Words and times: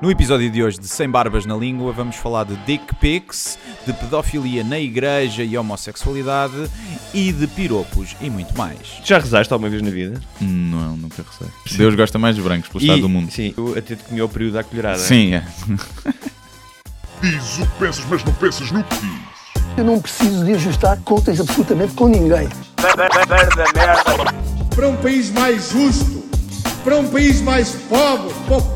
No 0.00 0.10
episódio 0.10 0.50
de 0.50 0.62
hoje 0.62 0.78
de 0.78 0.86
Sem 0.88 1.08
Barbas 1.08 1.46
na 1.46 1.56
Língua, 1.56 1.90
vamos 1.90 2.16
falar 2.16 2.44
de 2.44 2.54
dick 2.66 2.94
pics, 2.96 3.58
de 3.86 3.94
pedofilia 3.94 4.62
na 4.62 4.78
igreja 4.78 5.42
e 5.42 5.56
homossexualidade 5.56 6.70
e 7.14 7.32
de 7.32 7.46
piropos 7.46 8.14
e 8.20 8.28
muito 8.28 8.56
mais. 8.58 9.00
Já 9.02 9.18
rezaste 9.18 9.50
alguma 9.52 9.70
vez 9.70 9.80
na 9.82 9.88
vida? 9.90 10.20
Não, 10.40 10.96
nunca 10.98 11.24
recei. 11.24 11.78
Deus 11.78 11.94
gosta 11.94 12.18
mais 12.18 12.36
dos 12.36 12.44
brancos 12.44 12.68
pelo 12.68 12.82
estado 12.84 13.00
do 13.00 13.08
mundo. 13.08 13.30
Sim, 13.32 13.54
eu 13.56 13.72
até 13.76 13.94
te 13.96 14.04
comi 14.04 14.20
ao 14.20 14.28
período 14.28 14.52
da 14.54 14.62
colherada. 14.64 14.98
Sim, 14.98 15.32
é. 15.34 15.42
Diz 17.22 17.58
o 17.58 17.62
que 17.66 17.78
pensas, 17.78 18.04
mas 18.10 18.22
não 18.22 18.32
pensas 18.34 18.70
no 18.70 18.84
que 18.84 18.94
dizes. 18.96 19.20
Eu 19.78 19.84
não 19.84 19.98
preciso 20.00 20.44
de 20.44 20.52
ajustar 20.52 20.98
contas 21.00 21.40
absolutamente 21.40 21.94
com 21.94 22.08
ninguém. 22.08 22.48
para 24.74 24.88
um 24.88 24.96
país 24.98 25.30
mais 25.30 25.70
justo, 25.70 26.22
para 26.84 26.98
um 26.98 27.08
país 27.08 27.40
mais 27.40 27.70
pobre, 27.88 28.32
po- 28.46 28.75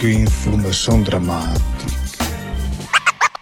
que 0.00 0.12
informação 0.12 1.02
dramática. 1.02 1.64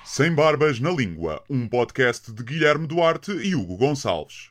Sem 0.05 0.33
Barbas 0.33 0.79
na 0.79 0.91
Língua, 0.93 1.43
um 1.51 1.67
podcast 1.67 2.33
de 2.33 2.45
Guilherme 2.45 2.87
Duarte 2.87 3.33
e 3.33 3.57
Hugo 3.57 3.77
Gonçalves. 3.77 4.51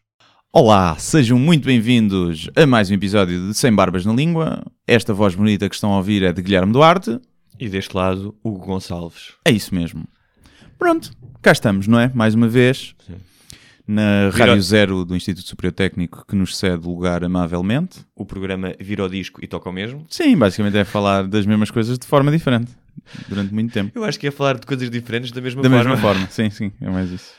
Olá, 0.51 0.97
sejam 0.97 1.39
muito 1.39 1.65
bem-vindos 1.65 2.49
a 2.57 2.65
mais 2.65 2.91
um 2.91 2.95
episódio 2.95 3.47
de 3.47 3.53
Sem 3.53 3.73
Barbas 3.73 4.05
na 4.05 4.11
Língua. 4.11 4.65
Esta 4.85 5.13
voz 5.13 5.33
bonita 5.33 5.69
que 5.69 5.75
estão 5.75 5.93
a 5.93 5.97
ouvir 5.97 6.23
é 6.23 6.33
de 6.33 6.41
Guilherme 6.41 6.73
Duarte. 6.73 7.21
E 7.57 7.69
deste 7.69 7.95
lado, 7.95 8.35
Hugo 8.43 8.65
Gonçalves. 8.65 9.35
É 9.45 9.51
isso 9.51 9.73
mesmo. 9.73 10.05
Pronto, 10.77 11.09
cá 11.41 11.53
estamos, 11.53 11.87
não 11.87 11.97
é? 11.97 12.11
Mais 12.13 12.35
uma 12.35 12.49
vez. 12.49 12.93
Na 13.87 14.29
Rádio 14.29 14.61
Zero 14.61 15.03
do 15.03 15.15
Instituto 15.15 15.45
Superior 15.47 15.73
Técnico 15.73 16.25
que 16.25 16.35
nos 16.35 16.55
cede 16.57 16.87
lugar 16.87 17.23
amavelmente. 17.23 17.99
O 18.15 18.25
programa 18.25 18.73
vira 18.79 19.03
o 19.03 19.09
disco 19.09 19.43
e 19.43 19.47
toca 19.47 19.69
o 19.69 19.73
mesmo. 19.73 20.05
Sim, 20.09 20.37
basicamente 20.37 20.77
é 20.77 20.85
falar 20.85 21.27
das 21.27 21.45
mesmas 21.45 21.69
coisas 21.69 21.99
de 21.99 22.07
forma 22.07 22.31
diferente. 22.31 22.71
Durante 23.27 23.53
muito 23.53 23.73
tempo. 23.73 23.91
Eu 23.93 24.03
acho 24.05 24.17
que 24.19 24.27
é 24.27 24.31
falar 24.31 24.57
de 24.57 24.65
coisas 24.65 24.89
diferentes 24.89 25.31
da 25.31 25.41
mesma 25.41 25.61
Da 25.61 25.69
forma. 25.69 25.83
mesma 25.83 25.97
forma, 26.01 26.27
sim, 26.29 26.49
sim, 26.49 26.71
é 26.79 26.89
mais 26.89 27.11
isso. 27.11 27.31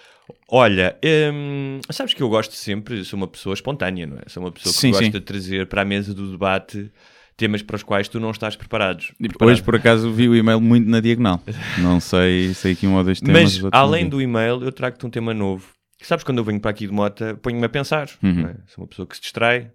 Olha, 0.50 0.96
hum, 1.32 1.80
sabes 1.90 2.12
que 2.12 2.22
eu 2.22 2.28
gosto 2.28 2.54
sempre, 2.54 3.02
sou 3.04 3.16
uma 3.16 3.26
pessoa 3.28 3.54
espontânea, 3.54 4.06
não 4.06 4.16
é? 4.18 4.22
Sou 4.26 4.42
uma 4.42 4.50
pessoa 4.52 4.72
que 4.72 4.78
Sim, 4.80 4.90
gosta 4.90 5.04
sim. 5.04 5.10
de 5.12 5.20
trazer 5.20 5.66
para 5.66 5.82
a 5.82 5.84
mesa 5.84 6.12
do 6.12 6.30
debate 6.30 6.90
temas 7.36 7.62
para 7.62 7.76
os 7.76 7.82
quais 7.82 8.06
tu 8.08 8.20
não 8.20 8.30
estás 8.30 8.54
preparados. 8.56 9.12
Hoje, 9.20 9.28
preparado. 9.28 9.62
por 9.64 9.76
acaso, 9.76 10.12
vi 10.12 10.28
o 10.28 10.36
e-mail 10.36 10.60
muito 10.60 10.88
na 10.88 11.00
diagonal. 11.00 11.42
Não 11.78 11.98
sei, 12.00 12.52
sei 12.54 12.72
aqui 12.72 12.86
um 12.86 12.94
ou 12.96 13.04
dois 13.04 13.20
temas. 13.20 13.58
Mas 13.58 13.70
além 13.72 14.08
do 14.08 14.20
e-mail, 14.20 14.62
eu 14.62 14.70
trago-te 14.72 15.04
um 15.06 15.10
tema 15.10 15.32
novo. 15.32 15.66
Sabes 16.06 16.24
quando 16.24 16.38
eu 16.38 16.44
venho 16.44 16.60
para 16.60 16.70
aqui 16.70 16.86
de 16.86 16.92
mota, 16.92 17.34
ponho-me 17.42 17.64
a 17.64 17.68
pensar. 17.68 18.08
Uhum. 18.22 18.46
é? 18.46 18.54
Sou 18.66 18.82
uma 18.84 18.88
pessoa 18.88 19.06
que 19.06 19.16
se 19.16 19.22
distrai 19.22 19.70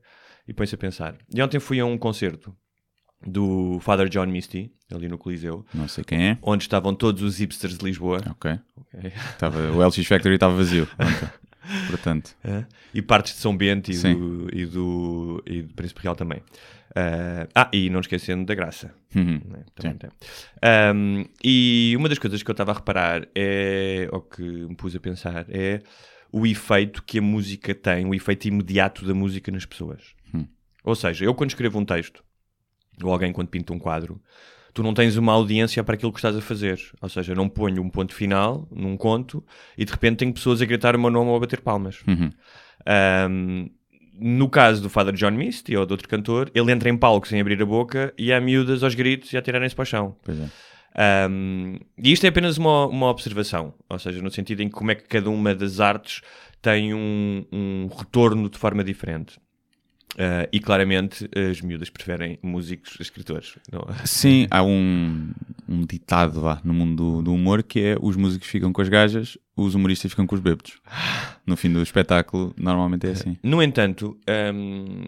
e 0.47 0.53
põe-se 0.53 0.75
a 0.75 0.77
pensar. 0.77 1.16
E 1.33 1.41
ontem 1.41 1.59
fui 1.59 1.80
a 1.80 1.85
um 1.85 1.97
concerto 1.97 2.55
do 3.25 3.80
Father 3.81 4.08
John 4.08 4.27
Misty, 4.27 4.72
ali 4.94 5.07
no 5.07 5.17
Coliseu, 5.17 5.66
Não 5.73 5.88
sei 5.88 6.03
quem 6.03 6.30
é. 6.30 6.38
onde 6.41 6.63
estavam 6.63 6.94
todos 6.95 7.22
os 7.22 7.38
hipsters 7.39 7.77
de 7.77 7.85
Lisboa. 7.85 8.22
Ok. 8.30 8.59
Ok. 8.77 9.11
Estava, 9.31 9.59
o 9.72 9.85
LX 9.85 10.05
Factory 10.07 10.35
estava 10.35 10.55
vazio. 10.55 10.88
Portanto, 11.89 12.35
É? 12.44 12.66
E 12.94 13.02
partes 13.02 13.33
de 13.33 13.39
São 13.39 13.55
Bento 13.55 13.91
e 13.91 13.94
Sim. 13.94 14.16
do, 14.16 14.50
e, 14.52 14.66
do, 14.66 15.44
e 15.45 15.62
do 15.62 15.73
Príncipe 15.73 16.01
Real 16.01 16.16
também. 16.16 16.41
Ah, 16.95 17.47
ah, 17.53 17.69
e 17.72 17.89
não 17.89 18.00
esquecendo 18.00 18.45
da 18.45 18.56
Graça. 18.56 18.91
uhum. 19.16 19.39
né? 19.45 19.66
Também 19.75 19.97
tem. 19.97 20.09
Ahm, 20.63 21.25
e 21.44 21.94
uma 21.97 22.09
das 22.09 22.18
coisas 22.18 22.41
que 22.41 22.50
eu 22.50 22.53
estava 22.53 22.72
a 22.72 22.75
reparar 22.75 23.28
é, 23.35 24.07
ou 24.12 24.22
que 24.22 24.41
me 24.41 24.75
pus 24.75 24.95
a 24.95 25.00
pensar, 25.00 25.45
é 25.50 25.81
o 26.31 26.45
efeito 26.45 27.03
que 27.03 27.19
a 27.19 27.22
música 27.22 27.73
tem, 27.73 28.06
o 28.06 28.13
efeito 28.13 28.47
imediato 28.47 29.06
da 29.06 29.13
música 29.13 29.51
nas 29.51 29.66
pessoas. 29.66 30.13
Hum. 30.34 30.45
Ou 30.84 30.95
seja, 30.95 31.25
eu 31.25 31.34
quando 31.34 31.50
escrevo 31.50 31.79
um 31.79 31.85
texto, 31.85 32.23
ou 33.03 33.12
alguém 33.12 33.31
quando 33.31 33.47
pinta 33.47 33.73
um 33.73 33.79
quadro, 33.79 34.22
tu 34.73 34.84
não 34.84 34.94
tens 34.94 35.18
uma 35.18 35.34
audiência 35.34 35.84
para 35.84 35.95
aquilo 35.95 36.12
que 36.12 36.19
estás 36.19 36.35
a 36.35 36.41
fazer. 36.41 36.79
Ou 37.01 37.09
seja, 37.09 37.34
não 37.34 37.50
ponho 37.50 37.81
um 37.81 37.89
ponto 37.89 38.13
final 38.13 38.68
num 38.72 38.95
conto 38.95 39.44
e 39.78 39.85
de 39.85 39.91
repente 39.91 40.18
tenho 40.18 40.34
pessoas 40.34 40.62
a 40.62 40.66
gritar 40.66 40.95
o 40.95 41.00
meu 41.00 41.09
nome 41.09 41.29
ou 41.29 41.35
a 41.35 41.39
bater 41.39 41.62
palmas. 41.62 42.01
Uhum. 42.07 42.29
Um, 43.29 43.69
no 44.22 44.50
caso 44.50 44.81
do 44.81 44.89
Father 44.89 45.13
John 45.13 45.31
Misty 45.31 45.75
ou 45.78 45.85
de 45.85 45.94
outro 45.94 46.07
cantor, 46.07 46.51
ele 46.53 46.72
entra 46.72 46.89
em 46.89 46.97
palco 46.97 47.28
sem 47.28 47.39
abrir 47.39 47.62
a 47.62 47.66
boca 47.66 48.13
e 48.18 48.34
há 48.34 48.41
miúdas 48.41 48.84
aos 48.84 48.94
gritos 48.94 49.31
e 49.31 49.38
a 49.38 49.41
tirarem-se 49.41 49.75
para 49.75 49.84
o 49.84 49.85
chão. 49.85 50.16
Pois 50.23 50.39
é. 50.39 50.50
Um, 51.29 51.77
e 51.97 52.11
isto 52.11 52.25
é 52.25 52.29
apenas 52.29 52.57
uma, 52.57 52.88
uma 52.88 53.07
observação, 53.07 53.73
ou 53.88 54.00
seja, 54.00 54.22
no 54.22 54.31
sentido 54.31 54.61
em 54.61 54.67
que 54.67 54.73
como 54.73 54.91
é 54.91 54.95
que 54.95 55.03
cada 55.03 55.29
uma 55.29 55.53
das 55.53 55.79
artes 55.79 56.22
tem 56.61 56.94
um, 56.94 57.45
um 57.51 57.88
retorno 57.88 58.50
de 58.50 58.57
forma 58.57 58.83
diferente. 58.83 59.39
Uh, 60.16 60.50
e 60.51 60.59
claramente 60.59 61.29
as 61.35 61.61
miúdas 61.61 61.89
preferem 61.89 62.39
músicos 62.41 62.97
a 63.00 63.03
escritores. 63.03 63.55
Não? 63.72 63.85
Sim, 64.05 64.47
há 64.50 64.63
um, 64.63 65.29
um 65.67 65.85
ditado 65.85 66.41
vá, 66.41 66.59
no 66.63 66.73
mundo 66.73 66.95
do, 66.95 67.21
do 67.21 67.33
humor 67.33 67.61
que 67.61 67.79
é 67.79 67.97
os 68.01 68.17
músicos 68.17 68.47
ficam 68.47 68.73
com 68.73 68.81
as 68.81 68.89
gajas, 68.89 69.38
os 69.56 69.75
humoristas 69.75 70.11
ficam 70.11 70.25
com 70.25 70.33
os 70.33 70.41
bêbados. 70.41 70.81
No 71.45 71.56
fim 71.56 71.71
do 71.71 71.81
espetáculo, 71.81 72.53
normalmente 72.57 73.06
é 73.06 73.11
assim. 73.11 73.38
No 73.44 73.61
entanto, 73.61 74.19
hum, 74.53 75.06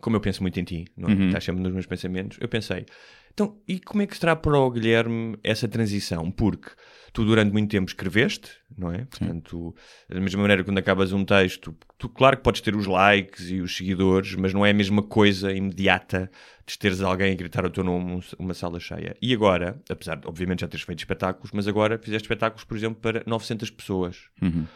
como 0.00 0.16
eu 0.16 0.20
penso 0.20 0.42
muito 0.42 0.58
em 0.58 0.64
ti, 0.64 0.86
não 0.96 1.10
é? 1.10 1.12
Uhum. 1.12 1.26
estás 1.26 1.44
sempre 1.44 1.62
nos 1.62 1.72
meus 1.72 1.86
pensamentos, 1.86 2.38
eu 2.40 2.48
pensei, 2.48 2.86
então, 3.32 3.56
e 3.66 3.80
como 3.80 4.02
é 4.02 4.06
que 4.06 4.16
será 4.16 4.36
para 4.36 4.58
o 4.58 4.70
Guilherme 4.70 5.38
essa 5.42 5.66
transição? 5.66 6.30
Porque 6.30 6.70
tu 7.12 7.24
durante 7.24 7.52
muito 7.52 7.70
tempo 7.70 7.88
escreveste, 7.88 8.50
não 8.76 8.90
é? 8.90 9.04
Portanto, 9.04 9.74
da 10.08 10.20
mesma 10.20 10.40
maneira 10.40 10.64
quando 10.64 10.78
acabas 10.78 11.12
um 11.12 11.24
texto, 11.24 11.74
tu 11.98 12.08
claro 12.08 12.36
que 12.36 12.42
podes 12.42 12.60
ter 12.60 12.74
os 12.74 12.86
likes 12.86 13.50
e 13.50 13.60
os 13.60 13.76
seguidores, 13.76 14.34
mas 14.34 14.52
não 14.52 14.64
é 14.64 14.70
a 14.70 14.74
mesma 14.74 15.02
coisa 15.02 15.52
imediata 15.52 16.30
de 16.66 16.78
teres 16.78 17.00
alguém 17.00 17.32
a 17.32 17.34
gritar 17.34 17.64
o 17.64 17.70
teu 17.70 17.84
nome 17.84 18.22
uma 18.38 18.54
sala 18.54 18.78
cheia. 18.80 19.16
E 19.20 19.34
agora, 19.34 19.80
apesar 19.88 20.16
de 20.16 20.26
obviamente 20.26 20.60
já 20.60 20.68
teres 20.68 20.84
feito 20.84 21.00
espetáculos, 21.00 21.50
mas 21.52 21.66
agora 21.66 21.98
fizeste 21.98 22.26
espetáculos, 22.26 22.64
por 22.64 22.76
exemplo, 22.76 23.00
para 23.00 23.22
900 23.26 23.70
pessoas 23.70 24.30
Uhum. 24.40 24.66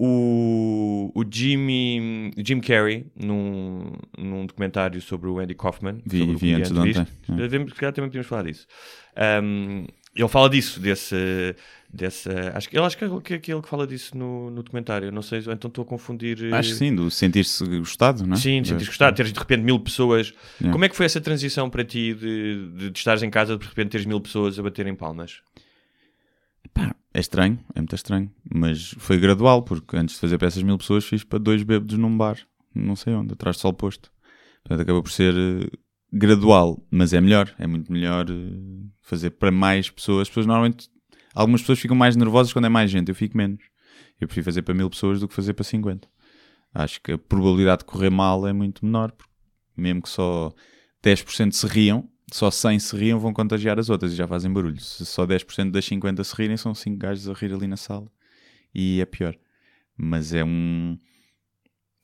O, 0.00 1.10
o 1.12 1.24
Jimmy, 1.28 2.30
Jim 2.38 2.60
Carrey, 2.60 3.06
num, 3.16 3.90
num 4.16 4.46
documentário 4.46 5.00
sobre 5.02 5.28
o 5.28 5.40
Andy 5.40 5.54
Kaufman. 5.56 5.98
Vi- 6.06 6.18
sobre 6.20 6.34
o 6.36 6.38
vi 6.38 6.52
antes 6.54 6.70
de 6.70 6.78
ontem. 6.78 6.92
viste? 6.92 7.12
Devemos- 7.28 7.72
calhar 7.72 7.92
também 7.92 8.08
podíamos 8.08 8.28
falar 8.28 8.44
disso. 8.44 8.66
Um, 9.42 9.86
ele 10.14 10.28
fala 10.28 10.48
disso, 10.48 10.80
desse. 10.80 11.16
desse 11.92 12.28
acho, 12.54 12.68
ele 12.72 12.78
acho 12.84 12.96
que 12.98 13.04
é 13.04 13.08
que 13.22 13.32
é 13.34 13.36
aquele 13.36 13.62
que 13.62 13.68
fala 13.68 13.86
disso 13.86 14.16
no, 14.16 14.50
no 14.50 14.62
documentário. 14.62 15.10
Não 15.12 15.22
sei, 15.22 15.40
então 15.40 15.68
estou 15.68 15.82
a 15.82 15.84
confundir. 15.84 16.42
eh, 16.44 16.54
Acho 16.56 16.70
que 16.70 16.76
sim, 16.76 16.94
do 16.94 17.10
sentir-se 17.10 17.64
gostado, 17.78 18.24
não 18.26 18.34
é? 18.34 18.36
Sim, 18.36 18.62
de 18.62 18.68
sentires 18.68 18.88
gostado, 18.88 19.16
teres 19.16 19.32
de 19.32 19.38
repente 19.38 19.62
mil 19.62 19.78
pessoas. 19.80 20.32
Yeah. 20.60 20.72
Como 20.72 20.84
é 20.84 20.88
que 20.88 20.96
foi 20.96 21.06
essa 21.06 21.20
transição 21.20 21.68
para 21.68 21.84
ti 21.84 22.14
de, 22.14 22.68
de, 22.76 22.90
de 22.90 22.98
estares 22.98 23.22
em 23.22 23.30
casa 23.30 23.56
de 23.56 23.64
repente 23.66 23.90
teres 23.90 24.06
mil 24.06 24.20
pessoas 24.20 24.58
a 24.58 24.62
baterem 24.62 24.94
palmas? 24.94 25.40
Pá, 26.74 26.94
é 27.18 27.20
estranho, 27.20 27.58
é 27.74 27.80
muito 27.80 27.94
estranho. 27.94 28.30
Mas 28.54 28.94
foi 28.98 29.18
gradual, 29.18 29.62
porque 29.62 29.96
antes 29.96 30.14
de 30.14 30.20
fazer 30.20 30.38
para 30.38 30.46
essas 30.46 30.62
mil 30.62 30.78
pessoas 30.78 31.04
fiz 31.04 31.24
para 31.24 31.38
dois 31.38 31.62
bêbados 31.62 31.98
num 31.98 32.16
bar, 32.16 32.38
não 32.74 32.94
sei 32.94 33.12
onde, 33.12 33.32
atrás 33.32 33.56
do 33.56 33.60
sol 33.60 33.72
posto. 33.72 34.10
Portanto, 34.62 34.80
acaba 34.80 35.02
por 35.02 35.10
ser 35.10 35.34
eh, 35.34 35.68
gradual, 36.12 36.80
mas 36.90 37.12
é 37.12 37.20
melhor. 37.20 37.52
É 37.58 37.66
muito 37.66 37.92
melhor 37.92 38.26
eh, 38.30 38.88
fazer 39.02 39.30
para 39.30 39.50
mais 39.50 39.90
pessoas. 39.90 40.22
As 40.22 40.28
pessoas 40.28 40.46
normalmente, 40.46 40.88
algumas 41.34 41.60
pessoas 41.60 41.80
ficam 41.80 41.96
mais 41.96 42.14
nervosas 42.14 42.52
quando 42.52 42.66
é 42.66 42.68
mais 42.68 42.90
gente, 42.90 43.08
eu 43.08 43.14
fico 43.14 43.36
menos. 43.36 43.64
Eu 44.20 44.28
prefiro 44.28 44.44
fazer 44.44 44.62
para 44.62 44.74
mil 44.74 44.88
pessoas 44.88 45.20
do 45.20 45.28
que 45.28 45.34
fazer 45.34 45.54
para 45.54 45.64
50. 45.64 46.08
Acho 46.72 47.00
que 47.00 47.12
a 47.12 47.18
probabilidade 47.18 47.80
de 47.80 47.86
correr 47.86 48.10
mal 48.10 48.46
é 48.46 48.52
muito 48.52 48.84
menor, 48.84 49.12
mesmo 49.76 50.02
que 50.02 50.08
só 50.08 50.52
10% 51.02 51.52
se 51.52 51.66
riam, 51.66 52.08
só 52.32 52.50
100 52.50 52.78
se 52.78 52.96
riam 52.96 53.18
vão 53.18 53.32
contagiar 53.32 53.78
as 53.78 53.90
outras 53.90 54.12
e 54.12 54.16
já 54.16 54.26
fazem 54.28 54.52
barulho. 54.52 54.80
Se 54.80 55.04
só 55.06 55.26
10% 55.26 55.72
das 55.72 55.84
50 55.84 56.22
se 56.24 56.34
rirem, 56.36 56.56
são 56.56 56.74
5 56.74 56.98
gajos 56.98 57.28
a 57.28 57.32
rir 57.32 57.52
ali 57.52 57.66
na 57.66 57.76
sala 57.76 58.10
e 58.74 59.00
é 59.00 59.06
pior. 59.06 59.36
Mas 59.96 60.34
é 60.34 60.44
um. 60.44 60.98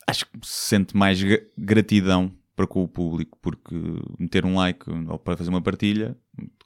Acho 0.06 0.26
que 0.26 0.32
se 0.43 0.69
sente 0.69 0.97
mais 0.97 1.23
gra- 1.23 1.41
gratidão 1.56 2.32
para 2.55 2.67
com 2.67 2.82
o 2.85 2.88
público, 2.88 3.37
porque 3.41 3.75
meter 4.19 4.44
um 4.44 4.56
like 4.56 4.85
ou 5.09 5.19
para 5.19 5.37
fazer 5.37 5.50
uma 5.50 5.62
partilha, 5.62 6.17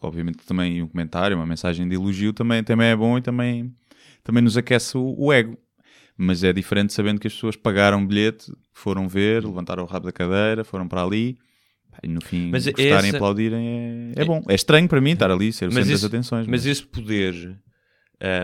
obviamente 0.02 0.38
também 0.44 0.82
um 0.82 0.88
comentário, 0.88 1.36
uma 1.36 1.46
mensagem 1.46 1.88
de 1.88 1.94
elogio 1.94 2.32
também, 2.32 2.62
também 2.62 2.88
é 2.88 2.96
bom 2.96 3.16
e 3.16 3.22
também, 3.22 3.74
também 4.22 4.42
nos 4.42 4.56
aquece 4.56 4.98
o, 4.98 5.14
o 5.16 5.32
ego. 5.32 5.56
Mas 6.16 6.44
é 6.44 6.52
diferente 6.52 6.92
sabendo 6.92 7.20
que 7.20 7.28
as 7.28 7.34
pessoas 7.34 7.56
pagaram 7.56 8.04
bilhete, 8.06 8.52
foram 8.72 9.08
ver, 9.08 9.44
levantaram 9.44 9.84
o 9.84 9.86
rabo 9.86 10.06
da 10.06 10.12
cadeira, 10.12 10.64
foram 10.64 10.88
para 10.88 11.02
ali. 11.04 11.38
E 12.02 12.08
no 12.08 12.20
fim, 12.20 12.50
Mas 12.50 12.64
gostarem 12.66 12.96
essa- 12.96 13.06
e 13.08 13.16
aplaudirem 13.16 14.12
é, 14.16 14.22
é 14.22 14.24
bom. 14.24 14.42
É 14.48 14.54
estranho 14.54 14.86
para 14.88 15.00
mim 15.00 15.12
estar 15.12 15.30
ali, 15.30 15.52
ser 15.52 15.64
o 15.64 15.68
Mas 15.68 15.76
centro 15.86 15.92
das 15.92 16.04
atenções. 16.04 16.46
Mas 16.46 16.64
esse 16.66 16.82
poder, 16.84 17.56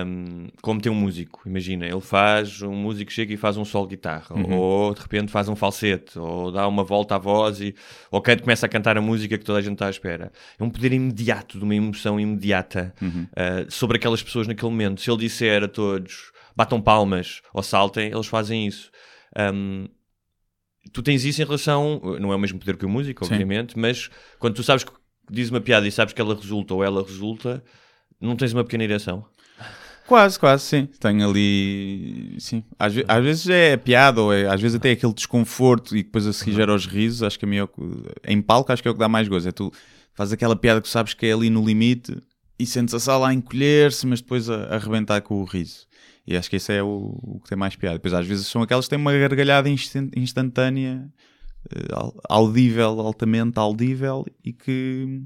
hum, 0.06 0.48
como 0.62 0.80
tem 0.80 0.90
um 0.90 0.94
músico, 0.94 1.42
imagina, 1.46 1.86
ele 1.86 2.00
faz, 2.00 2.62
um 2.62 2.74
músico 2.74 3.12
chega 3.12 3.32
e 3.32 3.36
faz 3.36 3.56
um 3.56 3.64
solo 3.64 3.86
de 3.86 3.96
guitarra, 3.96 4.34
Uhum. 4.36 4.54
ou 4.56 4.94
de 4.94 5.00
repente 5.00 5.30
faz 5.30 5.48
um 5.48 5.56
falsete, 5.56 6.18
ou 6.18 6.50
dá 6.52 6.66
uma 6.68 6.84
volta 6.84 7.16
à 7.16 7.18
voz 7.18 7.60
e 7.60 7.74
ou 8.10 8.20
canta, 8.20 8.42
começa 8.42 8.66
a 8.66 8.68
cantar 8.68 8.96
a 8.96 9.00
música 9.00 9.36
que 9.38 9.44
toda 9.44 9.58
a 9.58 9.62
gente 9.62 9.74
está 9.74 9.86
à 9.86 9.90
espera. 9.90 10.30
É 10.58 10.62
um 10.64 10.70
poder 10.70 10.92
imediato, 10.92 11.58
de 11.58 11.64
uma 11.64 11.74
emoção 11.74 12.18
imediata 12.20 12.94
Uhum. 13.02 13.26
uh, 13.32 13.70
sobre 13.70 13.96
aquelas 13.96 14.22
pessoas 14.22 14.46
naquele 14.46 14.70
momento. 14.70 15.00
Se 15.00 15.10
ele 15.10 15.18
disser 15.20 15.62
a 15.64 15.68
todos 15.68 16.32
batam 16.56 16.80
palmas 16.80 17.40
ou 17.52 17.62
saltem, 17.62 18.12
eles 18.12 18.26
fazem 18.26 18.66
isso. 18.66 18.90
Hum, 19.52 19.88
tu 20.92 21.02
tens 21.02 21.25
isso 21.25 21.40
em 21.42 21.44
relação, 21.44 22.00
não 22.20 22.32
é 22.32 22.36
o 22.36 22.38
mesmo 22.38 22.58
poder 22.58 22.76
que 22.76 22.84
o 22.86 22.88
músico, 22.88 23.25
Sim. 23.25 23.32
obviamente, 23.34 23.78
mas 23.78 24.10
quando 24.38 24.54
tu 24.54 24.62
sabes 24.62 24.84
que 24.84 24.92
diz 25.31 25.50
uma 25.50 25.60
piada 25.60 25.86
e 25.86 25.92
sabes 25.92 26.12
que 26.14 26.20
ela 26.20 26.34
resulta 26.34 26.75
ou 26.75 26.84
ela 26.84 27.02
resulta, 27.02 27.62
não 28.20 28.36
tens 28.36 28.52
uma 28.52 28.62
pequena 28.64 28.84
ereção. 28.84 29.25
Quase, 30.06 30.38
quase, 30.38 30.64
sim. 30.64 30.86
Tenho 31.00 31.26
ali. 31.26 32.36
Sim. 32.38 32.62
Às, 32.78 32.92
ve- 32.92 33.04
às 33.08 33.25
vezes 33.25 33.48
é 33.48 33.75
piada, 33.76 34.20
ou 34.20 34.32
é- 34.34 34.46
às 34.46 34.60
vezes 34.60 34.75
até 34.76 34.90
aquele 34.90 35.14
desconforto 35.14 35.96
e 35.96 36.02
depois 36.02 36.26
a 36.26 36.32
seguir 36.34 36.52
gera 36.52 36.75
os 36.75 36.84
risos. 36.86 37.22
Acho 37.22 37.38
que 37.38 37.46
a 37.46 37.48
mim 37.48 37.56
é 37.56 37.62
o 37.64 37.69
que- 37.69 37.82
Em 38.26 38.42
palco, 38.42 38.70
acho 38.70 38.82
que 38.82 38.88
é 38.88 38.90
o 38.90 38.94
que 38.94 39.00
dá 39.00 39.08
mais 39.08 39.26
gozo. 39.28 39.48
É 39.48 39.52
tu 39.52 39.72
fazes 40.14 40.34
aquela 40.34 40.54
piada 40.54 40.82
que 40.82 40.88
sabes 40.88 41.14
que 41.14 41.25
é 41.25 41.32
ali 41.32 41.48
no 41.48 41.64
limite 41.64 42.14
e 42.58 42.66
sentes 42.66 42.94
a 42.94 43.00
sala 43.00 43.28
a 43.31 43.34
encolher-se, 43.34 44.06
mas 44.06 44.20
depois 44.20 44.50
a, 44.50 44.64
a 44.64 44.75
arrebentar 44.76 45.22
com 45.22 45.40
o 45.40 45.44
riso. 45.44 45.86
E 46.26 46.36
acho 46.36 46.48
que 46.48 46.56
esse 46.56 46.72
é 46.72 46.82
o, 46.82 47.18
o 47.22 47.40
que 47.42 47.48
tem 47.48 47.58
mais 47.58 47.76
piada. 47.76 47.96
Depois 47.98 48.14
às 48.14 48.26
vezes 48.26 48.46
são 48.46 48.62
aquelas 48.62 48.86
que 48.86 48.90
têm 48.90 48.98
uma 48.98 49.12
gargalhada 49.12 49.68
instan- 49.68 50.10
instantânea, 50.16 51.06
eh, 51.70 51.88
au- 51.92 52.18
audível, 52.28 52.98
altamente 53.00 53.58
audível 53.58 54.24
e 54.42 54.52
que, 54.52 55.22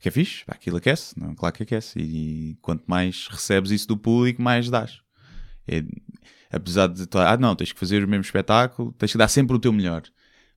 que 0.00 0.08
é 0.08 0.10
fixe. 0.10 0.44
Pá, 0.46 0.54
Aquilo 0.54 0.78
aquece, 0.78 1.18
não? 1.18 1.34
claro 1.34 1.54
que 1.54 1.62
aquece. 1.62 1.98
E, 1.98 2.56
quanto 2.62 2.84
mais 2.86 3.28
recebes 3.28 3.70
isso 3.70 3.86
do 3.88 3.96
público, 3.96 4.40
mais 4.40 4.70
dás. 4.70 5.00
É- 5.68 5.84
apesar 6.50 6.88
de 6.88 7.06
ah, 7.14 7.36
não, 7.36 7.54
tens 7.54 7.72
que 7.72 7.78
fazer 7.78 8.02
o 8.02 8.08
mesmo 8.08 8.24
espetáculo, 8.24 8.92
tens 8.98 9.12
que 9.12 9.18
dar 9.18 9.28
sempre 9.28 9.54
o 9.56 9.60
teu 9.60 9.72
melhor. 9.72 10.02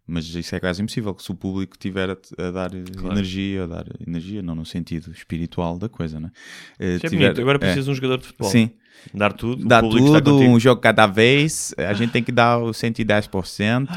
Mas 0.05 0.25
isso 0.35 0.53
é 0.53 0.59
quase 0.59 0.81
impossível, 0.81 1.13
que 1.15 1.23
se 1.23 1.31
o 1.31 1.35
público 1.35 1.77
tiver 1.77 2.09
a, 2.09 2.17
a 2.37 2.51
dar 2.51 2.73
eh, 2.73 2.83
energia, 3.09 3.63
a 3.63 3.67
dar 3.67 3.85
energia, 4.05 4.41
não 4.41 4.53
no 4.53 4.65
sentido 4.65 5.11
espiritual 5.11 5.77
da 5.77 5.87
coisa, 5.87 6.19
né? 6.19 6.29
Eh, 6.77 6.95
Isso 6.95 7.05
é 7.05 7.09
tiver- 7.09 7.23
bonito. 7.27 7.41
Agora 7.41 7.55
é, 7.57 7.59
precisas 7.59 7.85
de 7.85 7.91
um 7.91 7.95
jogador 7.95 8.17
de 8.17 8.25
futebol. 8.27 8.49
Sim, 8.49 8.71
Dar 9.13 9.33
tudo, 9.33 9.65
dá 9.65 9.79
o 9.79 9.81
público 9.81 10.07
está 10.07 10.21
tudo, 10.21 10.43
um 10.43 10.59
jogo 10.59 10.81
cada 10.81 11.07
vez, 11.07 11.73
a 11.77 11.93
gente 11.93 12.11
tem 12.11 12.23
que 12.23 12.31
dar 12.31 12.57
o 12.59 12.71
110% 12.71 13.87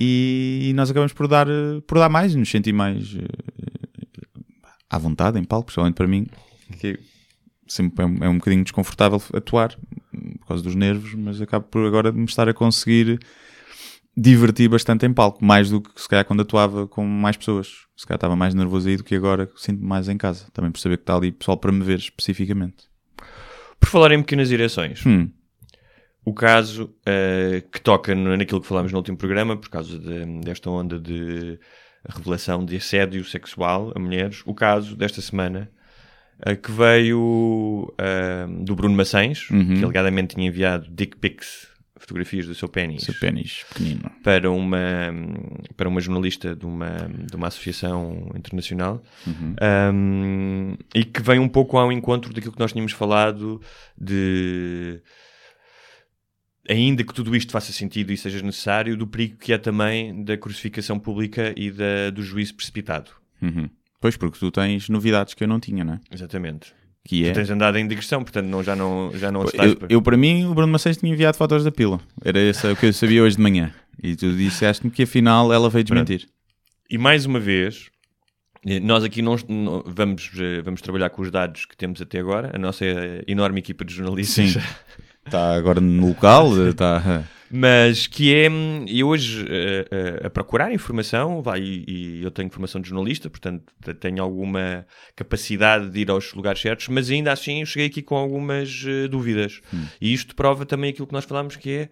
e, 0.00 0.72
nós 0.74 0.90
acabamos 0.90 1.12
por 1.12 1.28
dar, 1.28 1.46
por 1.86 1.98
dar 1.98 2.08
mais 2.08 2.34
nos 2.34 2.50
sentir 2.50 2.72
mais 2.72 3.14
eh, 3.16 3.24
à 4.90 4.98
vontade 4.98 5.38
em 5.38 5.44
palco, 5.44 5.66
principalmente 5.66 5.94
para 5.94 6.06
mim, 6.06 6.26
que 6.78 6.98
sempre 7.66 8.04
é 8.04 8.06
um, 8.08 8.16
é 8.24 8.28
um 8.28 8.38
bocadinho 8.38 8.64
desconfortável 8.64 9.22
atuar 9.32 9.76
por 10.40 10.46
causa 10.48 10.62
dos 10.62 10.74
nervos, 10.74 11.14
mas 11.14 11.40
acabo 11.40 11.66
por 11.66 11.86
agora 11.86 12.12
me 12.12 12.24
estar 12.24 12.48
a 12.48 12.54
conseguir 12.54 13.18
divertir 14.16 14.68
bastante 14.68 15.04
em 15.06 15.12
palco, 15.12 15.44
mais 15.44 15.70
do 15.70 15.80
que 15.80 16.00
se 16.00 16.08
calhar 16.08 16.24
quando 16.24 16.42
atuava 16.42 16.86
com 16.86 17.04
mais 17.06 17.36
pessoas. 17.36 17.68
Se 17.96 18.06
calhar 18.06 18.16
estava 18.16 18.36
mais 18.36 18.54
nervoso 18.54 18.88
aí 18.88 18.96
do 18.96 19.04
que 19.04 19.14
agora, 19.14 19.50
sinto 19.56 19.82
mais 19.84 20.08
em 20.08 20.16
casa. 20.16 20.46
Também 20.52 20.70
por 20.70 20.78
saber 20.78 20.96
que 20.98 21.02
está 21.02 21.16
ali 21.16 21.32
pessoal 21.32 21.56
para 21.58 21.72
me 21.72 21.82
ver 21.84 21.98
especificamente. 21.98 22.84
Por 23.80 23.88
falar 23.88 24.12
em 24.12 24.20
pequenas 24.22 24.48
direções, 24.48 25.04
Hum. 25.04 25.28
o 26.24 26.32
caso 26.32 26.94
eh, 27.06 27.62
que 27.72 27.80
toca 27.80 28.14
naquilo 28.14 28.60
que 28.60 28.66
falámos 28.66 28.92
no 28.92 28.98
último 28.98 29.16
programa, 29.16 29.56
por 29.56 29.68
causa 29.68 29.98
de- 29.98 30.40
desta 30.40 30.70
onda 30.70 30.98
de 30.98 31.58
revelação 32.08 32.64
de 32.64 32.76
assédio 32.76 33.24
sexual 33.24 33.92
a 33.94 33.98
mulheres, 33.98 34.42
o 34.46 34.54
caso 34.54 34.96
desta 34.96 35.20
semana 35.20 35.70
eh, 36.46 36.56
que 36.56 36.70
veio 36.72 37.92
eh, 37.98 38.46
do 38.64 38.74
Bruno 38.74 38.94
Maçães, 38.96 39.48
Uhum. 39.50 39.76
que 39.78 39.84
alegadamente 39.84 40.34
tinha 40.34 40.46
enviado 40.48 40.86
dick 40.90 41.16
pics, 41.16 41.68
fotografias 42.04 42.46
do 42.46 42.54
seu 42.54 42.68
pênis, 42.68 43.02
Seu 43.02 43.14
pênis 43.14 43.64
pequenino. 43.72 44.10
para 44.22 44.50
uma, 44.50 44.78
para 45.76 45.88
uma 45.88 46.00
jornalista 46.00 46.54
de 46.54 46.66
uma, 46.66 47.08
de 47.08 47.34
uma 47.34 47.48
associação 47.48 48.30
internacional 48.36 49.02
Uhum. 49.26 49.54
um, 49.92 50.76
e 50.94 51.02
que 51.04 51.22
vem 51.22 51.38
um 51.38 51.48
pouco 51.48 51.78
ao 51.78 51.90
encontro 51.90 52.32
daquilo 52.32 52.52
que 52.52 52.58
nós 52.60 52.72
tínhamos 52.72 52.92
falado 52.92 53.60
de 53.98 55.00
ainda 56.68 57.02
que 57.04 57.12
tudo 57.14 57.34
isto 57.36 57.52
faça 57.52 57.72
sentido 57.72 58.12
e 58.12 58.16
seja 58.16 58.42
necessário, 58.42 58.96
do 58.96 59.06
perigo 59.06 59.36
que 59.38 59.52
é 59.52 59.58
também 59.58 60.24
da 60.24 60.36
crucificação 60.36 60.98
pública 60.98 61.52
e 61.56 61.70
da, 61.70 62.10
do 62.10 62.22
juízo 62.22 62.54
precipitado. 62.54 63.10
Uhum. 63.42 63.68
Pois, 64.00 64.16
porque 64.16 64.38
tu 64.38 64.50
tens 64.50 64.88
novidades 64.88 65.34
que 65.34 65.44
eu 65.44 65.48
não 65.48 65.58
tinha, 65.60 65.84
não 65.84 65.94
é? 65.94 66.00
Exatamente. 66.10 66.74
Que 67.06 67.26
é... 67.26 67.32
Tu 67.32 67.34
tens 67.34 67.50
andado 67.50 67.76
em 67.76 67.86
digressão, 67.86 68.22
portanto 68.22 68.46
não, 68.46 68.62
já 68.62 68.74
não, 68.74 69.12
já 69.14 69.30
não 69.30 69.44
estás... 69.44 69.72
Eu, 69.72 69.86
eu, 69.90 70.02
para 70.02 70.16
mim, 70.16 70.46
o 70.46 70.54
Bruno 70.54 70.72
Maceiros 70.72 70.98
tinha 70.98 71.12
enviado 71.12 71.36
fotos 71.36 71.62
da 71.62 71.70
pila. 71.70 72.00
Era 72.24 72.40
esse 72.40 72.66
o 72.66 72.74
que 72.74 72.86
eu 72.86 72.92
sabia 72.92 73.22
hoje 73.22 73.36
de 73.36 73.42
manhã. 73.42 73.72
E 74.02 74.16
tu 74.16 74.32
disseste-me 74.34 74.90
que 74.90 75.02
afinal 75.02 75.52
ela 75.52 75.68
veio 75.68 75.84
desmentir. 75.84 76.26
E 76.88 76.96
mais 76.96 77.26
uma 77.26 77.38
vez, 77.38 77.90
eh, 78.66 78.80
nós 78.80 79.04
aqui 79.04 79.20
não, 79.20 79.36
não- 79.48 79.82
vamos, 79.86 80.30
eh, 80.38 80.62
vamos 80.62 80.80
trabalhar 80.80 81.10
com 81.10 81.22
os 81.22 81.30
dados 81.30 81.66
que 81.66 81.76
temos 81.76 82.00
até 82.00 82.18
agora, 82.18 82.50
a 82.54 82.58
nossa 82.58 82.84
eh, 82.84 83.22
enorme 83.26 83.58
equipa 83.60 83.84
de 83.84 83.94
jornalistas. 83.94 84.52
Sim. 84.52 84.60
Está 85.26 85.54
agora 85.56 85.80
no 85.80 86.08
local, 86.08 86.68
está... 86.68 87.24
Mas 87.56 88.08
que 88.08 88.34
é, 88.34 88.50
hum, 88.50 88.84
eu 88.88 89.06
hoje 89.06 89.46
eh, 89.48 89.86
eh, 89.88 90.26
a 90.26 90.30
procurar 90.30 90.72
informação, 90.72 91.40
vai, 91.40 91.60
e, 91.60 91.84
e 92.18 92.22
eu 92.24 92.30
tenho 92.32 92.50
formação 92.50 92.80
de 92.80 92.88
jornalista, 92.88 93.30
portanto 93.30 93.72
te- 93.80 93.94
tenho 93.94 94.20
alguma 94.20 94.84
capacidade 95.14 95.88
de 95.88 96.00
ir 96.00 96.10
aos 96.10 96.34
lugares 96.34 96.60
certos, 96.60 96.88
mas 96.88 97.08
ainda 97.10 97.30
assim 97.30 97.60
eu 97.60 97.66
cheguei 97.66 97.86
aqui 97.86 98.02
com 98.02 98.16
algumas 98.16 98.84
eh, 98.84 99.06
dúvidas. 99.06 99.60
E 100.00 100.12
isto 100.12 100.34
prova 100.34 100.66
também 100.66 100.90
aquilo 100.90 101.06
que 101.06 101.12
nós 101.12 101.24
falámos, 101.24 101.54
que 101.54 101.70
é 101.70 101.88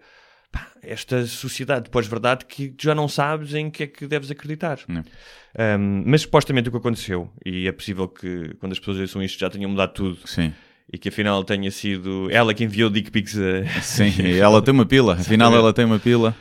pá, 0.51 0.67
esta 0.81 1.25
sociedade 1.25 1.85
de 1.85 1.91
pós-verdade 1.91 2.43
que 2.43 2.75
já 2.77 2.93
não 2.93 3.07
sabes 3.07 3.53
em 3.53 3.69
que 3.71 3.83
é 3.83 3.87
que 3.87 4.05
deves 4.05 4.29
acreditar. 4.29 4.79
Um, 4.89 6.03
mas 6.05 6.23
supostamente 6.23 6.67
o 6.67 6.71
que 6.73 6.77
aconteceu, 6.77 7.31
e 7.45 7.69
é 7.69 7.71
possível 7.71 8.09
que 8.09 8.53
quando 8.59 8.73
as 8.73 8.79
pessoas 8.79 8.97
ouçam 8.99 9.23
isto 9.23 9.39
já 9.39 9.49
tenham 9.49 9.69
mudado 9.69 9.93
tudo, 9.93 10.17
Sim. 10.27 10.51
E 10.91 10.97
que 10.97 11.09
afinal 11.09 11.43
tenha 11.43 11.69
sido 11.71 12.27
ela 12.31 12.53
que 12.53 12.63
enviou 12.63 12.89
dick 12.89 13.09
pics 13.11 13.37
a, 13.37 13.65
Sim, 13.81 14.11
ela 14.39 14.61
tem 14.61 14.73
uma 14.73 14.85
pila. 14.85 15.13
Afinal, 15.13 15.53
ela 15.55 15.73
tem 15.73 15.85
uma 15.85 15.99
pila. 15.99 16.35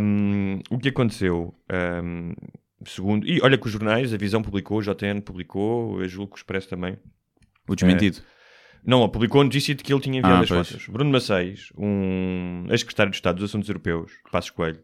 Um, 0.00 0.60
o 0.70 0.78
que 0.78 0.88
aconteceu? 0.90 1.54
Um, 2.02 2.32
segundo, 2.86 3.26
e 3.26 3.40
olha 3.42 3.56
que 3.58 3.66
os 3.66 3.72
jornais, 3.72 4.12
a 4.12 4.16
Visão 4.16 4.42
publicou, 4.42 4.78
o 4.78 4.82
JN 4.82 5.20
publicou, 5.24 6.00
eu 6.02 6.08
julgo 6.08 6.32
que 6.32 6.36
o 6.36 6.40
Expresso 6.40 6.68
também. 6.68 6.96
O 7.68 7.74
desmentido. 7.74 8.18
Não, 8.86 9.08
publicou 9.08 9.40
a 9.40 9.44
notícia 9.44 9.74
de 9.74 9.82
que 9.82 9.90
ele 9.92 10.02
tinha 10.02 10.18
enviado 10.18 10.36
Ah, 10.36 10.40
as 10.42 10.48
pois. 10.48 10.68
fotos. 10.68 10.86
Bruno 10.88 11.10
Maceios, 11.10 11.72
um 11.78 12.66
ex-secretário 12.68 13.10
de 13.10 13.16
Estado 13.16 13.36
dos 13.36 13.50
Assuntos 13.50 13.68
Europeus, 13.68 14.12
Passos 14.30 14.50
Coelho, 14.50 14.80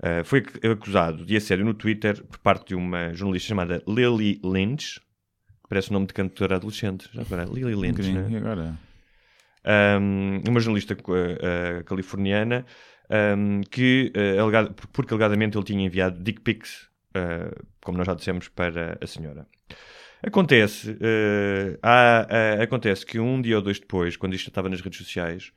uh, 0.00 0.24
foi 0.24 0.38
ac- 0.38 0.64
acusado 0.68 1.26
de 1.26 1.36
assédio 1.36 1.64
no 1.64 1.74
Twitter 1.74 2.22
por 2.24 2.38
parte 2.38 2.68
de 2.68 2.74
uma 2.76 3.12
jornalista 3.12 3.48
chamada 3.48 3.82
Lily 3.88 4.40
Lynch, 4.44 5.00
parece 5.68 5.90
o 5.90 5.92
nome 5.92 6.06
de 6.06 6.14
cantora 6.14 6.56
adolescente. 6.56 7.08
Já 7.12 7.24
para 7.24 7.44
Lily 7.44 7.74
Lynch, 7.74 8.10
né? 8.12 8.28
E 8.30 8.36
agora? 8.36 8.78
um, 10.00 10.42
uma 10.48 10.60
jornalista 10.60 10.94
uh, 10.94 11.80
uh, 11.80 11.84
californiana 11.84 12.64
um, 13.36 13.60
que, 13.62 14.12
uh, 14.16 14.42
alegado- 14.42 14.74
porque 14.92 15.12
alegadamente 15.12 15.56
ele 15.56 15.64
tinha 15.64 15.84
enviado 15.84 16.22
dick 16.22 16.40
pics, 16.40 16.88
uh, 17.16 17.64
como 17.84 17.98
nós 17.98 18.06
já 18.06 18.14
dissemos, 18.14 18.48
para 18.48 18.98
a 19.00 19.06
senhora. 19.06 19.46
Acontece, 20.22 20.90
uh, 20.92 21.78
há, 21.82 22.26
uh, 22.58 22.62
acontece 22.62 23.04
que 23.04 23.18
um 23.18 23.40
dia 23.40 23.56
ou 23.56 23.62
dois 23.62 23.78
depois, 23.78 24.16
quando 24.16 24.34
isto 24.34 24.48
estava 24.48 24.68
nas 24.68 24.80
redes 24.80 24.98
sociais, 24.98 25.52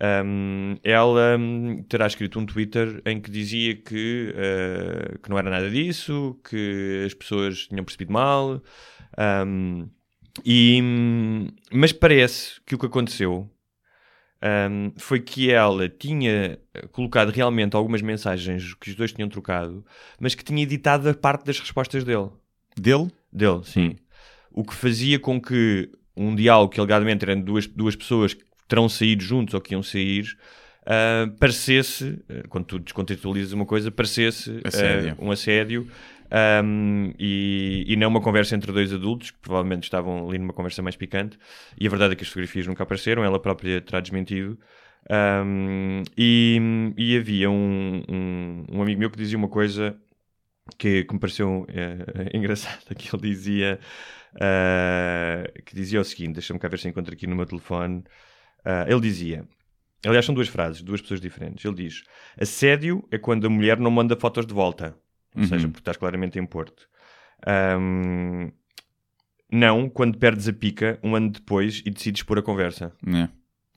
um, 0.00 0.76
ela 0.82 1.38
um, 1.38 1.82
terá 1.88 2.06
escrito 2.06 2.38
um 2.38 2.44
Twitter 2.44 3.00
em 3.06 3.20
que 3.20 3.30
dizia 3.30 3.74
que, 3.74 4.34
uh, 4.34 5.18
que 5.18 5.30
não 5.30 5.38
era 5.38 5.50
nada 5.50 5.70
disso, 5.70 6.38
que 6.48 7.04
as 7.06 7.14
pessoas 7.14 7.66
tinham 7.66 7.84
percebido 7.84 8.12
mal. 8.12 8.62
um, 9.46 9.88
e, 10.44 10.82
mas 11.72 11.92
parece 11.92 12.60
que 12.66 12.74
o 12.74 12.78
que 12.78 12.86
aconteceu 12.86 13.50
foi 14.98 15.18
que 15.18 15.50
ela 15.50 15.88
tinha 15.88 16.58
colocado 16.92 17.30
realmente 17.30 17.74
algumas 17.74 18.00
mensagens 18.02 18.74
que 18.74 18.90
os 18.90 18.94
dois 18.94 19.12
tinham 19.12 19.28
trocado, 19.28 19.84
mas 20.20 20.34
que 20.34 20.44
tinha 20.44 20.62
editado 20.62 21.08
a 21.08 21.14
parte 21.14 21.44
das 21.44 21.58
respostas 21.58 22.04
dele. 22.04 22.28
Dele? 22.76 23.10
Dele, 23.32 23.62
sim. 23.64 23.96
O 24.52 24.62
que 24.62 24.74
fazia 24.74 25.18
com 25.18 25.40
que 25.40 25.90
um 26.16 26.34
diálogo 26.34 26.72
que 26.72 26.78
alegadamente 26.78 27.24
eram 27.24 27.40
duas, 27.40 27.66
duas 27.66 27.96
pessoas 27.96 28.36
terão 28.68 28.88
saído 28.88 29.22
juntos 29.22 29.54
ou 29.54 29.60
que 29.60 29.74
iam 29.74 29.82
sair, 29.82 30.36
ah, 30.86 31.28
parecesse, 31.38 32.18
ah, 32.28 32.44
quando 32.48 32.64
tu 32.64 32.78
descontextualizas 32.78 33.52
uma 33.52 33.66
coisa, 33.66 33.90
parecesse 33.90 34.60
ah, 34.64 34.68
Assédio. 34.68 35.16
um 35.18 35.30
assédio 35.30 35.88
ahm, 36.30 37.12
e, 37.18 37.84
e 37.88 37.96
não 37.96 38.08
uma 38.08 38.20
conversa 38.20 38.54
entre 38.54 38.72
dois 38.72 38.92
adultos 38.92 39.30
que 39.32 39.38
provavelmente 39.38 39.84
estavam 39.84 40.28
ali 40.28 40.38
numa 40.38 40.52
conversa 40.52 40.82
mais 40.82 40.96
picante. 40.96 41.38
E 41.78 41.86
a 41.86 41.90
verdade 41.90 42.12
é 42.12 42.16
que 42.16 42.22
as 42.22 42.28
fotografias 42.28 42.66
nunca 42.66 42.82
apareceram, 42.84 43.24
ela 43.24 43.40
própria 43.40 43.80
terá 43.80 44.00
desmentido. 44.00 44.58
Ahm, 45.10 46.02
e, 46.16 46.60
e 46.96 47.16
havia 47.16 47.50
um, 47.50 48.02
um, 48.08 48.64
um 48.72 48.82
amigo 48.82 49.00
meu 49.00 49.10
que 49.10 49.18
dizia 49.18 49.38
uma 49.38 49.48
coisa 49.48 49.96
que, 50.78 51.04
que 51.04 51.14
me 51.14 51.20
pareceu 51.20 51.66
eh, 51.68 52.30
engraçado, 52.34 52.94
que 52.96 53.14
ele 53.14 53.22
dizia 53.22 53.78
eh, 54.40 55.52
que 55.64 55.74
dizia 55.74 56.00
o 56.00 56.04
seguinte, 56.04 56.34
deixa-me 56.34 56.58
cá 56.58 56.68
ver 56.68 56.78
se 56.78 56.88
encontro 56.88 57.12
aqui 57.14 57.26
no 57.26 57.36
meu 57.36 57.46
telefone. 57.46 58.04
Eh, 58.66 58.86
ele 58.88 59.00
dizia, 59.00 59.46
aliás 60.04 60.26
são 60.26 60.34
duas 60.34 60.48
frases, 60.48 60.82
duas 60.82 61.00
pessoas 61.00 61.20
diferentes. 61.20 61.64
Ele 61.64 61.74
diz, 61.76 62.02
assédio 62.38 63.06
é 63.12 63.16
quando 63.16 63.46
a 63.46 63.50
mulher 63.50 63.78
não 63.78 63.92
manda 63.92 64.16
fotos 64.16 64.44
de 64.44 64.52
volta, 64.52 64.96
ou 65.34 65.44
seja, 65.44 65.68
porque 65.68 65.80
estás 65.80 65.96
claramente 65.96 66.38
em 66.38 66.44
Porto. 66.44 66.88
Ahm, 67.46 68.50
não 69.52 69.88
quando 69.88 70.18
perdes 70.18 70.48
a 70.48 70.52
pica 70.52 70.98
um 71.02 71.14
ano 71.14 71.30
depois 71.30 71.80
e 71.86 71.90
decides 71.90 72.24
pôr 72.24 72.38
a 72.40 72.42
conversa. 72.42 72.92
É. 73.06 73.28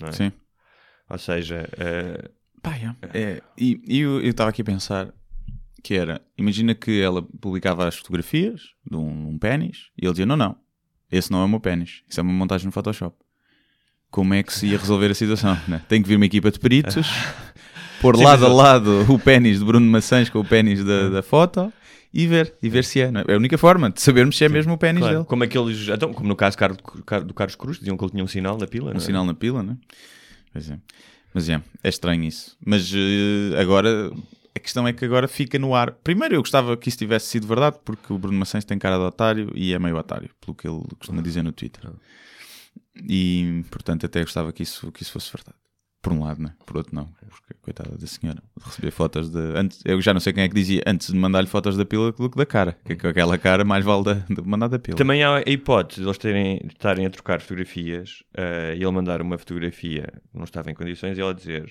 É? 0.07 0.11
Sim. 0.11 0.31
Ou 1.07 1.17
seja, 1.19 1.69
eh, 1.77 2.31
Pá, 2.61 2.75
é. 2.75 2.95
É, 3.13 3.41
e 3.57 3.79
e 3.85 3.99
eu 3.99 4.21
estava 4.21 4.49
aqui 4.49 4.63
a 4.63 4.65
pensar 4.65 5.13
que 5.83 5.93
era, 5.93 6.21
imagina 6.37 6.73
que 6.73 6.99
ela 6.99 7.21
publicava 7.21 7.87
as 7.87 7.95
fotografias 7.95 8.73
de 8.89 8.97
um, 8.97 9.29
um 9.29 9.37
pênis 9.37 9.91
e 9.97 10.05
ele 10.05 10.13
dizia, 10.13 10.25
não, 10.25 10.35
não, 10.35 10.57
esse 11.11 11.31
não 11.31 11.41
é 11.41 11.45
o 11.45 11.47
meu 11.47 11.59
pênis, 11.59 12.03
isso 12.07 12.19
é 12.19 12.23
uma 12.23 12.33
montagem 12.33 12.65
no 12.65 12.71
Photoshop. 12.71 13.15
Como 14.11 14.33
é 14.33 14.41
que 14.41 14.53
se 14.53 14.67
ia 14.67 14.77
resolver 14.77 15.11
a 15.11 15.13
situação? 15.13 15.57
Né? 15.67 15.81
Tem 15.87 16.01
que 16.01 16.07
vir 16.07 16.15
uma 16.15 16.25
equipa 16.25 16.49
de 16.51 16.59
peritos, 16.59 17.07
pôr 18.01 18.17
Sim, 18.17 18.23
lado 18.23 18.45
a 18.45 18.49
lado 18.49 19.05
o 19.07 19.19
pênis 19.19 19.59
de 19.59 19.65
Bruno 19.65 19.85
Maçãs 19.85 20.29
com 20.29 20.39
o 20.39 20.45
pênis 20.45 20.83
da, 20.83 21.09
da 21.09 21.21
foto 21.21 21.71
e 22.13 22.25
ver, 22.25 22.53
e 22.61 22.69
ver 22.69 22.83
se 22.83 23.01
é. 23.01 23.11
não 23.11 23.21
é? 23.21 23.25
É 23.27 23.33
a 23.33 23.37
única 23.37 23.57
forma 23.57 23.89
de 23.89 24.01
sabermos 24.01 24.37
se 24.37 24.43
é 24.43 24.49
mesmo 24.49 24.73
o 24.73 24.77
pênis 24.77 25.01
claro, 25.01 25.15
dele. 25.17 25.27
como 25.27 25.43
aqueles, 25.43 25.87
então, 25.87 26.13
como 26.13 26.27
no 26.27 26.35
caso 26.35 26.57
do 27.25 27.33
Carlos 27.33 27.55
Cruz, 27.55 27.77
diziam 27.77 27.95
que 27.95 28.03
ele 28.03 28.11
tinha 28.11 28.23
um 28.23 28.27
sinal 28.27 28.57
na 28.57 28.67
pila. 28.67 28.89
Um 28.89 28.93
não 28.93 28.97
é? 28.97 29.03
sinal 29.03 29.25
na 29.25 29.33
pila, 29.33 29.61
né? 29.61 29.77
Pois 30.51 30.69
é. 30.69 30.79
Mas 31.33 31.47
é, 31.47 31.61
é 31.83 31.89
estranho 31.89 32.23
isso. 32.23 32.57
Mas 32.65 32.91
eh, 32.93 33.61
agora, 33.61 34.11
a 34.55 34.59
questão 34.59 34.87
é 34.87 34.93
que 34.93 35.05
agora 35.05 35.27
fica 35.27 35.59
no 35.59 35.75
ar. 35.75 35.91
Primeiro, 35.91 36.35
eu 36.35 36.41
gostava 36.41 36.75
que 36.75 36.89
isso 36.89 36.97
tivesse 36.97 37.27
sido 37.27 37.45
verdade, 37.47 37.77
porque 37.85 38.11
o 38.11 38.17
Bruno 38.17 38.37
Maçães 38.37 38.65
tem 38.65 38.79
cara 38.79 38.97
de 38.97 39.03
otário 39.03 39.51
e 39.53 39.73
é 39.73 39.77
meio 39.77 39.95
otário, 39.95 40.29
pelo 40.41 40.55
que 40.55 40.67
ele 40.67 40.81
costuma 40.97 41.21
dizer 41.21 41.43
no 41.43 41.51
Twitter. 41.51 41.91
E, 43.07 43.63
portanto, 43.69 44.05
até 44.05 44.21
gostava 44.21 44.51
que 44.51 44.63
isso, 44.63 44.91
que 44.91 45.03
isso 45.03 45.11
fosse 45.11 45.31
verdade. 45.31 45.57
Por 46.01 46.13
um 46.13 46.23
lado, 46.23 46.41
né? 46.41 46.53
Por 46.65 46.77
outro, 46.77 46.95
não. 46.95 47.09
Porque, 47.29 47.53
coitada 47.61 47.97
da 47.97 48.07
senhora, 48.07 48.41
receber 48.61 48.89
fotos 48.89 49.29
de. 49.29 49.39
Antes, 49.57 49.81
eu 49.83 49.99
já 50.01 50.13
não 50.13 50.21
sei 50.21 50.31
quem 50.31 50.43
é 50.43 50.47
que 50.47 50.55
dizia 50.55 50.81
antes 50.87 51.11
de 51.11 51.17
mandar-lhe 51.17 51.47
fotos 51.47 51.75
da 51.75 51.83
pila 51.83 52.13
do 52.13 52.29
que 52.29 52.37
da 52.37 52.45
cara. 52.45 52.77
Que 52.85 52.95
com 52.95 53.07
aquela 53.07 53.37
cara 53.37 53.65
mais 53.65 53.83
vale 53.83 54.05
da, 54.05 54.13
de 54.13 54.41
mandar 54.41 54.69
da 54.69 54.79
pila. 54.79 54.95
Também 54.95 55.23
há 55.23 55.37
a 55.37 55.41
hipótese 55.45 56.01
de 56.01 56.07
eles 56.07 56.17
terem, 56.17 56.61
estarem 56.67 57.05
a 57.05 57.09
trocar 57.09 57.41
fotografias 57.41 58.23
eh, 58.33 58.75
e 58.77 58.81
ele 58.81 58.91
mandar 58.91 59.21
uma 59.21 59.37
fotografia 59.37 60.07
não 60.33 60.45
estava 60.45 60.71
em 60.71 60.73
condições 60.73 61.17
e 61.17 61.21
ela 61.21 61.33
dizer: 61.33 61.69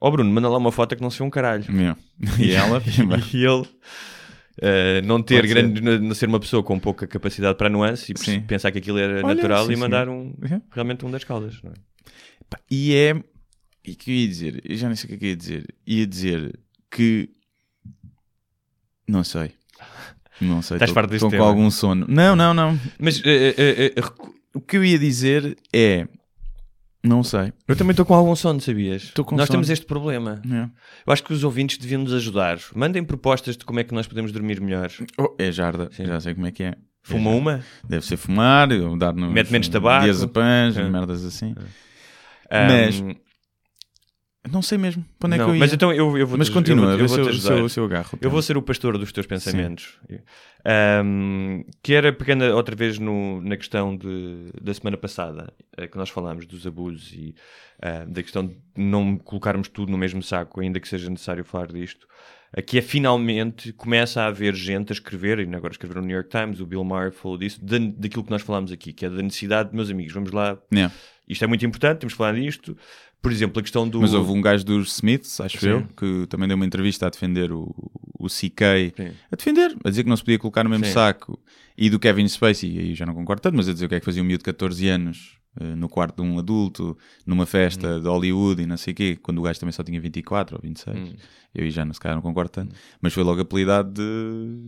Ó 0.00 0.10
Bruno, 0.10 0.30
manda 0.30 0.48
lá 0.48 0.56
uma 0.56 0.72
foto 0.72 0.96
que 0.96 1.02
não 1.02 1.10
se 1.10 1.18
vê 1.18 1.24
um 1.24 1.30
caralho. 1.30 1.64
Yeah. 1.70 1.98
E 2.38 2.52
ela, 2.52 2.80
e 3.34 3.44
ele 3.44 3.68
eh, 4.60 5.00
não 5.02 5.22
ter 5.22 5.36
Pode 5.42 5.48
grande, 5.48 5.80
não- 5.80 5.98
não 5.98 6.14
ser 6.14 6.28
uma 6.28 6.40
pessoa 6.40 6.62
com 6.62 6.78
pouca 6.78 7.06
capacidade 7.06 7.56
para 7.58 7.68
nuance 7.68 8.12
e 8.12 8.18
Sim. 8.18 8.40
pensar 8.40 8.70
que 8.72 8.78
aquilo 8.78 8.98
era 8.98 9.24
Olha, 9.24 9.34
natural 9.34 9.66
sim, 9.66 9.72
e 9.72 9.76
mandar 9.76 10.08
um, 10.08 10.34
Uhum. 10.42 10.62
realmente 10.70 11.04
um 11.04 11.10
das 11.10 11.24
caldas. 11.24 11.60
Não 11.62 11.70
é? 11.72 11.74
E 12.70 12.94
é. 12.94 13.14
E 13.86 13.92
o 13.92 13.96
que 13.96 14.10
eu 14.10 14.14
ia 14.14 14.28
dizer? 14.28 14.62
Eu 14.64 14.76
já 14.76 14.86
nem 14.86 14.96
sei 14.96 15.14
o 15.14 15.18
que 15.18 15.24
é 15.24 15.28
eu 15.28 15.30
ia 15.30 15.36
dizer. 15.36 15.74
Ia 15.86 16.06
dizer 16.06 16.58
que. 16.90 17.28
Não 19.06 19.22
sei. 19.24 19.52
Não 20.40 20.62
sei. 20.62 20.76
Estás 20.76 20.90
farto 20.90 21.10
deste 21.10 21.24
estou 21.26 21.38
com 21.38 21.44
algum 21.44 21.70
sono. 21.70 22.06
Não, 22.08 22.34
não, 22.34 22.52
não. 22.54 22.78
Mas 22.98 23.20
eh, 23.24 23.92
recu- 23.96 24.34
O 24.54 24.60
que 24.60 24.76
eu 24.76 24.84
ia 24.84 24.98
dizer 24.98 25.56
é. 25.72 26.06
Não 27.04 27.22
sei. 27.22 27.52
eu 27.68 27.76
também 27.76 27.90
estou 27.90 28.06
com 28.06 28.14
algum 28.14 28.34
sono, 28.34 28.60
sabias? 28.60 29.02
Estou 29.04 29.24
com 29.24 29.36
nós 29.36 29.46
sono. 29.46 29.58
temos 29.58 29.68
este 29.70 29.84
problema. 29.84 30.40
É. 30.50 30.62
Eu 31.06 31.12
acho 31.12 31.22
que 31.22 31.32
os 31.34 31.44
ouvintes 31.44 31.76
deviam 31.76 32.00
nos 32.02 32.14
ajudar. 32.14 32.58
Mandem 32.74 33.04
propostas 33.04 33.56
de 33.56 33.64
como 33.64 33.78
é 33.78 33.84
que 33.84 33.92
nós 33.92 34.06
podemos 34.06 34.32
dormir 34.32 34.60
melhor. 34.60 34.90
Oh, 35.18 35.34
é 35.38 35.52
jarda. 35.52 35.90
Sim. 35.92 36.06
Já 36.06 36.18
sei 36.20 36.34
como 36.34 36.46
é 36.46 36.50
que 36.50 36.62
é. 36.62 36.74
Fuma 37.02 37.30
É 37.30 37.34
uma? 37.34 37.64
Deve 37.86 38.06
ser 38.06 38.16
fumar, 38.16 38.66
dar 38.96 39.12
nos 39.12 39.30
Mete 39.30 39.52
menos 39.52 39.68
tabaco. 39.68 40.04
diazepams, 40.04 40.78
É. 40.78 40.88
merdas 40.88 41.22
assim. 41.24 41.54
Ahm, 42.50 42.66
Mas- 42.68 43.02
Não 44.50 44.60
sei 44.62 44.76
mesmo. 44.78 45.04
Para 45.18 45.28
onde 45.28 45.34
é 45.36 45.38
não, 45.38 45.44
que 45.46 45.50
eu 45.52 45.54
ia? 45.54 45.60
mas 45.60 45.72
então 45.72 45.90
eu, 45.92 46.18
eu 46.18 46.26
vou 46.26 46.36
Mas 46.36 46.48
continua, 46.50 46.92
eu, 46.96 47.08
se 47.08 47.18
ajudar. 47.20 47.56
eu, 47.58 47.68
se 47.68 47.80
eu 47.80 47.84
agarro. 47.86 48.18
Eu 48.20 48.30
vou 48.30 48.42
ser 48.42 48.56
o 48.56 48.62
pastor 48.62 48.98
dos 48.98 49.10
teus 49.10 49.26
pensamentos. 49.26 49.98
Ahm, 50.64 51.64
que 51.82 51.92
era 51.94 52.12
pegando 52.12 52.44
outra 52.54 52.74
vez 52.74 52.98
no- 52.98 53.40
na 53.42 53.56
questão 53.56 53.96
de- 53.96 54.50
da 54.60 54.72
semana 54.72 54.96
passada, 54.96 55.52
eh, 55.76 55.86
que 55.86 55.96
nós 55.96 56.08
falámos 56.08 56.46
dos 56.46 56.66
abusos 56.66 57.12
e 57.12 57.34
ah, 57.82 58.04
da 58.06 58.22
questão 58.22 58.46
de 58.46 58.56
não 58.76 59.16
colocarmos 59.18 59.68
tudo 59.68 59.90
no 59.92 59.98
mesmo 59.98 60.22
saco, 60.22 60.60
ainda 60.60 60.78
que 60.80 60.88
seja 60.88 61.10
necessário 61.10 61.44
falar 61.44 61.66
disto. 61.66 62.06
Aqui 62.56 62.78
é 62.78 62.82
finalmente 62.82 63.72
começa 63.72 64.22
a 64.22 64.26
haver 64.28 64.54
gente 64.54 64.92
a 64.92 64.94
escrever, 64.94 65.40
e 65.40 65.54
agora 65.54 65.72
escreveram 65.72 66.00
no 66.00 66.06
New 66.06 66.14
York 66.16 66.30
Times, 66.30 66.60
o 66.60 66.66
Bill 66.66 66.84
Maher 66.84 67.12
falou 67.12 67.36
disso, 67.36 67.62
da- 67.62 67.76
daquilo 67.78 68.22
que 68.24 68.30
nós 68.30 68.42
falámos 68.42 68.70
aqui, 68.72 68.92
que 68.92 69.04
é 69.04 69.10
da 69.10 69.20
necessidade 69.20 69.70
de, 69.70 69.76
meus 69.76 69.90
amigos, 69.90 70.14
vamos 70.14 70.30
lá, 70.30 70.56
Yeah. 70.72 70.94
isto 71.28 71.42
é 71.44 71.46
muito 71.48 71.66
importante, 71.66 71.98
temos 71.98 72.14
que 72.14 72.18
falar 72.18 72.34
disto. 72.34 72.76
Por 73.24 73.32
exemplo, 73.32 73.58
a 73.58 73.62
questão 73.62 73.88
do. 73.88 74.00
Mas 74.00 74.14
houve 74.14 74.30
um 74.30 74.40
gajo 74.40 74.64
dos 74.64 74.92
Smiths, 74.94 75.40
acho 75.40 75.58
Sim. 75.58 75.68
eu, 75.68 75.86
que 75.96 76.26
também 76.28 76.46
deu 76.46 76.54
uma 76.56 76.64
entrevista 76.66 77.06
a 77.06 77.10
defender 77.10 77.50
o, 77.50 77.74
o 78.18 78.26
CK. 78.26 78.92
Sim. 78.96 79.10
A 79.32 79.36
defender, 79.36 79.76
a 79.82 79.88
dizer 79.90 80.02
que 80.04 80.08
não 80.08 80.16
se 80.16 80.22
podia 80.22 80.38
colocar 80.38 80.62
no 80.62 80.70
mesmo 80.70 80.84
Sim. 80.84 80.92
saco. 80.92 81.40
E 81.76 81.90
do 81.90 81.98
Kevin 81.98 82.28
Spacey, 82.28 82.78
aí 82.78 82.94
já 82.94 83.04
não 83.04 83.14
concordo 83.14 83.42
tanto, 83.42 83.56
mas 83.56 83.68
a 83.68 83.72
dizer 83.72 83.86
o 83.86 83.88
que 83.88 83.94
é 83.96 83.98
que 84.00 84.04
fazia 84.06 84.22
um 84.22 84.26
miúdo 84.26 84.40
de 84.42 84.44
14 84.44 84.86
anos 84.88 85.38
eh, 85.60 85.74
no 85.74 85.88
quarto 85.88 86.22
de 86.22 86.28
um 86.28 86.38
adulto, 86.38 86.96
numa 87.26 87.42
Hum. 87.42 87.46
festa 87.46 87.98
de 87.98 88.06
Hollywood 88.06 88.62
e 88.62 88.66
não 88.66 88.76
sei 88.76 88.92
o 88.92 88.94
quê, 88.94 89.18
quando 89.20 89.38
o 89.38 89.42
gajo 89.42 89.58
também 89.58 89.72
só 89.72 89.82
tinha 89.82 90.00
24 90.00 90.56
ou 90.56 90.62
26. 90.62 90.96
Hum. 90.96 91.12
Eu 91.54 91.64
aí 91.64 91.70
já 91.70 91.84
não, 91.84 91.92
se 91.94 91.98
calhar 92.00 92.14
não 92.16 92.22
concordo 92.22 92.50
tanto. 92.50 92.74
Mas 93.00 93.12
foi 93.12 93.22
logo 93.24 93.40
apelidado 93.40 93.90
de 93.92 94.58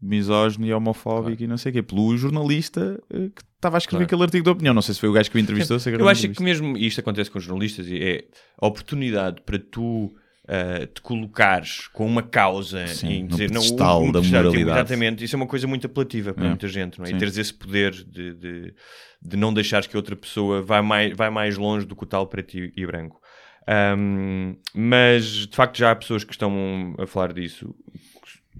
misógino 0.00 0.66
e 0.66 0.72
homofóbico 0.72 1.42
e 1.42 1.46
não 1.46 1.58
sei 1.58 1.70
o 1.70 1.72
quê, 1.74 1.82
pelo 1.82 2.16
jornalista 2.16 2.98
eh, 3.12 3.28
que 3.34 3.42
estava 3.56 3.76
a 3.76 3.78
escrever 3.78 4.04
Claro. 4.04 4.04
aquele 4.06 4.22
artigo 4.22 4.44
de 4.44 4.50
opinião. 4.50 4.72
Não 4.74 4.82
sei 4.82 4.94
se 4.94 5.00
foi 5.00 5.08
o 5.08 5.12
gajo 5.12 5.30
que 5.30 5.36
o 5.36 5.40
entrevistou. 5.40 5.78
se 5.78 5.90
Eu 5.92 6.08
acho 6.08 6.28
que 6.28 6.42
mesmo 6.42 6.76
e 6.76 6.86
isto 6.86 7.00
acontece 7.00 7.30
com 7.30 7.38
os 7.38 7.44
jornalistas 7.44 7.86
e 7.88 8.02
é 8.02 8.24
a 8.60 8.66
oportunidade 8.66 9.42
para 9.42 9.58
tu 9.58 10.10
ah, 10.48 10.86
te 10.92 11.00
colocares 11.02 11.86
com 11.88 12.06
uma 12.06 12.22
causa 12.22 12.86
Sim, 12.88 13.10
e 13.10 13.22
no 13.22 13.28
dizer 13.28 13.50
não 13.50 13.60
pedestal 13.60 14.00
da 14.00 14.12
pedestal, 14.20 14.22
tipo, 14.22 14.48
moralidade. 14.48 14.78
Exatamente, 14.80 15.24
isso 15.24 15.36
é 15.36 15.38
uma 15.38 15.46
coisa 15.46 15.66
muito 15.66 15.86
apelativa 15.86 16.32
para 16.34 16.44
É. 16.46 16.48
muita 16.48 16.66
gente, 16.66 16.98
não 16.98 17.04
é? 17.04 17.08
E 17.10 17.12
Sim. 17.12 17.18
teres 17.18 17.36
esse 17.38 17.54
poder 17.54 17.92
de, 17.92 18.34
de, 18.34 18.74
de 19.22 19.36
não 19.36 19.52
deixares 19.54 19.86
que 19.86 19.96
outra 19.96 20.16
pessoa 20.16 20.62
vá 20.62 20.82
mais, 20.82 21.14
vai 21.16 21.30
mais 21.30 21.56
longe 21.56 21.86
do 21.86 21.94
que 21.94 22.02
o 22.02 22.06
tal 22.06 22.26
preto 22.26 22.56
e, 22.58 22.72
e 22.76 22.86
branco. 22.86 23.20
Ahm, 23.68 24.56
mas 24.74 25.46
de 25.46 25.54
facto 25.54 25.76
já 25.78 25.90
há 25.92 25.94
pessoas 25.94 26.24
que 26.24 26.32
estão 26.32 26.96
a 26.98 27.06
falar 27.06 27.32
disso 27.32 27.72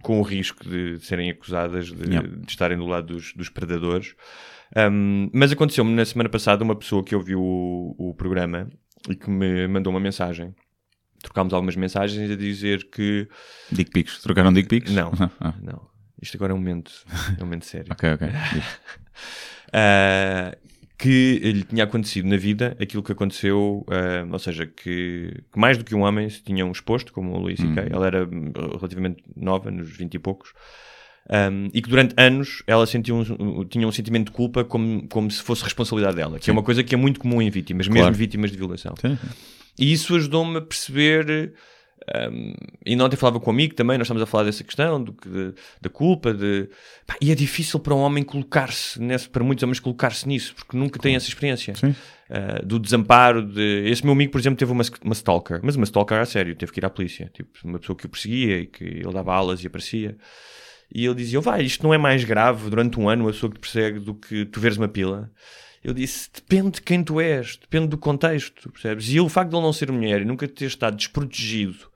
com 0.03 0.19
o 0.21 0.23
risco 0.23 0.69
de 0.69 0.99
serem 1.01 1.31
acusadas 1.31 1.87
de, 1.93 2.09
Yeah. 2.09 2.29
de 2.29 2.51
estarem 2.51 2.79
do 2.79 2.87
lado 2.87 3.15
dos, 3.15 3.33
dos 3.35 3.49
predadores. 3.49 4.15
Um, 4.77 5.29
mas 5.35 5.51
aconteceu-me 5.53 5.93
na 5.93 6.05
semana 6.05 6.29
passada 6.29 6.63
uma 6.65 6.77
pessoa 6.77 7.03
que 7.05 7.15
ouviu 7.15 7.41
o, 7.43 8.11
o 8.11 8.15
programa 8.15 8.71
e 9.09 9.17
que 9.17 9.29
me 9.29 9.67
mandou 9.67 9.93
uma 9.93 10.01
mensagem. 10.01 10.55
Trocámos 11.23 11.53
algumas 11.53 11.77
mensagens 11.77 12.31
a 12.31 12.37
dizer 12.37 12.89
que. 12.91 13.29
Dick 13.71 13.91
pics. 13.91 14.23
Trocaram 14.23 14.53
dick 14.53 14.69
pics? 14.69 14.91
Não. 14.93 15.11
Ah, 15.41 15.55
Não, 15.61 15.87
isto 16.23 16.37
agora 16.37 16.53
é 16.53 16.55
um 16.55 16.59
momento, 16.59 16.93
é 17.39 17.43
um 17.43 17.47
momento 17.47 17.67
sério. 17.67 17.93
ok, 17.93 18.13
ok. 18.15 18.29
Diz. 18.55 18.65
Ah, 21.01 21.03
que 21.03 21.39
lhe 21.39 21.63
tinha 21.65 21.85
acontecido 21.85 22.29
na 22.29 22.37
vida 22.37 22.77
aquilo 22.81 23.03
que 23.03 23.13
aconteceu, 23.13 23.85
ah, 23.89 24.27
ou 24.31 24.39
seja, 24.39 24.67
que, 24.67 25.33
que 25.53 25.59
mais 25.59 25.79
do 25.79 25.85
que 25.85 25.95
um 25.95 26.03
homem 26.03 26.29
se 26.29 26.43
tinham 26.43 26.71
exposto, 26.71 27.13
como 27.13 27.33
o 27.35 27.39
Luís 27.39 27.59
C.K. 27.59 27.89
Ela 27.91 28.07
era 28.07 28.29
relativamente 28.79 29.23
nova, 29.37 29.71
nos 29.71 29.91
20 29.97 30.15
e 30.15 30.19
poucos, 30.19 30.53
um, 31.31 31.69
e 31.73 31.81
que 31.81 31.89
durante 31.89 32.15
anos 32.17 32.63
ela 32.67 32.87
sentia 32.87 33.15
um, 33.15 33.65
tinha 33.65 33.87
um 33.87 33.93
sentimento 33.93 34.27
de 34.27 34.33
culpa 34.33 34.65
como, 34.65 35.07
como 35.09 35.31
se 35.31 35.43
fosse 35.43 35.63
responsabilidade 35.63 36.17
dela, 36.17 36.39
que 36.39 36.51
é 36.51 36.53
uma 36.53 36.63
coisa 36.63 36.83
que 36.83 36.95
é 36.95 36.99
muito 36.99 37.21
comum 37.21 37.41
em 37.41 37.51
vítimas, 37.51 37.87
mesmo 37.87 38.03
Claro. 38.03 38.15
vítimas 38.17 38.51
de 38.51 38.57
violação. 38.57 38.95
Sim. 39.01 39.17
E 39.79 39.93
isso 39.93 40.15
ajudou-me 40.17 40.59
a 40.59 40.61
perceber. 40.61 41.55
Um, 42.31 42.55
e 42.85 43.01
ontem 43.01 43.17
falava 43.17 43.39
com 43.39 43.51
um 43.51 43.55
amigo 43.55 43.75
também, 43.75 43.99
nós 43.99 44.07
estamos 44.07 44.23
a 44.23 44.27
falar 44.27 44.45
dessa 44.45 44.65
questão 44.65 45.03
do 45.03 45.13
que- 45.13 45.29
de- 45.29 45.55
da 45.81 45.89
culpa. 45.91 46.33
De, 46.33 46.69
pá, 47.07 47.17
e 47.21 47.31
é 47.31 47.35
difícil 47.35 47.79
para 47.79 47.95
um 47.95 47.99
homem 47.99 48.25
colocar-se, 48.25 48.99
para 49.31 49.45
muitos 49.45 49.63
homens 49.63 49.81
colocar-se 49.81 50.27
nisso, 50.27 50.55
porque 50.55 50.77
nunca 50.77 50.99
têm 50.99 51.15
essa 51.15 51.29
experiência. 51.29 51.75
Uh, 52.31 52.65
do 52.65 52.79
desamparo. 52.79 53.43
De... 53.45 53.89
Esse 53.89 54.05
meu 54.05 54.13
amigo, 54.13 54.31
por 54.33 54.41
exemplo, 54.41 54.57
teve 54.57 54.71
uma, 54.71 54.85
uma 55.05 55.15
stalker, 55.15 55.61
mas 55.63 55.75
uma 55.77 55.85
stalker 55.85 56.19
a 56.19 56.25
sério, 56.25 56.55
teve 56.55 56.71
que 56.73 56.79
ir 56.81 56.85
à 56.85 56.91
polícia. 56.91 57.31
Tipo, 57.35 57.51
uma 57.65 57.79
pessoa 57.79 57.97
que 57.97 58.07
o 58.07 58.09
perseguia 58.09 58.61
e 58.61 58.67
que 58.67 58.85
ele 58.85 59.13
dava 59.13 59.35
alas 59.35 59.63
e 59.63 59.67
aparecia. 59.67 60.17
E 60.95 61.05
ele 61.05 61.15
dizia: 61.15 61.41
vai, 61.41 61.63
isto 61.63 61.83
não 61.83 61.93
é 61.93 61.99
mais 61.99 62.25
grave 62.25 62.71
durante 62.71 62.99
um 62.99 63.09
ano 63.09 63.29
a 63.29 63.33
pessoa 63.33 63.51
que 63.51 63.59
te 63.59 63.61
persegue 63.61 63.99
do 63.99 64.15
que 64.15 64.45
tu 64.47 64.61
veres 64.61 64.79
uma 64.79 64.89
pila. 64.89 65.31
Eu 65.83 65.93
disse: 65.95 66.29
depende 66.33 66.73
de 66.73 66.83
quem 66.83 67.03
tu 67.03 67.21
és, 67.21 67.57
depende 67.57 67.89
do 67.89 67.99
contexto, 67.99 68.71
percebes? 68.71 69.09
E 69.09 69.13
ele, 69.13 69.21
o 69.21 69.29
facto 69.29 69.51
de 69.51 69.57
ele 69.57 69.63
não 69.65 69.73
ser 69.73 69.91
mulher 69.91 70.21
e 70.23 70.25
nunca 70.25 70.47
ter 70.47 70.67
estado 70.67 70.97
desprotegido. 70.97 71.90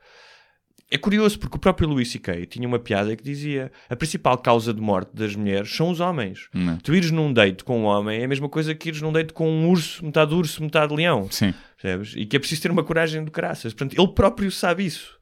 É 0.94 0.96
curioso 0.96 1.36
porque 1.40 1.56
o 1.56 1.58
próprio 1.58 1.88
Louis 1.88 2.08
C.K. 2.08 2.46
tinha 2.46 2.68
uma 2.68 2.78
piada 2.78 3.16
que 3.16 3.24
dizia: 3.24 3.72
a 3.90 3.96
principal 3.96 4.38
causa 4.38 4.72
de 4.72 4.80
morte 4.80 5.10
das 5.12 5.34
mulheres 5.34 5.68
são 5.74 5.90
os 5.90 5.98
homens. 5.98 6.48
Não. 6.54 6.76
Tu 6.76 6.94
ires 6.94 7.10
num 7.10 7.32
date 7.32 7.64
com 7.64 7.80
um 7.80 7.82
homem 7.82 8.20
é 8.20 8.24
a 8.24 8.28
mesma 8.28 8.48
coisa 8.48 8.72
que 8.76 8.90
ires 8.90 9.02
num 9.02 9.10
date 9.10 9.32
com 9.32 9.50
um 9.50 9.68
urso, 9.68 10.04
metade 10.04 10.32
urso, 10.32 10.62
metade 10.62 10.94
leão. 10.94 11.26
Sim. 11.32 11.52
Percebes? 11.82 12.14
E 12.16 12.24
que 12.24 12.36
é 12.36 12.38
preciso 12.38 12.62
ter 12.62 12.70
uma 12.70 12.84
coragem 12.84 13.24
do 13.24 13.32
caraças. 13.32 13.74
Portanto, 13.74 14.00
ele 14.00 14.08
próprio 14.12 14.48
sabe 14.52 14.86
isso. 14.86 15.18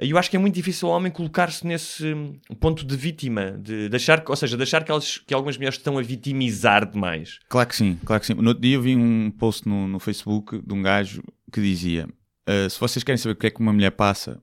E 0.00 0.10
eu 0.10 0.16
acho 0.16 0.30
que 0.30 0.36
é 0.36 0.38
muito 0.38 0.54
difícil 0.54 0.88
o 0.88 0.90
homem 0.90 1.12
colocar-se 1.12 1.66
nesse 1.66 2.14
hum, 2.14 2.40
ponto 2.58 2.82
de 2.82 2.96
vítima, 2.96 3.50
de, 3.60 3.90
de 3.90 3.96
achar, 3.96 4.24
ou 4.26 4.34
seja, 4.34 4.56
de 4.56 4.62
achar 4.62 4.82
que, 4.82 4.90
elas, 4.90 5.18
que 5.18 5.34
algumas 5.34 5.58
mulheres 5.58 5.76
estão 5.76 5.98
a 5.98 6.02
vitimizar 6.02 6.90
demais. 6.90 7.38
Claro 7.46 7.68
que 7.68 7.76
sim, 7.76 7.98
claro 8.06 8.20
que 8.20 8.26
sim. 8.26 8.32
No 8.32 8.48
outro 8.48 8.62
dia 8.62 8.76
eu 8.76 8.80
vi 8.80 8.96
um 8.96 9.30
post 9.30 9.68
no, 9.68 9.86
no 9.86 10.00
Facebook 10.00 10.62
de 10.66 10.72
um 10.72 10.80
gajo 10.80 11.22
que 11.52 11.60
dizia: 11.60 12.08
"Ah, 12.46 12.66
se 12.70 12.80
vocês 12.80 13.04
querem 13.04 13.18
saber 13.18 13.34
o 13.34 13.36
que 13.36 13.48
é 13.48 13.50
que 13.50 13.60
uma 13.60 13.70
mulher 13.74 13.90
passa 13.90 14.40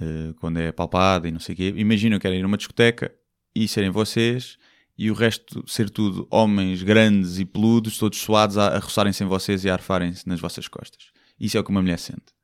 ah, 0.00 0.34
quando 0.40 0.58
é 0.58 0.72
palpada 0.72 1.28
e 1.28 1.30
não 1.30 1.40
sei 1.40 1.54
o 1.54 1.56
quê, 1.56 1.74
imaginem 1.76 2.18
que 2.18 2.22
querem 2.22 2.38
ir 2.40 2.42
a 2.42 2.46
uma 2.46 2.56
discoteca 2.56 3.12
e 3.54 3.66
serem 3.68 3.90
vocês 3.90 4.56
e 4.98 5.10
o 5.10 5.14
resto 5.14 5.64
ser 5.66 5.88
tudo 5.90 6.26
homens 6.30 6.82
grandes 6.82 7.38
e 7.38 7.44
peludos, 7.44 7.96
todos 7.98 8.18
suados 8.18 8.58
a, 8.58 8.76
a 8.76 8.78
roçarem-se 8.78 9.24
em 9.24 9.26
vocês 9.26 9.64
e 9.64 9.70
a 9.70 9.72
arfarem-se 9.74 10.28
nas 10.28 10.40
vossas 10.40 10.68
costas. 10.68 11.04
Isso 11.38 11.56
é 11.56 11.60
o 11.60 11.64
que 11.64 11.70
uma 11.70 11.80
mulher 11.80 11.98
sente. 11.98 12.34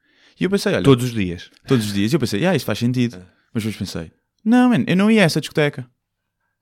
E 0.40 0.44
eu 0.44 0.50
pensei, 0.50 0.72
olha, 0.74 0.82
Todos 0.82 1.04
os 1.06 1.12
dias. 1.12 1.50
todos 1.66 1.86
os 1.86 1.92
dias. 1.92 2.12
E 2.12 2.16
eu 2.16 2.20
pensei, 2.20 2.46
ah, 2.46 2.54
isso 2.54 2.64
faz 2.64 2.78
sentido. 2.78 3.16
Mas 3.52 3.62
depois 3.62 3.76
pensei, 3.76 4.10
não, 4.44 4.68
man, 4.70 4.84
eu 4.86 4.96
não 4.96 5.10
ia 5.10 5.22
a 5.22 5.24
essa 5.24 5.40
discoteca. 5.40 5.86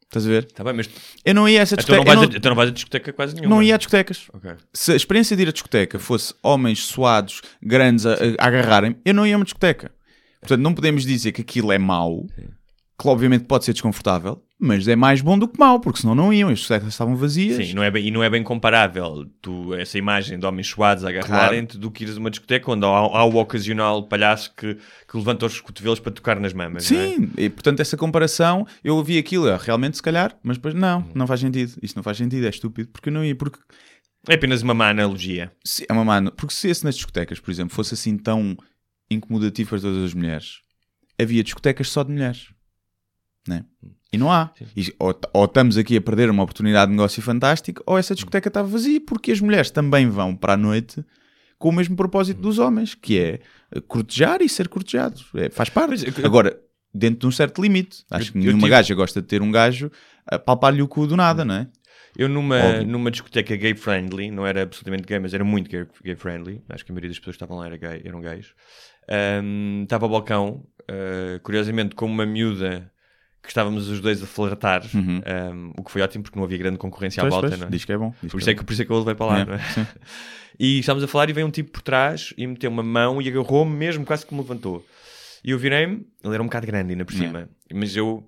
Estás 0.02 0.26
a 0.26 0.28
ver? 0.28 0.44
Está 0.44 0.62
bem, 0.62 0.74
mas 0.74 0.88
Eu 1.24 1.34
não 1.34 1.48
ia 1.48 1.58
a 1.60 1.62
essa 1.62 1.74
então 1.74 1.84
discoteca. 1.96 2.04
não, 2.04 2.14
vais 2.20 2.28
eu 2.28 2.34
a, 2.34 2.38
então 2.38 2.50
não 2.50 2.56
vais 2.56 2.68
a 2.70 2.72
discoteca 2.72 3.12
quase 3.12 3.34
nenhuma. 3.34 3.54
não 3.54 3.62
ia 3.62 3.74
a 3.74 3.78
discotecas. 3.78 4.28
Ok. 4.32 4.50
Se 4.72 4.92
a 4.92 4.96
experiência 4.96 5.36
de 5.36 5.42
ir 5.42 5.48
à 5.48 5.52
discoteca 5.52 5.98
fosse 5.98 6.34
homens 6.42 6.84
suados, 6.86 7.40
grandes, 7.60 8.06
a, 8.06 8.14
a 8.38 8.46
agarrarem, 8.46 8.96
eu 9.04 9.12
não 9.14 9.26
ia 9.26 9.34
a 9.34 9.38
uma 9.38 9.44
discoteca. 9.44 9.92
Portanto, 10.44 10.62
não 10.62 10.74
podemos 10.74 11.04
dizer 11.04 11.32
que 11.32 11.40
aquilo 11.40 11.72
é 11.72 11.78
mau, 11.78 12.26
que 12.98 13.08
obviamente 13.08 13.44
pode 13.44 13.64
ser 13.64 13.72
desconfortável, 13.72 14.40
mas 14.60 14.86
é 14.86 14.94
mais 14.94 15.20
bom 15.20 15.36
do 15.38 15.48
que 15.48 15.58
mau, 15.58 15.80
porque 15.80 16.00
senão 16.00 16.14
não 16.14 16.32
iam, 16.32 16.48
as 16.48 16.58
discotecas 16.60 16.88
estavam 16.90 17.16
vazias. 17.16 17.66
Sim, 17.66 17.74
não 17.74 17.82
é 17.82 17.90
bem, 17.90 18.06
e 18.06 18.10
não 18.10 18.22
é 18.22 18.30
bem 18.30 18.42
comparável 18.42 19.26
tu, 19.42 19.74
essa 19.74 19.98
imagem 19.98 20.38
de 20.38 20.46
homens 20.46 20.68
suados 20.68 21.04
a 21.04 21.08
agarrarem-te 21.08 21.76
do 21.76 21.90
que 21.90 22.04
ires 22.04 22.16
a 22.16 22.20
uma 22.20 22.30
discoteca 22.30 22.70
onde 22.70 22.84
há, 22.86 22.88
há 22.88 23.24
o 23.24 23.36
ocasional 23.36 24.06
palhaço 24.06 24.54
que, 24.56 24.74
que 24.74 25.16
levanta 25.16 25.44
os 25.46 25.60
cotovelos 25.60 25.98
para 25.98 26.12
tocar 26.12 26.38
nas 26.38 26.52
mamas. 26.52 26.88
não 26.88 26.98
é? 27.00 27.08
Sim, 27.08 27.30
e 27.36 27.50
portanto 27.50 27.80
essa 27.80 27.96
comparação, 27.96 28.64
eu 28.82 28.94
ouvi 28.96 29.18
aquilo, 29.18 29.48
ah, 29.50 29.58
realmente 29.60 29.96
se 29.96 30.02
calhar, 30.02 30.36
mas 30.42 30.56
depois 30.56 30.74
não, 30.74 31.04
não 31.14 31.26
faz 31.26 31.40
sentido. 31.40 31.72
Isto 31.82 31.96
não 31.96 32.02
faz 32.02 32.16
sentido, 32.16 32.46
é 32.46 32.50
estúpido, 32.50 32.90
porque 32.90 33.08
eu 33.08 33.12
não 33.12 33.24
ia, 33.24 33.34
porque 33.34 33.58
É 34.28 34.34
apenas 34.34 34.62
uma 34.62 34.72
má 34.72 34.88
analogia. 34.90 35.50
se, 35.64 35.84
é 35.88 35.92
uma 35.92 36.04
mano, 36.04 36.30
porque 36.30 36.54
se 36.54 36.68
esse 36.68 36.84
nas 36.84 36.94
discotecas, 36.94 37.40
por 37.40 37.50
exemplo, 37.50 37.74
fosse 37.74 37.92
assim 37.94 38.16
tão 38.16 38.56
incomodativo 39.10 39.70
para 39.70 39.80
todas 39.80 40.02
as 40.04 40.14
mulheres, 40.14 40.60
havia 41.20 41.42
discotecas 41.42 41.88
só 41.88 42.02
de 42.02 42.12
mulheres, 42.12 42.48
né? 43.46 43.64
E 44.12 44.16
não 44.18 44.30
há. 44.30 44.52
E 44.76 44.94
ou, 44.98 45.18
ou 45.32 45.44
estamos 45.44 45.76
aqui 45.76 45.96
a 45.96 46.00
perder 46.00 46.30
uma 46.30 46.42
oportunidade 46.44 46.90
de 46.90 46.96
negócio 46.96 47.20
fantástico, 47.20 47.82
ou 47.86 47.98
essa 47.98 48.14
discoteca 48.14 48.48
está 48.48 48.62
vazia, 48.62 49.00
porque 49.00 49.32
as 49.32 49.40
mulheres 49.40 49.70
também 49.70 50.08
vão 50.08 50.36
para 50.36 50.52
a 50.54 50.56
noite 50.56 51.04
com 51.58 51.68
o 51.68 51.72
mesmo 51.72 51.96
propósito 51.96 52.40
dos 52.40 52.58
homens, 52.58 52.94
que 52.94 53.18
é 53.18 53.40
cortejar 53.88 54.40
e 54.42 54.48
ser 54.48 54.68
cortejados. 54.68 55.26
É, 55.34 55.50
faz 55.50 55.68
parte. 55.68 56.04
É, 56.06 56.26
Agora, 56.26 56.58
dentro 56.92 57.20
de 57.20 57.26
um 57.26 57.30
certo 57.32 57.60
limite. 57.60 58.04
Acho 58.10 58.32
que 58.32 58.38
nenhuma 58.38 58.58
tive- 58.60 58.70
gaja 58.70 58.94
gosta 58.94 59.20
de 59.20 59.26
ter 59.26 59.42
um 59.42 59.50
gajo 59.50 59.90
a 60.26 60.38
palpar-lhe 60.38 60.80
o 60.82 60.86
cu 60.88 61.06
do 61.06 61.16
nada, 61.16 61.44
não 61.44 61.54
é? 61.56 61.68
Eu 62.16 62.28
numa, 62.28 62.56
Óbvio. 62.58 62.86
numa 62.86 63.10
discoteca 63.10 63.56
gay 63.56 63.74
friendly, 63.74 64.30
não 64.30 64.46
era 64.46 64.62
absolutamente 64.62 65.02
gay, 65.04 65.18
mas 65.18 65.34
era 65.34 65.42
muito 65.42 65.68
gay, 65.68 65.84
gay 66.04 66.14
friendly. 66.14 66.62
Acho 66.68 66.84
que 66.84 66.92
a 66.92 66.94
maioria 66.94 67.10
das 67.10 67.18
pessoas 67.18 67.34
que 67.36 67.42
estavam 67.42 67.56
lá 67.58 67.66
era 67.66 67.76
gay, 67.76 68.02
eram 68.04 68.20
gays. 68.20 68.54
Ahm, 69.08 69.82
Estava 69.84 70.06
ao 70.06 70.10
balcão, 70.10 70.64
ah, 70.88 71.38
curiosamente, 71.42 71.94
com 71.94 72.06
uma 72.06 72.24
miúda 72.26 72.90
que 73.42 73.48
estávamos 73.48 73.88
os 73.88 74.00
dois 74.00 74.22
a 74.22 74.26
flertar, 74.26 74.82
ahm, 74.94 75.72
o 75.76 75.84
que 75.84 75.90
foi 75.90 76.00
ótimo 76.00 76.24
porque 76.24 76.38
não 76.38 76.44
havia 76.44 76.56
grande 76.56 76.78
concorrência 76.78 77.20
à 77.20 77.24
Pois, 77.24 77.34
volta, 77.34 77.48
pois, 77.48 77.60
não 77.60 77.66
é? 77.66 77.70
Diz 77.70 77.84
que 77.84 77.92
é 77.92 77.98
bom. 77.98 78.10
Por 78.30 78.40
isso, 78.40 78.48
é 78.48 78.52
é 78.52 78.56
que, 78.56 78.64
por 78.64 78.72
isso 78.72 78.82
é 78.82 78.84
que 78.86 78.90
eu 78.90 78.98
levei 78.98 79.14
para 79.14 79.26
lá, 79.26 79.40
É, 79.40 79.44
não 79.44 79.54
é? 79.54 79.58
sim. 79.58 79.86
E 80.58 80.78
estávamos 80.78 81.02
a 81.02 81.08
falar 81.08 81.28
e 81.28 81.32
veio 81.32 81.46
um 81.48 81.50
tipo 81.50 81.72
por 81.72 81.82
trás 81.82 82.32
e 82.38 82.46
meteu 82.46 82.70
uma 82.70 82.82
mão 82.82 83.20
e 83.20 83.28
agarrou-me 83.28 83.74
mesmo, 83.76 84.04
quase 84.06 84.24
que 84.24 84.32
me 84.32 84.40
levantou. 84.40 84.86
E 85.44 85.50
eu 85.50 85.58
virei-me, 85.58 86.06
ele 86.22 86.32
era 86.32 86.40
um 86.40 86.46
bocado 86.46 86.64
grande 86.64 86.92
ainda 86.92 87.04
por 87.04 87.12
cima, 87.12 87.50
mas 87.74 87.96
eu, 87.96 88.24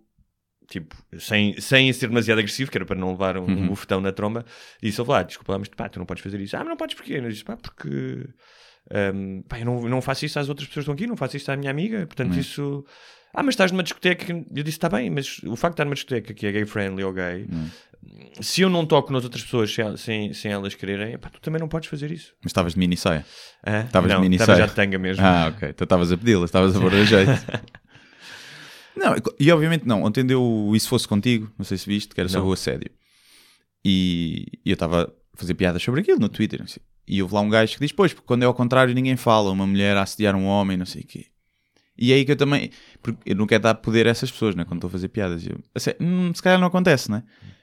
tipo, 0.69 0.97
sem, 1.21 1.59
sem 1.61 1.91
ser 1.93 2.09
demasiado 2.09 2.39
agressivo, 2.39 2.69
que 2.69 2.77
era 2.77 2.85
para 2.85 2.97
não 2.99 3.13
levar 3.13 3.39
um, 3.39 3.45
um 3.49 3.69
bufetão 3.69 4.01
na 4.01 4.11
tromba, 4.11 4.45
disse, 4.83 5.01
ouve 5.01 5.13
lá, 5.13 5.23
desculpa 5.23 5.53
lá, 5.53 5.61
mas 5.61 5.69
pá, 5.69 5.89
tu 5.89 6.01
não 6.01 6.05
podes 6.05 6.23
fazer 6.23 6.41
isso. 6.41 6.57
Ah, 6.57 6.59
mas 6.59 6.69
não 6.69 6.77
podes 6.77 6.97
porquê? 6.97 7.15
Eu 7.15 7.29
disse, 7.29 7.45
pá, 7.45 7.57
porque... 7.57 8.29
hum, 9.15 9.43
pá, 9.49 9.59
eu 9.61 9.65
não, 9.65 9.83
não 9.83 10.03
faço 10.03 10.25
isso 10.25 10.39
às 10.39 10.49
outras 10.49 10.69
pessoas 10.69 10.85
que 10.85 10.91
estão 10.91 10.95
aqui, 10.95 11.07
não 11.07 11.17
faço 11.17 11.37
isso 11.37 11.51
à 11.51 11.57
minha 11.57 11.71
amiga, 11.71 12.07
portanto 12.07 12.39
isso... 12.39 12.85
Ah, 13.35 13.43
mas 13.43 13.53
estás 13.53 13.71
numa 13.71 13.83
discoteca... 13.83 14.33
Eu 14.33 14.63
disse, 14.63 14.79
está 14.79 14.89
bem, 14.89 15.11
mas 15.11 15.41
o 15.45 15.57
facto 15.57 15.73
de 15.73 15.75
estar 15.75 15.85
numa 15.85 15.95
discoteca 15.95 16.33
que 16.33 16.47
é 16.47 16.53
gay-friendly 16.53 17.05
ou 17.05 17.13
gay... 17.13 17.47
Se 18.41 18.63
eu 18.63 18.71
não 18.71 18.87
toco 18.87 19.13
nas 19.13 19.25
outras 19.25 19.43
pessoas 19.43 19.73
sem, 19.73 19.97
sem, 19.97 20.33
sem 20.33 20.53
elas 20.53 20.75
quererem, 20.75 21.19
pá, 21.19 21.29
tu 21.29 21.41
também 21.41 21.61
não 21.61 21.69
podes 21.69 21.89
fazer 21.89 22.11
isso. 22.11 22.35
Mas 22.43 22.51
estavas 22.51 22.75
de 22.75 22.79
mini 22.79 22.97
saia. 22.97 23.25
Estavas 23.85 24.13
de 24.13 24.19
mini 24.21 24.37
estava 24.37 24.53
saia. 24.53 24.65
já 24.65 24.67
de 24.67 24.75
tanga 24.75 24.99
mesmo. 24.99 25.25
Ah, 25.25 25.53
ok. 25.55 25.71
Então 25.71 25.85
estavas 25.85 26.13
a 26.13 26.17
pedi-la, 26.17 26.45
estavas 26.45 26.77
a 26.77 26.81
pôr 26.81 26.95
a 26.95 27.05
jeito. 27.05 27.33
não, 28.97 29.15
e 29.39 29.51
obviamente 29.51 29.87
não. 29.87 30.03
Ontem 30.03 30.25
deu 30.25 30.73
Isso 30.75 30.89
Fosse 30.89 31.09
Contigo, 31.09 31.51
não 31.59 31.65
sei 31.65 31.79
se 31.79 31.87
viste, 31.87 32.15
que 32.15 32.21
era 32.21 32.29
sobre 32.29 32.49
o 32.49 32.53
assédio. 32.53 32.91
E, 33.85 34.47
e 34.65 34.71
eu 34.71 34.75
estava 34.75 35.05
a 35.05 35.37
fazer 35.37 35.55
piadas 35.55 35.83
sobre 35.83 36.01
aquilo 36.01 36.19
no 36.19 36.29
Twitter. 36.29 36.63
sei. 36.67 36.83
E 37.07 37.23
houve 37.23 37.35
lá 37.35 37.41
um 37.41 37.49
gajo 37.49 37.75
que 37.75 37.81
diz: 37.81 37.93
Pois, 37.93 38.13
porque 38.13 38.27
quando 38.27 38.43
é 38.43 38.47
ao 38.47 38.55
contrário 38.55 38.95
ninguém 38.95 39.17
fala, 39.17 39.51
uma 39.51 39.67
mulher 39.67 39.97
a 39.97 40.03
assediar 40.03 40.35
um 40.35 40.45
homem, 40.45 40.77
não 40.77 40.87
sei 40.87 41.03
o 41.03 41.07
quê. 41.07 41.27
E 41.99 42.13
é 42.13 42.17
aí 42.17 42.25
que 42.25 42.33
eu 42.33 42.37
também. 42.37 42.71
Porque 43.03 43.19
eu 43.31 43.37
não 43.37 43.47
quero 43.47 43.63
dar 43.63 43.75
poder 43.77 44.07
a 44.07 44.11
essas 44.11 44.31
pessoas, 44.31 44.55
né? 44.55 44.65
Quando 44.65 44.79
estou 44.79 44.89
a 44.89 44.91
fazer 44.91 45.09
piadas. 45.09 45.47
Eu, 45.47 45.59
assim, 45.75 45.93
hum, 46.01 46.33
se 46.35 46.43
calhar 46.43 46.59
não 46.59 46.67
acontece, 46.67 47.11
né? 47.11 47.23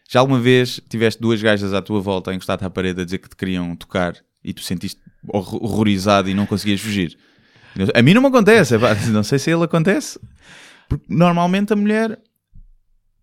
Já 0.10 0.20
alguma 0.20 0.40
vez 0.40 0.80
tiveste 0.90 1.22
duas 1.22 1.42
gajas 1.42 1.74
à 1.74 1.82
tua 1.82 2.00
volta 2.02 2.32
a 2.32 2.34
encostar-te 2.34 2.66
à 2.66 2.70
parede 2.70 3.02
a 3.02 3.06
dizer 3.06 3.20
que 3.20 3.30
te 3.30 3.36
queriam 3.36 3.76
tocar 3.76 4.16
e 4.44 4.54
tu 4.54 4.62
sentiste 4.62 5.00
horror- 5.28 5.64
horrorizado 5.64 6.30
e 6.30 6.34
não 6.34 6.46
conseguias 6.46 6.82
fugir? 6.82 7.18
A 7.94 8.02
mim 8.02 8.14
não 8.14 8.22
me 8.22 8.28
acontece, 8.28 8.76
não 9.12 9.24
sei 9.24 9.40
se 9.40 9.52
ele 9.52 9.64
acontece. 9.64 10.20
Porque 10.90 11.06
normalmente 11.10 11.74
a 11.74 11.76
mulher, 11.76 12.20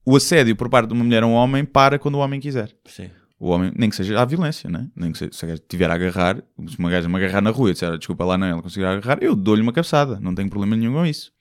o 0.05 0.17
assédio 0.17 0.57
por 0.57 0.69
parte 0.69 0.89
de 0.89 0.95
uma 0.95 1.05
mulher 1.05 1.23
a 1.23 1.27
um 1.27 1.33
homem 1.33 1.65
para 1.65 1.99
quando 1.99 2.15
o 2.17 2.19
homem 2.19 2.41
quiser. 2.41 2.75
Sim. 2.87 3.11
O 3.41 3.49
homem, 3.49 3.73
nem 3.75 3.89
que 3.89 3.97
seja 3.97 4.21
à 4.21 4.25
violência, 4.27 4.69
né? 4.69 4.87
nem 4.95 5.11
que 5.13 5.17
seja, 5.19 5.33
se 5.33 5.45
a 5.47 5.49
gaja 5.49 5.63
tiver 5.67 5.91
a 5.91 5.95
agarrar, 5.95 6.37
se 6.69 6.79
uma 6.79 6.91
gaja 6.91 7.09
me 7.09 7.17
agarrar 7.17 7.41
na 7.41 7.49
rua 7.49 7.71
e 7.71 7.73
disser 7.73 7.91
"Ah, 7.91 7.97
desculpa 7.97 8.23
lá, 8.23 8.37
não, 8.37 8.47
ela 8.47 8.61
conseguir 8.63 8.85
agarrar, 8.85 9.19
eu 9.23 9.35
dou-lhe 9.35 9.63
uma 9.63 9.73
cabeçada, 9.73 10.21
não 10.21 10.35
tenho 10.35 10.51
problema 10.51 10.77
nenhum 10.77 10.93
com 10.93 11.07
isso. 11.07 11.33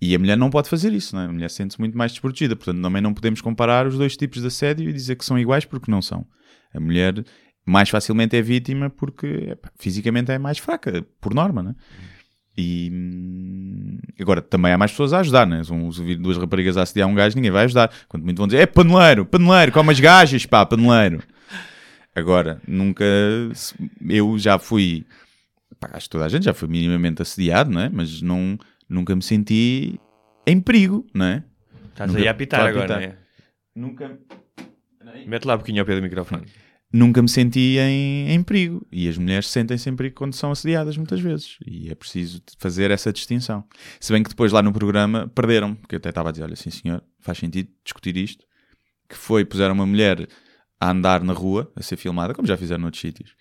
E 0.00 0.14
a 0.14 0.18
mulher 0.18 0.36
não 0.36 0.50
pode 0.50 0.68
fazer 0.68 0.92
isso, 0.92 1.16
né? 1.16 1.24
a 1.24 1.32
mulher 1.32 1.48
sente-se 1.48 1.80
muito 1.80 1.96
mais 1.96 2.12
desprotegida, 2.12 2.54
portanto 2.54 2.82
também 2.82 3.00
não 3.00 3.14
podemos 3.14 3.40
comparar 3.40 3.86
os 3.86 3.96
dois 3.96 4.18
tipos 4.18 4.42
de 4.42 4.48
assédio 4.48 4.90
e 4.90 4.92
dizer 4.92 5.16
que 5.16 5.24
são 5.24 5.38
iguais 5.38 5.64
porque 5.64 5.90
não 5.90 6.02
são. 6.02 6.26
A 6.74 6.78
mulher 6.78 7.24
mais 7.64 7.88
facilmente 7.88 8.36
é 8.36 8.42
vítima 8.42 8.90
porque 8.90 9.56
fisicamente 9.78 10.30
é 10.30 10.38
mais 10.38 10.58
fraca, 10.58 11.02
por 11.20 11.32
norma, 11.32 11.62
né? 11.62 11.74
E 12.60 14.00
agora 14.20 14.42
também 14.42 14.72
há 14.72 14.78
mais 14.78 14.90
pessoas 14.90 15.12
a 15.12 15.20
ajudar, 15.20 15.46
né? 15.46 15.62
Ouvir 15.70 16.16
duas 16.16 16.36
raparigas 16.36 16.76
a 16.76 16.82
assediar 16.82 17.08
um 17.08 17.14
gajo, 17.14 17.36
ninguém 17.36 17.52
vai 17.52 17.64
ajudar. 17.64 17.88
Quanto 18.08 18.24
muito 18.24 18.38
vão 18.38 18.48
dizer, 18.48 18.58
é 18.62 18.66
paneleiro, 18.66 19.24
paneleiro, 19.24 19.70
como 19.70 19.92
as 19.92 20.00
gajas, 20.00 20.44
pá, 20.44 20.66
paneleiro. 20.66 21.22
Agora, 22.14 22.60
nunca. 22.66 23.04
Eu 24.08 24.36
já 24.38 24.58
fui. 24.58 25.06
Pá, 25.78 25.90
acho 25.92 26.06
que 26.06 26.10
toda 26.10 26.24
a 26.24 26.28
gente 26.28 26.44
já 26.46 26.52
foi 26.54 26.68
minimamente 26.68 27.22
assediado, 27.22 27.70
não 27.70 27.80
é? 27.80 27.88
Mas 27.88 28.20
não, 28.20 28.58
nunca 28.88 29.14
me 29.14 29.22
senti 29.22 30.00
em 30.44 30.60
perigo, 30.60 31.06
não 31.14 31.26
é? 31.26 31.44
Estás 31.90 32.10
Nunca- 32.10 32.20
aí 32.22 32.26
a 32.28 32.30
apitar 32.32 32.60
agora, 32.66 32.96
apitar. 32.96 33.00
não 33.00 33.06
é? 33.06 33.16
Nunca. 33.76 34.18
Mete 35.26 35.44
lá 35.44 35.54
um 35.54 35.58
bocadinho 35.58 35.82
ao 35.82 35.86
pé 35.86 35.94
do 35.94 36.02
microfone. 36.02 36.46
Nunca 36.90 37.20
me 37.20 37.28
senti 37.28 37.76
em, 37.78 38.30
em 38.30 38.42
perigo. 38.42 38.86
E 38.90 39.08
as 39.08 39.18
mulheres 39.18 39.48
sentem-se 39.48 39.90
em 39.90 39.96
perigo 39.96 40.16
quando 40.16 40.34
são 40.34 40.50
assediadas, 40.50 40.96
muitas 40.96 41.20
vezes. 41.20 41.58
E 41.66 41.90
é 41.90 41.94
preciso 41.94 42.42
fazer 42.58 42.90
essa 42.90 43.12
distinção. 43.12 43.64
Se 44.00 44.10
bem 44.12 44.22
que 44.22 44.30
depois 44.30 44.52
lá 44.52 44.62
no 44.62 44.72
programa 44.72 45.30
perderam, 45.34 45.74
porque 45.74 45.96
eu 45.96 45.98
até 45.98 46.08
estava 46.08 46.30
a 46.30 46.32
dizer: 46.32 46.44
olha, 46.44 46.56
sim 46.56 46.70
senhor, 46.70 47.02
faz 47.20 47.38
sentido 47.38 47.68
discutir 47.84 48.16
isto. 48.16 48.44
Que 49.06 49.16
foi, 49.16 49.44
puseram 49.44 49.74
uma 49.74 49.86
mulher 49.86 50.26
a 50.80 50.90
andar 50.90 51.22
na 51.22 51.32
rua, 51.32 51.70
a 51.76 51.82
ser 51.82 51.96
filmada, 51.96 52.34
como 52.34 52.48
já 52.48 52.56
fizeram 52.56 52.82
noutros 52.82 53.00
sítios. 53.00 53.34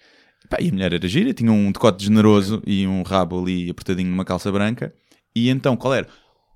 Pá, 0.49 0.57
e 0.59 0.69
a 0.69 0.71
mulher 0.71 0.93
era 0.93 1.07
gira, 1.07 1.33
tinha 1.33 1.51
um 1.51 1.71
decote 1.71 2.03
generoso 2.03 2.61
e 2.65 2.87
um 2.87 3.01
rabo 3.03 3.41
ali 3.41 3.69
apertadinho 3.69 4.09
numa 4.09 4.25
calça 4.25 4.51
branca. 4.51 4.93
E 5.35 5.49
então, 5.49 5.75
qual 5.75 5.93
era? 5.93 6.07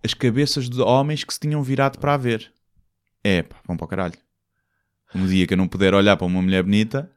As 0.03 0.13
cabeças 0.13 0.69
de 0.69 0.81
homens 0.81 1.23
que 1.23 1.33
se 1.33 1.39
tinham 1.39 1.61
virado 1.61 1.99
para 1.99 2.13
a 2.13 2.17
ver. 2.17 2.51
É, 3.23 3.43
pá, 3.43 3.57
vão 3.65 3.77
para 3.77 3.85
o 3.85 3.87
caralho. 3.87 4.15
Um 5.13 5.25
dia 5.25 5.45
que 5.47 5.53
eu 5.53 5.57
não 5.57 5.67
puder 5.67 5.93
olhar 5.93 6.15
para 6.17 6.25
uma 6.25 6.41
mulher 6.41 6.63
bonita, 6.63 7.09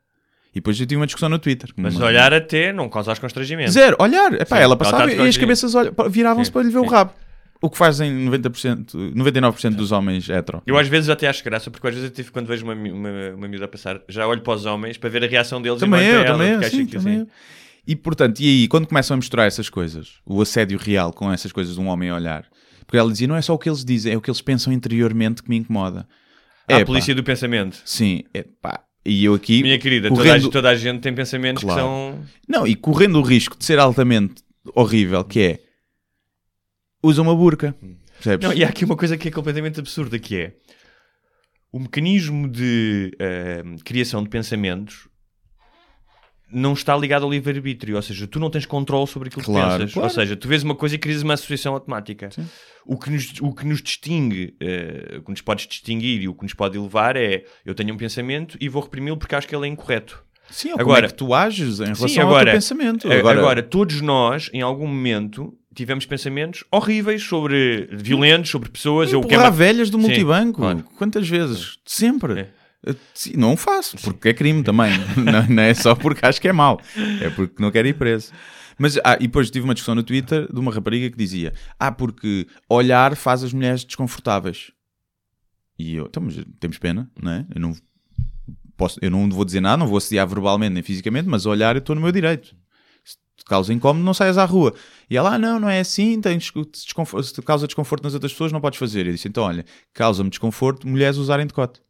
e 0.52 0.56
depois 0.56 0.78
eu 0.78 0.86
tive 0.86 0.96
uma 1.00 1.06
discussão 1.06 1.28
no 1.28 1.38
Twitter. 1.38 1.70
Mas 1.76 1.96
Uma- 1.96 2.06
olhar 2.06 2.32
até 2.32 2.72
não 2.72 2.88
causas 2.88 3.18
constrangimento. 3.18 3.72
Zero, 3.72 3.96
olhar. 3.98 4.32
Epá, 4.34 4.56
Sim, 4.56 4.62
ela 4.62 4.76
passava 4.76 5.12
e 5.12 5.28
as 5.28 5.36
cabeças 5.36 5.74
olha- 5.74 5.92
viravam-se 6.08 6.50
para 6.50 6.62
lhe 6.62 6.70
ver 6.70 6.78
o 6.78 6.86
rabo. 6.86 7.12
O 7.60 7.70
que 7.70 7.78
fazem 7.78 8.12
90%, 8.12 8.94
99% 9.14 9.74
dos 9.74 9.90
homens 9.90 10.28
hetero. 10.28 10.62
Eu 10.66 10.76
às 10.76 10.86
vezes 10.86 11.08
até 11.08 11.26
acho 11.26 11.42
graça, 11.42 11.70
porque 11.70 11.86
às 11.88 11.94
vezes 11.94 12.10
eu 12.10 12.14
tive, 12.14 12.30
quando 12.30 12.46
vejo 12.46 12.62
uma, 12.62 12.74
uma, 12.74 13.08
uma 13.36 13.48
miúda 13.48 13.64
a 13.64 13.68
passar, 13.68 14.00
já 14.06 14.26
olho 14.26 14.42
para 14.42 14.52
os 14.52 14.66
homens 14.66 14.98
para 14.98 15.08
ver 15.08 15.24
a 15.24 15.26
reação 15.26 15.62
deles 15.62 15.78
e 15.78 15.80
Também 15.80 16.00
não 16.00 16.06
eu, 16.08 16.20
ela, 16.24 16.26
também 16.26 16.52
eu, 16.52 16.62
sim, 16.64 16.86
também 16.86 17.14
assim, 17.14 17.20
eu. 17.22 17.28
E 17.86 17.96
portanto, 17.96 18.40
e 18.40 18.46
aí, 18.46 18.68
quando 18.68 18.86
começam 18.86 19.14
a 19.14 19.16
misturar 19.16 19.46
essas 19.46 19.70
coisas, 19.70 20.14
o 20.26 20.40
assédio 20.42 20.78
real 20.78 21.12
com 21.12 21.32
essas 21.32 21.52
coisas 21.52 21.74
de 21.74 21.80
um 21.80 21.88
homem 21.88 22.12
olhar, 22.12 22.44
porque 22.86 22.98
ela 22.98 23.10
dizia, 23.10 23.26
não 23.26 23.36
é 23.36 23.40
só 23.42 23.54
o 23.54 23.58
que 23.58 23.68
eles 23.68 23.82
dizem, 23.84 24.12
é 24.12 24.16
o 24.16 24.20
que 24.20 24.28
eles 24.30 24.42
pensam 24.42 24.70
interiormente 24.72 25.42
que 25.42 25.48
me 25.48 25.56
incomoda. 25.56 26.06
É, 26.68 26.76
a 26.76 26.86
polícia 26.86 27.14
do 27.14 27.22
pensamento. 27.22 27.82
Sim, 27.84 28.22
é 28.32 28.42
pá. 28.42 28.84
E 29.04 29.24
eu 29.24 29.34
aqui. 29.34 29.62
Minha 29.62 29.78
querida, 29.78 30.08
toda, 30.08 30.22
a, 30.22 30.24
correndo, 30.24 30.50
toda 30.50 30.70
a 30.70 30.74
gente 30.74 31.00
tem 31.00 31.14
pensamentos 31.14 31.62
Claro. 31.62 31.78
que 31.78 31.86
são. 31.86 32.24
Não, 32.48 32.66
e 32.66 32.74
correndo 32.74 33.18
o 33.18 33.22
risco 33.22 33.56
de 33.58 33.64
ser 33.64 33.78
altamente 33.78 34.42
horrível, 34.74 35.22
que 35.24 35.40
é 35.40 35.58
usa 37.02 37.20
uma 37.20 37.34
burca. 37.36 37.76
Percebes? 38.14 38.48
Não, 38.48 38.54
e 38.56 38.64
há 38.64 38.68
aqui 38.68 38.84
uma 38.84 38.96
coisa 38.96 39.16
que 39.18 39.28
é 39.28 39.30
completamente 39.30 39.78
absurda, 39.78 40.18
que 40.18 40.36
é 40.36 40.52
o 41.70 41.78
mecanismo 41.78 42.48
de 42.48 43.14
eh, 43.18 43.62
criação 43.84 44.22
de 44.22 44.30
pensamentos 44.30 45.08
não 46.54 46.72
está 46.72 46.96
ligado 46.96 47.24
ao 47.24 47.30
livre-arbítrio, 47.30 47.96
ou 47.96 48.02
seja, 48.02 48.26
tu 48.26 48.38
não 48.38 48.48
tens 48.48 48.64
controle 48.64 49.06
sobre 49.06 49.28
aquilo 49.28 49.44
Claro, 49.44 49.70
que 49.72 49.78
pensas. 49.78 49.92
claro. 49.92 50.08
Ou 50.08 50.14
seja, 50.14 50.36
tu 50.36 50.46
vês 50.48 50.62
uma 50.62 50.74
coisa 50.74 50.94
e 50.94 50.98
crias 50.98 51.22
uma 51.22 51.34
associação 51.34 51.74
automática. 51.74 52.30
O 52.86 52.96
que 52.98 53.10
nos, 53.10 53.32
o 53.40 53.52
que 53.52 53.66
nos 53.66 53.82
distingue, 53.82 54.54
eh, 54.60 55.16
o 55.18 55.22
que 55.22 55.30
nos 55.30 55.40
podes 55.40 55.66
distinguir 55.66 56.22
e 56.22 56.28
o 56.28 56.34
que 56.34 56.42
nos 56.44 56.54
pode 56.54 56.76
elevar 56.78 57.16
é 57.16 57.44
eu 57.64 57.74
tenho 57.74 57.92
um 57.92 57.96
pensamento 57.96 58.56
e 58.60 58.68
vou 58.68 58.82
reprimi-lo 58.82 59.16
porque 59.16 59.34
acho 59.34 59.48
que 59.48 59.54
ele 59.56 59.66
é 59.66 59.68
incorreto. 59.68 60.22
Sim, 60.50 60.72
ou 60.72 60.80
Agora- 60.80 60.96
como 60.96 61.06
é 61.06 61.08
que 61.08 61.14
tu 61.14 61.34
ages 61.34 61.80
em 61.80 61.84
relação 61.84 62.08
Sim, 62.08 62.20
ao 62.20 62.26
agora, 62.28 62.44
teu 62.44 62.52
pensamento. 62.54 63.10
a- 63.10 63.14
agora, 63.30 63.62
todos 63.62 64.00
nós, 64.02 64.50
em 64.52 64.60
algum 64.60 64.86
momento, 64.86 65.56
tivemos 65.74 66.04
pensamentos 66.04 66.62
horríveis 66.70 67.22
sobre 67.22 67.88
violentos, 67.90 68.50
sobre 68.50 68.68
pessoas. 68.68 69.10
Eu 69.12 69.20
empurrar 69.20 69.44
quero- 69.44 69.54
velhas 69.54 69.88
do 69.90 69.96
Sim, 69.98 70.02
multibanco. 70.06 70.60
claro. 70.60 70.84
Quantas 70.98 71.26
vezes? 71.28 71.78
Sempre. 71.86 72.40
É. 72.40 72.48
Não 73.36 73.54
o 73.54 73.56
faço, 73.56 73.96
porque 73.98 74.28
é 74.28 74.34
crime 74.34 74.62
também. 74.62 74.92
não, 75.16 75.46
não 75.48 75.62
é 75.62 75.74
só 75.74 75.94
porque 75.94 76.24
acho 76.24 76.40
que 76.40 76.48
é 76.48 76.52
mau. 76.52 76.80
É 77.20 77.30
porque 77.30 77.62
não 77.62 77.70
quero 77.70 77.88
ir 77.88 77.94
preso. 77.94 78.32
Mas, 78.78 78.98
ah, 79.04 79.16
e 79.20 79.26
depois 79.26 79.50
tive 79.50 79.64
uma 79.64 79.74
discussão 79.74 79.94
no 79.94 80.02
Twitter 80.02 80.52
de 80.52 80.58
uma 80.58 80.72
rapariga 80.72 81.10
que 81.10 81.16
dizia: 81.16 81.52
Ah, 81.78 81.92
porque 81.92 82.46
olhar 82.68 83.16
faz 83.16 83.44
as 83.44 83.52
mulheres 83.52 83.84
desconfortáveis. 83.84 84.72
E 85.78 85.96
eu, 85.96 86.06
então, 86.06 86.26
temos 86.60 86.78
pena, 86.78 87.10
não 87.20 87.32
é? 87.32 87.46
Eu 87.54 87.60
não, 87.60 87.74
posso, 88.76 88.98
eu 89.02 89.10
não 89.10 89.28
vou 89.28 89.44
dizer 89.44 89.60
nada, 89.60 89.76
não 89.76 89.86
vou 89.86 89.98
assediar 89.98 90.26
verbalmente 90.26 90.74
nem 90.74 90.82
fisicamente, 90.82 91.28
mas 91.28 91.46
olhar 91.46 91.74
eu 91.74 91.80
estou 91.80 91.94
no 91.94 92.02
meu 92.02 92.12
direito. 92.12 92.54
Se 93.04 93.16
te 93.36 93.44
causa 93.44 93.72
incómodo, 93.72 94.04
não 94.04 94.14
saias 94.14 94.38
à 94.38 94.44
rua. 94.44 94.74
E 95.10 95.16
ela, 95.16 95.34
ah, 95.34 95.38
não, 95.38 95.58
não 95.58 95.68
é 95.68 95.80
assim, 95.80 96.20
tens, 96.20 96.52
se 96.72 97.34
te 97.34 97.42
causa 97.42 97.66
desconforto 97.66 98.04
nas 98.04 98.14
outras 98.14 98.32
pessoas, 98.32 98.52
não 98.52 98.60
podes 98.60 98.78
fazer. 98.78 99.06
Eu 99.06 99.12
disse, 99.12 99.28
então, 99.28 99.44
olha, 99.44 99.64
causa-me 99.92 100.30
desconforto 100.30 100.86
mulheres 100.86 101.16
usarem 101.16 101.46
decote. 101.46 101.83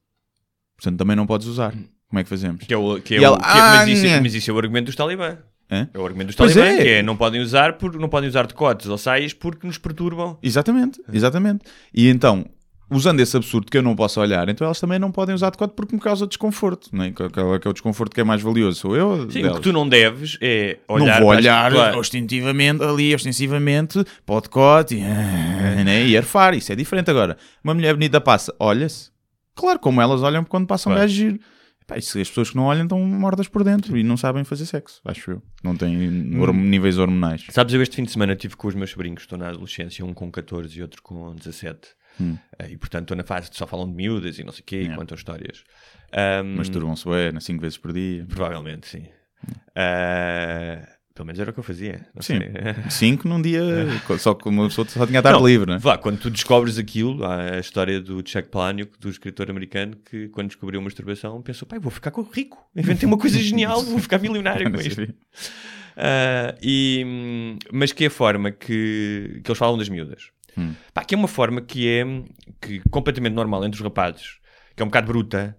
Portanto, 0.77 0.99
também 0.99 1.17
não 1.17 1.27
podes 1.27 1.47
usar. 1.47 1.73
Como 2.09 2.21
é 2.21 2.23
que 2.23 2.29
fazemos? 2.29 2.65
Que 2.67 2.75
é 2.75 2.77
o, 2.77 3.01
que 3.01 3.15
é 3.15 3.19
E 3.19 3.21
o- 3.21 3.25
ela, 3.25 3.39
que 3.39 3.45
é- 3.45 3.49
"Ah, 3.61 3.75
mas, 3.79 3.89
isso, 3.89 4.05
né." 4.07 4.21
mas 4.21 4.35
isso 4.35 4.51
é 4.51 4.55
o 4.55 4.59
argumento 4.59 4.87
dos 4.87 4.97
talibã. 4.97 5.37
Hã? 5.71 5.89
É 5.93 5.99
o 5.99 6.05
argumento 6.05 6.27
dos 6.29 6.37
Pois 6.37 6.55
talibã, 6.55 6.75
é. 6.79 6.83
que 6.83 6.89
é 6.91 7.03
não 7.03 7.17
podem 7.17 7.41
usar 7.41 7.73
por, 7.75 7.95
não 7.99 8.09
podem 8.09 8.29
usar 8.29 8.47
decotes 8.47 8.87
ou 8.89 8.99
saias 8.99 9.33
porque 9.33 9.67
nos 9.67 9.79
perturbam. 9.79 10.39
Exatamente, 10.43 11.01
exatamente. 11.13 11.65
E 11.93 12.09
então, 12.09 12.45
usando 12.91 13.19
esse 13.21 13.35
absurdo 13.37 13.69
que 13.71 13.79
eu 13.79 13.83
não 13.83 13.97
posso 13.97 14.21
olhar, 14.21 14.47
então 14.49 14.65
elas 14.67 14.79
também 14.79 14.99
não 14.99 15.11
podem 15.11 15.35
usar 15.35 15.51
decote 15.51 15.73
porque 15.75 15.95
me 15.97 16.01
causa 16.03 16.27
desconforto. 16.27 16.91
Não 16.93 17.03
é? 17.05 17.11
Que, 17.11 17.29
que- 17.29 17.59
que 17.59 17.67
é 17.67 17.71
o 17.71 17.73
desconforto 17.73 18.15
que 18.15 18.21
é 18.21 18.25
mais 18.25 18.43
valioso. 18.43 18.79
Sou 18.79 18.95
eu? 18.95 19.29
Sim, 19.31 19.39
o 19.41 19.43
delas? 19.43 19.57
que 19.57 19.63
tu 19.65 19.73
não 19.73 19.89
deves 19.89 20.37
é 20.43 20.79
olhar 20.87 21.19
não 21.21 21.27
vou 21.27 21.35
olhar 21.37 21.73
claro. 21.73 21.99
ostensivamente 21.99 22.85
ali, 22.85 23.15
ostensivamente, 23.15 24.05
para 24.27 24.35
o 24.37 24.41
decote 24.43 24.97
e, 24.97 25.01
né, 25.85 26.07
e 26.07 26.17
arfar. 26.17 26.55
Isso 26.55 26.71
é 26.71 26.77
diferente 26.77 27.11
agora. 27.11 27.37
Uma 27.65 27.75
mulher 27.75 27.95
bonita 27.95 28.21
passa, 28.21 28.55
olha-se. 28.61 29.14
Claro, 29.55 29.79
como 29.79 30.01
elas 30.01 30.23
olham 30.23 30.45
quando 30.45 30.67
passam 30.67 30.93
um 30.93 30.95
Claro. 30.95 31.09
gajo 31.09 31.15
giro. 31.15 31.41
Pá, 31.87 32.01
se 32.01 32.19
as 32.19 32.29
pessoas 32.29 32.49
que 32.51 32.57
não 32.57 32.65
olham 32.65 32.85
estão 32.85 32.99
mortas 32.99 33.47
por 33.47 33.63
dentro 33.63 33.95
e 33.97 34.03
não 34.03 34.17
sabem 34.17 34.43
fazer 34.43 34.65
sexo, 34.65 35.03
acho 35.05 35.33
eu. 35.33 35.43
Não 35.63 35.77
têm 35.77 35.95
Hum. 36.09 36.53
níveis 36.55 36.97
hormonais. 36.99 37.45
Sabes, 37.51 37.75
eu 37.75 37.83
este 37.83 37.97
fim 37.97 38.05
de 38.05 38.11
semana 38.11 38.33
estive 38.33 38.57
com 38.57 38.69
os 38.69 38.75
meus 38.75 38.91
sobrinhos, 38.91 39.21
estou 39.23 39.37
na 39.39 39.49
adolescência, 39.51 40.03
um 40.05 40.15
com 40.15 40.31
14 40.31 40.79
e 40.79 40.81
outro 40.83 41.03
com 41.03 41.35
17. 41.35 41.89
Hum. 42.21 42.39
Eh, 42.59 42.71
E 42.71 42.77
portanto 42.79 43.03
estou 43.03 43.17
na 43.17 43.23
fase 43.25 43.51
de 43.51 43.57
só 43.59 43.67
falam 43.67 43.87
de 43.87 43.95
miúdas 43.95 44.39
e 44.39 44.45
não 44.45 44.53
sei 44.53 44.63
o 44.63 44.65
quê, 44.65 44.83
e 44.83 44.95
contam 44.97 45.15
histórias. 45.15 45.63
Ahm, 46.13 46.57
Masturbam-se 46.57 47.05
bem, 47.07 47.39
cinco 47.41 47.61
vezes 47.61 47.77
por 47.77 47.93
dia. 47.93 48.25
Provavelmente, 48.29 48.89
sim. 48.89 49.07
Ah, 49.77 50.89
pelo 51.15 51.27
menos 51.27 51.39
era 51.39 51.51
o 51.51 51.55
que 51.55 51.61
eu 51.61 51.65
fazia. 51.65 52.07
Sim. 52.21 52.41
sei. 52.41 52.53
Cinco 52.91 53.29
num 53.29 53.41
dia, 53.41 53.63
só 54.19 54.35
que 54.35 54.49
uma 54.49 54.69
pessoa 54.69 54.87
só 54.89 55.07
tinha 55.07 55.21
a 55.21 55.23
tarde 55.23 55.39
Não, 55.39 55.47
livre, 55.47 55.71
né? 55.71 55.79
Vá, 55.79 55.97
quando 55.97 56.19
tu 56.19 56.29
descobres 56.29 56.77
aquilo, 56.77 57.25
há 57.25 57.55
a 57.55 57.61
história 57.61 58.01
do 58.01 58.17
Chuck 58.29 58.49
Palahniuk, 58.49 58.99
do 58.99 59.09
escritor 59.09 59.49
americano, 59.49 59.97
que 60.05 60.29
quando 60.29 60.49
descobriu 60.49 60.81
a 60.81 60.83
masturbação 60.85 61.41
pensou, 61.41 61.69
pai, 61.69 61.79
vou 61.79 61.91
ficar 61.91 62.13
rico, 62.33 62.69
inventei 62.75 63.07
uma 63.07 63.19
coisa 63.19 63.39
genial, 63.39 63.83
vou 63.83 63.99
ficar 64.01 64.19
milionário 64.19 64.71
com 64.71 64.79
isto. 64.81 65.07
Ah, 65.97 66.55
e, 66.61 67.57
mas 67.73 67.93
que 67.93 68.05
é 68.05 68.07
a 68.09 68.11
forma 68.11 68.51
que, 68.51 69.41
que 69.45 69.51
eles 69.51 69.59
falam 69.59 69.79
das 69.79 69.89
miúdas. 69.89 70.31
Hum. 70.59 70.75
Pá, 70.93 71.05
que 71.05 71.15
é 71.15 71.19
uma 71.19 71.29
forma 71.29 71.61
que 71.61 71.89
é 71.89 72.05
que, 72.61 72.81
completamente 72.91 73.35
normal 73.35 73.65
entre 73.65 73.79
os 73.79 73.85
rapazes, 73.85 74.39
que 74.75 74.83
é 74.83 74.85
um 74.85 74.89
bocado 74.89 75.07
bruta, 75.07 75.57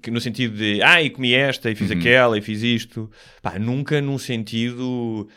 que 0.00 0.10
no 0.10 0.20
sentido 0.20 0.56
de, 0.56 0.80
ah, 0.82 1.02
e 1.02 1.10
comi 1.10 1.34
esta, 1.34 1.70
e 1.70 1.74
fiz 1.74 1.90
Uhum. 1.90 1.98
aquela, 1.98 2.38
e 2.38 2.40
fiz 2.40 2.62
isto. 2.62 3.10
Pá, 3.42 3.58
nunca 3.58 4.00
num 4.00 4.18
sentido, 4.18 5.28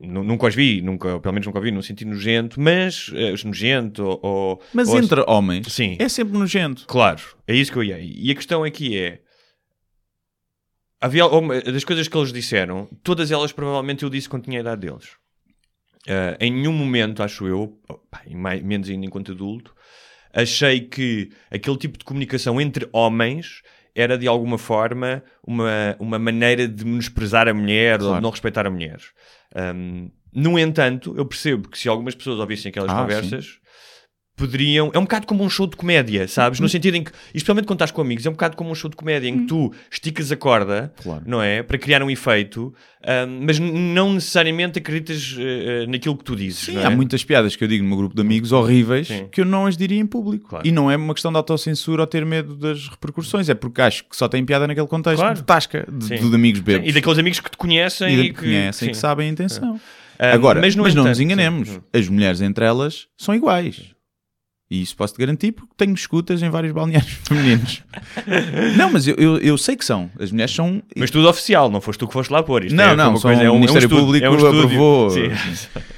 nu- 0.00 0.24
nunca 0.24 0.46
os 0.48 0.54
vi, 0.54 0.80
nunca, 0.82 1.20
pelo 1.20 1.32
menos 1.32 1.46
nunca 1.46 1.58
os 1.60 1.64
vi 1.64 1.70
num 1.70 1.82
sentido 1.82 2.10
nojento, 2.10 2.60
mas 2.60 3.10
eh, 3.14 3.34
nojento 3.44 4.02
ou... 4.04 4.20
ou- 4.22 4.62
Mas 4.72 4.88
ou- 4.88 4.98
entre 4.98 5.22
homens 5.28 5.66
Sim. 5.72 5.96
é 5.98 6.08
sempre 6.08 6.36
nojento. 6.36 6.86
Claro, 6.86 7.22
é 7.46 7.54
isso 7.54 7.70
que 7.70 7.78
eu 7.78 7.84
ia. 7.84 7.98
E 8.00 8.30
a 8.30 8.34
questão 8.34 8.64
aqui 8.64 8.98
é. 8.98 9.20
Havia 11.00 11.26
uma 11.26 11.60
das 11.60 11.84
coisas 11.84 12.08
que 12.08 12.16
eles 12.16 12.32
disseram, 12.32 12.88
todas 13.02 13.30
elas 13.30 13.52
provavelmente 13.52 14.04
eu 14.04 14.10
disse 14.10 14.28
quando 14.28 14.44
tinha 14.44 14.58
a 14.58 14.62
idade 14.62 14.86
deles. 14.86 15.10
Ah, 16.08 16.36
em 16.40 16.50
nenhum 16.50 16.72
momento, 16.72 17.22
acho 17.22 17.46
eu, 17.46 17.78
pá, 18.10 18.22
mais, 18.30 18.62
menos 18.62 18.88
ainda 18.88 19.04
enquanto 19.06 19.32
adulto, 19.32 19.74
achei 20.34 20.80
que 20.80 21.30
aquele 21.50 21.76
tipo 21.76 21.96
de 21.98 22.04
comunicação 22.04 22.60
entre 22.60 22.88
homens 22.92 23.62
era 23.94 24.18
de 24.18 24.26
alguma 24.26 24.58
forma 24.58 25.22
uma, 25.46 25.94
uma 26.00 26.18
maneira 26.18 26.66
de 26.66 26.84
menosprezar 26.84 27.46
a 27.48 27.54
mulher 27.54 27.94
ou 28.00 28.06
Claro. 28.08 28.16
de 28.16 28.22
não 28.22 28.30
respeitar 28.30 28.66
a 28.66 28.70
mulher. 28.70 28.98
Ahm, 29.54 30.08
no 30.32 30.58
entanto, 30.58 31.14
eu 31.16 31.24
percebo 31.24 31.68
que 31.68 31.78
se 31.78 31.88
algumas 31.88 32.14
pessoas 32.14 32.40
ouvissem 32.40 32.70
aquelas 32.70 32.90
Ah, 32.90 33.02
conversas, 33.02 33.60
poderiam. 34.36 34.90
É 34.92 34.98
um 34.98 35.02
bocado 35.02 35.26
como 35.26 35.44
um 35.44 35.48
show 35.50 35.66
de 35.66 35.76
comédia, 35.76 36.26
sabes? 36.28 36.58
Uhum. 36.58 36.64
No 36.64 36.68
sentido 36.68 36.96
em 36.96 37.04
que, 37.04 37.10
especialmente 37.32 37.66
quando 37.66 37.76
estás 37.76 37.90
com 37.90 38.00
amigos, 38.00 38.26
é 38.26 38.28
um 38.28 38.32
bocado 38.32 38.56
como 38.56 38.70
um 38.70 38.74
show 38.74 38.90
de 38.90 38.96
comédia 38.96 39.28
em 39.28 39.40
que 39.40 39.46
tu 39.46 39.72
esticas 39.90 40.30
a 40.32 40.36
corda, 40.36 40.92
Claro. 41.02 41.22
não 41.26 41.40
é? 41.42 41.62
Para 41.62 41.78
criar 41.78 42.02
um 42.02 42.10
efeito, 42.10 42.74
ahm, 43.06 43.40
mas 43.46 43.58
não 43.58 44.12
necessariamente 44.14 44.78
acreditas 44.78 45.36
eh, 45.38 45.86
naquilo 45.86 46.16
que 46.16 46.24
tu 46.24 46.34
dizes. 46.34 46.60
Sim, 46.60 46.72
não 46.74 46.82
é? 46.82 46.86
há 46.86 46.90
muitas 46.90 47.22
piadas 47.24 47.54
que 47.56 47.62
eu 47.64 47.68
digo 47.68 47.82
no 47.84 47.88
meu 47.90 47.98
grupo 47.98 48.14
de 48.14 48.20
amigos 48.22 48.50
horríveis 48.52 49.08
Sim. 49.08 49.28
que 49.30 49.40
eu 49.40 49.44
não 49.44 49.66
as 49.66 49.76
diria 49.76 50.00
em 50.00 50.06
público. 50.06 50.48
Claro. 50.50 50.66
E 50.66 50.72
não 50.72 50.90
é 50.90 50.96
uma 50.96 51.14
questão 51.14 51.30
de 51.30 51.36
autocensura 51.36 52.02
ou 52.02 52.06
ter 52.06 52.24
medo 52.26 52.56
das 52.56 52.88
repercussões, 52.88 53.48
é 53.48 53.54
porque 53.54 53.80
acho 53.82 54.04
que 54.04 54.16
só 54.16 54.26
tem 54.28 54.44
piada 54.44 54.66
naquele 54.66 54.86
contexto 54.86 55.20
Claro. 55.20 55.34
de 55.36 55.42
tasca, 55.44 55.86
de, 55.90 56.04
Sim. 56.06 56.28
de 56.28 56.34
amigos 56.34 56.60
bebos. 56.60 56.88
E 56.88 56.92
daqueles 56.92 57.18
amigos 57.18 57.40
que 57.40 57.50
te 57.50 57.56
conhecem 57.56 58.08
E 58.08 58.12
e, 58.18 58.22
de- 58.24 58.28
que 58.32 58.40
conhecem, 58.40 58.88
que 58.90 58.96
sabem 58.96 59.28
a 59.28 59.30
intenção. 59.30 59.80
Ah, 60.18 60.32
Agora, 60.32 60.60
mas, 60.60 60.76
no 60.76 60.86
não 60.88 61.04
nos 61.04 61.18
enganemos, 61.18 61.68
sim. 61.68 61.80
as 61.92 62.08
mulheres 62.08 62.40
entre 62.40 62.64
elas 62.64 63.08
são 63.16 63.34
iguais. 63.34 63.93
E 64.70 64.80
isso 64.80 64.96
posso-te 64.96 65.18
garantir 65.18 65.52
porque 65.52 65.72
tenho 65.76 65.92
escutas 65.92 66.42
em 66.42 66.48
vários 66.48 66.72
balneários 66.72 67.12
femininos. 67.24 67.82
não, 68.76 68.90
mas 68.90 69.06
eu, 69.06 69.14
eu, 69.16 69.38
eu 69.38 69.58
sei 69.58 69.76
que 69.76 69.84
são. 69.84 70.10
As 70.18 70.32
mulheres 70.32 70.54
são. 70.54 70.82
Mas 70.96 71.10
tudo 71.10 71.28
oficial, 71.28 71.70
não 71.70 71.80
foste 71.80 71.98
tu 71.98 72.06
que 72.06 72.12
foste 72.12 72.30
lá 72.30 72.42
pôr. 72.42 72.64
Isto 72.64 72.74
Não, 72.74 72.84
é, 72.84 72.96
não, 72.96 73.16
só 73.16 73.28
coisa, 73.28 73.42
o 73.42 73.44
é 73.44 73.50
um, 73.50 73.54
Ministério 73.54 73.84
é 73.84 73.86
um 73.86 73.88
estudo, 73.88 74.04
Público 74.06 74.26
é 74.26 74.30
um 74.30 74.34
aprovou. 74.34 75.10
Sim. 75.10 75.30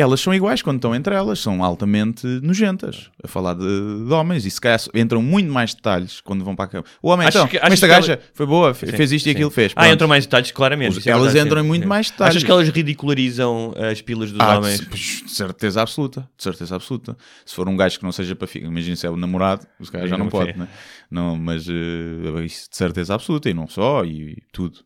Elas 0.00 0.20
são 0.20 0.34
iguais 0.34 0.62
quando 0.62 0.76
estão 0.76 0.94
entre 0.94 1.14
elas, 1.14 1.38
são 1.38 1.62
altamente 1.62 2.26
nojentas 2.42 3.10
a 3.22 3.28
falar 3.28 3.54
de, 3.54 3.60
de 4.06 4.12
homens 4.12 4.44
e 4.46 4.50
se 4.50 4.60
calhar 4.60 4.80
entram 4.94 5.22
muito 5.22 5.50
mais 5.52 5.74
detalhes 5.74 6.20
quando 6.20 6.44
vão 6.44 6.56
para 6.56 6.64
a 6.64 6.68
cama. 6.68 6.84
O 7.02 7.08
homem, 7.10 7.26
Achas 7.26 7.42
então, 7.42 7.48
que- 7.48 7.58
esta 7.72 7.86
gaja 7.86 8.20
foi 8.34 8.46
boa, 8.46 8.72
fe- 8.74 8.86
Sim, 8.86 8.96
fez 8.96 9.12
isto 9.12 9.26
e 9.26 9.30
sim. 9.30 9.36
aquilo, 9.36 9.50
fez. 9.50 9.72
Ah, 9.76 9.80
Pronto. 9.82 9.94
entram 9.94 10.08
mais 10.08 10.24
detalhes, 10.26 10.50
claramente. 10.52 10.98
Os- 10.98 11.06
é 11.06 11.10
elas 11.10 11.24
verdade, 11.32 11.46
entram 11.46 11.60
em 11.62 11.66
muito 11.66 11.82
sim. 11.82 11.88
mais 11.88 12.10
detalhes. 12.10 12.36
Achas 12.36 12.44
que 12.44 12.50
elas 12.50 12.68
ridicularizam 12.68 13.74
as 13.76 14.00
pilas 14.00 14.32
dos 14.32 14.40
Ah, 14.40 14.58
homens? 14.58 14.80
de, 14.80 14.86
de 14.86 15.30
certeza 15.30 15.82
absoluta, 15.82 16.28
de 16.36 16.42
certeza 16.42 16.74
absoluta. 16.76 17.16
Se 17.44 17.54
for 17.54 17.68
um 17.68 17.76
gajo 17.76 17.98
que 17.98 18.04
não 18.04 18.12
seja 18.12 18.34
para 18.34 18.46
ficar, 18.46 18.66
imagina 18.66 18.96
se 18.96 19.06
é 19.06 19.10
o 19.10 19.16
namorado, 19.16 19.66
os 19.78 19.90
caras 19.90 20.08
já 20.08 20.16
não 20.16 20.24
Não 20.26 20.30
pode, 20.30 20.56
né? 20.58 20.68
Não, 21.10 21.36
mas 21.36 21.66
eh, 21.68 22.44
isso 22.44 22.70
de 22.70 22.76
certeza 22.76 23.14
absoluta, 23.14 23.50
e 23.50 23.54
não 23.54 23.66
só, 23.68 24.04
e, 24.04 24.38
tudo. 24.52 24.78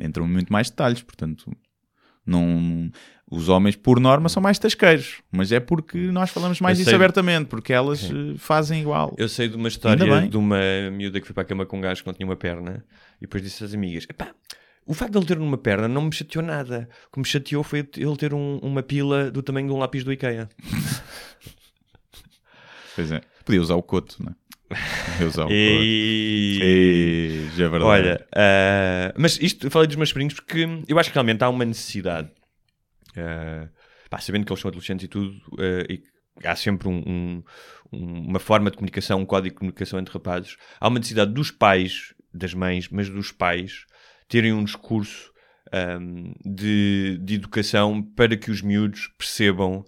Entram 0.00 0.26
muito 0.26 0.52
mais 0.52 0.68
detalhes, 0.70 1.02
portanto, 1.02 1.50
não. 2.26 2.90
Os 3.30 3.48
homens, 3.48 3.74
por 3.74 3.98
norma, 3.98 4.28
são 4.28 4.42
mais 4.42 4.58
tasqueiros, 4.58 5.22
mas 5.32 5.50
é 5.50 5.58
porque 5.58 5.96
nós 5.98 6.30
falamos 6.30 6.60
mais 6.60 6.78
Eu 6.78 6.84
disso 6.84 6.94
abertamente, 6.94 7.46
porque 7.46 7.72
elas 7.72 8.04
eh, 8.04 8.34
fazem 8.36 8.82
igual. 8.82 9.14
Eu 9.18 9.28
sei 9.28 9.48
de 9.48 9.56
uma 9.56 9.68
história 9.68 10.28
de 10.28 10.36
uma 10.36 10.58
miúda 10.92 11.18
que 11.20 11.26
foi 11.26 11.32
para 11.34 11.42
a 11.42 11.46
cama 11.46 11.64
com 11.66 11.78
um 11.78 11.80
gajo 11.80 12.02
que 12.02 12.06
não 12.06 12.14
tinha 12.14 12.26
uma 12.26 12.36
perna 12.36 12.84
e 13.18 13.22
depois 13.22 13.42
disse 13.42 13.64
às 13.64 13.72
amigas: 13.72 14.06
Epá, 14.08 14.28
o 14.86 14.92
facto 14.92 15.12
de 15.12 15.18
ele 15.18 15.26
ter 15.26 15.38
uma 15.38 15.56
perna 15.56 15.88
não 15.88 16.02
me 16.02 16.12
chateou 16.12 16.44
nada. 16.44 16.86
O 17.08 17.12
que 17.14 17.18
me 17.20 17.24
chateou 17.24 17.64
foi 17.64 17.78
ele 17.96 18.16
ter 18.16 18.34
um- 18.34 18.58
uma 18.58 18.82
pila 18.82 19.30
do 19.30 19.42
tamanho 19.42 19.66
de 19.68 19.72
um 19.72 19.78
lápis 19.78 20.04
do 20.04 20.12
IKEA. 20.12 20.48
Pois 22.94 23.10
é. 23.10 23.20
Podia 23.44 23.60
usar 23.60 23.74
o 23.74 23.82
coto, 23.82 24.22
né? 24.22 24.32
Podia 24.68 25.26
usar 25.26 25.42
o 25.42 25.48
coto. 25.48 25.54
E... 25.54 27.48
Já 27.56 27.64
é 27.64 27.68
verdade. 27.68 27.84
Olha, 27.90 28.26
ah, 28.34 29.12
mas 29.18 29.38
isto 29.40 29.66
eu 29.66 29.70
falei 29.70 29.86
dos 29.88 29.96
meus 29.96 30.10
sobrinhos 30.10 30.34
porque 30.34 30.66
eu 30.86 30.98
acho 30.98 31.10
que 31.10 31.14
realmente 31.14 31.42
há 31.42 31.48
uma 31.48 31.64
necessidade, 31.64 32.30
ah, 33.16 33.68
pá, 34.10 34.18
sabendo 34.18 34.44
que 34.46 34.52
eles 34.52 34.60
são 34.60 34.68
adolescentes 34.68 35.04
e 35.04 35.08
tudo, 35.08 35.34
ah, 35.58 35.86
e 35.92 36.02
há 36.44 36.56
sempre 36.56 36.88
um- 36.88 37.02
um- 37.06 37.42
um- 37.92 38.28
uma 38.30 38.38
forma 38.40 38.70
de 38.70 38.76
comunicação, 38.76 39.20
um 39.20 39.26
código 39.26 39.54
de 39.54 39.58
comunicação 39.58 39.98
entre 39.98 40.12
rapazes, 40.12 40.56
há 40.80 40.88
uma 40.88 40.98
necessidade 40.98 41.32
dos 41.32 41.50
pais, 41.50 42.14
das 42.32 42.52
mães, 42.54 42.88
mas 42.88 43.08
dos 43.08 43.30
pais, 43.32 43.84
terem 44.28 44.52
um 44.52 44.64
discurso 44.64 45.32
ahm, 45.72 46.32
de, 46.44 47.18
de 47.22 47.34
educação 47.34 48.02
para 48.02 48.36
que 48.36 48.50
os 48.50 48.62
miúdos 48.62 49.08
percebam 49.18 49.84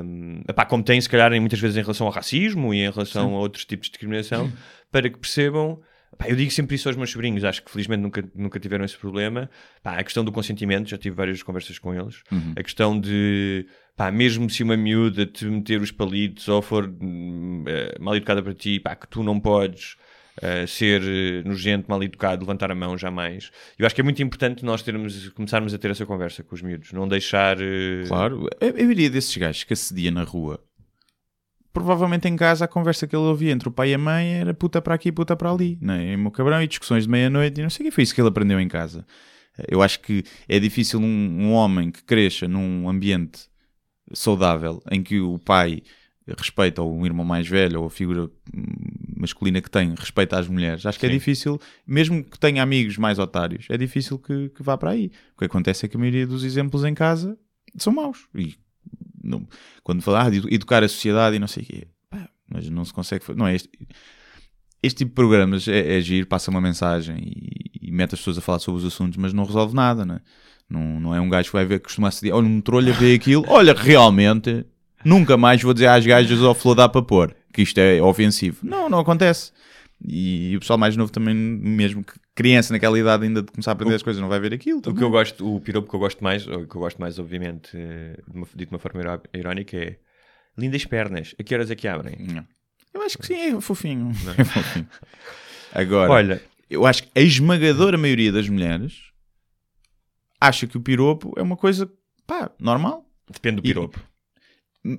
Um, 0.00 0.40
epá, 0.48 0.64
como 0.64 0.82
tem, 0.82 0.98
se 0.98 1.06
calhar, 1.10 1.30
muitas 1.38 1.60
vezes 1.60 1.76
em 1.76 1.82
relação 1.82 2.06
ao 2.06 2.12
racismo 2.12 2.72
e 2.72 2.78
em 2.78 2.90
relação 2.90 3.34
a 3.34 3.38
outros 3.38 3.66
tipos 3.66 3.88
de 3.88 3.90
discriminação, 3.92 4.50
para 4.90 5.10
que 5.10 5.18
percebam. 5.18 5.78
Pá, 6.16 6.28
eu 6.28 6.36
digo 6.36 6.50
sempre 6.50 6.74
isso 6.76 6.88
aos 6.88 6.96
meus 6.96 7.10
sobrinhos, 7.10 7.44
acho 7.44 7.62
que 7.62 7.70
felizmente 7.70 8.00
nunca, 8.00 8.24
nunca 8.34 8.58
tiveram 8.58 8.84
esse 8.84 8.96
problema. 8.96 9.50
Pá, 9.82 9.98
a 9.98 10.04
questão 10.04 10.24
do 10.24 10.32
consentimento, 10.32 10.88
já 10.88 10.96
tive 10.96 11.14
várias 11.14 11.42
conversas 11.42 11.78
com 11.78 11.94
eles. 11.94 12.22
A 12.56 12.62
questão 12.62 12.98
de, 12.98 13.66
pá, 13.96 14.10
mesmo 14.10 14.48
se 14.48 14.62
uma 14.62 14.76
miúda 14.76 15.26
te 15.26 15.44
meter 15.44 15.80
os 15.80 15.90
palitos 15.90 16.48
ou 16.48 16.62
for 16.62 16.92
eh, 17.66 17.96
mal 18.00 18.16
educada 18.16 18.42
para 18.42 18.54
ti, 18.54 18.80
pá, 18.80 18.96
que 18.96 19.06
tu 19.08 19.22
não 19.22 19.38
podes 19.38 19.96
eh, 20.40 20.66
ser 20.66 21.02
eh, 21.02 21.42
nojento, 21.46 21.86
mal 21.88 22.02
educado, 22.02 22.42
levantar 22.42 22.70
a 22.70 22.74
mão 22.74 22.96
jamais. 22.96 23.50
Eu 23.78 23.84
acho 23.84 23.94
que 23.94 24.00
é 24.00 24.04
muito 24.04 24.22
importante 24.22 24.64
nós 24.64 24.82
termos, 24.82 25.28
começarmos 25.30 25.74
a 25.74 25.78
ter 25.78 25.90
essa 25.90 26.06
conversa 26.06 26.42
com 26.42 26.54
os 26.54 26.62
miúdos, 26.62 26.92
não 26.92 27.06
deixar. 27.06 27.58
Claro, 28.06 28.48
eu 28.60 28.90
iria 28.90 29.10
desses 29.10 29.36
gajos 29.36 29.64
que 29.64 29.72
acedia 29.72 30.10
na 30.10 30.22
rua. 30.22 30.60
Provavelmente 31.78 32.26
em 32.26 32.34
casa 32.34 32.64
a 32.64 32.68
conversa 32.68 33.06
que 33.06 33.14
ele 33.14 33.22
ouvia 33.22 33.52
entre 33.52 33.68
o 33.68 33.70
pai 33.70 33.90
e 33.90 33.94
a 33.94 33.98
mãe 33.98 34.34
era 34.40 34.52
puta 34.52 34.82
para 34.82 34.94
aqui, 34.94 35.12
puta 35.12 35.36
para 35.36 35.52
ali, 35.52 35.78
né? 35.80 36.12
e 36.12 36.16
meu 36.16 36.32
cabrão, 36.32 36.60
e 36.60 36.66
discussões 36.66 37.04
de 37.04 37.08
meia-noite, 37.08 37.60
e 37.60 37.62
não 37.62 37.70
sei 37.70 37.86
o 37.86 37.88
que 37.88 37.94
foi 37.94 38.02
isso 38.02 38.12
que 38.12 38.20
ele 38.20 38.28
aprendeu 38.28 38.58
em 38.58 38.66
casa. 38.66 39.06
Eu 39.68 39.80
acho 39.80 40.00
que 40.00 40.24
é 40.48 40.58
difícil 40.58 40.98
um, 40.98 41.04
um 41.04 41.52
homem 41.52 41.92
que 41.92 42.02
cresça 42.02 42.48
num 42.48 42.88
ambiente 42.88 43.48
saudável 44.12 44.82
em 44.90 45.04
que 45.04 45.20
o 45.20 45.38
pai 45.38 45.82
respeita, 46.36 46.82
ou 46.82 46.92
um 46.92 47.06
irmão 47.06 47.24
mais 47.24 47.46
velho, 47.46 47.80
ou 47.80 47.86
a 47.86 47.90
figura 47.90 48.24
hum, 48.24 48.64
masculina 49.16 49.60
que 49.60 49.70
tem, 49.70 49.94
respeita 49.96 50.36
as 50.36 50.48
mulheres. 50.48 50.84
Acho 50.84 50.98
que 50.98 51.06
é 51.06 51.08
Sim. 51.08 51.14
difícil, 51.14 51.60
mesmo 51.86 52.24
que 52.24 52.40
tenha 52.40 52.60
amigos 52.60 52.98
mais 52.98 53.20
otários, 53.20 53.66
é 53.70 53.76
difícil 53.76 54.18
que, 54.18 54.48
que 54.48 54.62
vá 54.64 54.76
para 54.76 54.90
aí. 54.90 55.12
O 55.36 55.38
que 55.38 55.44
acontece 55.44 55.86
é 55.86 55.88
que 55.88 55.96
a 55.96 56.00
maioria 56.00 56.26
dos 56.26 56.42
exemplos 56.42 56.84
em 56.84 56.92
casa 56.92 57.38
são 57.76 57.92
maus. 57.92 58.26
E 58.34 58.56
não- 59.28 59.46
quando 59.82 60.02
falar 60.02 60.30
de 60.30 60.38
educar 60.52 60.82
a 60.82 60.88
sociedade 60.88 61.36
e 61.36 61.38
não 61.38 61.46
sei 61.46 61.62
o 61.62 61.66
quê, 61.66 61.88
mas 62.50 62.68
não 62.68 62.84
se 62.84 62.92
consegue. 62.92 63.24
Não 63.36 63.46
é 63.46 63.54
este, 63.54 63.68
este 64.82 64.98
tipo 64.98 65.10
de 65.10 65.14
programas 65.14 65.68
é, 65.68 65.98
é 65.98 66.00
giro, 66.00 66.26
passa 66.26 66.50
uma 66.50 66.60
mensagem 66.60 67.16
e, 67.18 67.88
e 67.88 67.92
mete 67.92 68.14
as 68.14 68.20
pessoas 68.20 68.38
a 68.38 68.40
falar 68.40 68.58
sobre 68.58 68.80
os 68.80 68.86
assuntos, 68.86 69.16
mas 69.16 69.32
não 69.32 69.44
resolve 69.44 69.74
nada, 69.74 70.04
né? 70.04 70.20
não, 70.68 71.00
não 71.00 71.14
é 71.14 71.20
um 71.20 71.28
gajo 71.28 71.48
que 71.48 71.56
vai 71.56 71.64
ver 71.64 71.78
que 71.78 71.84
costuma 71.84 72.08
assediar. 72.08 72.36
Olha, 72.36 72.46
um 72.46 72.60
trolha 72.60 72.92
vê 72.92 73.14
aquilo, 73.14 73.44
olha, 73.48 73.72
realmente 73.72 74.64
nunca 75.04 75.36
mais 75.36 75.62
vou 75.62 75.72
dizer 75.72 75.86
às 75.86 76.04
gajas 76.04 76.42
ao 76.42 76.54
flor 76.54 76.74
dá 76.74 76.88
para 76.88 77.02
pôr 77.02 77.34
que 77.52 77.62
isto 77.62 77.78
é 77.78 78.00
ofensivo. 78.02 78.58
Não, 78.62 78.88
não 78.88 78.98
acontece. 78.98 79.52
E, 80.06 80.54
o 80.56 80.60
pessoal 80.60 80.78
mais 80.78 80.96
novo 80.96 81.10
também, 81.10 81.34
mesmo 81.34 82.04
que 82.04 82.12
criança 82.38 82.72
naquela 82.72 82.98
idade 82.98 83.24
ainda 83.24 83.42
de 83.42 83.50
começar 83.52 83.70
a 83.70 83.74
aprender 83.74 83.94
as 83.96 84.02
coisas, 84.02 84.20
não 84.22 84.28
vai 84.28 84.38
ver 84.40 84.54
aquilo. 84.54 84.78
O 84.78 84.82
também. 84.82 84.98
que 84.98 85.04
eu 85.04 85.10
gosto, 85.10 85.56
o 85.56 85.60
piropo 85.60 85.88
que 85.88 85.94
eu 85.96 86.00
gosto 86.00 86.22
mais, 86.22 86.46
ou 86.46 86.66
que 86.66 86.76
eu 86.76 86.80
gosto 86.80 86.98
mais, 87.00 87.18
obviamente, 87.18 87.76
de 87.76 88.16
uma, 88.36 88.46
dito 88.54 88.68
de 88.68 88.74
uma 88.74 88.78
forma 88.78 89.00
iró- 89.00 89.20
irónica, 89.34 89.76
é 89.76 89.96
lindas 90.56 90.84
pernas. 90.84 91.34
A 91.38 91.42
que 91.42 91.54
horas 91.54 91.70
é 91.70 91.74
que 91.74 91.86
abrem? 91.88 92.16
Não. 92.32 92.46
Eu 92.94 93.02
acho 93.02 93.18
que 93.18 93.26
sim, 93.26 93.34
é 93.56 93.60
fofinho. 93.60 94.10
É 94.38 94.44
fofinho. 94.44 94.88
Agora, 95.72 96.12
Olha, 96.12 96.42
eu 96.70 96.86
acho 96.86 97.02
que 97.04 97.10
a 97.14 97.20
esmagadora 97.22 97.98
maioria 97.98 98.30
das 98.32 98.48
mulheres 98.48 98.94
acha 100.40 100.66
que 100.66 100.76
o 100.76 100.80
piropo 100.80 101.32
é 101.36 101.42
uma 101.42 101.56
coisa, 101.56 101.90
pá, 102.26 102.50
normal. 102.58 103.04
depende 103.30 103.60
do 103.60 103.66
E- 103.66 103.68
piropo. 103.68 104.00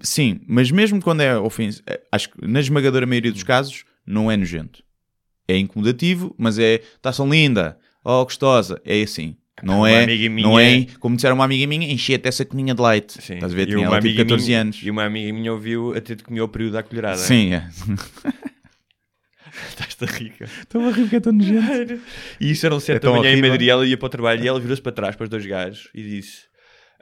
Sim, 0.02 0.42
mas 0.48 0.70
mesmo 0.70 1.02
quando 1.02 1.22
é 1.22 1.38
ofensivo, 1.38 1.84
eh, 1.88 2.02
acho 2.12 2.30
que 2.30 2.46
na 2.46 2.60
esmagadora 2.60 3.08
maioria 3.08 3.32
dos 3.32 3.44
casos 3.44 3.86
não 4.06 4.30
é 4.30 4.36
nojento. 4.38 4.84
É 5.52 5.58
incomodativo, 5.58 6.34
mas 6.38 6.60
é, 6.60 6.76
está 6.76 7.12
tão 7.12 7.30
linda, 7.30 7.78
oh, 8.04 8.24
gostosa, 8.24 8.82
é 8.86 9.02
assim. 9.02 9.36
Não 9.62 9.80
Uma 9.80 9.90
é, 9.92 10.04
amiga 10.06 10.30
minha- 10.30 10.48
não 10.48 10.58
é, 10.60 10.86
como 11.02 11.16
disseram 11.18 11.36
uma 11.36 11.44
amiga 11.44 11.68
minha, 11.68 11.92
enchete 11.92 12.28
essa 12.30 12.46
coninha 12.46 12.74
de 12.74 12.82
leite. 12.82 13.22
Sim. 13.22 13.34
Estás 13.36 13.52
a 13.52 13.56
ver? 13.56 13.64
E 13.64 13.66
Tinha 13.72 13.80
uma 13.80 13.88
ela 13.88 13.96
tipo 13.98 14.08
amiga 14.08 14.24
14 14.24 14.46
minha- 14.46 14.62
anos. 14.62 14.80
E 14.82 14.90
uma 14.90 15.04
amiga 15.04 15.34
minha 15.34 15.52
ouviu 15.52 15.94
até 15.98 16.16
de 16.16 16.24
comer 16.24 16.40
o 16.42 16.48
período 16.48 16.74
da 16.74 16.84
colherada. 16.84 17.18
Sim, 17.18 17.54
é. 17.56 17.68
Estás-te 19.70 20.04
a 20.06 20.08
rica. 20.08 20.46
Estou 20.46 20.88
a 20.88 20.92
rir 20.92 21.02
porque 21.02 21.16
é 21.18 21.20
tão 21.20 21.34
nojento. 21.34 22.00
E 22.40 22.52
isso 22.52 22.66
eram 22.66 22.80
sete 22.80 22.98
É 22.98 23.00
tão 23.00 23.14
da 23.14 23.20
manhã 23.20 23.34
em. 23.36 23.42
Madrid. 23.42 23.68
Ela 23.68 23.86
ia 23.86 23.98
para 23.98 24.06
o 24.06 24.10
trabalho 24.10 24.44
e 24.44 24.48
ela 24.48 24.60
virou-se 24.60 24.82
para 24.82 24.92
trás 24.92 25.16
para 25.16 25.24
os 25.26 25.30
dois 25.30 25.46
gajos 25.46 25.90
e 25.94 26.02
disse: 26.04 26.44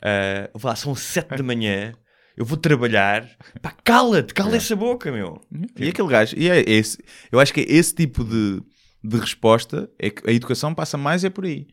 ah, 0.02 0.50
Vá, 0.56 0.76
são 0.76 0.96
sete 0.96 1.36
da 1.36 1.44
manhã, 1.44 1.94
eu 2.38 2.46
vou 2.46 2.56
trabalhar. 2.58 3.28
Pá, 3.62 3.74
cala-te, 3.84 4.32
cala 4.32 4.56
essa 4.56 4.76
boca, 4.76 5.12
meu. 5.12 5.42
E 5.76 5.90
aquele 5.90 6.08
gajo, 6.08 6.36
e 6.38 6.48
é 6.48 6.64
esse, 6.70 7.00
eu 7.32 7.40
acho 7.40 7.52
que 7.52 7.62
é 7.62 7.66
esse 7.68 7.96
tipo 7.96 8.24
de, 8.24 8.62
de 9.04 9.18
resposta, 9.18 9.90
é 9.98 10.12
que 10.12 10.30
a 10.30 10.32
educação 10.32 10.74
passa 10.74 10.98
mais 10.98 11.24
é 11.24 11.32
por 11.32 11.46
aí. 11.46 11.68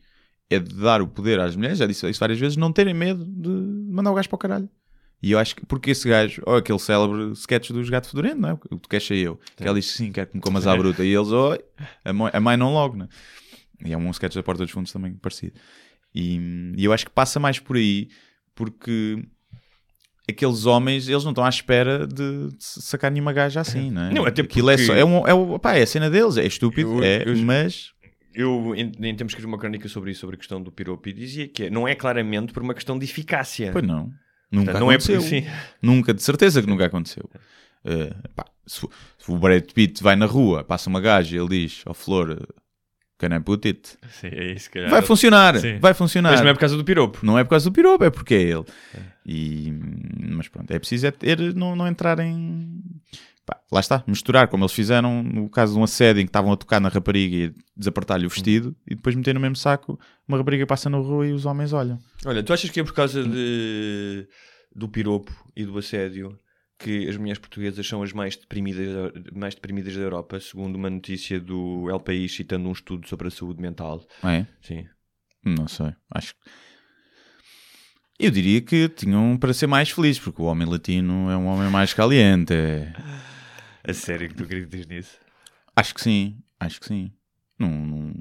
É 0.49 0.57
de 0.57 0.75
dar 0.75 1.01
o 1.01 1.07
poder 1.07 1.39
às 1.39 1.55
mulheres, 1.55 1.77
já 1.77 1.85
disse 1.85 2.09
isso 2.09 2.19
várias 2.19 2.39
vezes, 2.39 2.57
não 2.57 2.71
terem 2.71 2.93
medo 2.95 3.23
de 3.23 3.49
mandar 3.91 4.11
o 4.11 4.15
gajo 4.15 4.27
para 4.27 4.35
o 4.35 4.39
caralho. 4.39 4.69
E 5.21 5.31
eu 5.31 5.39
acho 5.39 5.55
que, 5.55 5.65
porque 5.65 5.91
esse 5.91 6.09
gajo, 6.09 6.41
ou 6.45 6.55
aquele 6.55 6.79
célebre 6.79 7.31
sketch 7.33 7.71
dos 7.71 7.89
gato 7.89 8.09
fedorento, 8.09 8.41
não 8.41 8.49
é? 8.49 8.53
O 8.53 8.79
que 8.79 8.89
queixa 8.89 9.13
eu. 9.13 9.39
Que 9.55 9.63
ela 9.63 9.79
diz 9.79 9.91
sim, 9.91 10.11
quero 10.11 10.27
que 10.27 10.35
me 10.35 10.41
comas 10.41 10.65
à 10.67 10.75
bruta. 10.75 11.03
E 11.05 11.13
eles, 11.13 11.29
oi, 11.29 11.59
a 12.03 12.13
mãe, 12.13 12.31
a 12.33 12.39
mãe 12.39 12.57
não 12.57 12.73
logo, 12.73 12.97
né? 12.97 13.07
E 13.83 13.93
é 13.93 13.97
um 13.97 14.09
sketch 14.11 14.35
da 14.35 14.43
Porta 14.43 14.63
dos 14.63 14.71
Fundos 14.71 14.91
também 14.91 15.13
parecido. 15.13 15.53
E, 16.13 16.73
e 16.75 16.85
eu 16.85 16.93
acho 16.93 17.05
que 17.05 17.11
passa 17.11 17.39
mais 17.39 17.59
por 17.59 17.75
aí, 17.75 18.09
porque 18.53 19.25
aqueles 20.29 20.65
homens, 20.65 21.07
eles 21.07 21.23
não 21.23 21.31
estão 21.31 21.43
à 21.45 21.49
espera 21.49 22.07
de, 22.07 22.47
de 22.49 22.55
sacar 22.59 23.11
nenhuma 23.11 23.31
gaja 23.33 23.61
assim, 23.61 23.91
não 23.91 24.03
é? 24.03 24.13
Não, 24.13 24.25
até 24.25 24.41
Aquilo 24.41 24.69
é, 24.69 24.75
porque- 24.75 24.87
só, 24.87 24.95
é, 24.95 25.05
um, 25.05 25.55
é, 25.55 25.59
pá, 25.59 25.75
é 25.75 25.83
a 25.83 25.87
cena 25.87 26.09
deles, 26.09 26.37
é 26.37 26.45
estúpido, 26.45 26.97
Eu- 26.99 27.03
é, 27.03 27.23
eu- 27.27 27.37
mas... 27.37 27.93
Eu, 28.33 28.73
em, 28.75 28.91
em 28.99 29.15
tempos, 29.15 29.31
escrevi 29.31 29.47
uma 29.47 29.57
crónica 29.57 29.87
sobre 29.87 30.11
isso, 30.11 30.19
sobre 30.19 30.35
a 30.35 30.37
questão 30.37 30.61
do 30.61 30.69
piropo, 30.71 31.07
e 31.07 31.13
dizia 31.13 31.47
que 31.47 31.63
é- 31.65 31.69
não 31.69 31.87
é 31.87 31.95
claramente 31.95 32.51
por 32.51 32.61
uma 32.61 32.73
questão 32.73 32.99
de 32.99 33.05
eficácia. 33.05 33.71
Pois 33.71 33.85
não. 33.85 34.11
Nunca 34.51 34.71
Portanto, 34.73 34.79
não 34.81 34.91
é 34.91 34.95
aconteceu. 34.95 35.21
por. 35.21 35.51
Nunca, 35.81 36.13
de 36.13 36.21
certeza 36.21 36.61
que 36.61 36.67
nunca 36.67 36.85
aconteceu. 36.85 37.29
Uh, 37.85 38.29
pá, 38.35 38.45
se, 38.67 38.81
se 39.17 39.31
o 39.31 39.37
Brad 39.37 39.63
Pitt 39.73 40.03
vai 40.03 40.15
na 40.17 40.25
rua, 40.25 40.63
passa 40.63 40.89
uma 40.89 40.99
gaja 40.99 41.35
e 41.35 41.39
ele 41.39 41.47
diz 41.49 41.81
ao 41.85 41.93
Flor, 41.93 42.45
can 43.17 43.35
I 43.35 43.39
put 43.39 43.67
it? 43.67 43.97
Sim, 44.09 44.27
é 44.27 44.53
isso, 44.53 44.69
calhar. 44.71 44.89
Vai 44.89 45.01
funcionar, 45.01 45.57
Sim. 45.57 45.79
vai 45.79 45.93
funcionar. 45.93 46.31
Mas 46.31 46.41
não 46.41 46.49
é 46.49 46.53
por 46.53 46.59
causa 46.59 46.77
do 46.77 46.83
piropo. 46.83 47.19
Não 47.23 47.39
é 47.39 47.43
por 47.43 47.51
causa 47.51 47.69
do 47.69 47.73
piropo, 47.73 48.03
é 48.03 48.09
porque 48.09 48.33
é 48.33 48.41
ele. 48.41 48.65
E, 49.25 49.73
mas 50.19 50.47
pronto, 50.47 50.69
é 50.71 50.77
preciso 50.77 51.07
é 51.07 51.11
ter, 51.11 51.55
não, 51.55 51.75
não 51.75 51.87
entrar 51.87 52.19
em. 52.19 52.81
pá, 53.45 53.59
lá 53.71 53.79
está, 53.79 54.03
misturar, 54.05 54.47
como 54.47 54.63
eles 54.63 54.73
fizeram 54.73 55.23
no 55.23 55.49
caso 55.49 55.73
de 55.73 55.79
um 55.79 55.83
assédio 55.83 56.21
em 56.21 56.25
que 56.25 56.29
estavam 56.29 56.51
a 56.51 56.57
tocar 56.57 56.79
na 56.79 56.89
rapariga 56.89 57.35
e 57.35 57.55
desapertar-lhe 57.75 58.25
o 58.25 58.29
vestido 58.29 58.75
e 58.85 58.95
depois 58.95 59.15
meter 59.15 59.33
no 59.33 59.39
mesmo 59.39 59.55
saco 59.55 59.99
uma 60.27 60.37
rapariga 60.37 60.67
passa 60.67 60.89
na 60.89 60.97
rua 60.97 61.27
e 61.27 61.33
os 61.33 61.45
homens 61.45 61.73
olham. 61.73 61.99
Olha, 62.25 62.43
tu 62.43 62.53
achas 62.53 62.69
que 62.69 62.79
é 62.79 62.83
por 62.83 62.93
causa 62.93 63.23
de, 63.23 64.27
do 64.75 64.87
piropo 64.87 65.31
e 65.55 65.65
do 65.65 65.77
assédio 65.77 66.37
que 66.77 67.07
as 67.07 67.15
mulheres 67.17 67.39
portuguesas 67.39 67.87
são 67.87 68.03
as 68.03 68.11
mais 68.11 68.35
deprimidas, 68.35 69.11
mais 69.33 69.55
deprimidas 69.55 69.95
da 69.95 70.01
Europa, 70.01 70.39
segundo 70.39 70.75
uma 70.75 70.89
notícia 70.89 71.39
do 71.39 71.89
El 71.89 71.99
País 71.99 72.33
citando 72.35 72.67
um 72.67 72.71
estudo 72.73 73.07
sobre 73.07 73.27
a 73.27 73.31
saúde 73.31 73.61
mental? 73.61 74.05
Não 74.21 74.29
é? 74.29 74.47
Sim. 74.61 74.85
Não 75.43 75.67
sei, 75.67 75.93
acho 76.11 76.33
que. 76.35 76.39
Eu 78.17 78.31
diria 78.31 78.61
que 78.61 78.87
tinham 78.89 79.37
para 79.37 79.53
ser 79.53 79.67
mais 79.67 79.89
felizes, 79.89 80.19
porque 80.21 80.41
o 80.41 80.45
homem 80.45 80.67
latino 80.67 81.29
é 81.29 81.35
um 81.37 81.47
homem 81.47 81.69
mais 81.69 81.93
caliente. 81.93 82.53
é- 82.53 82.93
A 83.83 83.93
sério 83.93 84.27
que 84.29 84.35
tu 84.35 84.43
acreditas 84.43 84.85
nisso? 84.87 85.17
Acho 85.75 85.93
que 85.93 86.01
sim, 86.01 86.37
acho 86.59 86.79
que 86.79 86.87
sim. 86.87 87.11
Não, 87.59 87.69
não- 87.69 88.13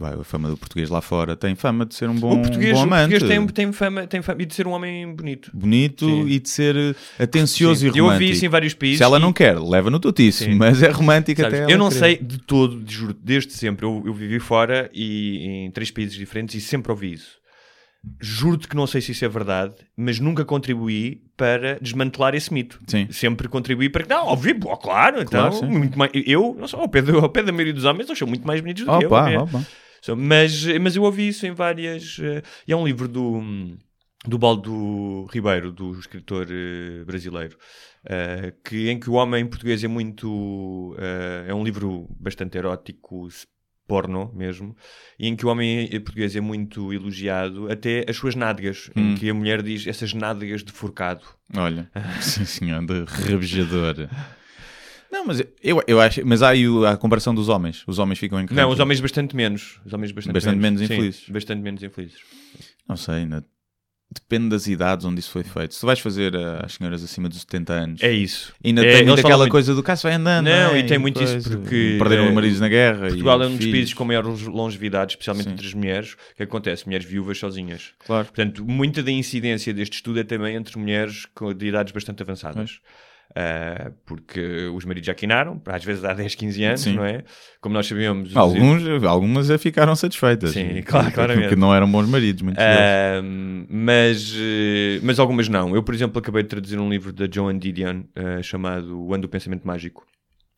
a 0.00 0.22
fama 0.22 0.48
do 0.50 0.56
português 0.56 0.90
lá 0.90 1.00
fora 1.00 1.34
tem 1.34 1.54
fama 1.54 1.86
de 1.86 1.94
ser 1.94 2.10
um 2.10 2.14
bom, 2.14 2.34
o 2.34 2.42
português, 2.42 2.72
bom 2.74 2.80
o 2.80 2.82
amante. 2.82 3.10
português 3.10 3.38
tem, 3.38 3.46
tem, 3.48 3.72
fama, 3.72 4.06
tem 4.06 4.20
fama 4.20 4.42
e 4.42 4.46
de 4.46 4.54
ser 4.54 4.66
um 4.66 4.72
homem 4.72 5.14
bonito. 5.14 5.50
bonito 5.54 6.04
Sim. 6.06 6.26
e 6.28 6.38
de 6.38 6.48
ser 6.48 6.76
eh, 6.76 7.22
atencioso 7.22 7.80
Sim. 7.80 7.86
e 7.86 7.88
Eu 7.88 8.04
romântico. 8.04 8.22
ouvi 8.24 8.30
isso 8.36 8.44
em 8.44 8.48
vários 8.48 8.74
países. 8.74 8.98
Se 8.98 9.02
ela 9.04 9.18
e- 9.18 9.20
não 9.22 9.32
quer, 9.32 9.58
leva 9.58 9.88
no 9.90 9.98
totiço, 9.98 10.44
Sim. 10.44 10.54
mas 10.56 10.82
é 10.82 10.90
romântica 10.90 11.42
Sabes, 11.44 11.60
até 11.60 11.72
eu 11.72 11.78
não 11.78 11.88
querer. 11.88 11.98
sei 12.00 12.16
de 12.18 12.38
todo, 12.38 12.82
juro, 12.86 13.16
desde 13.22 13.52
sempre. 13.54 13.86
Eu, 13.86 14.02
eu 14.04 14.12
vivi 14.12 14.38
fora 14.38 14.90
e 14.92 15.46
em 15.66 15.70
três 15.70 15.90
países 15.90 16.14
diferentes 16.16 16.54
e 16.54 16.60
sempre 16.60 16.92
ouvi 16.92 17.14
isso. 17.14 17.38
Juro-te 18.20 18.68
que 18.68 18.76
não 18.76 18.86
sei 18.86 19.00
se 19.00 19.12
isso 19.12 19.24
é 19.24 19.28
verdade, 19.28 19.74
mas 19.96 20.20
nunca 20.20 20.44
contribuí 20.44 21.22
para 21.36 21.78
desmantelar 21.80 22.34
esse 22.34 22.52
mito. 22.52 22.80
Sim. 22.86 23.08
Sempre 23.10 23.48
contribuí 23.48 23.88
para 23.88 24.04
que, 24.04 24.08
não, 24.08 24.26
óbvio, 24.26 24.58
pô, 24.58 24.76
claro, 24.76 25.20
então, 25.20 25.50
Claro, 25.50 25.66
muito 25.66 25.98
mais, 25.98 26.10
eu, 26.14 26.56
não 26.58 26.68
sou 26.68 26.80
ao 26.80 26.88
pé, 26.88 27.02
do, 27.02 27.18
ao 27.18 27.28
pé 27.28 27.42
da 27.42 27.52
maioria 27.52 27.74
dos 27.74 27.84
homens, 27.84 28.06
eles 28.06 28.18
são 28.18 28.28
muito 28.28 28.46
mais 28.46 28.60
bonitos 28.60 28.84
do 28.84 28.98
que 28.98 29.04
eu. 29.04 29.16
É. 29.16 29.38
opa. 29.38 29.64
Mas, 30.16 30.64
mas 30.80 30.96
eu 30.96 31.02
ouvi 31.02 31.28
isso 31.28 31.46
em 31.46 31.52
várias. 31.52 32.18
eh, 32.20 32.42
e 32.66 32.72
é 32.72 32.76
um 32.76 32.86
livro 32.86 33.08
do, 33.08 33.42
do 34.26 34.38
Baldo 34.38 35.26
Ribeiro, 35.32 35.72
do 35.72 35.92
escritor 35.98 36.46
eh, 36.50 37.04
brasileiro, 37.04 37.56
eh, 38.04 38.54
que, 38.64 38.88
em 38.88 38.98
que 38.98 39.10
o 39.10 39.14
homem 39.14 39.44
português 39.46 39.82
é 39.82 39.88
muito. 39.88 40.96
é 41.46 41.52
um 41.54 41.64
livro 41.64 42.06
bastante 42.18 42.56
erótico, 42.56 43.28
porno 43.88 44.30
mesmo, 44.34 44.76
e 45.18 45.26
em 45.26 45.34
que 45.34 45.44
o 45.44 45.48
homem 45.48 45.88
português 46.02 46.36
é 46.36 46.40
muito 46.40 46.92
elogiado, 46.92 47.72
até 47.72 48.04
as 48.08 48.16
suas 48.16 48.34
nádegas, 48.36 48.90
em 48.94 49.14
que 49.16 49.28
a 49.28 49.34
mulher 49.34 49.62
diz 49.62 49.86
essas 49.86 50.12
nádegas 50.14 50.62
de 50.62 50.70
forcado. 50.70 51.22
Olha, 51.56 51.90
sim 52.20 52.44
senhor, 52.44 52.84
de 52.86 53.04
rabejador. 53.04 54.08
Não, 55.10 55.24
mas 55.24 55.42
eu, 55.62 55.82
eu 55.86 55.98
acho, 56.00 56.24
mas 56.24 56.42
há 56.42 56.50
aí 56.50 56.64
a 56.86 56.96
comparação 56.96 57.34
dos 57.34 57.48
homens. 57.48 57.82
Os 57.86 57.98
homens 57.98 58.18
ficam 58.18 58.38
em 58.38 58.46
que 58.46 58.52
Não, 58.52 58.68
os 58.68 58.78
homens 58.78 59.00
bastante 59.00 59.34
menos. 59.34 59.80
Os 59.84 59.92
homens 59.92 60.12
bastante, 60.12 60.34
Bastante 60.34 60.58
menos 60.58 60.80
Sim, 60.80 60.84
infelizes. 60.84 61.28
bastante 61.30 61.62
menos 61.62 61.82
infelizes. 61.82 62.18
Não 62.86 62.96
sei, 62.96 63.24
na 63.24 63.42
depende 64.10 64.48
das 64.48 64.66
idades 64.66 65.04
onde 65.04 65.20
isso 65.20 65.30
foi 65.30 65.42
feito. 65.44 65.74
Se 65.74 65.80
tu 65.80 65.86
vais 65.86 66.00
fazer 66.00 66.34
uh, 66.34 66.64
às 66.64 66.72
senhoras 66.74 67.04
acima 67.04 67.28
dos 67.28 67.40
70 67.40 67.72
anos, 67.72 68.02
É 68.02 68.10
isso. 68.10 68.54
ainda 68.64 68.84
É, 68.84 68.96
tem 68.98 69.06
muito 69.06 69.18
aquela 69.20 69.36
muito- 69.38 69.50
coisa 69.50 69.74
do 69.74 69.82
caso 69.82 70.02
vai 70.04 70.14
andando. 70.14 70.46
Não, 70.46 70.74
é? 70.74 70.78
e 70.78 70.86
tem 70.86 70.98
muito 70.98 71.22
isso 71.22 71.32
coisa, 71.34 71.50
porque, 71.58 71.96
Perderam 71.98 72.28
os 72.28 72.34
maridos 72.34 72.58
na 72.60 72.68
guerra. 72.68 73.08
Portugal 73.08 73.42
é 73.42 73.46
um 73.46 73.50
dos 73.50 73.58
filhos. 73.58 73.72
países 73.72 73.94
com 73.94 74.04
maior 74.04 74.24
longevidade, 74.24 75.12
especialmente 75.12 75.46
Sim. 75.48 75.52
entre 75.52 75.66
as 75.66 75.74
mulheres. 75.74 76.12
O 76.32 76.36
que 76.36 76.42
acontece? 76.42 76.86
Mulheres 76.86 77.06
viúvas 77.06 77.38
sozinhas. 77.38 77.90
Claro. 78.06 78.24
Portanto, 78.26 78.64
muita 78.66 79.02
da 79.02 79.10
incidência 79.10 79.72
deste 79.74 79.96
estudo 79.96 80.20
é 80.20 80.24
também 80.24 80.56
entre 80.56 80.78
mulheres 80.78 81.26
com, 81.34 81.52
de 81.52 81.66
idades 81.66 81.92
bastante 81.92 82.22
avançadas. 82.22 82.80
Ah, 83.36 83.92
porque 84.06 84.40
os 84.74 84.84
maridos 84.84 85.06
já 85.06 85.14
quinaram, 85.14 85.60
às 85.66 85.84
vezes 85.84 86.02
há 86.04 86.12
10, 86.14 86.34
15 86.34 86.64
anos, 86.64 86.80
Sim. 86.80 86.94
não 86.94 87.04
é? 87.04 87.22
Como 87.60 87.72
nós 87.74 87.86
sabemos. 87.86 88.30
os- 88.30 88.36
Alguns, 88.36 89.04
algumas 89.04 89.46
já 89.46 89.58
ficaram 89.58 89.94
satisfeitas. 89.94 90.50
Sim, 90.50 90.82
claro, 90.86 91.12
claramente. 91.12 91.44
Porque 91.48 91.60
não 91.60 91.72
eram 91.74 91.90
bons 91.90 92.08
maridos, 92.08 92.42
muitos. 92.42 92.62
Ahm, 92.64 93.66
mas, 93.68 94.34
eh, 94.36 94.98
mas 95.02 95.18
algumas 95.18 95.48
não. 95.48 95.74
Eu, 95.74 95.82
por 95.82 95.94
exemplo, 95.94 96.18
acabei 96.18 96.42
de 96.42 96.48
traduzir 96.48 96.78
um 96.80 96.88
livro 96.90 97.12
da 97.12 97.26
Joan 97.30 97.58
Didion 97.58 98.02
eh, 98.16 98.42
chamado 98.42 98.98
O 99.00 99.12
Ano 99.14 99.22
do 99.22 99.28
Pensamento 99.28 99.64
Mágico, 99.66 100.06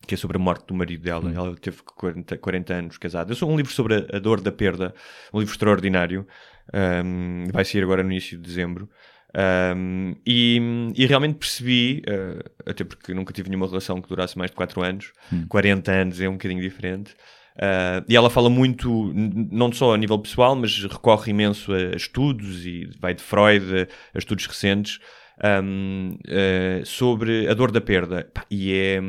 que 0.07 0.15
é 0.15 0.17
sobre 0.17 0.37
a 0.37 0.39
morte 0.39 0.65
do 0.65 0.73
marido 0.73 1.03
dela. 1.03 1.31
Ela 1.35 1.55
teve 1.57 1.77
40, 1.83 2.37
40 2.37 2.73
anos 2.73 2.97
casada. 2.97 3.31
Eu 3.31 3.35
sou 3.35 3.51
um 3.51 3.57
livro 3.57 3.71
sobre 3.73 3.95
a, 3.95 4.15
a 4.17 4.19
dor 4.19 4.39
da 4.41 4.51
perda, 4.51 4.93
um 5.33 5.39
livro 5.39 5.53
extraordinário. 5.53 6.25
Ahm, 6.73 7.45
vai 7.51 7.65
sair 7.65 7.83
agora 7.83 8.01
no 8.01 8.09
início 8.11 8.37
de 8.37 8.43
dezembro. 8.43 8.89
Ahm, 9.33 10.15
e, 10.25 10.59
e 10.95 11.05
realmente 11.05 11.35
percebi, 11.35 12.01
eh, 12.05 12.43
até 12.65 12.83
porque 12.83 13.13
nunca 13.13 13.31
tive 13.31 13.49
nenhuma 13.49 13.67
relação 13.67 14.01
que 14.01 14.09
durasse 14.09 14.37
mais 14.37 14.51
de 14.51 14.57
4 14.57 14.81
anos, 14.81 15.13
40 15.47 15.91
anos 15.91 16.19
é 16.21 16.27
um 16.27 16.33
bocadinho 16.33 16.61
diferente. 16.61 17.15
Ah, 17.57 18.03
e 18.07 18.15
ela 18.15 18.29
fala 18.29 18.49
muito, 18.49 19.11
não 19.13 19.71
só 19.71 19.93
a 19.93 19.97
nível 19.97 20.17
pessoal, 20.19 20.55
mas 20.55 20.83
recorre 20.83 21.31
imenso 21.31 21.73
a 21.73 21.95
estudos 21.95 22.65
e 22.65 22.89
vai 22.99 23.13
de 23.13 23.21
Freud 23.21 23.65
a, 23.81 23.87
a 24.15 24.17
estudos 24.17 24.45
recentes 24.47 24.99
ahm, 25.41 26.17
ah, 26.27 26.85
sobre 26.85 27.47
a 27.47 27.53
dor 27.53 27.71
da 27.71 27.81
perda. 27.81 28.29
E 28.49 28.73
é, 28.73 28.99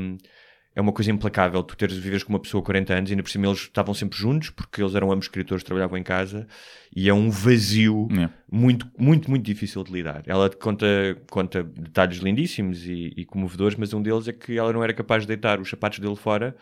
é 0.74 0.80
uma 0.80 0.92
coisa 0.92 1.10
implacável 1.10 1.62
tu 1.62 1.76
teres 1.76 1.96
viveres 1.96 2.22
com 2.22 2.32
uma 2.32 2.38
pessoa 2.40 2.62
com 2.62 2.66
40 2.66 2.94
anos 2.94 3.10
e 3.10 3.12
ainda 3.12 3.22
por 3.22 3.30
cima 3.30 3.46
eles 3.46 3.60
estavam 3.60 3.92
sempre 3.94 4.18
juntos 4.18 4.50
porque 4.50 4.82
eles 4.82 4.94
eram 4.94 5.12
ambos 5.12 5.26
escritores, 5.26 5.62
trabalhavam 5.62 5.98
em 5.98 6.02
casa 6.02 6.46
e 6.94 7.08
é 7.08 7.14
um 7.14 7.30
vazio 7.30 8.08
É. 8.10 8.28
muito, 8.50 8.86
muito, 8.98 9.30
muito 9.30 9.44
difícil 9.44 9.82
de 9.84 9.92
lidar. 9.92 10.22
Ela 10.26 10.48
conta, 10.50 10.86
conta 11.30 11.62
detalhes 11.62 12.18
lindíssimos 12.18 12.86
e, 12.86 13.12
e 13.16 13.24
comovedores, 13.24 13.76
mas 13.76 13.92
um 13.92 14.02
deles 14.02 14.28
é 14.28 14.32
que 14.32 14.56
ela 14.56 14.72
não 14.72 14.82
era 14.82 14.92
capaz 14.94 15.22
de 15.22 15.28
deitar 15.28 15.60
os 15.60 15.68
sapatos 15.68 15.98
dele 15.98 16.16
fora 16.16 16.56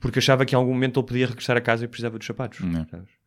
porque 0.00 0.18
achava 0.18 0.44
que 0.44 0.54
em 0.54 0.58
algum 0.58 0.72
momento 0.72 1.00
ele 1.00 1.06
podia 1.06 1.26
regressar 1.26 1.56
a 1.56 1.60
casa 1.60 1.84
e 1.84 1.88
precisava 1.88 2.18
dos 2.18 2.26
sapatos. 2.26 2.60
É. 2.60 3.17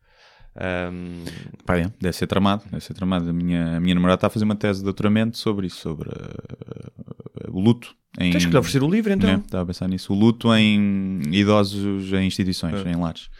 Ahm, 0.54 1.24
Pá, 1.64 1.78
é, 1.78 1.90
deve 2.00 2.16
ser 2.16 2.26
tramado, 2.26 2.62
deve 2.70 2.84
ser 2.84 2.94
tramado. 2.94 3.28
A 3.30 3.32
minha, 3.32 3.76
a 3.76 3.80
minha 3.80 3.94
namorada 3.94 4.16
está 4.18 4.26
a 4.26 4.30
fazer 4.30 4.44
uma 4.44 4.54
tese 4.56 4.80
de 4.80 4.84
doutoramento 4.84 5.38
sobre 5.38 5.66
isso, 5.66 5.76
sobre 5.78 6.08
uh, 6.10 7.50
o 7.50 7.60
luto. 7.60 7.94
Em, 8.18 8.30
tens 8.30 8.44
que 8.44 8.50
lhe 8.50 8.58
oferecer 8.58 8.82
o 8.82 8.90
livro 8.90 9.12
então. 9.12 9.30
né, 9.30 9.42
Estava 9.44 9.62
a 9.62 9.66
pensar 9.66 9.88
nisso. 9.88 10.12
O 10.12 10.16
luto 10.18 10.52
em 10.54 11.22
idosos 11.32 12.12
em 12.12 12.26
instituições, 12.26 12.84
É. 12.84 12.90
em 12.90 12.96
lares. 12.96 13.30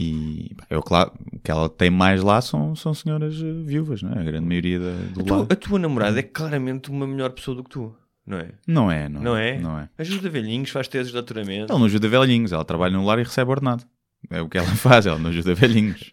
E 0.00 0.50
pá, 0.56 0.66
eu, 0.70 0.82
claro, 0.82 1.12
o 1.32 1.38
que 1.38 1.50
ela 1.50 1.68
tem 1.68 1.90
mais 1.90 2.22
lá 2.22 2.40
são, 2.40 2.74
são 2.74 2.94
senhoras 2.94 3.38
uh, 3.40 3.62
viúvas, 3.64 4.02
não 4.02 4.12
é? 4.12 4.20
A 4.20 4.22
grande 4.24 4.46
maioria 4.46 4.80
da, 4.80 4.92
do 5.14 5.20
A 5.20 5.24
tua, 5.24 5.36
lar. 5.38 5.46
a 5.50 5.56
tua 5.56 5.78
namorada 5.78 6.18
é 6.18 6.22
claramente 6.22 6.90
uma 6.90 7.06
melhor 7.06 7.30
pessoa 7.30 7.54
do 7.56 7.62
que 7.62 7.70
tu, 7.70 7.94
não 8.26 8.38
é? 8.38 8.48
Não 8.66 8.90
é, 8.90 9.08
não, 9.08 9.20
Não 9.20 9.36
é? 9.36 9.58
Não 9.58 9.78
é. 9.78 9.88
Ajuda 9.98 10.30
velhinhos, 10.30 10.70
faz 10.70 10.88
teses 10.88 11.08
de 11.08 11.12
doutoramento. 11.12 11.70
Ela 11.70 11.78
não 11.78 11.86
ajuda 11.86 12.08
velhinhos, 12.08 12.52
ela 12.52 12.64
trabalha 12.64 12.96
no 12.96 13.04
lar 13.04 13.18
e 13.18 13.22
recebe 13.22 13.50
ordenado. 13.50 13.84
É 14.30 14.40
o 14.40 14.48
que 14.48 14.56
ela 14.56 14.66
faz, 14.74 15.04
ela 15.06 15.18
não 15.18 15.28
ajuda 15.28 15.54
velhinhos. 15.54 16.12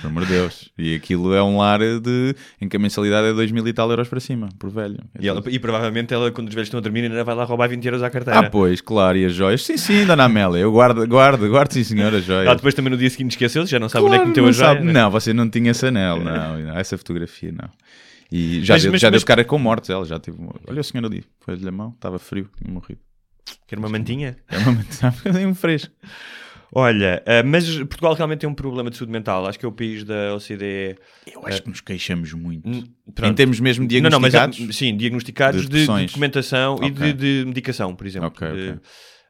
Pelo 0.00 0.10
amor 0.10 0.26
de 0.26 0.32
Deus. 0.32 0.70
E 0.76 0.94
aquilo 0.96 1.32
é 1.34 1.42
um 1.42 1.58
lar 1.58 1.78
de, 1.78 2.34
em 2.60 2.68
que 2.68 2.76
a 2.76 2.80
mensalidade 2.80 3.28
é 3.28 3.32
2 3.32 3.52
mil 3.52 3.66
e 3.68 3.72
tal 3.72 3.88
euros 3.90 4.08
para 4.08 4.18
cima, 4.20 4.48
por 4.58 4.70
velho. 4.70 4.98
E, 5.20 5.28
ela- 5.28 5.42
e 5.46 5.58
provavelmente 5.58 6.12
ela, 6.12 6.30
quando 6.32 6.48
os 6.48 6.54
velhos 6.54 6.66
estão 6.66 6.78
a 6.78 6.80
dormir, 6.82 7.02
ainda 7.04 7.22
vai 7.22 7.34
lá 7.34 7.44
roubar 7.44 7.68
20 7.68 7.84
euros 7.84 8.02
à 8.02 8.10
carteira. 8.10 8.40
Ah, 8.40 8.50
pois, 8.50 8.80
claro, 8.80 9.16
e 9.16 9.24
as 9.26 9.32
joias? 9.34 9.62
Sim, 9.64 9.76
sim, 9.76 10.04
dona 10.06 10.24
Amélia, 10.24 10.58
eu 10.58 10.72
guardo, 10.72 11.06
guardo, 11.06 11.48
guardo 11.48 11.72
sim, 11.72 11.84
senhora, 11.84 12.18
as 12.18 12.24
joias. 12.24 12.46
Ela 12.46 12.56
depois 12.56 12.74
também 12.74 12.90
no 12.90 12.96
dia 12.96 13.08
seguinte 13.10 13.32
esqueceu-se, 13.32 13.70
já 13.70 13.78
não 13.78 13.88
sabe 13.88 14.04
onde 14.06 14.14
é 14.14 14.18
que 14.18 14.24
Claro, 14.24 14.28
meteu 14.30 14.42
não 14.42 14.50
a 14.50 14.52
joia. 14.52 14.68
sabe- 14.74 14.84
né? 14.86 14.92
Não, 14.92 15.10
você 15.10 15.32
não 15.32 15.48
tinha 15.48 15.70
esse 15.70 15.86
anel, 15.86 16.20
não, 16.22 16.58
não, 16.60 16.76
essa 16.78 16.98
fotografia 16.98 17.52
não. 17.52 17.68
E 18.32 18.64
já 18.64 18.74
Mas- 18.74 18.82
deu, 18.82 18.92
mas- 18.92 19.00
já 19.00 19.10
mas- 19.10 19.20
deu 19.22 19.26
cara 19.26 19.44
com 19.44 19.58
mortes, 19.58 19.90
ela 19.90 20.04
já 20.04 20.18
teve. 20.18 20.36
Olha 20.66 20.80
o 20.80 20.84
senhor 20.84 21.04
ali, 21.06 21.22
foi-lhe 21.40 21.68
a 21.68 21.70
mão, 21.72 21.90
estava 21.94 22.18
frio, 22.18 22.48
tinha 22.60 22.72
morrido. 22.72 23.00
Quer 23.68 23.78
uma 23.78 23.88
mantinha? 23.88 24.36
É 24.50 24.58
uma 24.58 24.80
um 25.50 25.54
fresco. 25.54 25.92
Olha, 26.74 27.22
ah, 27.26 27.42
mas 27.44 27.68
Portugal 27.78 28.14
realmente 28.14 28.40
tem 28.40 28.48
um 28.48 28.54
problema 28.54 28.90
de 28.90 28.96
saúde 28.96 29.12
mental. 29.12 29.46
Acho 29.46 29.58
que 29.58 29.64
é 29.64 29.68
o 29.68 29.72
país 29.72 30.02
da 30.04 30.34
OCDE. 30.34 30.96
Eu 31.32 31.46
acho 31.46 31.62
que 31.62 31.68
nos 31.68 31.80
queixamos 31.80 32.32
muito. 32.32 32.68
Em 32.68 33.34
termos 33.34 33.60
mesmo 33.60 33.86
Não, 33.88 34.10
não, 34.10 34.20
mas 34.20 34.34
é- 34.34 34.38
diagnosticados. 34.38 34.76
sim, 34.76 34.96
diagnosticados 34.96 35.68
de 35.68 35.86
de, 35.86 36.06
documentação 36.06 36.78
e 36.82 36.86
Ok. 36.86 37.12
de, 37.12 37.12
de 37.40 37.44
medicação, 37.46 37.94
por 37.94 38.06
exemplo. 38.06 38.28
Ok, 38.28 38.48
De- 38.48 38.68
ok. 38.70 38.80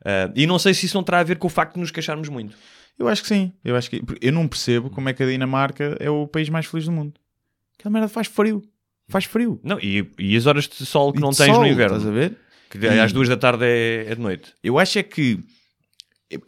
ah, 0.06 0.32
e 0.34 0.46
não 0.46 0.58
sei 0.58 0.72
se 0.74 0.86
isso 0.86 0.96
não 0.96 1.04
terá 1.04 1.20
a 1.20 1.22
ver 1.24 1.36
com 1.38 1.46
o 1.46 1.50
facto 1.50 1.74
de 1.74 1.80
nos 1.80 1.90
queixarmos 1.90 2.28
muito. 2.28 2.56
Eu 2.98 3.08
acho 3.08 3.22
que 3.22 3.28
sim. 3.28 3.52
Eu, 3.64 3.74
acho 3.76 3.90
que, 3.90 4.02
eu 4.20 4.32
não 4.32 4.46
percebo 4.48 4.88
como 4.88 5.08
é 5.08 5.12
que 5.12 5.22
a 5.22 5.26
Dinamarca 5.26 5.96
é 6.00 6.08
o 6.08 6.26
país 6.28 6.48
mais 6.48 6.64
feliz 6.66 6.86
do 6.86 6.92
mundo. 6.92 7.14
Aquela 7.78 7.92
merda 7.92 8.08
faz 8.08 8.26
frio. 8.28 8.62
Faz 9.08 9.24
frio. 9.26 9.60
Não, 9.62 9.78
e, 9.80 10.08
e 10.18 10.34
as 10.36 10.46
horas 10.46 10.66
de 10.66 10.86
sol 10.86 11.12
que 11.12 11.18
E 11.18 11.20
não 11.20 11.30
tens 11.30 11.52
sol, 11.52 11.60
no 11.60 11.66
inverno. 11.66 11.96
Estás 11.98 12.06
a 12.08 12.14
ver? 12.16 12.36
Que 12.70 12.78
E- 12.78 13.00
às 13.00 13.12
duas 13.12 13.28
da 13.28 13.36
tarde 13.36 13.64
é, 13.66 14.06
é 14.08 14.14
de 14.14 14.20
noite. 14.20 14.52
Eu 14.62 14.78
acho 14.78 14.98
é 14.98 15.02
que 15.02 15.38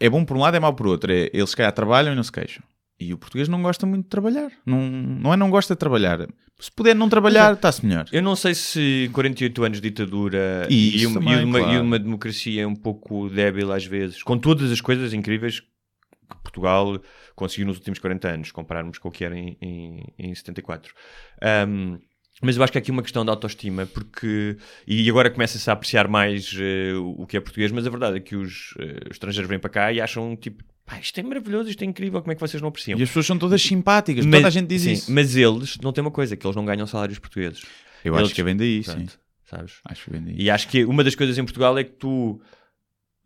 é 0.01 0.09
bom 0.11 0.25
por 0.25 0.37
um 0.37 0.41
lado, 0.41 0.57
é 0.57 0.61
mau 0.61 0.75
por 0.75 0.87
outro. 0.87 1.13
É, 1.13 1.31
eles 1.33 1.51
se 1.51 1.57
calhar 1.57 1.73
trabalham 1.73 2.13
e 2.13 2.17
não 2.17 2.23
se 2.23 2.33
queixam. 2.33 2.63
E 2.99 3.13
o 3.13 3.19
português 3.19 3.47
não 3.49 3.63
gosta 3.63 3.85
muito 3.87 4.05
de 4.05 4.09
trabalhar. 4.09 4.51
Não, 4.65 4.81
não 4.91 5.33
é 5.33 5.37
não 5.37 5.51
gosta 5.51 5.75
de 5.75 5.79
trabalhar. 5.79 6.27
Se 6.59 6.73
puder 6.73 6.95
não 6.95 7.11
trabalhar, 7.11 7.53
está-se 7.53 7.85
melhor. 7.85 8.07
Eu 8.11 8.23
não 8.23 8.35
sei 8.35 8.55
se 8.55 9.11
48 9.13 9.65
anos 9.65 9.81
de 9.83 9.91
ditadura 9.91 10.67
Isso 10.71 11.05
e, 11.05 11.07
um- 11.07 11.13
também, 11.15 11.41
e 11.41 11.45
uma, 11.45 11.59
claro. 11.59 11.75
e 11.75 11.79
uma 11.81 11.99
democracia 11.99 12.67
um 12.67 12.75
pouco 12.75 13.29
débil 13.29 13.71
às 13.73 13.85
vezes, 13.85 14.23
com 14.23 14.39
todas 14.39 14.73
as 14.73 14.81
coisas 14.81 15.13
incríveis 15.13 15.61
que 15.61 16.37
Portugal 16.43 16.99
conseguiu 17.35 17.67
nos 17.67 17.77
últimos 17.77 17.99
40 17.99 18.29
anos, 18.29 18.51
compararmos 18.51 18.97
com 18.99 19.09
o 19.09 19.13
que 19.13 19.25
era 19.25 19.37
em, 19.39 19.57
em, 19.61 20.03
em 20.19 20.35
74. 20.35 20.95
Um, 21.69 21.99
mas 22.43 22.57
eu 22.57 22.63
acho 22.63 22.71
que 22.73 22.79
há 22.79 22.81
aqui 22.81 22.91
uma 22.91 23.03
questão 23.03 23.25
de 23.25 23.31
autoestima, 23.31 23.87
porque. 23.87 24.57
E 24.87 25.09
agora 25.09 25.31
começa-se 25.31 25.69
a 25.71 25.73
apreciar 25.73 26.07
mais 26.09 26.55
eh, 26.61 26.93
o 26.95 27.27
que 27.27 27.37
é 27.37 27.41
português, 27.41 27.73
mas 27.73 27.87
a 27.87 27.91
verdade 27.91 28.17
é 28.19 28.21
que 28.21 28.37
os 28.37 28.75
eh, 28.79 29.09
estrangeiros 29.11 29.49
vêm 29.49 29.59
para 29.59 29.71
cá 29.71 29.93
e 29.93 30.01
acham 30.01 30.37
tipo, 30.37 30.63
pá, 30.85 30.99
isto 31.01 31.19
é 31.19 31.23
maravilhoso, 31.23 31.71
isto 31.71 31.83
é 31.83 31.87
incrível, 31.87 32.21
como 32.21 32.33
é 32.33 32.35
que 32.35 32.41
vocês 32.41 32.61
não 32.61 32.69
apreciam? 32.69 32.99
E 32.99 33.03
as 33.03 33.09
pessoas 33.09 33.27
são 33.27 33.39
todas 33.39 33.63
simpáticas. 33.63 34.25
Mas- 34.27 34.35
Toda 34.41 34.49
a 34.49 34.51
gente 34.51 34.67
diz 34.69 34.83
sim, 34.83 34.93
isso. 34.93 35.11
Mas 35.13 35.35
eles 35.35 35.79
não 35.79 35.93
têm 35.93 36.03
uma 36.03 36.11
coisa, 36.11 36.37
que 36.37 36.47
eles 36.47 36.55
não 36.57 36.65
ganham 36.65 36.87
salários 36.87 37.19
portugueses. 37.19 37.63
Eu 38.05 38.15
eles- 38.15 38.27
acho 38.27 38.35
que 38.35 38.43
vem 38.43 38.55
daí, 38.57 38.83
sim. 38.85 38.93
Pronto, 38.93 39.19
sabes? 39.45 39.75
Acho 39.85 40.05
que 40.05 40.11
vem 40.11 40.23
daí. 40.23 40.35
E 40.39 40.51
acho 40.51 40.69
que 40.69 40.85
uma 40.85 41.03
das 41.03 41.15
coisas 41.15 41.39
em 41.39 41.45
Portugal 41.45 41.77
é 41.79 41.85
que 41.85 41.93
tu, 41.93 42.39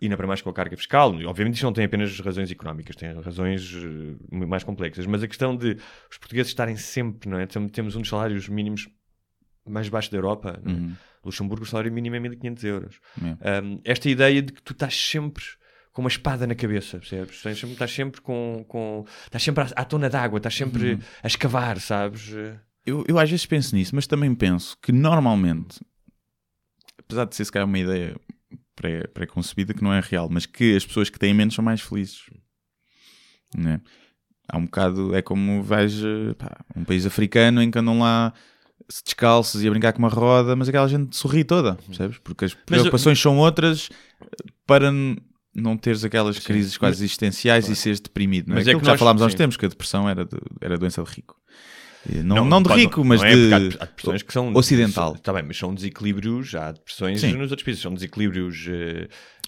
ainda 0.01 0.17
para 0.17 0.27
mais 0.29 0.41
com 0.41 0.49
a 0.51 0.55
carga 0.55 0.77
fiscal, 0.77 1.13
obviamente 1.27 1.55
isto 1.55 1.65
não 1.65 1.73
tem 1.73 1.85
apenas 1.85 2.19
razões 2.21 2.51
económicas, 2.51 2.95
tem 2.97 3.13
razões 3.21 3.75
eh, 3.75 4.47
mais 4.47 4.63
complexas, 4.63 5.05
mas 5.05 5.23
a 5.23 5.27
questão 5.29 5.57
de 5.57 5.77
os 6.11 6.17
portugueses 6.17 6.51
estarem 6.53 6.77
sempre, 6.77 7.29
não 7.29 7.39
é? 7.41 7.47
Tem- 7.47 7.69
Temos 7.69 7.97
um 7.97 8.01
dos 8.01 8.09
salários 8.09 8.49
mínimos 8.49 8.89
mais 9.69 9.89
baixos 9.89 10.11
da 10.11 10.17
Europa. 10.19 10.61
é? 10.65 10.69
Uhum. 10.69 10.95
Luxemburgo, 11.25 11.65
o 11.65 11.67
salário 11.67 11.93
mínimo 11.93 12.17
é 12.17 12.21
1500 12.21 12.65
euros. 12.65 13.01
É. 13.43 13.61
Um, 13.61 13.81
esta 13.85 14.09
ideia 14.09 14.41
de 14.43 14.53
que 14.53 14.63
tu 14.63 14.73
estás 14.73 14.95
sempre 14.95 15.45
com 15.93 16.03
uma 16.03 16.09
espada 16.09 16.47
na 16.47 16.55
cabeça, 16.55 16.99
percebes? 16.99 17.37
Estás 17.37 17.59
sempre, 17.59 17.73
estás 17.73 17.91
sempre 17.93 18.21
com, 18.21 18.65
com. 18.69 19.05
Estás 19.25 19.43
sempre 19.43 19.65
à, 19.65 19.67
à 19.77 19.85
tona 19.85 20.09
d'água, 20.09 20.39
estás 20.39 20.55
sempre 20.55 20.93
Uhum. 20.95 21.01
a 21.23 21.27
escavar, 21.27 21.79
sabes? 21.81 22.31
Eu, 22.87 23.05
eu 23.07 23.19
às 23.19 23.29
vezes 23.31 23.45
penso 23.45 23.75
nisso, 23.77 23.95
mas 23.95 24.07
também 24.07 24.35
penso 24.35 24.77
que 24.81 24.93
normalmente, 24.93 25.81
apesar 26.99 27.27
de 27.27 27.35
ser 27.37 27.45
se 27.45 27.53
calhar 27.53 27.67
uma 27.69 27.79
ideia 27.79 28.17
pré- 28.75 29.07
pré-concebida 29.09 29.75
que 29.75 29.83
não 29.85 29.93
é 29.93 30.01
real, 30.01 30.29
mas 30.31 30.47
que 30.47 30.75
as 30.75 30.87
pessoas 30.87 31.11
que 31.11 31.19
têm 31.19 31.35
menos 31.35 31.55
são 31.55 31.63
mais 31.65 31.81
felizes. 31.83 32.23
Né? 33.55 33.81
Há 34.49 34.57
um 34.57 34.65
bocado, 34.65 35.15
é 35.15 35.21
como 35.23 35.63
vais 35.63 36.03
eh, 36.03 36.35
pá, 36.39 36.65
um 36.75 36.85
país 36.85 37.05
africano 37.05 37.63
em 37.63 37.71
que 37.71 37.79
andam 37.79 37.99
lá 37.99 38.33
descalços 39.05 39.63
e 39.63 39.67
a 39.69 39.71
brincar 39.71 39.93
com 39.93 39.99
uma 40.01 40.09
roda, 40.09 40.57
mas 40.57 40.69
aquela 40.69 40.89
gente 40.89 41.17
sorri 41.17 41.45
toda, 41.45 41.75
percebes? 41.87 42.19
Porque 42.25 42.45
as 42.47 42.55
Mas 42.55 42.65
preocupações 42.67 43.21
são 43.21 43.39
outras 43.39 43.89
para 44.67 44.91
não 45.55 45.77
teres 45.77 46.05
aquelas 46.05 46.39
crises 46.39 46.77
quase 46.77 47.05
existenciais 47.05 47.69
e 47.69 47.77
seres 47.77 48.01
deprimido. 48.01 48.49
Não 48.49 48.55
é? 48.57 48.59
Mas 48.61 48.69
é 48.69 48.73
que 48.75 48.81
que 48.81 48.85
já 48.87 48.93
nós- 48.93 48.99
falámos 48.99 49.23
há 49.23 49.27
uns 49.27 49.35
tempos, 49.35 49.57
que 49.57 49.67
a 49.67 49.69
depressão 49.69 50.09
era, 50.09 50.25
de- 50.25 50.39
era 50.61 50.77
doença 50.79 51.03
de 51.03 51.11
rico. 51.11 51.37
E 52.09 52.23
Não, 52.23 52.45
não, 52.47 52.63
de 52.63 52.69
pode- 52.69 52.81
rico, 52.81 53.05
mas 53.05 53.21
não 53.21 53.29
é, 53.29 53.35
de 53.35 53.55
há, 53.79 53.85
depressões 53.85 54.23
que 54.23 54.33
são 54.33 54.53
ocidental. 54.55 55.15
Está 55.15 55.33
bem, 55.33 55.43
mas 55.47 55.59
são 55.59 55.75
desequilíbrios, 55.75 56.55
há 56.55 56.73
depressões 56.73 57.21
Sim. 57.21 57.33
nos 57.33 57.51
outros 57.51 57.63
países, 57.63 57.83
são 57.83 57.93
desequilíbrios 57.93 58.67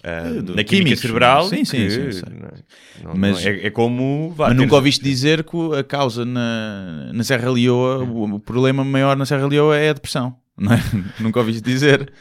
Eh, 0.05 0.29
do- 0.41 0.53
na 0.55 0.63
química 0.63 0.65
químicos, 0.65 0.99
cerebral. 0.99 1.47
sim, 1.47 1.63
sim, 1.63 1.89
sim, 1.89 2.21
não 2.29 2.47
é- 2.47 2.51
não- 3.05 3.15
Mas- 3.15 3.43
não 3.43 3.51
é, 3.51 3.65
é 3.67 3.69
como. 3.69 4.33
vá, 4.35 4.49
Mas 4.49 4.57
nunca 4.57 4.75
ouviste 4.75 5.01
dizer 5.03 5.43
que 5.45 5.55
a 5.79 5.83
causa 5.83 6.25
na, 6.25 7.11
na 7.13 7.23
Serra 7.23 7.49
Leoa, 7.49 8.03
o, 8.03 8.35
o 8.35 8.39
problema 8.39 8.83
maior 8.83 9.15
na 9.15 9.25
Serra 9.25 9.47
Leoa 9.47 9.77
é 9.77 9.89
a 9.89 9.93
depressão. 9.93 10.35
Não 10.57 10.73
é? 10.73 10.77
nunca 11.19 11.39
ouviste 11.39 11.61
dizer. 11.61 12.11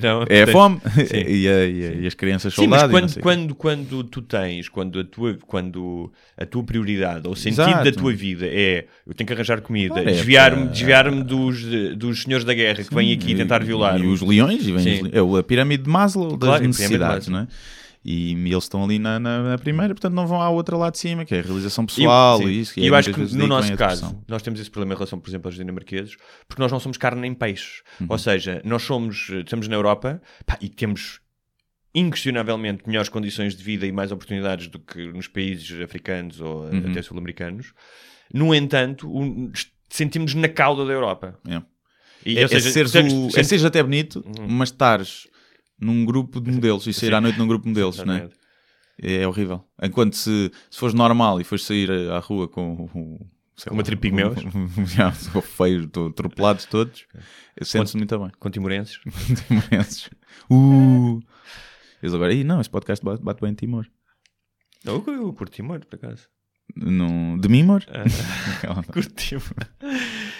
Não, 0.00 0.22
É 0.28 0.42
a 0.42 0.46
tens- 0.46 0.50
fome 0.52 0.80
Sim. 1.06 1.16
e, 1.28 1.48
a- 1.48 1.66
e 1.66 1.86
a- 1.86 1.92
e 2.02 2.06
as 2.06 2.14
crianças 2.14 2.54
Sim, 2.54 2.66
mas 2.66 2.82
e 2.82 2.84
não 2.86 2.90
quando, 2.92 3.20
quando, 3.20 3.54
quando 3.54 4.04
tu 4.04 4.22
tens, 4.22 4.68
quando 4.68 5.00
a 5.00 5.04
tua, 5.04 5.36
quando 5.46 6.12
a 6.36 6.46
tua 6.46 6.62
prioridade 6.62 7.26
ou 7.26 7.32
o 7.32 7.36
sentido 7.36 7.62
Exato. 7.62 7.84
da 7.84 7.92
tua 7.92 8.12
vida 8.12 8.46
é 8.46 8.86
eu 9.06 9.12
tenho 9.14 9.26
que 9.26 9.32
arranjar 9.32 9.60
comida, 9.60 10.00
é 10.00 10.04
desviar-me 10.04 10.62
para- 10.64 10.72
desviar 10.72 11.10
dos, 11.10 11.62
dos 11.96 12.22
senhores 12.22 12.44
da 12.44 12.54
guerra 12.54 12.82
que 12.84 12.94
vêm 12.94 13.12
aqui 13.12 13.34
tentar 13.34 13.62
violar. 13.64 14.00
E 14.00 14.06
os 14.06 14.20
leões, 14.22 14.66
e 14.66 14.72
vem 14.72 14.82
Sim. 14.82 15.02
os 15.08 15.36
é 15.36 15.40
a 15.40 15.42
pirâmide 15.42 15.82
de 15.82 15.90
Maslow 15.90 16.36
das 16.36 16.48
Claro, 16.48 16.62
de 16.62 16.68
necessidades, 16.68 17.28
Maslow. 17.28 17.32
não 17.32 17.40
é? 17.44 17.81
E, 18.04 18.32
eles 18.32 18.64
estão 18.64 18.82
ali 18.82 18.98
na, 18.98 19.20
na- 19.20 19.42
na 19.50 19.58
primeira, 19.58 19.94
portanto 19.94 20.12
não 20.14 20.26
vão 20.26 20.40
à 20.42 20.50
outra 20.50 20.76
lá 20.76 20.90
de 20.90 20.98
cima, 20.98 21.24
que 21.24 21.34
é 21.34 21.38
a 21.38 21.42
realização 21.42 21.86
pessoal 21.86 22.38
sim. 22.38 22.46
e 22.48 22.60
isso. 22.60 22.80
E 22.80 22.84
é 22.84 22.88
eu 22.90 22.94
acho 22.96 23.10
muitas 23.10 23.30
que 23.30 23.36
no 23.38 23.46
nosso 23.46 23.76
caso, 23.76 24.24
nós 24.26 24.42
temos 24.42 24.58
esse 24.58 24.68
problema 24.70 24.94
em 24.94 24.96
relação, 24.96 25.20
por 25.20 25.30
exemplo, 25.30 25.46
aos 25.48 25.54
dinamarqueses, 25.54 26.16
porque 26.48 26.60
nós 26.60 26.72
não 26.72 26.80
somos 26.80 26.98
carne 26.98 27.20
nem 27.20 27.32
peixe. 27.32 27.82
Uhum. 28.00 28.06
Ou 28.10 28.18
seja, 28.18 28.60
nós 28.64 28.82
somos, 28.82 29.28
estamos 29.28 29.68
na 29.68 29.76
Europa 29.76 30.20
pá, 30.44 30.58
e 30.60 30.68
temos 30.68 31.20
inquestionavelmente 31.94 32.82
melhores 32.86 33.08
condições 33.08 33.54
de 33.54 33.62
vida 33.62 33.86
e 33.86 33.92
mais 33.92 34.10
oportunidades 34.12 34.68
do 34.68 34.78
que 34.78 35.12
nos 35.12 35.28
países 35.28 35.80
africanos 35.80 36.40
ou 36.40 36.64
Uhum. 36.64 36.90
até 36.90 37.02
sul-americanos. 37.02 37.72
No 38.32 38.54
entanto, 38.54 39.08
o- 39.10 39.52
sentimos 39.90 40.34
na 40.34 40.48
cauda 40.48 40.84
da 40.86 40.92
Europa. 40.92 41.38
É. 41.46 41.60
E, 42.24 42.38
É, 42.38 42.42
ou 42.42 42.48
seja, 42.48 42.68
é, 42.68 42.72
seres 42.72 42.94
o- 42.94 43.28
é 43.38 43.42
seres 43.42 43.64
até 43.64 43.82
bonito, 43.82 44.24
Uhum. 44.26 44.46
mas 44.48 44.70
estares 44.70 45.26
num 45.82 46.04
grupo 46.04 46.40
de 46.40 46.50
modelos 46.50 46.86
e 46.86 46.92
sair 46.92 47.14
à 47.14 47.20
noite 47.20 47.38
num 47.38 47.46
grupo 47.46 47.64
de 47.64 47.70
modelos, 47.70 47.98
não 47.98 48.14
é? 48.14 48.16
Exatamente. 48.18 48.42
É 49.02 49.26
horrível. 49.26 49.64
Enquanto 49.82 50.14
se, 50.14 50.50
se 50.70 50.78
fores 50.78 50.94
normal 50.94 51.40
e 51.40 51.44
fores 51.44 51.64
sair 51.64 51.90
à 52.10 52.18
rua 52.20 52.46
com, 52.46 52.88
com 52.88 53.18
sei 53.56 53.68
Com 53.68 53.74
uma 53.74 53.80
lá, 53.80 53.84
tribo 53.84 54.02
pigmeus. 54.02 54.38
Já, 54.94 55.08
estou 55.08 55.42
feio, 55.42 55.84
estou 55.84 56.08
atropelados 56.08 56.66
todos. 56.66 57.04
Eu 57.56 57.66
sento-se 57.66 57.96
muito 57.96 58.16
bem. 58.18 58.30
Com 58.38 58.50
timorenses. 58.50 59.00
Timorenses. 59.48 60.08
Uh! 60.50 61.20
Eles 62.02 62.14
agora, 62.14 62.32
Ih, 62.32 62.44
não, 62.44 62.60
este 62.60 62.70
podcast 62.70 63.04
bate, 63.04 63.22
bate 63.22 63.40
bem 63.40 63.50
em 63.50 63.54
Timor. 63.54 63.86
Não, 64.84 64.94
eu, 64.94 65.14
eu 65.14 65.32
curto 65.32 65.52
Timor, 65.52 65.80
por 65.84 65.96
acaso. 65.96 66.28
No, 66.74 67.38
de 67.38 67.48
Mimor? 67.48 67.84
Ah. 67.88 68.82
Curto 68.92 69.14
Timor. 69.14 69.44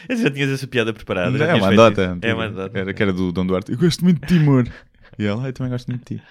Eu 0.08 0.16
já 0.16 0.30
tinhas 0.30 0.50
essa 0.50 0.66
piada 0.66 0.92
preparada. 0.92 1.36
já 1.36 1.46
é 1.46 1.54
uma 1.54 1.72
isso. 1.72 2.00
É 2.22 2.34
uma 2.34 2.46
andota. 2.46 2.78
Era 2.78 2.94
que 2.94 3.02
era 3.02 3.12
do 3.12 3.32
Dom 3.32 3.44
Duarte. 3.44 3.72
Eu 3.72 3.78
gosto 3.78 4.02
muito 4.02 4.20
de 4.20 4.26
Timor. 4.28 4.66
E 5.18 5.24
ela, 5.26 5.44
"Ah, 5.44 5.48
eu 5.48 5.52
também 5.52 5.70
gosto 5.70 5.88
muito 5.88 6.04
de 6.08 6.16
ti. 6.18 6.22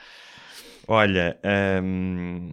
Olha, 0.88 1.38
hum, 1.84 2.52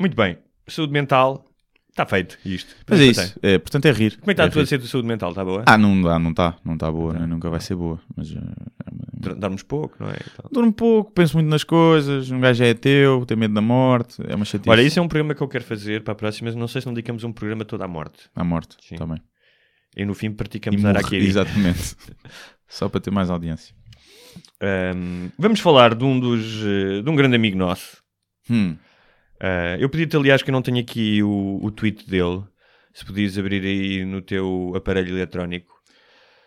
muito 0.00 0.16
bem. 0.16 0.38
Saúde 0.68 0.92
mental, 0.92 1.44
está 1.90 2.06
feito 2.06 2.38
isto. 2.44 2.74
Mas 2.88 3.00
é 3.00 3.04
isso. 3.04 3.38
É, 3.42 3.58
portanto, 3.58 3.86
é 3.86 3.92
rir. 3.92 4.16
Como 4.18 4.30
é 4.30 4.34
que 4.34 4.40
está 4.40 4.44
é 4.44 4.46
a 4.46 4.50
tua 4.50 4.64
rir. 4.64 4.86
saúde 4.86 5.06
mental? 5.08 5.30
Está 5.30 5.44
boa? 5.44 5.64
Ah, 5.66 5.76
não 5.76 6.00
dá, 6.00 6.18
não 6.18 6.30
está. 6.30 6.56
Não 6.64 6.74
está 6.74 6.90
boa, 6.90 7.12
né? 7.12 7.26
nunca 7.26 7.50
vai 7.50 7.60
ser 7.60 7.74
boa. 7.74 8.00
Mas 8.16 8.30
uh, 8.30 8.38
é 8.38 8.90
uma- 8.90 9.34
Dormes 9.36 9.62
pouco, 9.62 9.96
não 10.00 10.10
é? 10.10 10.14
E 10.14 10.30
tal. 10.30 10.50
Durmo 10.52 10.72
pouco, 10.72 11.10
penso 11.12 11.36
muito 11.36 11.48
nas 11.48 11.64
coisas. 11.64 12.30
Um 12.30 12.40
gajo 12.40 12.62
é 12.64 12.74
teu, 12.74 13.24
tem 13.26 13.36
medo 13.36 13.54
da 13.54 13.60
morte. 13.60 14.22
É 14.28 14.34
uma 14.34 14.44
chatice. 14.44 14.68
Olha, 14.70 14.82
isso 14.82 14.98
é 14.98 15.02
um 15.02 15.08
programa 15.08 15.34
que 15.34 15.42
eu 15.42 15.48
quero 15.48 15.64
fazer 15.64 16.02
para 16.02 16.12
a 16.12 16.14
próxima, 16.14 16.46
mas 16.48 16.54
não 16.56 16.68
sei 16.68 16.80
se 16.80 16.86
não 16.86 16.94
dedicamos 16.94 17.24
um 17.24 17.32
programa 17.32 17.64
todo 17.64 17.82
à 17.82 17.88
morte. 17.88 18.28
À 18.34 18.44
morte, 18.44 18.76
Sim. 18.80 18.96
também. 18.96 19.20
E 19.96 20.04
no 20.04 20.14
fim 20.14 20.26
E 20.26 20.30
praticamos 20.30 20.80
morre- 20.82 20.96
Araquiri. 20.98 21.24
Exatamente. 21.26 21.96
Só 22.68 22.88
para 22.88 23.00
ter 23.00 23.10
mais 23.10 23.30
audiência. 23.30 23.74
Hum, 24.62 25.30
vamos 25.38 25.60
falar 25.60 25.94
de 25.94 26.04
um, 26.04 26.18
dos, 26.18 26.62
eh, 26.64 27.02
de 27.02 27.10
um 27.10 27.16
grande 27.16 27.36
amigo 27.36 27.56
nosso. 27.56 28.02
Hum. 28.48 28.76
Uh, 29.36 29.76
eu 29.78 29.88
pedi-te, 29.88 30.16
aliás, 30.16 30.42
que 30.42 30.50
eu 30.50 30.52
não 30.52 30.62
tenho 30.62 30.78
aqui 30.78 31.22
o, 31.22 31.58
o 31.62 31.70
tweet 31.70 32.08
dele. 32.08 32.44
Se 32.92 33.04
podias 33.04 33.36
abrir 33.36 33.64
aí 33.64 34.04
no 34.04 34.22
teu 34.22 34.72
aparelho 34.74 35.16
eletrónico. 35.16 35.73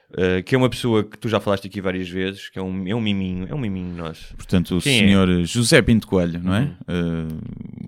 Uh, 0.10 0.42
que 0.42 0.56
é 0.56 0.58
uma 0.58 0.70
pessoa 0.70 1.04
que 1.04 1.18
tu 1.18 1.28
já 1.28 1.38
falaste 1.38 1.68
aqui 1.68 1.82
várias 1.82 2.08
vezes, 2.08 2.48
que 2.48 2.58
é 2.58 2.62
um, 2.62 2.88
é 2.88 2.96
um 2.96 3.02
miminho, 3.02 3.46
é 3.50 3.54
um 3.54 3.58
miminho 3.58 3.94
nosso. 3.94 4.34
Portanto, 4.38 4.78
o 4.78 4.82
Quem 4.82 4.96
é? 4.96 5.00
senhor 5.00 5.44
José 5.46 5.82
Pinto 5.82 6.08
Coelho, 6.08 6.40
não 6.42 6.56
é? 6.56 6.62
Uhum. 6.88 7.28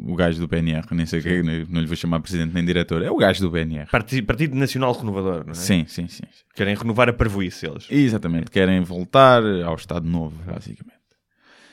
Uh, 0.05 0.11
o 0.11 0.15
gajo 0.17 0.37
do 0.37 0.47
PNR, 0.47 0.85
nem 0.91 1.05
sei 1.05 1.19
o 1.19 1.23
que, 1.23 1.41
não 1.69 1.79
lhe 1.79 1.87
vou 1.87 1.95
chamar 1.95 2.19
presidente 2.19 2.53
nem 2.53 2.65
diretor. 2.65 3.01
É 3.01 3.09
o 3.09 3.15
gajo 3.15 3.39
do 3.41 3.49
PNR. 3.49 3.85
Parti- 3.89 4.21
Partido 4.21 4.53
Nacional 4.55 4.91
Renovador, 4.91 5.45
não 5.45 5.51
é? 5.51 5.55
Sim, 5.55 5.85
sim, 5.87 6.09
sim. 6.09 6.23
Querem 6.53 6.75
renovar 6.75 7.07
a 7.07 7.13
parvoíce 7.13 7.65
eles. 7.65 7.85
Exatamente. 7.89 8.51
Querem 8.51 8.81
voltar 8.81 9.41
ao 9.65 9.75
Estado 9.75 10.05
Novo, 10.05 10.35
basicamente. 10.45 10.99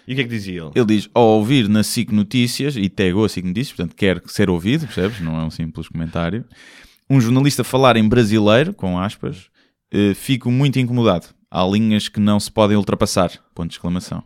E 0.06 0.12
o 0.12 0.14
que 0.14 0.20
é 0.20 0.24
que 0.24 0.30
dizia 0.30 0.60
ele? 0.62 0.70
Ele 0.76 0.86
diz, 0.86 1.10
ao 1.12 1.24
ouvir 1.26 1.68
na 1.68 1.82
SIC 1.82 2.12
Notícias, 2.12 2.76
e 2.76 2.88
tagou 2.88 3.24
a 3.24 3.28
SIC 3.28 3.44
Notícias, 3.44 3.76
portanto 3.76 3.96
quer 3.96 4.22
ser 4.26 4.48
ouvido, 4.48 4.86
percebes? 4.86 5.20
Não 5.20 5.40
é 5.40 5.42
um 5.42 5.50
simples 5.50 5.88
comentário. 5.88 6.44
Um 7.10 7.20
jornalista 7.20 7.64
falar 7.64 7.96
em 7.96 8.08
brasileiro, 8.08 8.72
com 8.72 8.96
aspas, 8.98 9.36
eh, 9.36 9.55
fico 10.14 10.50
muito 10.50 10.78
incomodado. 10.78 11.28
Há 11.50 11.64
linhas 11.64 12.08
que 12.08 12.20
não 12.20 12.38
se 12.40 12.50
podem 12.50 12.76
ultrapassar. 12.76 13.30
Ponto 13.54 13.68
de 13.68 13.74
exclamação. 13.74 14.22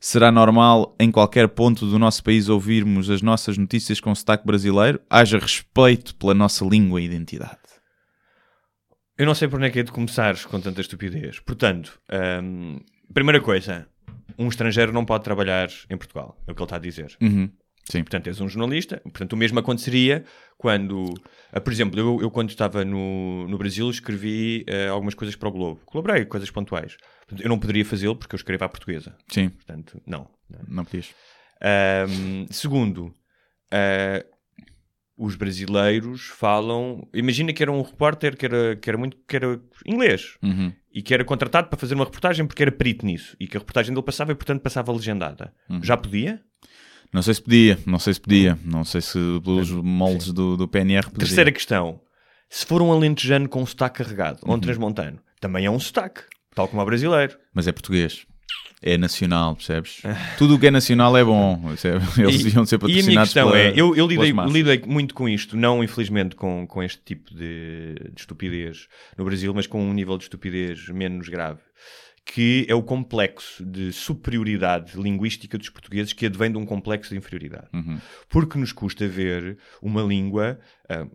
Será 0.00 0.32
normal 0.32 0.96
em 0.98 1.10
qualquer 1.10 1.46
ponto 1.48 1.86
do 1.86 1.98
nosso 1.98 2.24
país 2.24 2.48
ouvirmos 2.48 3.10
as 3.10 3.20
nossas 3.20 3.58
notícias 3.58 4.00
com 4.00 4.14
sotaque 4.14 4.46
brasileiro? 4.46 4.98
Haja 5.10 5.38
respeito 5.38 6.14
pela 6.14 6.32
nossa 6.32 6.64
língua 6.64 7.00
e 7.00 7.04
identidade. 7.04 7.58
Eu 9.18 9.26
não 9.26 9.34
sei 9.34 9.46
por 9.46 9.58
onde 9.58 9.66
é 9.66 9.70
que 9.70 9.80
é 9.80 9.82
de 9.82 9.92
começar 9.92 10.42
com 10.44 10.58
tanta 10.58 10.80
estupidez. 10.80 11.40
Portanto, 11.40 12.00
hum, 12.42 12.80
primeira 13.12 13.38
coisa, 13.38 13.86
um 14.38 14.48
estrangeiro 14.48 14.90
não 14.90 15.04
pode 15.04 15.22
trabalhar 15.22 15.68
em 15.90 15.98
Portugal. 15.98 16.34
É 16.46 16.52
o 16.52 16.54
que 16.54 16.62
ele 16.62 16.64
está 16.64 16.76
a 16.76 16.80
dizer. 16.80 17.16
Uhum. 17.20 17.50
Sim. 17.90 18.02
Portanto, 18.02 18.26
és 18.28 18.40
um 18.40 18.48
jornalista. 18.48 18.98
Portanto, 19.02 19.32
o 19.32 19.36
mesmo 19.36 19.58
aconteceria 19.58 20.24
quando, 20.56 21.12
ah, 21.52 21.60
por 21.60 21.72
exemplo, 21.72 21.98
eu, 21.98 22.18
eu 22.22 22.30
quando 22.30 22.50
estava 22.50 22.84
no, 22.84 23.46
no 23.48 23.58
Brasil 23.58 23.88
escrevi 23.90 24.64
ah, 24.68 24.90
algumas 24.90 25.14
coisas 25.14 25.34
para 25.36 25.48
o 25.48 25.52
Globo. 25.52 25.80
Colaborei, 25.84 26.24
coisas 26.24 26.50
pontuais. 26.50 26.96
Portanto, 27.20 27.42
eu 27.42 27.48
não 27.48 27.58
poderia 27.58 27.84
fazê-lo 27.84 28.16
porque 28.16 28.34
eu 28.34 28.38
escrevo 28.38 28.64
à 28.64 28.68
portuguesa. 28.68 29.14
Sim, 29.28 29.48
Portanto, 29.50 30.00
não. 30.06 30.28
não 30.68 30.84
podias. 30.84 31.14
Segundo, 32.50 33.12
ah, 33.72 34.24
os 35.16 35.34
brasileiros 35.36 36.22
falam. 36.28 37.06
Imagina 37.12 37.52
que 37.52 37.62
era 37.62 37.70
um 37.70 37.82
repórter 37.82 38.36
que 38.36 38.46
era, 38.46 38.76
que 38.76 38.88
era 38.88 38.96
muito 38.98 39.16
que 39.28 39.36
era 39.36 39.60
inglês 39.84 40.36
Uhum. 40.42 40.72
e 40.92 41.02
que 41.02 41.12
era 41.12 41.24
contratado 41.24 41.68
para 41.68 41.78
fazer 41.78 41.94
uma 41.94 42.04
reportagem 42.04 42.46
porque 42.46 42.62
era 42.62 42.72
perito 42.72 43.04
nisso 43.04 43.36
e 43.38 43.46
que 43.46 43.56
a 43.56 43.60
reportagem 43.60 43.92
dele 43.94 44.04
passava 44.04 44.32
e, 44.32 44.34
portanto, 44.34 44.62
passava 44.62 44.90
legendada. 44.92 45.52
Uhum. 45.68 45.82
Já 45.82 45.96
podia? 45.96 46.40
Não 47.12 47.22
sei 47.22 47.34
se 47.34 47.42
podia, 47.42 47.78
não 47.86 47.98
sei 47.98 48.14
se 48.14 48.20
podia. 48.20 48.58
Não 48.64 48.84
sei 48.84 49.00
se 49.00 49.18
pelos 49.44 49.70
moldes 49.70 50.32
do, 50.32 50.56
do 50.56 50.68
PNR 50.68 51.04
podia. 51.06 51.18
Terceira 51.26 51.50
questão. 51.52 52.00
Se 52.48 52.64
for 52.66 52.80
um 52.82 52.92
alentejano 52.92 53.48
com 53.48 53.62
um 53.62 53.66
sotaque 53.66 54.02
carregado 54.02 54.38
Uhum. 54.44 54.50
ou 54.50 54.56
um 54.56 54.60
transmontano, 54.60 55.18
também 55.40 55.64
é 55.66 55.70
um 55.70 55.78
sotaque, 55.78 56.22
tal 56.54 56.66
como 56.68 56.82
o 56.82 56.84
brasileiro. 56.84 57.36
Mas 57.54 57.66
é 57.68 57.72
português. 57.72 58.26
É 58.82 58.96
nacional, 58.96 59.54
percebes? 59.54 60.00
Tudo 60.38 60.54
o 60.54 60.58
que 60.58 60.66
é 60.66 60.70
nacional 60.70 61.14
é 61.16 61.22
bom. 61.22 61.60
percebe? 61.68 62.02
Eles 62.18 62.40
E- 62.40 62.44
deviam 62.44 62.64
ser 62.64 62.76
E 62.76 62.78
a 62.82 62.86
minha 62.86 62.94
patrocinados 62.96 63.28
questão 63.34 63.50
pela- 63.50 63.58
é, 63.62 63.72
eu, 63.76 63.94
eu 63.94 64.06
lidei, 64.06 64.32
lidei 64.50 64.82
muito 64.86 65.14
com 65.14 65.28
isto, 65.28 65.54
não 65.56 65.84
infelizmente 65.84 66.34
com, 66.34 66.66
com 66.66 66.82
este 66.82 66.98
tipo 67.04 67.32
de, 67.34 67.94
de 68.14 68.20
estupidez 68.20 68.88
no 69.18 69.24
Brasil, 69.24 69.52
mas 69.54 69.66
com 69.66 69.84
um 69.84 69.92
nível 69.92 70.16
de 70.16 70.24
estupidez 70.24 70.88
menos 70.88 71.28
grave, 71.28 71.60
que 72.24 72.64
é 72.68 72.74
o 72.74 72.82
complexo 72.82 73.64
de 73.64 73.92
superioridade 73.92 75.00
linguística 75.00 75.58
dos 75.58 75.68
portugueses 75.68 76.12
que 76.12 76.26
advém 76.26 76.50
de 76.50 76.58
um 76.58 76.66
complexo 76.66 77.10
de 77.10 77.16
inferioridade. 77.18 77.68
Uhum. 77.72 77.98
Porque 78.28 78.58
nos 78.58 78.72
custa 78.72 79.06
ver 79.08 79.58
uma 79.82 80.02
língua 80.02 80.58
ah, 80.88 81.06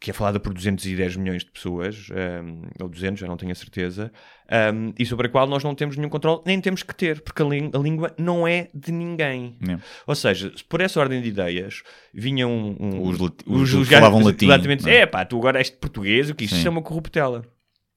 que 0.00 0.10
é 0.10 0.14
falada 0.14 0.40
por 0.40 0.54
210 0.54 1.16
milhões 1.16 1.44
de 1.44 1.50
pessoas, 1.50 2.08
ah, 2.10 2.82
ou 2.82 2.88
200, 2.88 3.20
já 3.20 3.26
não 3.26 3.36
tenho 3.36 3.52
a 3.52 3.54
certeza, 3.54 4.10
ah, 4.48 4.72
e 4.98 5.04
sobre 5.04 5.26
a 5.26 5.30
qual 5.30 5.46
nós 5.46 5.62
não 5.62 5.74
temos 5.74 5.96
nenhum 5.96 6.08
controle, 6.08 6.40
nem 6.46 6.60
temos 6.60 6.82
que 6.82 6.94
ter, 6.94 7.20
porque 7.20 7.42
a, 7.42 7.46
a 7.46 7.78
língua 7.82 8.14
não 8.18 8.48
é 8.48 8.68
de 8.74 8.92
ninguém. 8.92 9.58
É. 9.68 9.78
Ou 10.06 10.14
seja, 10.14 10.52
se 10.56 10.64
por 10.64 10.80
essa 10.80 10.98
ordem 11.00 11.20
de 11.20 11.28
ideias 11.28 11.82
vinham 12.14 12.50
um, 12.50 12.76
um- 12.80 13.02
Os 13.46 13.72
os 13.74 13.88
que 13.88 13.94
falavam 13.94 14.22
latim, 14.22 14.46
Exatamente, 14.46 14.88
é? 14.88 14.96
é 15.00 15.06
pá, 15.06 15.24
tu 15.24 15.36
agora 15.36 15.58
és 15.58 15.70
português, 15.70 16.30
o 16.30 16.34
que 16.34 16.44
isto 16.44 16.54
se 16.54 16.60
Sim. 16.60 16.64
chama 16.64 16.82
corruptela. 16.82 17.44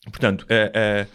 Portanto, 0.06 0.46
ah, 0.50 0.72
ah, 0.76 1.08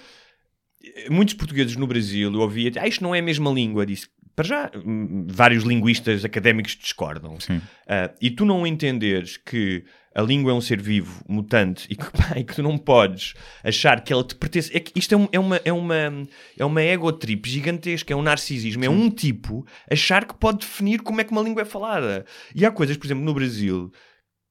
muitos 1.10 1.34
portugueses 1.34 1.76
no 1.76 1.86
Brasil 1.86 2.32
eu 2.32 2.40
ouvia, 2.40 2.70
ah, 2.78 2.86
isto 2.88 3.02
não 3.02 3.14
é 3.14 3.18
a 3.18 3.22
mesma 3.22 3.50
língua, 3.50 3.84
disse. 3.86 4.08
Para 4.36 4.46
já, 4.46 4.70
hum, 4.86 5.26
vários 5.28 5.64
linguistas 5.64 6.24
académicos 6.24 6.76
discordam. 6.76 7.40
Sim. 7.40 7.60
Ah, 7.88 8.10
e 8.20 8.30
tu 8.30 8.44
não 8.44 8.64
entenderes 8.64 9.36
que 9.36 9.84
a 10.14 10.22
língua 10.22 10.52
é 10.52 10.54
um 10.54 10.60
ser 10.60 10.80
vivo, 10.80 11.24
mutante, 11.28 11.86
e 11.90 11.96
que, 11.96 12.04
pá, 12.16 12.34
e 12.36 12.44
que 12.44 12.54
tu 12.54 12.62
não 12.62 12.78
podes 12.78 13.34
achar 13.64 14.00
que 14.02 14.12
ela 14.12 14.22
te 14.22 14.36
pertence. 14.36 14.70
É 14.76 14.78
que 14.78 14.96
isto 14.96 15.12
é, 15.12 15.16
um- 15.18 15.28
é 15.32 15.38
uma, 15.40 15.60
é, 15.64 15.72
uma, 15.72 16.28
é 16.56 16.64
uma 16.64 16.82
egotrip 16.82 17.48
gigantesca, 17.48 18.12
é 18.12 18.16
um 18.16 18.22
narcisismo. 18.22 18.84
É 18.84 18.88
um 18.88 19.10
tipo 19.10 19.66
achar 19.90 20.24
que 20.24 20.34
pode 20.34 20.58
definir 20.58 21.00
como 21.02 21.20
é 21.20 21.24
que 21.24 21.32
uma 21.32 21.42
língua 21.42 21.62
é 21.62 21.64
falada. 21.64 22.24
E 22.54 22.64
há 22.64 22.70
coisas, 22.70 22.96
por 22.96 23.06
exemplo, 23.08 23.24
no 23.24 23.34
Brasil, 23.34 23.90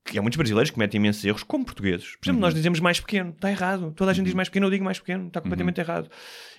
que 0.07 0.17
há 0.17 0.21
muitos 0.21 0.37
brasileiros 0.37 0.69
que 0.69 0.75
cometem 0.75 0.99
imensos 0.99 1.23
erros, 1.23 1.43
como 1.43 1.65
portugueses. 1.65 2.15
Por 2.15 2.25
exemplo, 2.25 2.41
nós 2.41 2.53
dizemos 2.53 2.79
mais 2.79 2.99
pequeno, 2.99 3.31
está 3.31 3.51
errado. 3.51 3.91
Toda 3.95 4.11
a 4.11 4.13
gente 4.13 4.25
diz 4.25 4.33
mais 4.33 4.47
pequeno, 4.47 4.67
eu 4.67 4.71
digo 4.71 4.83
mais 4.83 4.99
pequeno, 4.99 5.27
está 5.27 5.41
completamente 5.41 5.79
errado. 5.79 6.09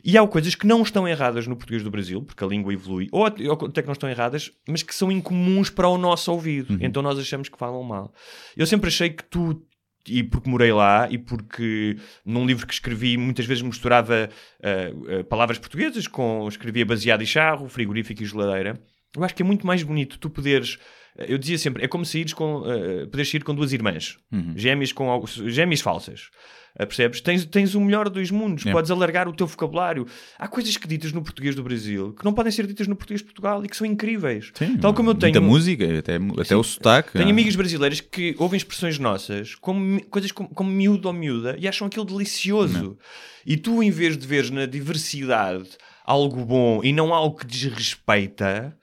E 0.04 0.16
há 0.18 0.26
coisas 0.26 0.54
que 0.54 0.66
não 0.66 0.82
estão 0.82 1.08
erradas 1.08 1.46
no 1.46 1.56
português 1.56 1.82
do 1.82 1.90
Brasil, 1.90 2.22
porque 2.22 2.44
a 2.44 2.46
língua 2.46 2.72
evolui, 2.72 3.08
ou 3.10 3.24
até 3.24 3.80
que 3.80 3.86
não 3.86 3.92
estão 3.92 4.08
erradas, 4.08 4.52
mas 4.68 4.82
que 4.82 4.94
são 4.94 5.10
incomuns 5.10 5.70
para 5.70 5.88
o 5.88 5.96
nosso 5.96 6.30
ouvido. 6.30 6.78
Então 6.80 7.02
nós 7.02 7.18
achamos 7.18 7.48
que 7.48 7.58
falam 7.58 7.82
mal. 7.82 8.12
Eu 8.56 8.66
sempre 8.66 8.88
achei 8.88 9.10
que 9.10 9.24
tu 9.24 9.62
e 10.06 10.22
porque 10.22 10.48
morei 10.48 10.72
lá 10.72 11.06
e 11.10 11.18
porque 11.18 11.96
num 12.24 12.46
livro 12.46 12.66
que 12.66 12.72
escrevi 12.72 13.16
muitas 13.16 13.44
vezes 13.44 13.62
misturava 13.62 14.28
uh, 14.60 15.20
uh, 15.20 15.24
palavras 15.24 15.58
portuguesas 15.58 16.06
com 16.06 16.48
escrevia 16.48 16.86
baseado 16.86 17.22
e 17.22 17.26
charro, 17.26 17.68
frigorífico 17.68 18.22
e 18.22 18.26
geladeira. 18.26 18.80
Eu 19.16 19.24
acho 19.24 19.34
que 19.34 19.42
é 19.42 19.44
muito 19.46 19.66
mais 19.66 19.82
bonito 19.82 20.18
tu 20.18 20.28
poderes 20.30 20.78
eu 21.26 21.36
dizia 21.36 21.58
sempre, 21.58 21.84
é 21.84 21.88
como 21.88 22.04
saíres 22.06 22.32
com, 22.32 22.58
uh, 22.60 23.08
poderes 23.08 23.28
sair 23.28 23.42
com 23.42 23.52
duas 23.52 23.72
irmãs, 23.72 24.16
Uhum. 24.30 24.52
gêmeas, 24.54 24.92
com, 24.92 25.10
al- 25.10 25.26
gêmeas 25.26 25.80
falsas. 25.80 26.28
Uh, 26.76 26.86
percebes? 26.86 27.20
Tens, 27.20 27.44
tens 27.44 27.74
o 27.74 27.80
melhor 27.80 28.08
dos 28.08 28.30
mundos, 28.30 28.64
É. 28.64 28.70
podes 28.70 28.88
alargar 28.88 29.26
o 29.26 29.32
teu 29.32 29.44
vocabulário. 29.48 30.06
Há 30.38 30.46
coisas 30.46 30.76
que 30.76 30.86
ditas 30.86 31.10
no 31.10 31.20
português 31.20 31.56
do 31.56 31.62
Brasil 31.64 32.12
que 32.12 32.24
não 32.24 32.32
podem 32.32 32.52
ser 32.52 32.68
ditas 32.68 32.86
no 32.86 32.94
português 32.94 33.20
de 33.20 33.24
Portugal 33.24 33.64
e 33.64 33.68
que 33.68 33.76
são 33.76 33.84
incríveis. 33.84 34.52
Sim, 34.54 34.76
Tal 34.76 34.94
como 34.94 35.10
eu 35.10 35.14
muita 35.14 35.26
tenho. 35.32 35.42
música, 35.44 35.98
até, 35.98 36.20
até 36.40 36.56
o 36.56 36.62
sotaque. 36.62 37.10
Tenho 37.14 37.26
ah. 37.26 37.30
amigas 37.32 37.56
brasileiras 37.56 38.00
que 38.00 38.36
ouvem 38.38 38.56
expressões 38.56 38.96
nossas, 39.00 39.56
como, 39.56 40.00
coisas 40.04 40.30
como, 40.30 40.48
como 40.50 40.70
miúdo 40.70 41.08
ou 41.08 41.12
miúda, 41.14 41.56
e 41.58 41.66
acham 41.66 41.88
aquilo 41.88 42.04
delicioso. 42.04 42.96
E 43.44 43.56
tu, 43.56 43.82
em 43.82 43.90
vez 43.90 44.16
de 44.16 44.24
veres 44.24 44.50
na 44.50 44.66
diversidade 44.66 45.68
algo 46.04 46.44
bom 46.44 46.80
e 46.84 46.92
não 46.92 47.12
algo 47.12 47.36
que 47.40 47.44
desrespeita, 47.46 48.76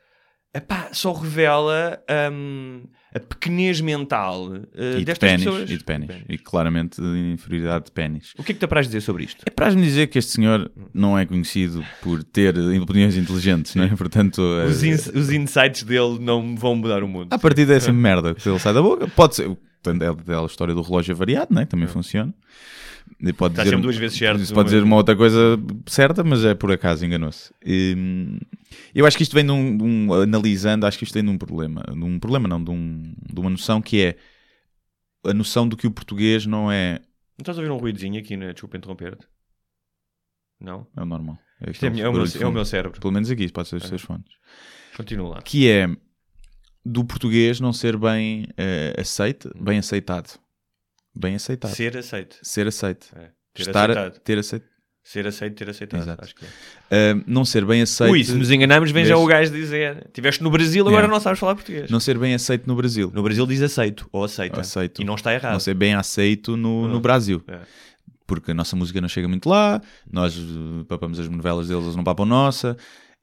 epá, 0.55 0.89
só 0.91 1.11
revela 1.13 1.99
hum, 2.31 2.83
a 3.13 3.19
pequenez 3.19 3.79
mental 3.81 4.47
uh, 4.47 4.61
E 4.75 4.99
de 4.99 5.05
destas 5.05 5.29
pênis, 5.29 5.45
pessoas. 5.45 5.69
e 5.69 5.77
de 5.77 5.83
pênis. 5.83 6.09
E 6.29 6.37
claramente 6.37 7.01
de 7.01 7.31
inferioridade 7.33 7.85
de 7.85 7.91
pênis. 7.91 8.33
O 8.37 8.43
que 8.43 8.51
é 8.51 8.53
que 8.55 8.59
te 8.59 8.65
apraz 8.65 8.87
dizer 8.87 9.01
sobre 9.01 9.23
isto? 9.23 9.43
É 9.45 9.49
para 9.51 9.71
me 9.71 9.81
dizer 9.81 10.07
que 10.07 10.17
este 10.19 10.31
senhor 10.33 10.71
não 10.93 11.17
é 11.17 11.25
conhecido 11.25 11.83
por 12.01 12.23
ter 12.23 12.55
opiniões 12.81 13.15
inteligentes, 13.17 13.75
não 13.75 13.83
é? 13.83 13.89
Portanto, 13.95 14.41
eh, 14.41 14.65
Os, 14.65 14.83
ins- 14.83 15.07
os 15.07 15.29
insights 15.31 15.83
dele 15.83 16.17
não 16.19 16.55
vão 16.55 16.75
mudar 16.75 17.03
o 17.03 17.07
mundo. 17.07 17.31
a 17.31 17.37
partir 17.37 17.65
dessa 17.65 17.91
merda 17.93 18.33
que 18.33 18.47
ele 18.47 18.59
sai 18.59 18.73
da 18.73 18.81
boca, 18.81 19.07
pode 19.09 19.35
ser. 19.35 19.49
Portanto, 19.83 20.01
é 20.01 20.07
aquela 20.09 20.47
história 20.47 20.73
do 20.73 20.81
relógio 20.81 21.15
variado, 21.15 21.53
não 21.53 21.61
é? 21.61 21.65
Também 21.65 21.87
funciona. 21.87 22.33
E 23.19 23.31
pode 23.31 23.53
Está 23.53 23.63
dizer, 23.63 23.75
sempre 23.75 23.83
duas 23.83 23.95
vezes 23.95 24.17
certo. 24.17 24.53
Pode 24.53 24.69
dizer 24.69 24.83
uma 24.83 24.97
outra 24.97 25.15
coisa 25.15 25.57
certa, 25.87 26.23
mas 26.23 26.43
é 26.43 26.53
por 26.53 26.71
acaso 26.71 27.05
enganou-se. 27.05 27.53
Eu 28.93 29.05
acho 29.05 29.15
que 29.15 29.23
isto 29.23 29.33
vem 29.33 29.45
de 29.45 29.51
um, 29.51 29.77
de 29.77 29.83
um- 29.83 30.13
Analisando, 30.13 30.85
acho 30.85 30.97
que 30.97 31.05
isto 31.05 31.13
vem 31.13 31.23
de 31.23 31.29
um 31.29 31.37
problema. 31.37 31.83
De 31.83 32.03
um 32.03 32.19
problema, 32.19 32.47
não, 32.47 32.61
de, 32.63 32.71
um, 32.71 33.13
de 33.33 33.39
uma 33.39 33.49
noção 33.49 33.81
que 33.81 34.01
é 34.01 34.17
a 35.25 35.33
noção 35.33 35.67
de 35.67 35.75
que 35.75 35.87
o 35.87 35.91
português 35.91 36.45
não 36.45 36.71
é. 36.71 36.99
Não 37.37 37.41
estás 37.41 37.57
a 37.57 37.61
ouvir 37.61 37.71
um 37.71 37.77
ruidozinho 37.77 38.19
aqui, 38.19 38.35
na... 38.37 38.51
desculpa 38.51 38.77
interromper-te? 38.77 39.25
Não? 40.59 40.87
É 40.95 41.01
o 41.01 41.05
normal. 41.05 41.37
É, 41.61 41.69
é, 41.69 41.85
é 41.85 42.09
o 42.09 42.13
meu, 42.13 42.25
é 42.25 42.45
o 42.45 42.51
meu 42.51 42.65
cérebro. 42.65 42.99
Pelo 42.99 43.13
menos 43.13 43.29
aqui, 43.29 43.49
pode 43.51 43.69
ser 43.69 43.77
os 43.77 43.87
seus 43.87 44.01
fones. 44.01 44.25
Continua 44.95 45.29
lá. 45.29 45.41
Que 45.41 45.69
é 45.69 45.87
do 46.85 47.03
português 47.03 47.59
não 47.59 47.73
ser 47.73 47.97
bem 47.97 48.47
eh, 48.57 48.93
aceito, 48.97 49.51
bem 49.59 49.79
aceitado. 49.79 50.39
Bem 51.15 51.35
aceitado. 51.35 51.71
Ser, 51.73 51.91
Ser 51.93 51.97
aceito. 51.99 52.37
aceito. 52.67 53.07
É. 53.15 53.29
Ter 53.53 53.61
Estar, 53.61 53.89
aceitado. 53.91 54.19
ter 54.19 54.37
aceito. 54.37 54.65
Ser 55.03 55.27
aceito, 55.27 55.55
ter 55.55 55.69
aceitado. 55.69 56.01
Exato. 56.01 56.23
Acho 56.23 56.35
que 56.35 56.45
é. 56.45 56.47
Eh, 56.89 57.15
não 57.27 57.45
ser 57.45 57.63
bem 57.63 57.81
aceito. 57.83 58.11
Ui, 58.11 58.23
se 58.23 58.33
nos 58.33 58.49
enganamos, 58.49 58.89
vem 58.91 59.05
já 59.05 59.15
o 59.15 59.25
gajo 59.25 59.51
dizer: 59.51 60.03
Estiveste 60.07 60.41
no 60.43 60.49
Brasil, 60.49 60.81
agora 60.81 61.03
Yeah. 61.03 61.13
não 61.13 61.21
sabes 61.21 61.39
falar 61.39 61.53
português. 61.55 61.89
Não 61.91 61.99
ser 61.99 62.17
bem 62.17 62.33
aceito 62.33 62.65
no 62.67 62.75
Brasil. 62.75 63.11
No 63.13 63.21
Brasil 63.21 63.45
diz 63.45 63.61
aceito 63.61 64.09
ou 64.11 64.23
aceita. 64.23 64.61
Aceito. 64.61 65.01
E 65.01 65.05
não 65.05 65.13
está 65.15 65.31
errado. 65.33 65.53
Não 65.53 65.59
ser 65.59 65.75
bem 65.75 65.93
aceito 65.93 66.57
no, 66.57 66.87
no 66.87 66.97
Ah. 66.97 67.01
Brasil. 67.01 67.41
É. 67.47 67.59
Porque 68.27 68.49
a 68.49 68.53
nossa 68.55 68.75
música 68.75 68.99
não 68.99 69.07
chega 69.07 69.27
muito 69.27 69.47
lá, 69.47 69.79
nós 70.11 70.35
eh, 70.35 70.83
papamos 70.87 71.19
as 71.19 71.29
novelas 71.29 71.67
deles, 71.67 71.83
eles 71.83 71.95
não 71.95 72.03
papam 72.03 72.25
nossa. 72.25 72.75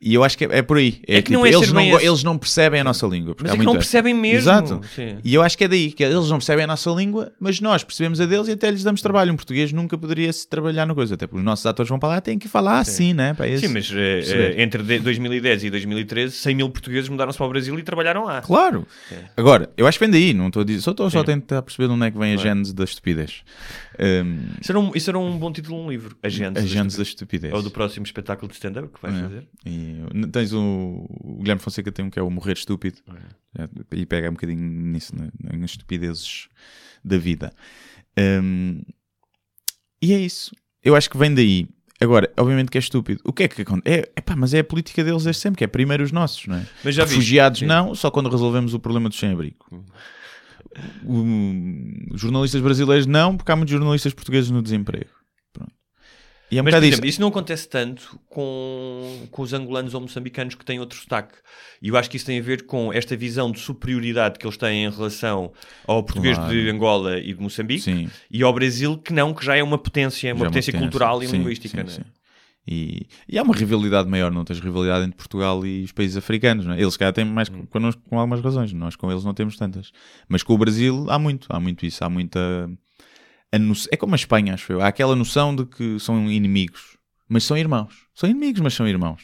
E 0.04 0.14
eu 0.14 0.24
acho 0.24 0.36
que 0.36 0.44
é, 0.44 0.58
é 0.58 0.62
por 0.62 0.78
aí. 0.78 1.00
É 1.06 1.22
que 1.22 1.32
não 1.32 1.46
é 1.46 1.50
eles, 1.50 1.70
não, 1.70 1.80
eles 2.00 2.24
não 2.24 2.36
percebem 2.36 2.80
a 2.80 2.84
nossa 2.84 3.06
língua. 3.06 3.36
Mas 3.40 3.52
é 3.52 3.56
que 3.56 3.62
não 3.64 3.74
percebem 3.74 4.12
mesmo. 4.12 4.38
Exato. 4.38 4.80
Sim. 4.96 5.18
E 5.22 5.32
eu 5.32 5.42
acho 5.42 5.56
que 5.56 5.62
é 5.62 5.68
daí, 5.68 5.92
que 5.92 6.02
eles 6.02 6.28
não 6.28 6.38
percebem 6.38 6.64
a 6.64 6.66
nossa 6.66 6.90
língua, 6.90 7.32
mas 7.38 7.60
nós 7.60 7.84
percebemos 7.84 8.20
a 8.20 8.26
deles 8.26 8.48
e 8.48 8.52
até 8.52 8.68
lhes 8.70 8.82
damos 8.82 9.00
trabalho. 9.00 9.32
Um 9.32 9.36
português 9.36 9.72
nunca 9.72 9.96
poderia 9.96 10.32
se 10.32 10.48
trabalhar 10.48 10.86
na 10.86 10.94
coisa, 10.94 11.14
até 11.14 11.26
porque 11.26 11.38
os 11.38 11.44
nossos 11.44 11.64
atores 11.66 11.88
vão 11.88 12.00
para 12.00 12.08
lá 12.08 12.20
têm 12.20 12.36
que 12.36 12.48
falar 12.48 12.80
assim, 12.80 13.12
né? 13.14 13.32
Para 13.32 13.46
esse- 13.46 13.66
Sim, 13.68 13.72
mas 13.72 13.88
eh, 13.92 14.16
perceber. 14.16 14.58
eh, 14.58 14.62
entre 14.62 14.82
de- 14.82 14.98
2010 14.98 15.62
e 15.64 15.70
2013, 15.70 16.34
100 16.34 16.54
mil 16.56 16.68
portugueses 16.68 17.08
mudaram-se 17.08 17.38
para 17.38 17.46
o 17.46 17.50
Brasil 17.50 17.78
e 17.78 17.82
trabalharam 17.84 18.24
lá. 18.24 18.40
Claro. 18.42 18.84
Agora, 19.36 19.70
eu 19.76 19.86
acho 19.86 19.98
que 20.00 20.04
vem 20.04 20.10
daí, 20.12 20.34
não 20.34 20.48
estou 20.48 20.62
a 20.62 20.64
dizer, 20.64 20.80
só 20.80 20.90
estou 20.90 21.08
só 21.10 21.18
a 21.18 21.20
Sim. 21.20 21.26
tentar 21.26 21.62
perceber 21.62 21.86
de 21.86 21.94
onde 21.94 22.06
é 22.06 22.10
que 22.10 22.18
vem 22.18 22.32
a 22.32 22.36
gênese 22.36 22.74
da 22.74 22.82
estupidez. 22.82 23.42
Um, 24.00 24.38
Isso 24.60 24.72
era, 24.72 24.80
um, 24.80 24.90
isso 24.94 25.10
era 25.10 25.18
um 25.18 25.38
bom 25.38 25.52
título 25.52 25.76
de 25.78 25.82
um 25.86 25.90
livro. 25.90 26.16
A 26.22 26.28
gênese 26.28 26.96
da 26.96 27.02
estupidez. 27.02 27.52
É 27.52 27.56
o 27.56 27.62
do 27.62 27.70
próximo 27.70 28.04
espetáculo 28.06 28.48
de 28.48 28.54
stand-up 28.54 28.88
que 28.88 29.00
vai 29.02 29.12
É. 29.16 29.22
fazer. 29.22 29.44
E 29.66 29.91
tens 30.32 30.52
o, 30.52 31.06
o 31.08 31.38
Guilherme 31.38 31.60
Fonseca 31.60 31.90
tem 31.90 32.04
um 32.04 32.10
que 32.10 32.18
é 32.18 32.22
o 32.22 32.30
Morrer 32.30 32.52
Estúpido 32.52 32.98
É. 33.08 33.42
É, 33.64 33.68
e 33.92 34.06
pega 34.06 34.30
um 34.30 34.32
bocadinho 34.32 34.62
nisso, 34.62 35.14
né, 35.14 35.28
nas 35.42 35.72
estupidezes 35.72 36.48
da 37.04 37.18
vida. 37.18 37.52
Um, 38.18 38.80
e 40.00 40.12
é 40.14 40.18
isso. 40.18 40.56
Eu 40.82 40.96
acho 40.96 41.10
que 41.10 41.18
vem 41.18 41.34
daí. 41.34 41.68
Agora, 42.00 42.32
obviamente 42.36 42.70
que 42.70 42.78
é 42.78 42.80
estúpido. 42.80 43.20
O 43.24 43.32
que 43.32 43.44
é 43.44 43.48
que 43.48 43.62
acontece? 43.62 44.00
É, 44.00 44.12
epá, 44.16 44.34
mas 44.34 44.54
é 44.54 44.60
a 44.60 44.64
política 44.64 45.04
deles 45.04 45.22
desde 45.22 45.40
sempre, 45.40 45.58
que 45.58 45.64
é 45.64 45.68
primeiro 45.68 46.02
os 46.02 46.10
nossos, 46.10 46.46
não 46.46 46.56
é? 46.56 46.66
Mas 46.82 46.94
já? 46.94 47.04
Refugiados 47.04 47.60
Sim. 47.60 47.66
não, 47.66 47.94
só 47.94 48.10
quando 48.10 48.28
resolvemos 48.28 48.74
o 48.74 48.80
problema 48.80 49.08
do 49.08 49.14
sem-abrigo. 49.14 49.84
Os 52.10 52.20
jornalistas 52.20 52.60
brasileiros 52.60 53.06
não, 53.06 53.36
porque 53.36 53.52
há 53.52 53.56
muitos 53.56 53.72
jornalistas 53.72 54.12
portugueses 54.14 54.50
no 54.50 54.62
desemprego. 54.62 55.10
E 56.52 56.58
é 56.58 56.60
um 56.60 56.64
Mas, 56.64 56.74
por 56.74 56.84
exemplo, 56.84 57.06
isso. 57.06 57.18
não 57.20 57.28
acontece 57.28 57.66
tanto 57.66 58.20
com, 58.28 59.26
com 59.30 59.40
os 59.42 59.54
angolanos 59.54 59.94
ou 59.94 60.02
moçambicanos 60.02 60.54
que 60.54 60.64
têm 60.64 60.78
outro 60.78 60.98
sotaque. 60.98 61.34
E 61.80 61.88
eu 61.88 61.96
acho 61.96 62.10
que 62.10 62.18
isso 62.18 62.26
tem 62.26 62.38
a 62.38 62.42
ver 62.42 62.66
com 62.66 62.92
esta 62.92 63.16
visão 63.16 63.50
de 63.50 63.58
superioridade 63.58 64.38
que 64.38 64.46
eles 64.46 64.58
têm 64.58 64.84
em 64.84 64.90
relação 64.90 65.50
ao 65.86 66.02
português 66.02 66.36
Claro. 66.36 66.52
de 66.52 66.68
Angola 66.68 67.18
e 67.18 67.32
de 67.32 67.40
Moçambique 67.40 67.80
Sim. 67.82 68.10
e 68.30 68.42
ao 68.42 68.52
Brasil, 68.52 68.98
que 68.98 69.14
não, 69.14 69.32
que 69.32 69.42
já 69.44 69.56
é 69.56 69.62
uma 69.62 69.78
potência, 69.78 70.30
uma 70.34 70.40
Já 70.40 70.44
é 70.44 70.48
potência 70.50 70.72
cultural 70.78 71.22
e 71.22 71.26
Sim, 71.26 71.38
linguística. 71.38 71.80
sim, 71.86 71.86
é? 71.86 71.90
sim. 71.90 72.02
E, 72.68 73.06
e 73.28 73.38
há 73.38 73.42
uma 73.42 73.54
rivalidade 73.56 74.08
maior, 74.08 74.30
não 74.30 74.44
tens 74.44 74.60
rivalidade 74.60 75.04
entre 75.06 75.16
Portugal 75.16 75.66
e 75.66 75.82
os 75.82 75.90
países 75.90 76.16
africanos, 76.18 76.64
não 76.66 76.74
é? 76.74 76.80
Eles, 76.80 76.96
cá 76.96 77.10
têm 77.12 77.24
mais 77.24 77.48
Hum. 77.48 77.64
connosco 77.68 78.00
com 78.08 78.18
algumas 78.18 78.40
razões, 78.40 78.72
nós 78.74 78.94
com 78.94 79.10
eles 79.10 79.24
não 79.24 79.32
temos 79.34 79.56
tantas. 79.56 79.90
Mas 80.28 80.42
com 80.42 80.52
o 80.54 80.58
Brasil 80.58 81.06
há 81.08 81.18
muito, 81.18 81.46
há 81.50 81.58
muito 81.58 81.84
isso, 81.86 82.04
há 82.04 82.10
muita. 82.10 82.70
No- 83.58 83.74
É 83.90 83.96
como 83.96 84.14
a 84.14 84.16
Espanha, 84.16 84.54
acho 84.54 84.72
eu. 84.72 84.80
Há 84.80 84.88
aquela 84.88 85.14
noção 85.16 85.54
de 85.54 85.64
que 85.66 85.98
são 86.00 86.30
inimigos, 86.30 86.96
mas 87.28 87.44
são 87.44 87.56
irmãos. 87.56 87.92
São 88.14 88.28
inimigos, 88.28 88.60
mas 88.60 88.74
são 88.74 88.86
irmãos. 88.88 89.22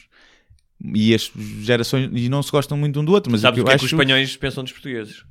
E 0.95 1.13
as 1.13 1.29
gerações. 1.61 2.09
E 2.13 2.29
não 2.29 2.41
se 2.41 2.51
gostam 2.51 2.77
muito 2.77 2.99
um 2.99 3.05
do 3.05 3.11
outro, 3.11 3.31
mas 3.31 3.41
Sabes 3.41 3.59
o 3.59 3.63
que 3.63 3.67
que 3.69 3.73
é 3.73 3.77
que 3.77 3.85
acho. 3.85 3.85
os 3.85 3.91
espanhóis 3.91 4.35
pensam 4.37 4.63
dos 4.63 4.71
portugueses? 4.71 5.23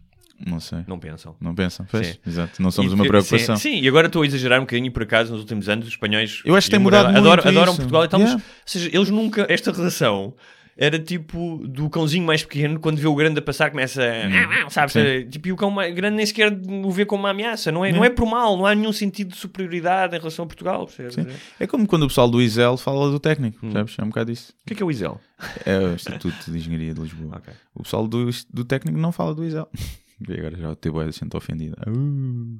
Não 0.46 0.60
sei. 0.60 0.84
Não 0.86 0.98
pensam. 1.00 1.34
Não 1.40 1.52
pensam? 1.54 1.84
Pois, 1.90 2.06
Sim. 2.06 2.14
exato. 2.24 2.62
Não 2.62 2.70
somos 2.70 2.92
E 2.92 2.94
uma 2.94 3.04
preocupação. 3.04 3.56
Sim, 3.56 3.72
sim, 3.76 3.80
e 3.82 3.88
agora 3.88 4.06
estou 4.06 4.22
a 4.22 4.26
exagerar 4.26 4.58
um 4.60 4.62
bocadinho 4.62 4.92
por 4.92 5.02
acaso 5.02 5.32
nos 5.32 5.40
últimos 5.40 5.68
anos 5.68 5.86
os 5.86 5.92
espanhóis 5.94 6.42
Eu 6.44 6.54
acho 6.54 6.66
que 6.66 6.70
tem 6.70 6.78
mudado 6.78 7.06
muito 7.06 7.18
adoram, 7.18 7.42
adoram. 7.44 7.74
Portugal 7.74 8.04
e 8.04 8.08
tal, 8.08 8.20
mas, 8.20 8.28
Yeah. 8.30 8.44
ou 8.46 8.62
seja, 8.64 8.90
eles 8.92 9.10
nunca, 9.10 9.46
esta 9.48 9.72
relação 9.72 10.36
era 10.80 10.96
tipo 10.96 11.58
do 11.66 11.90
cãozinho 11.90 12.24
mais 12.24 12.44
pequeno 12.44 12.78
quando 12.78 12.98
vê 12.98 13.06
o 13.08 13.14
grande 13.16 13.40
a 13.40 13.42
passar 13.42 13.68
começa 13.68 14.00
a, 14.00 14.70
sabes. 14.70 14.92
Sim. 14.92 15.28
tipo, 15.28 15.48
e 15.48 15.52
o 15.52 15.56
cão 15.56 15.72
mais 15.72 15.92
grande 15.92 16.16
nem 16.16 16.24
sequer 16.24 16.52
o 16.52 16.90
vê 16.92 17.04
como 17.04 17.24
uma 17.24 17.30
ameaça, 17.30 17.72
não 17.72 17.84
é, 17.84 17.90
não 17.90 18.04
É. 18.04 18.06
é 18.06 18.10
por 18.10 18.24
mal, 18.26 18.56
não 18.56 18.64
há 18.64 18.74
nenhum 18.76 18.92
sentido 18.92 19.30
de 19.32 19.36
superioridade 19.36 20.14
em 20.14 20.18
relação 20.20 20.44
a 20.44 20.46
Portugal, 20.46 20.86
percebes? 20.86 21.16
O 21.16 21.26
É 21.62 21.66
como 21.66 21.84
quando 21.86 22.04
o 22.04 22.06
pessoal 22.08 22.30
do 22.30 22.40
ISEL 22.40 22.76
fala 22.76 23.10
do 23.10 23.18
técnico, 23.18 23.58
Hum. 23.66 23.72
sabes? 23.72 23.96
É 23.98 24.04
um 24.04 24.08
bocado 24.08 24.30
isso. 24.30 24.52
que 24.64 24.72
é 24.74 24.76
que 24.76 24.82
é 24.82 24.86
o 24.86 24.90
Isel? 24.90 25.20
É 25.66 25.78
o 25.78 25.94
Instituto 25.94 26.50
de 26.50 26.56
Engenharia 26.56 26.94
de 26.94 27.00
Lisboa. 27.00 27.36
Ok. 27.38 27.52
O 27.74 27.82
pessoal 27.82 28.06
do, 28.06 28.30
do 28.52 28.64
técnico 28.64 28.96
não 28.98 29.10
fala 29.10 29.34
do 29.34 29.44
ISEL. 29.44 29.68
E 30.28 30.32
agora 30.32 30.56
já 30.56 30.74
teve 30.74 30.98
a 30.98 31.08
gente 31.12 31.36
ofendida. 31.36 31.76
Uh. 31.88 32.58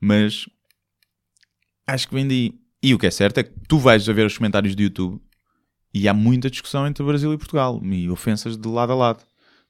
Mas 0.00 0.46
acho 1.86 2.08
que 2.08 2.14
vem 2.14 2.26
daí. 2.26 2.54
E 2.82 2.92
o 2.94 2.98
que 2.98 3.06
é 3.06 3.10
certo 3.10 3.38
é 3.38 3.42
que 3.44 3.52
tu 3.68 3.78
vais 3.78 4.08
a 4.08 4.12
ver 4.12 4.26
os 4.26 4.36
comentários 4.36 4.74
do 4.74 4.82
YouTube 4.82 5.20
e 5.98 6.08
há 6.08 6.14
muita 6.14 6.48
discussão 6.48 6.86
entre 6.86 7.04
Brasil 7.04 7.32
e 7.32 7.36
Portugal 7.38 7.80
e 7.82 8.08
ofensas 8.08 8.56
de 8.56 8.68
lado 8.68 8.92
a 8.92 8.94
lado. 8.94 9.24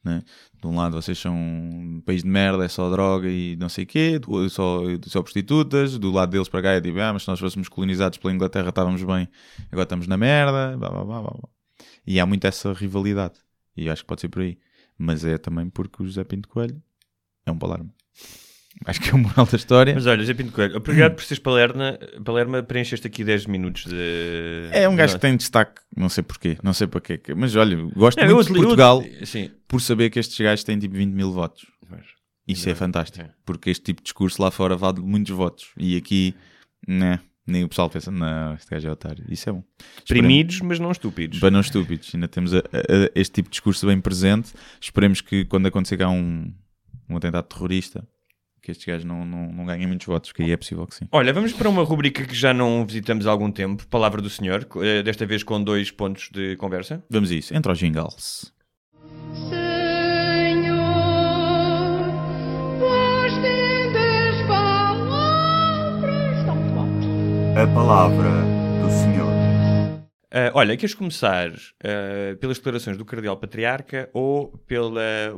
Né? 0.04 0.22
De 0.60 0.66
um 0.66 0.76
lado 0.76 1.00
vocês 1.00 1.18
são 1.18 1.34
um 1.34 2.02
país 2.04 2.22
de 2.22 2.28
merda, 2.28 2.64
é 2.64 2.68
só 2.68 2.90
droga 2.90 3.28
e 3.28 3.56
não 3.56 3.68
sei 3.68 3.84
o 3.84 3.86
quê, 3.86 4.20
só, 4.50 4.80
só 5.06 5.22
prostitutas, 5.22 5.98
do 5.98 6.10
lado 6.10 6.30
deles 6.30 6.48
para 6.48 6.62
cá 6.62 6.70
é 6.72 6.80
tipo, 6.80 7.00
ah, 7.00 7.14
mas 7.14 7.22
se 7.22 7.28
nós 7.28 7.40
fôssemos 7.40 7.68
colonizados 7.68 8.18
pela 8.18 8.34
Inglaterra 8.34 8.68
estávamos 8.68 9.02
bem, 9.02 9.26
agora 9.72 9.84
estamos 9.84 10.06
na 10.06 10.18
merda, 10.18 10.76
blá, 10.76 10.90
blá, 10.90 11.04
blá, 11.04 11.22
blá. 11.22 11.48
E 12.06 12.20
há 12.20 12.26
muito 12.26 12.46
essa 12.46 12.72
rivalidade. 12.74 13.34
E 13.76 13.88
acho 13.88 14.02
que 14.02 14.08
pode 14.08 14.20
ser 14.20 14.28
por 14.28 14.42
aí. 14.42 14.58
Mas 14.98 15.24
é 15.24 15.38
também 15.38 15.70
porque 15.70 16.02
o 16.02 16.06
José 16.06 16.24
Pinto 16.24 16.48
Coelho 16.48 16.82
é 17.46 17.50
um 17.50 17.58
palermo. 17.58 17.92
Acho 18.84 19.00
que 19.00 19.10
é 19.10 19.14
o 19.14 19.18
moral 19.18 19.44
da 19.46 19.56
história. 19.56 19.94
Mas 19.94 20.06
olha, 20.06 20.24
Zé 20.24 20.34
Pinto 20.34 20.52
Coelho, 20.52 20.76
obrigado 20.76 21.14
por 21.14 21.24
seres 21.24 21.38
Palerma, 21.40 21.98
Palerma 22.24 22.62
preencheste 22.62 23.06
aqui 23.06 23.24
10 23.24 23.46
minutos 23.46 23.84
de... 23.86 24.68
É 24.72 24.88
um 24.88 24.94
gajo 24.94 25.14
que 25.14 25.20
tem 25.20 25.36
destaque, 25.36 25.80
não 25.96 26.08
sei 26.08 26.22
porquê, 26.22 26.56
não 26.62 26.72
sei 26.72 26.86
para 26.86 27.00
quê. 27.00 27.20
Mas 27.36 27.56
olha, 27.56 27.76
gosto 27.96 28.18
Não, 28.20 28.34
muito 28.34 28.46
de 28.52 28.58
eu 28.58 28.62
Portugal 28.64 29.02
por 29.66 29.80
saber 29.80 30.10
que 30.10 30.18
estes 30.18 30.38
gajos 30.38 30.64
têm 30.64 30.78
tipo 30.78 30.94
20 30.94 31.12
mil 31.12 31.32
votos. 31.32 31.66
Isso 32.46 32.70
é 32.70 32.74
fantástico, 32.74 33.24
É. 33.26 33.30
porque 33.44 33.68
este 33.68 33.82
tipo 33.84 34.00
de 34.00 34.04
discurso 34.04 34.40
lá 34.40 34.50
fora 34.50 34.74
vale 34.76 35.00
muitos 35.00 35.34
votos. 35.34 35.70
E 35.76 35.96
aqui, 35.96 36.34
né, 36.86 37.20
nem 37.46 37.62
o 37.64 37.68
pessoal 37.68 37.90
pensa, 37.90 38.10
não, 38.10 38.54
este 38.54 38.70
gajo 38.70 38.88
é 38.88 38.90
otário. 38.90 39.24
Isso 39.28 39.50
é 39.50 39.52
bom. 39.52 39.62
Primidos, 40.06 40.60
mas 40.62 40.78
não 40.78 40.90
estúpidos. 40.90 41.40
Para 41.40 41.50
não 41.50 41.60
estúpidos, 41.60 42.10
ainda 42.14 42.26
temos 42.28 42.54
a- 42.54 42.58
a- 42.58 42.60
a- 42.60 43.10
este 43.14 43.32
tipo 43.34 43.48
de 43.48 43.52
discurso 43.52 43.86
bem 43.86 44.00
presente. 44.00 44.52
Esperemos 44.80 45.20
que 45.20 45.44
quando 45.44 45.66
acontecer 45.66 45.98
cá 45.98 46.08
um, 46.08 46.50
um 47.06 47.16
atentado 47.18 47.44
terrorista, 47.46 48.06
que 48.68 48.72
estes 48.72 48.86
gajos 48.86 49.04
não, 49.04 49.24
não, 49.24 49.50
não 49.50 49.64
ganhem 49.64 49.86
muitos 49.86 50.06
votos, 50.06 50.30
que 50.30 50.42
aí 50.42 50.52
é 50.52 50.56
possível 50.56 50.86
que 50.86 50.94
sim. 50.94 51.06
Olha, 51.10 51.32
vamos 51.32 51.54
para 51.54 51.68
uma 51.70 51.82
rubrica 51.82 52.24
que 52.24 52.34
já 52.34 52.52
não 52.52 52.84
visitamos 52.84 53.26
há 53.26 53.30
algum 53.30 53.50
tempo, 53.50 53.86
Palavra 53.88 54.20
do 54.20 54.28
Senhor, 54.28 54.66
eh, 54.82 55.02
desta 55.02 55.24
vez 55.24 55.42
com 55.42 55.62
dois 55.62 55.90
pontos 55.90 56.28
de 56.30 56.54
conversa. 56.56 57.02
Vamos 57.08 57.30
a 57.30 57.34
isso. 57.34 57.54
Entra 57.56 57.72
aos 57.72 57.78
jingles. 57.78 58.52
A 67.56 67.66
palavra. 67.74 68.47
Ah, 70.30 70.50
olha, 70.54 70.76
queres 70.76 70.94
começar 70.94 71.50
ah, 71.82 72.36
pelas 72.40 72.58
declarações 72.58 72.96
do 72.98 73.04
Cardeal 73.04 73.36
Patriarca 73.36 74.10
ou 74.12 74.48
pelo 74.66 74.94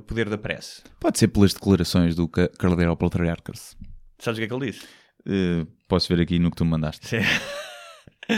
poder 0.07 0.29
da 0.29 0.37
prece? 0.39 0.83
Pode 0.99 1.19
ser 1.19 1.29
pelas 1.29 1.55
declarações 1.55 2.15
do 2.15 2.27
Ca- 2.29 2.49
Cardeal 2.59 2.97
Patriarcas. 2.97 3.77
Sabes 4.19 4.39
o 4.39 4.41
que 4.41 4.45
é 4.45 4.49
que 4.49 4.55
ele 4.55 4.73
disse? 4.73 4.87
Eh, 5.27 5.67
posso 5.89 6.15
ver 6.15 6.23
aqui 6.23 6.39
no 6.39 6.51
que 6.51 6.57
tu 6.57 6.65
me 6.65 6.71
mandaste. 6.73 7.07
Sim. 7.07 7.19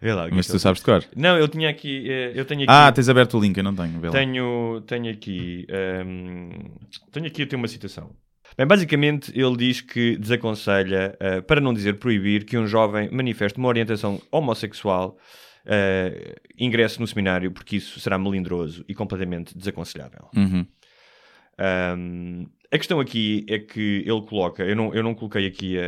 Vê 0.00 0.14
lá. 0.14 0.28
é 0.28 0.30
Mas 0.30 0.46
que 0.46 0.52
tu 0.52 0.58
sabes 0.58 0.80
de 0.80 0.84
cor. 0.84 1.04
Não, 1.14 1.36
eu 1.36 1.46
tinha 1.48 1.68
aqui. 1.68 2.06
eh, 2.10 2.32
Eu 2.34 2.44
tenho 2.44 2.62
aqui. 2.62 2.70
Ah, 2.70 2.90
tens 2.92 3.08
aberto 3.08 3.36
o 3.36 3.40
link, 3.40 3.56
eu 3.56 3.62
não 3.64 3.74
tenho. 3.74 4.00
Tenho, 4.10 4.80
tenho 4.86 5.10
aqui. 5.12 5.66
hum, 6.06 6.50
tenho 7.12 7.26
aqui 7.26 7.42
eu 7.42 7.46
tenho 7.46 7.60
uma 7.60 7.68
citação. 7.68 8.10
Bem, 8.56 8.66
basicamente 8.66 9.30
ele 9.38 9.56
diz 9.56 9.80
que 9.80 10.16
desaconselha, 10.16 11.16
eh, 11.20 11.40
para 11.40 11.60
não 11.60 11.72
dizer 11.72 11.98
proibir, 11.98 12.44
que 12.44 12.56
um 12.58 12.66
jovem 12.66 13.08
manifeste 13.12 13.58
uma 13.58 13.68
orientação 13.68 14.20
homossexual 14.32 15.16
eh, 15.72 16.34
ingresse 16.58 16.98
no 16.98 17.06
seminário, 17.06 17.52
porque 17.52 17.76
isso 17.76 18.00
será 18.00 18.18
melindroso 18.18 18.84
e 18.88 18.94
completamente 18.94 19.56
desaconselhável. 19.56 20.28
Uhum. 20.34 20.66
Um, 21.96 22.46
a 22.72 22.76
questão 22.76 22.98
aqui 22.98 23.46
é 23.48 23.58
que 23.58 24.02
ele 24.04 24.22
coloca, 24.22 24.64
eu 24.64 24.74
não, 24.74 24.92
eu 24.92 25.02
não 25.02 25.14
coloquei 25.14 25.46
aqui 25.46 25.78
a, 25.78 25.82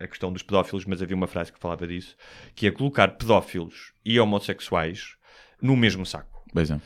a, 0.00 0.04
a 0.04 0.06
questão 0.06 0.32
dos 0.32 0.44
pedófilos, 0.44 0.84
mas 0.84 1.02
havia 1.02 1.16
uma 1.16 1.26
frase 1.26 1.52
que 1.52 1.58
falava 1.58 1.88
disso, 1.88 2.16
que 2.54 2.68
é 2.68 2.70
colocar 2.70 3.08
pedófilos 3.16 3.92
e 4.04 4.20
homossexuais 4.20 5.16
no 5.60 5.76
mesmo 5.76 6.06
saco. 6.06 6.44
Pois 6.52 6.70
é. 6.70 6.80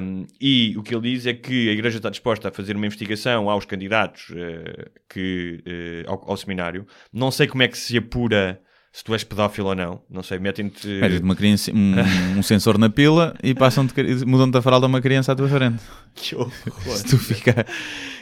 Um, 0.00 0.26
e 0.40 0.76
o 0.76 0.82
que 0.82 0.92
ele 0.92 1.12
diz 1.12 1.24
é 1.24 1.34
que 1.34 1.68
a 1.68 1.72
Igreja 1.72 1.98
está 1.98 2.10
disposta 2.10 2.48
a 2.48 2.52
fazer 2.52 2.74
uma 2.74 2.86
investigação 2.86 3.48
aos 3.48 3.64
candidatos 3.64 4.32
eh, 4.34 4.90
que, 5.08 5.62
eh, 5.64 6.04
ao, 6.08 6.30
ao 6.30 6.36
seminário. 6.36 6.84
Não 7.12 7.30
sei 7.30 7.46
como 7.46 7.62
é 7.62 7.68
que 7.68 7.78
se 7.78 7.96
apura 7.96 8.60
se 8.92 9.02
tu 9.02 9.14
és 9.14 9.24
pedófilo 9.24 9.68
ou 9.68 9.74
não. 9.74 10.02
Não 10.10 10.22
sei, 10.22 10.38
metem-te. 10.38 10.86
Metes 10.86 11.20
uma 11.20 11.34
criança, 11.34 11.72
um, 11.72 11.94
um 12.38 12.42
sensor 12.42 12.76
na 12.76 12.90
pila 12.90 13.34
e 13.42 13.54
passam 13.54 13.86
mudam-te 14.26 14.58
a 14.58 14.62
fralda 14.62 14.86
a 14.86 14.88
uma 14.88 15.00
criança 15.00 15.32
à 15.32 15.34
tua 15.34 15.48
frente. 15.48 15.82
Que 16.14 16.36
horror! 16.36 16.52
Se 16.96 17.04
tu, 17.04 17.16
ficar, 17.16 17.66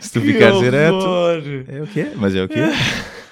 se 0.00 0.12
tu 0.12 0.20
Que 0.20 0.32
ficares 0.32 0.60
direto, 0.60 0.94
horror! 0.94 1.42
é 1.68 1.82
o 1.82 1.86
que 1.88 2.00
é, 2.00 2.12
mas 2.14 2.34
é 2.36 2.44
o 2.44 2.48
que 2.48 2.58
é. 2.58 2.70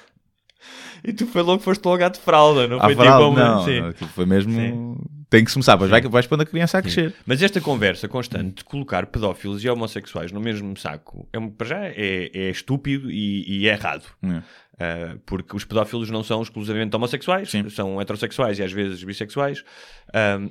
E 1.01 1.13
tu 1.13 1.25
foi 1.25 1.41
logo 1.41 1.59
que 1.59 1.63
foste 1.63 1.85
logo 1.85 2.03
à 2.03 2.09
de 2.09 2.19
fralda, 2.19 2.67
não 2.67 2.77
À 2.77 2.83
foi 2.83 2.95
fralda, 2.95 3.29
tipo 3.29 3.39
não, 3.39 3.65
Sim. 3.65 3.79
aquilo 3.87 4.09
foi 4.09 4.25
mesmo. 4.25 4.51
Sim. 4.51 4.97
Tem 5.29 5.43
que 5.43 5.51
se 5.51 5.55
começar, 5.55 5.77
pois 5.77 5.89
vai, 5.89 6.01
vais 6.01 6.27
pondo 6.27 6.41
a 6.41 6.45
criança 6.45 6.77
a 6.77 6.81
crescer. 6.81 7.13
Mas 7.25 7.41
esta 7.41 7.61
conversa 7.61 8.07
constante 8.07 8.57
de 8.57 8.63
colocar 8.63 9.05
pedófilos 9.05 9.63
e 9.63 9.69
homossexuais 9.69 10.31
no 10.31 10.41
mesmo 10.41 10.75
saco, 10.75 11.27
é, 11.31 11.39
para 11.39 11.67
já 11.67 11.85
é, 11.85 12.31
é 12.33 12.49
estúpido 12.49 13.09
e, 13.11 13.61
e 13.61 13.69
é 13.69 13.73
errado. 13.73 14.03
É. 14.23 14.41
Ah, 14.79 15.17
porque 15.25 15.55
os 15.55 15.65
pedófilos 15.65 16.09
não 16.09 16.23
são 16.23 16.41
exclusivamente 16.41 16.95
homossexuais, 16.95 17.49
Sim. 17.51 17.69
são 17.69 17.99
heterossexuais 17.99 18.59
e 18.59 18.63
às 18.63 18.71
vezes 18.71 19.03
bissexuais. 19.03 19.63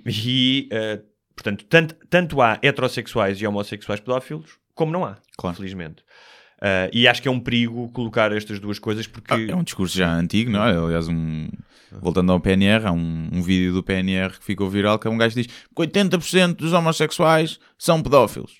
E, 0.06 0.68
ah, 0.72 1.00
portanto, 1.34 1.64
tanto, 1.68 1.96
tanto 2.10 2.40
há 2.42 2.58
heterossexuais 2.62 3.40
e 3.40 3.46
homossexuais 3.46 4.00
pedófilos, 4.00 4.58
como 4.74 4.92
não 4.92 5.04
há, 5.04 5.16
Claro. 5.36 5.56
felizmente. 5.56 6.02
Ah, 6.60 6.90
e 6.92 7.06
acho 7.06 7.22
que 7.22 7.28
é 7.28 7.30
um 7.30 7.40
perigo 7.40 7.88
colocar 7.92 8.32
estas 8.32 8.58
duas 8.58 8.78
coisas 8.78 9.06
porque... 9.06 9.32
Ah, 9.32 9.40
é 9.40 9.54
um 9.54 9.62
discurso 9.62 9.96
já 9.96 10.12
antigo, 10.12 10.50
não 10.50 10.64
é? 10.66 10.76
Aliás, 10.76 11.08
um, 11.08 11.48
voltando 11.92 12.32
ao 12.32 12.40
PNR, 12.40 12.86
há 12.86 12.92
um, 12.92 13.28
um 13.32 13.40
vídeo 13.42 13.72
do 13.72 13.82
PNR 13.82 14.38
que 14.38 14.44
ficou 14.44 14.68
viral 14.68 14.98
que 14.98 15.06
é 15.06 15.10
um 15.10 15.16
gajo 15.16 15.34
que 15.36 15.42
diz 15.42 15.52
que 15.52 15.74
80% 15.82 16.54
dos 16.56 16.72
homossexuais 16.72 17.58
são 17.78 18.02
pedófilos. 18.02 18.52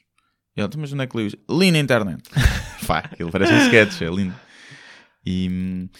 E 0.57 0.61
ele, 0.61 0.67
"Então, 0.69 0.81
mas 0.81 0.93
onde 0.93 1.03
é 1.03 1.07
que 1.07 1.17
li? 1.17 1.33
Li 1.51 1.71
na 1.71 1.79
internet. 1.79 2.23
Pá, 2.87 2.99
aquilo 3.01 3.31
parece 3.31 3.53
um 3.53 3.59
sketch, 3.67 4.01
é 4.03 4.07
lindo. 4.09 4.35
E 5.31 5.91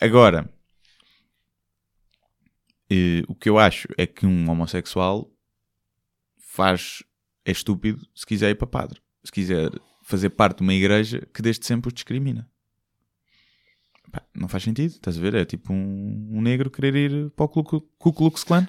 agora, 0.00 0.50
eh, 2.90 3.22
o 3.28 3.34
que 3.34 3.48
eu 3.50 3.58
acho 3.58 3.86
é 3.98 4.06
que 4.06 4.24
um 4.24 4.48
homossexual 4.50 5.30
faz, 6.38 7.02
é 7.44 7.50
estúpido 7.52 8.00
se 8.14 8.24
quiser 8.24 8.48
ir 8.50 8.54
para 8.54 8.66
padre. 8.66 9.00
Se 9.22 9.30
quiser 9.30 9.70
fazer 10.02 10.30
parte 10.30 10.56
de 10.58 10.62
uma 10.62 10.72
igreja 10.72 11.28
que 11.34 11.42
desde 11.42 11.66
sempre 11.66 11.88
os 11.88 11.94
discrimina. 11.94 12.48
Não 14.34 14.48
faz 14.48 14.62
sentido, 14.64 14.92
estás 14.92 15.18
a 15.18 15.20
ver? 15.20 15.34
É 15.34 15.44
tipo 15.44 15.72
um, 15.74 16.28
um 16.32 16.40
negro 16.40 16.70
querer 16.70 16.96
ir 16.96 17.30
para 17.32 17.44
o 17.44 17.48
Ku 17.48 18.12
Klux- 18.12 18.42
Klan. 18.44 18.66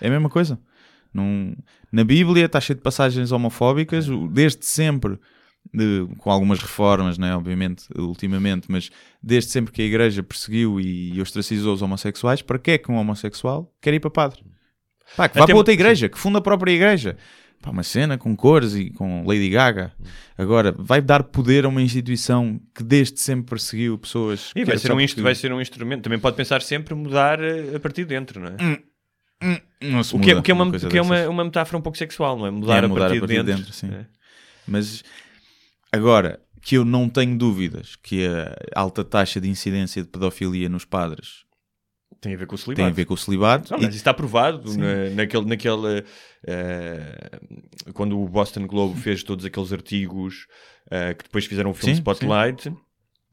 É 0.00 0.08
a 0.08 0.10
mesma 0.10 0.28
coisa. 0.28 0.60
Não- 1.12 1.56
na 1.92 2.02
Bíblia 2.02 2.46
está 2.46 2.60
cheio 2.60 2.76
de 2.76 2.82
passagens 2.82 3.30
homofóbicas, 3.30 4.08
o- 4.08 4.26
desde 4.26 4.66
sempre, 4.66 5.16
de- 5.72 6.06
com 6.18 6.30
algumas 6.30 6.58
reformas, 6.60 7.18
né, 7.18 7.34
obviamente, 7.34 7.84
ultimamente, 7.96 8.66
mas 8.70 8.90
desde 9.22 9.50
sempre 9.50 9.72
que 9.72 9.82
a 9.82 9.84
igreja 9.84 10.22
perseguiu 10.22 10.80
e 10.80 11.20
ostracizou 11.20 11.74
os 11.74 11.82
homossexuais, 11.82 12.42
para 12.42 12.58
que 12.58 12.72
é 12.72 12.78
que 12.78 12.90
um 12.90 12.96
homossexual 12.96 13.72
quer 13.80 13.94
ir 13.94 14.00
para 14.00 14.10
padre? 14.10 14.42
Pá, 15.16 15.28
que 15.28 15.36
vá 15.38 15.44
Até- 15.44 15.52
para 15.52 15.58
outra 15.58 15.72
igreja, 15.74 16.08
que 16.08 16.18
funda 16.18 16.38
a 16.38 16.42
própria 16.42 16.72
igreja. 16.72 17.16
Pá, 17.62 17.70
uma 17.70 17.82
cena 17.82 18.18
com 18.18 18.36
cores 18.36 18.74
e 18.74 18.90
com 18.90 19.24
Lady 19.26 19.48
Gaga. 19.48 19.92
Agora, 20.36 20.74
vai 20.78 21.00
dar 21.00 21.22
poder 21.22 21.64
a 21.64 21.68
uma 21.68 21.80
instituição 21.80 22.60
que 22.74 22.82
desde 22.82 23.18
sempre 23.20 23.46
perseguiu 23.50 23.96
pessoas. 23.96 24.50
E 24.54 24.64
vai 24.64 24.74
é 24.74 24.78
ser, 24.78 24.92
um 24.92 25.00
instru- 25.00 25.22
vai 25.22 25.34
ser 25.34 25.52
um 25.52 25.60
instrumento. 25.60 26.02
Também 26.02 26.18
pode 26.18 26.36
pensar 26.36 26.60
sempre 26.62 26.94
mudar 26.94 27.40
eh, 27.42 27.74
a 27.74 27.80
partir 27.80 28.02
de 28.02 28.08
dentro, 28.08 28.38
não 28.40 28.48
é? 28.48 28.78
Não 29.80 30.02
se 30.02 30.14
O 30.14 30.18
que 30.20 30.30
é, 30.30 30.34
muda 30.34 30.40
o 30.40 30.42
que 30.42 30.50
é, 30.50 30.54
uma, 30.54 30.64
o 30.64 30.88
que 30.88 30.98
é 30.98 31.02
uma, 31.02 31.28
uma 31.28 31.44
metáfora 31.44 31.78
um 31.78 31.82
pouco 31.82 31.96
sexual, 31.98 32.38
não 32.38 32.46
é? 32.46 32.50
Mudar, 32.50 32.82
É, 32.82 32.86
a, 32.86 32.88
mudar 32.88 33.00
partir 33.08 33.16
a 33.16 33.20
partir 33.20 33.34
de 33.34 33.40
de 33.40 33.46
dentro. 33.46 33.62
dentro, 33.64 33.72
sim. 33.74 33.90
É. 33.92 34.06
Mas 34.66 35.04
agora 35.94 36.40
que 36.62 36.76
eu 36.76 36.84
não 36.84 37.08
tenho 37.08 37.36
dúvidas 37.36 37.96
que 37.96 38.26
a 38.26 38.80
alta 38.80 39.04
taxa 39.04 39.40
de 39.40 39.48
incidência 39.48 40.02
de 40.02 40.08
pedofilia 40.08 40.68
nos 40.68 40.84
padres 40.84 41.44
Tem 42.20 42.32
a 42.34 42.36
ver 42.38 42.46
com 42.46 42.54
o 42.54 42.58
celibato. 42.58 42.76
tem 42.76 42.86
a 42.86 42.94
ver 42.94 43.04
com 43.04 43.14
o 43.14 43.18
celibato. 43.18 43.70
Não, 43.72 43.78
e- 43.78 43.82
mas 43.82 43.90
isso 43.90 43.98
está 43.98 44.14
provado 44.14 44.74
na, 44.78 45.10
naquele, 45.14 45.44
naquele 45.46 46.04
eh, 46.46 47.40
quando 47.92 48.18
o 48.18 48.28
Boston 48.28 48.66
Globe 48.66 48.98
fez 49.00 49.22
todos 49.22 49.44
aqueles 49.44 49.72
artigos 49.72 50.46
eh, 50.90 51.14
que 51.14 51.24
depois 51.24 51.44
fizeram 51.46 51.70
o 51.70 51.74
filme 51.74 51.94
Sim, 51.94 52.00
Spotlight. 52.00 52.72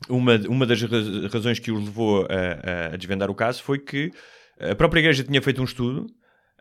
Uma, 0.09 0.35
uma 0.49 0.65
das 0.65 0.81
raz- 0.81 1.31
razões 1.31 1.59
que 1.59 1.71
os 1.71 1.83
levou 1.85 2.25
a, 2.29 2.93
a- 2.93 2.97
desvendar 2.97 3.29
o 3.29 3.35
caso 3.35 3.61
foi 3.63 3.79
que 3.79 4.11
a 4.59 4.75
própria 4.75 4.99
igreja 4.99 5.23
tinha 5.23 5.41
feito 5.41 5.61
um 5.61 5.65
estudo 5.65 6.07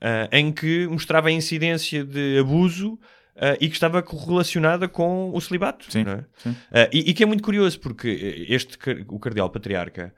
eh, 0.00 0.28
em 0.32 0.52
que 0.52 0.86
mostrava 0.86 1.28
a 1.28 1.32
incidência 1.32 2.04
de 2.04 2.38
abuso 2.38 2.98
eh, 3.40 3.56
e 3.60 3.68
que 3.68 3.74
estava 3.74 4.02
correlacionada 4.02 4.86
com 4.86 5.30
o 5.34 5.40
celibato. 5.40 5.86
Sim, 5.90 6.04
é? 6.06 6.24
sim. 6.36 6.50
Uh, 6.50 6.56
e, 6.92 7.10
e 7.10 7.14
que 7.14 7.22
é 7.22 7.26
muito 7.26 7.42
curioso 7.42 7.80
porque 7.80 8.44
este 8.48 8.76
car- 8.78 9.02
o 9.08 9.18
cardeal 9.18 9.48
patriarca 9.50 10.14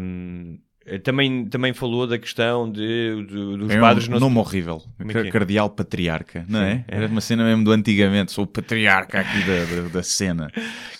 um, 0.00 0.58
também, 1.02 1.46
também 1.46 1.72
falou 1.72 2.06
da 2.06 2.16
questão 2.18 2.70
de, 2.70 3.24
de- 3.26 3.56
dos 3.58 3.70
É 3.70 3.80
padres 3.80 4.08
um 4.08 4.18
nome 4.20 4.38
horrível. 4.38 4.82
É 4.98 5.26
é? 5.26 5.30
Cardeal 5.30 5.68
patriarca, 5.70 6.44
não 6.48 6.60
é? 6.62 6.84
É. 6.86 6.96
Era 6.96 7.06
uma 7.08 7.20
cena 7.20 7.44
mesmo 7.44 7.64
do 7.64 7.72
antigamente. 7.72 8.30
Sou 8.32 8.44
o 8.44 8.46
patriarca 8.46 9.20
aqui 9.20 9.38
da, 9.40 9.82
da, 9.82 9.88
da 9.88 10.02
cena. 10.02 10.48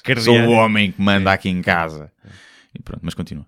Cardeal- 0.02 0.24
Sou 0.44 0.48
o 0.48 0.50
homem 0.50 0.90
que 0.90 1.00
manda 1.00 1.32
aqui 1.32 1.48
em 1.48 1.62
casa. 1.62 2.10
E 2.74 2.82
pronto, 2.82 3.00
mas 3.02 3.14
continua. 3.14 3.46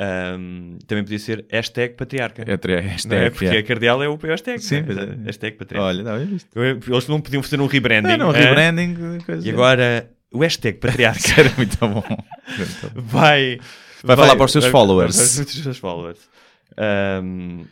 Um, 0.00 0.78
também 0.86 1.04
podia 1.04 1.18
ser 1.18 1.44
hashtag 1.50 1.94
patriarca. 1.94 2.42
É, 2.42 2.46
não 2.46 2.74
é? 2.74 2.80
hashtag, 2.80 3.30
Porque 3.32 3.44
é. 3.44 3.58
a 3.58 3.62
cardeal 3.62 4.02
é 4.02 4.08
o 4.08 4.16
hashtag. 4.16 4.58
Sim, 4.58 4.80
não 4.80 4.98
é? 4.98 5.04
é. 5.04 5.16
Hashtag 5.26 5.58
patriarca. 5.58 5.88
Olha, 5.88 6.02
não, 6.02 6.14
é 6.14 6.24
isto. 6.24 6.48
Eles 6.58 7.06
não 7.06 7.20
podiam 7.20 7.42
fazer 7.42 7.60
um 7.60 7.66
rebranding. 7.66 8.08
Era 8.12 8.26
um 8.26 8.30
rebranding. 8.30 8.96
E 9.44 9.50
agora 9.50 10.10
o 10.32 10.38
hashtag 10.38 10.78
patriarca 10.78 11.20
Era 11.38 11.52
muito 11.54 11.76
bom. 11.78 11.90
Bom. 11.92 12.02
vai, 12.94 13.58
Vai 14.02 14.16
falar 14.16 14.36
para 14.36 14.44
os 14.46 14.52
seus 14.52 14.64
vai- 14.64 14.72
followers. 14.72 15.16
vai 15.36 15.44
para 15.44 15.50
os 15.52 15.62
seus 15.62 15.78
followers. 15.78 16.30
Um, 17.22 17.64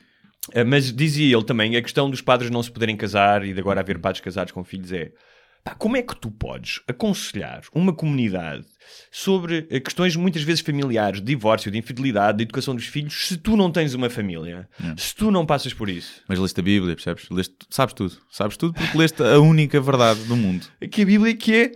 eh, 0.53 0.65
mas 0.65 0.93
dizia 0.93 1.35
ele 1.35 1.45
também, 1.45 1.77
a 1.77 1.83
questão 1.83 2.11
dos 2.11 2.21
padres 2.21 2.51
não 2.51 2.63
se 2.63 2.71
poderem 2.71 2.97
casar 2.97 3.43
e 3.43 3.55
de 3.55 3.61
agora 3.61 3.81
haver 3.81 3.99
padres 3.99 4.21
casados 4.21 4.53
com 4.53 4.63
filhos 4.63 4.93
é 4.93 5.13
pá, 5.65 5.75
como 5.75 5.97
é 5.97 6.03
que 6.03 6.17
tu 6.17 6.31
podes 6.31 6.81
aconselhar 6.89 7.63
uma 7.75 7.93
comunidade 7.93 8.65
sobre 9.11 9.67
eh, 9.71 9.81
questões 9.81 10.17
muitas 10.17 10.43
vezes 10.43 10.61
familiares, 10.63 11.21
de 11.21 11.27
divórcio, 11.27 11.71
de 11.71 11.79
infidelidade, 11.79 12.39
de 12.39 12.45
educação 12.45 12.75
dos 12.75 12.87
filhos, 12.87 13.27
se 13.29 13.37
tu 13.37 13.57
não 13.57 13.71
tens 13.71 13.95
uma 13.95 14.09
família, 14.09 14.69
se 14.97 15.15
tu 15.15 15.31
não 15.31 15.45
passas 15.45 15.75
por 15.75 15.89
isso? 15.89 16.23
Mas 16.29 16.39
leste 16.39 16.61
a 16.61 16.63
Bíblia, 16.63 16.95
percebes? 16.95 17.29
Leste, 17.31 17.55
sabes 17.71 17.95
tudo. 17.95 18.17
Sabes 18.31 18.57
tudo 18.57 18.75
porque 18.75 18.97
leste 18.97 19.23
a 19.23 19.39
única 19.41 19.81
verdade 19.81 20.25
do 20.25 20.37
mundo. 20.37 20.67
Que 20.91 21.03
a 21.03 21.07
Bíblia 21.07 21.37
que 21.37 21.55
é 21.55 21.73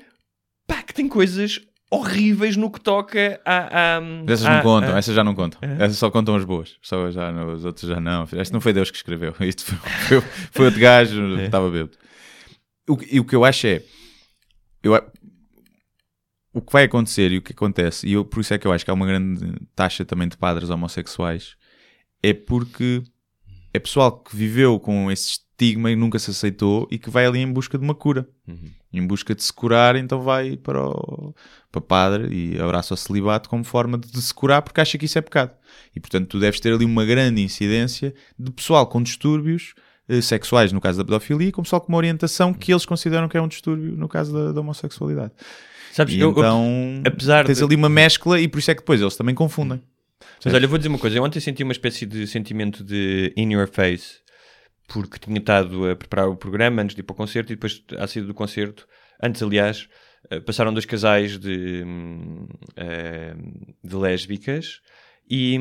pá, 0.67 0.83
que 0.83 0.95
tem 0.95 1.09
coisas 1.09 1.61
horríveis 1.91 2.57
no 2.57 2.71
que 2.71 2.81
toca 2.81 3.39
a. 3.45 3.99
a 3.99 4.03
Essas 4.27 4.47
a- 4.47 4.55
não 4.57 4.63
contam, 4.63 4.95
a- 4.95 4.99
essas 4.99 5.15
já 5.15 5.23
não 5.23 5.35
contam. 5.35 5.61
Essas 5.79 5.99
só 5.99 6.11
contam 6.11 6.35
as 6.37 6.45
boas. 6.45 6.77
Só 6.81 7.11
já, 7.11 7.31
não- 7.31 7.53
os 7.55 7.65
outros 7.67 7.87
já 7.89 8.01
não. 8.01 8.27
Este 8.33 8.53
não 8.53 8.61
foi 8.63 8.73
Deus 8.73 8.91
que 8.91 8.97
escreveu. 8.97 9.35
Isto 9.41 9.65
foi, 9.65 9.79
foi, 10.21 10.21
foi 10.51 10.65
outro 10.67 10.81
gajo, 10.81 11.39
estava 11.41 11.69
bêbado. 11.71 11.99
O, 12.89 12.99
e 13.11 13.21
o 13.21 13.25
que 13.25 13.35
eu 13.37 13.45
acho 13.45 13.67
é. 13.67 13.83
Eu, 14.83 14.95
o 16.53 16.61
que 16.61 16.73
vai 16.73 16.85
acontecer 16.85 17.33
e 17.33 17.39
o 17.39 17.43
que 17.43 17.53
acontece, 17.53 18.07
e 18.07 18.13
eu, 18.13 18.25
por 18.25 18.41
isso 18.41 18.53
é 18.53 18.59
que 18.59 18.67
eu 18.67 18.73
acho 18.73 18.85
que 18.85 18.91
há 18.91 18.95
uma 18.95 19.07
grande 19.07 19.55
taxa 19.75 20.05
também 20.05 20.29
de 20.29 20.37
padres 20.37 20.69
homossexuais, 20.69 21.57
é 22.23 22.35
porque 22.35 23.03
é 23.73 23.79
pessoal 23.79 24.23
que 24.23 24.37
viveu 24.37 24.79
com 24.79 25.11
esse 25.11 25.41
estigma 25.63 25.91
e 25.91 25.97
nunca 25.97 26.19
se 26.19 26.31
aceitou 26.31 26.87
e 26.91 26.99
que 26.99 27.09
vai 27.09 27.25
ali 27.25 27.39
em 27.39 27.51
busca 27.51 27.79
de 27.79 27.85
uma 27.85 27.95
cura. 27.95 28.29
Em 28.93 29.07
busca 29.07 29.35
de 29.35 29.43
se 29.43 29.53
curar, 29.53 29.97
então 29.97 30.21
vai 30.21 30.57
para 30.57 30.85
o 30.87 31.35
para 31.71 31.81
padre 31.81 32.29
e 32.31 32.61
abraça 32.61 32.93
o 32.93 32.97
celibato 32.97 33.49
como 33.49 33.65
forma 33.65 33.97
de, 33.97 34.11
de 34.11 34.21
se 34.21 34.35
curar 34.35 34.61
porque 34.61 34.79
acha 34.79 34.99
que 34.99 35.07
isso 35.07 35.19
é 35.19 35.23
pecado. 35.23 35.53
E 35.97 36.01
portanto 36.01 36.29
tu 36.29 36.39
deves 36.39 36.61
ter 36.61 36.75
ali 36.75 36.85
uma 36.85 37.07
grande 37.07 37.41
incidência 37.41 38.15
de 38.39 38.51
pessoal 38.51 38.87
com 38.87 39.03
distúrbios 39.03 39.73
sexuais 40.23 40.73
no 40.73 40.81
caso 40.81 40.99
da 40.99 41.05
pedofilia 41.05 41.49
e 41.49 41.53
com 41.53 41.63
pessoal 41.63 41.81
com 41.81 41.89
uma 41.89 41.99
orientação 41.99 42.53
que 42.53 42.73
eles 42.73 42.85
consideram 42.85 43.29
que 43.29 43.37
é 43.37 43.41
um 43.43 43.49
distúrbio 43.49 43.97
no 43.97 44.09
caso 44.09 44.33
da, 44.33 44.53
da 44.53 44.61
homossexualidade. 44.61 45.33
Sabes, 45.93 46.15
eu- 46.15 46.21
eu- 46.29 46.31
então 46.33 47.03
apesar 47.07 47.45
tens 47.45 47.59
de- 47.59 47.65
ali 47.65 47.77
uma 47.77 47.89
mescla 47.89 48.41
e 48.41 48.49
por 48.49 48.59
isso 48.59 48.71
é 48.71 48.75
que 48.75 48.81
depois 48.81 49.01
eles 49.01 49.17
também 49.17 49.35
confundem. 49.35 49.81
Mas 50.45 50.55
olha, 50.55 50.65
eu 50.65 50.69
vou 50.69 50.79
dizer 50.79 50.89
uma 50.89 50.99
coisa. 50.99 51.17
Eu 51.19 51.23
ontem 51.23 51.39
senti 51.41 51.63
uma 51.63 51.73
espécie 51.73 52.05
de 52.07 52.27
sentimento 52.27 52.83
de 52.85 53.33
in 53.37 53.53
your 53.53 53.69
face, 53.69 54.17
porque 54.89 55.19
tinha 55.19 55.39
estado 55.39 55.89
a 55.91 55.97
preparar 55.97 56.29
o 56.29 56.37
programa 56.37 56.83
antes 56.83 56.95
de 56.97 57.01
ir 57.01 57.05
para 57.05 57.13
o 57.15 57.17
concerto 57.17 57.53
e 57.53 57.57
depois, 57.57 57.83
à 57.99 58.07
saída 58.07 58.27
do 58.29 58.35
concerto, 58.35 58.87
antes, 59.23 59.43
aliás, 59.43 59.89
eh, 60.31 60.41
passaram 60.41 60.73
dois 60.73 60.85
casais 60.85 61.39
de, 61.39 61.83
hum, 61.87 62.47
eh, 62.77 63.35
de 63.85 63.97
lésbicas 63.97 64.81
e, 65.35 65.59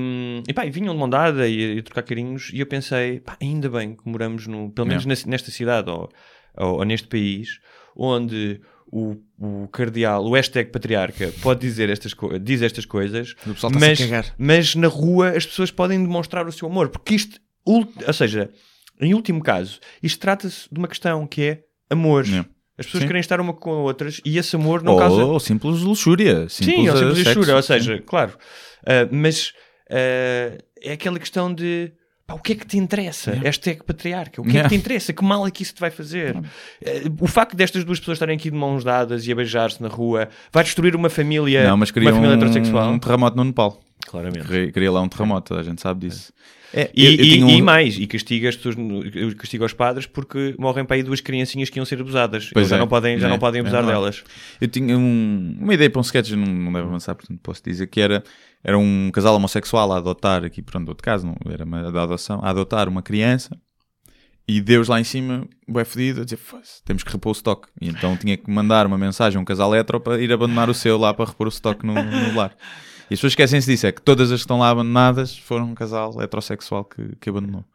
e, 0.49 0.53
pá, 0.53 0.65
e 0.65 0.69
vinham 0.69 0.93
de 0.93 0.99
mão 0.99 1.09
dada 1.09 1.47
e, 1.47 1.80
a 1.80 1.84
trocar 1.84 2.03
carinhos 2.03 2.49
e 2.53 2.59
eu 2.59 2.65
pensei, 2.65 3.22
pá, 3.22 3.38
ainda 3.41 3.69
bem 3.69 3.95
que 3.95 4.01
moramos, 4.05 4.45
no, 4.45 4.69
pelo 4.69 4.88
menos 4.88 5.03
Yeah. 5.05 5.26
nesta- 5.30 5.51
cidade 5.51 5.89
ou, 5.89 6.09
ou, 6.57 6.80
ou 6.80 6.84
neste 6.84 7.07
país, 7.07 7.59
onde 7.95 8.59
o, 8.91 9.15
o 9.39 9.67
cardeal, 9.69 10.26
o 10.26 10.34
hashtag 10.34 10.69
patriarca, 10.72 11.34
pode 11.41 11.61
dizer 11.61 11.89
estas, 11.89 12.13
diz 12.41 12.61
estas 12.61 12.86
coisas, 12.86 13.34
mas, 13.80 13.97
mas 14.38 14.76
na 14.76 14.88
rua 14.89 15.30
as 15.30 15.45
pessoas 15.45 15.72
podem 15.72 16.01
demonstrar 16.03 16.45
o 16.45 16.51
seu 16.51 16.67
amor, 16.67 16.89
porque 16.89 17.15
isto, 17.15 17.39
ou 17.65 18.13
seja, 18.13 18.49
em 18.99 19.13
último 19.13 19.41
caso, 19.41 19.80
isto 20.03 20.19
trata-se 20.19 20.67
de 20.69 20.78
uma 20.78 20.88
questão 20.89 21.26
que 21.26 21.41
é 21.43 21.63
amor. 21.89 22.26
Yeah. 22.28 22.49
As 22.82 22.86
pessoas 22.88 23.01
Sim. 23.03 23.07
querem 23.07 23.19
estar 23.21 23.39
uma 23.39 23.53
com 23.53 23.69
outras 23.84 24.19
e 24.25 24.38
esse 24.38 24.55
amor 24.55 24.84
não 24.84 24.93
Ou, 24.93 24.99
causa. 24.99 25.23
ou 25.23 25.39
simples 25.39 25.79
luxúria. 25.79 26.49
Simples 26.49 26.75
Sim, 26.75 26.89
ou 26.89 26.95
eh, 26.95 26.99
simples 26.99 27.17
sexo, 27.23 27.34
jura, 27.34 27.55
ou 27.55 27.61
sim. 27.61 27.67
seja, 27.67 28.03
claro. 28.05 28.34
Ah, 28.86 29.07
mas 29.11 29.53
ah, 29.89 30.57
é 30.82 30.91
aquela 30.93 31.19
questão 31.19 31.53
de 31.53 31.91
pá, 32.27 32.34
o 32.34 32.39
que 32.39 32.53
é 32.53 32.55
que 32.55 32.65
te 32.65 32.77
interessa? 32.77 33.32
Hashtag 33.32 33.84
patriarca, 33.84 34.41
o 34.41 34.43
que 34.43 34.49
é 34.51 34.53
Yeah. 34.53 34.69
que 34.69 34.75
te 34.75 34.79
interessa? 34.79 35.13
Que 35.13 35.23
mal 35.23 35.45
é 35.47 35.51
que 35.51 35.63
isso 35.63 35.73
te 35.75 35.79
vai 35.82 35.91
fazer? 35.91 36.36
Ah, 36.38 36.89
o 37.19 37.27
facto 37.27 37.55
destas 37.55 37.84
duas 37.84 37.99
pessoas 37.99 38.15
estarem 38.17 38.36
aqui 38.36 38.49
de 38.49 38.57
mãos 38.57 38.84
dadas 38.84 39.25
e 39.27 39.32
a 39.32 39.36
beijar-se 39.36 39.82
na 39.82 39.88
rua 39.89 40.27
vai 40.51 40.63
destruir 40.63 40.95
uma 40.95 41.09
família, 41.09 41.67
Não, 41.67 41.77
mas 41.77 41.91
uma 41.91 42.11
família 42.11 42.29
um, 42.29 42.34
heterossexual? 42.34 42.91
um 42.91 42.99
terremoto 42.99 43.38
no 43.38 43.43
Nepal. 43.43 43.79
Claramente. 44.07 44.71
Queria, 44.71 44.91
lá 44.91 45.01
um 45.01 45.07
terremoto, 45.07 45.53
a 45.53 45.61
gente 45.63 45.79
sabe 45.82 46.07
disso. 46.07 46.34
É, 46.38 46.61
E, 46.74 47.05
eu 47.05 47.11
e- 47.11 47.17
tinha 47.17 47.45
um- 47.45 47.49
e 47.49 47.61
mais, 47.61 47.97
e 47.97 48.07
castiga 48.07 48.47
as 48.49 48.55
pessoas, 48.55 48.76
castiga 49.38 49.65
os 49.65 49.74
padres 49.74 50.05
porque 50.05 50.55
morrem 50.57 50.86
para 50.86 50.95
aí 50.95 51.03
duas 51.03 51.19
criancinhas 51.19 51.69
que 51.69 51.78
iam 51.80 51.86
ser 51.86 51.99
abusadas. 51.99 52.49
Pois 52.53 52.69
já 52.69 52.76
é, 52.78 52.80
não 52.80 52.88
podem, 52.88 53.19
já 53.19 53.28
é, 53.28 53.30
não 53.30 53.38
podem 53.39 53.59
é 53.59 53.61
abusar 53.61 53.86
delas. 53.86 54.24
Eu 54.59 54.67
tinha 54.67 54.97
um- 54.97 55.57
uma 55.59 55.74
ideia 55.74 55.89
para 55.89 55.99
um 55.99 56.01
sketch, 56.01 56.32
não, 56.32 56.45
não 56.45 56.72
deve 56.72 56.88
avançar, 56.88 57.13
portanto 57.15 57.39
posso 57.43 57.61
dizer 57.63 57.88
que 57.88 57.99
era, 57.99 58.24
era 58.63 58.78
um 58.78 59.09
casal 59.13 59.36
homossexual 59.36 59.91
a 59.91 59.97
adotar, 59.97 60.43
aqui 60.45 60.61
pronto, 60.61 60.88
outro 60.89 61.03
caso, 61.03 61.26
não 61.28 61.36
era 61.51 61.65
uma 61.65 61.91
da 61.91 62.03
adoção, 62.03 62.39
a 62.43 62.49
adotar 62.49 62.88
uma 62.88 63.01
criança 63.01 63.57
e 64.47 64.59
Deus 64.59 64.88
lá 64.88 64.99
em 64.99 65.03
cima, 65.03 65.47
bem 65.67 65.86
fedido, 65.86 66.22
a 66.22 66.24
dizer, 66.24 66.38
"Foda-se, 66.38 66.84
temos 66.84 67.03
que 67.03 67.11
repor 67.11 67.30
o 67.32 67.34
stock. 67.36 67.67
E 67.82 67.88
então 67.88 68.17
tinha 68.17 68.36
que 68.36 68.49
mandar 68.49 68.86
uma 68.88 68.97
mensagem 68.97 69.38
a 69.38 69.41
um 69.41 69.45
casal 69.45 69.74
hetero 69.76 69.99
para 69.99 70.22
ir 70.22 70.32
abandonar 70.34 70.69
o 70.69 70.74
seu 70.74 70.97
lá 70.97 71.13
para 71.13 71.26
repor 71.26 71.47
o 71.47 71.49
stock 71.49 71.86
no, 71.86 71.93
no 71.93 72.36
lar. 72.36 72.55
E 73.12 73.14
as 73.14 73.20
pessoas 73.20 73.34
esquecem-se 73.34 73.70
disso, 73.70 73.86
é 73.86 73.91
que 73.91 74.01
todas 74.01 74.32
as 74.32 74.39
que 74.39 74.43
estão 74.45 74.57
lá 74.57 74.70
abandonadas 74.70 75.38
foram 75.38 75.66
um 75.66 75.76
casal 75.76 76.22
heterossexual 76.22 76.86
que, 76.86 77.14
que 77.18 77.30
abandonou. 77.30 77.66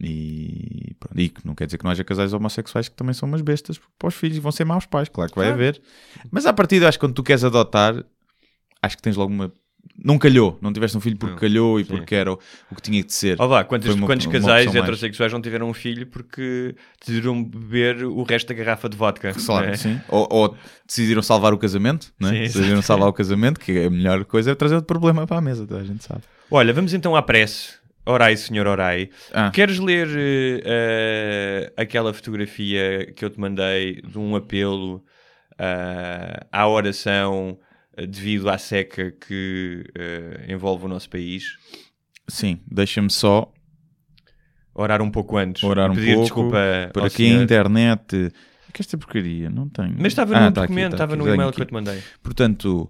E, 0.00 0.96
pronto, 0.98 1.16
e 1.16 1.32
não 1.44 1.54
quer 1.54 1.66
dizer 1.66 1.78
que 1.78 1.84
não 1.84 1.92
haja 1.92 2.02
casais 2.02 2.32
homossexuais 2.32 2.88
que 2.88 2.96
também 2.96 3.14
são 3.14 3.28
umas 3.28 3.40
bestas 3.40 3.78
porque 3.78 3.94
para 3.96 4.08
os 4.08 4.16
filhos 4.16 4.38
vão 4.38 4.50
ser 4.50 4.64
maus 4.64 4.84
pais, 4.84 5.08
claro 5.08 5.30
que 5.30 5.38
vai 5.38 5.50
haver. 5.50 5.80
Mas 6.28 6.44
à 6.44 6.52
partida, 6.52 6.88
acho 6.88 6.98
que 6.98 7.06
quando 7.06 7.14
tu 7.14 7.22
queres 7.22 7.44
adotar, 7.44 8.04
acho 8.82 8.96
que 8.96 9.02
tens 9.02 9.14
logo 9.14 9.32
uma. 9.32 9.52
Não 10.02 10.16
calhou, 10.16 10.56
não 10.62 10.72
tiveste 10.72 10.96
um 10.96 11.00
filho 11.00 11.16
porque 11.16 11.32
Não. 11.32 11.40
calhou 11.40 11.80
e 11.80 11.84
Sim. 11.84 11.96
porque 11.96 12.14
era 12.14 12.32
o, 12.32 12.38
o 12.70 12.74
que 12.76 12.82
tinha 12.82 13.02
de 13.02 13.12
ser. 13.12 13.36
Vá, 13.36 13.64
quantos, 13.64 13.92
uma- 13.92 14.06
quantos 14.06 14.26
casais 14.26 14.72
heterossexuais 14.72 15.32
não 15.32 15.40
tiveram 15.42 15.68
um 15.68 15.74
filho 15.74 16.06
porque 16.06 16.76
decidiram 17.00 17.42
beber 17.42 18.04
o 18.04 18.22
resto 18.22 18.46
da 18.48 18.54
garrafa 18.54 18.88
de 18.88 18.96
vodka? 18.96 19.32
Claro, 19.34 19.70
é? 19.70 19.76
sim. 19.76 20.00
Ou, 20.08 20.28
ou 20.30 20.56
decidiram 20.86 21.20
salvar 21.20 21.52
o 21.52 21.58
casamento, 21.58 22.12
né? 22.20 22.28
Sim, 22.28 22.40
decidiram 22.42 22.80
salvar 22.82 23.08
o 23.08 23.12
casamento, 23.12 23.58
que 23.58 23.86
a 23.86 23.90
melhor 23.90 24.24
coisa 24.24 24.52
é 24.52 24.54
trazer 24.54 24.76
outro 24.76 24.86
problema 24.86 25.26
para 25.26 25.38
a 25.38 25.40
mesa, 25.40 25.66
toda 25.66 25.80
a 25.80 25.84
gente 25.84 26.04
sabe. 26.04 26.20
Olha, 26.50 26.72
vamos 26.72 26.94
então 26.94 27.16
à 27.16 27.22
prece. 27.22 27.76
Orai, 28.06 28.36
senhor 28.36 28.66
Orai. 28.66 29.10
Ah. 29.34 29.50
Queres 29.50 29.78
ler 29.78 30.08
eh, 30.64 31.72
aquela 31.76 32.14
fotografia 32.14 33.12
que 33.14 33.24
eu 33.24 33.30
te 33.30 33.38
mandei 33.38 34.00
de 34.00 34.18
um 34.18 34.34
apelo 34.36 35.04
eh, 35.58 36.40
à 36.52 36.66
oração 36.68 37.58
devido 38.06 38.48
à 38.48 38.58
seca 38.58 39.10
que 39.10 39.84
eh, 39.96 40.46
envolve 40.48 40.84
o 40.84 40.88
nosso 40.88 41.08
país? 41.10 41.44
Sim, 42.28 42.60
deixa-me 42.70 43.10
só 43.10 43.50
Orar 44.74 45.02
um 45.02 45.10
pouco 45.10 45.36
antes. 45.36 45.64
orar 45.64 45.90
um 45.90 45.94
pedir 45.94 46.10
pouco 46.12 46.22
desculpa 46.22 46.58
por 46.94 47.04
aqui 47.04 47.24
a 47.24 47.28
senhor. 47.30 47.42
internet. 47.42 48.32
Que 48.72 48.82
esta 48.82 48.96
porcaria, 48.96 49.50
não 49.50 49.68
tenho. 49.68 49.94
Mas 49.98 50.08
estava 50.08 50.36
Ah, 50.36 50.40
no 50.46 50.52
tá 50.52 50.60
aqui, 50.62 50.68
documento, 50.68 50.90
tá 50.90 50.96
estava 50.96 51.14
aqui, 51.14 51.22
no 51.24 51.34
e-mail 51.34 51.48
aqui. 51.48 51.56
que 51.56 51.62
eu 51.62 51.66
te 51.66 51.72
mandei. 51.72 52.00
Portanto, 52.22 52.88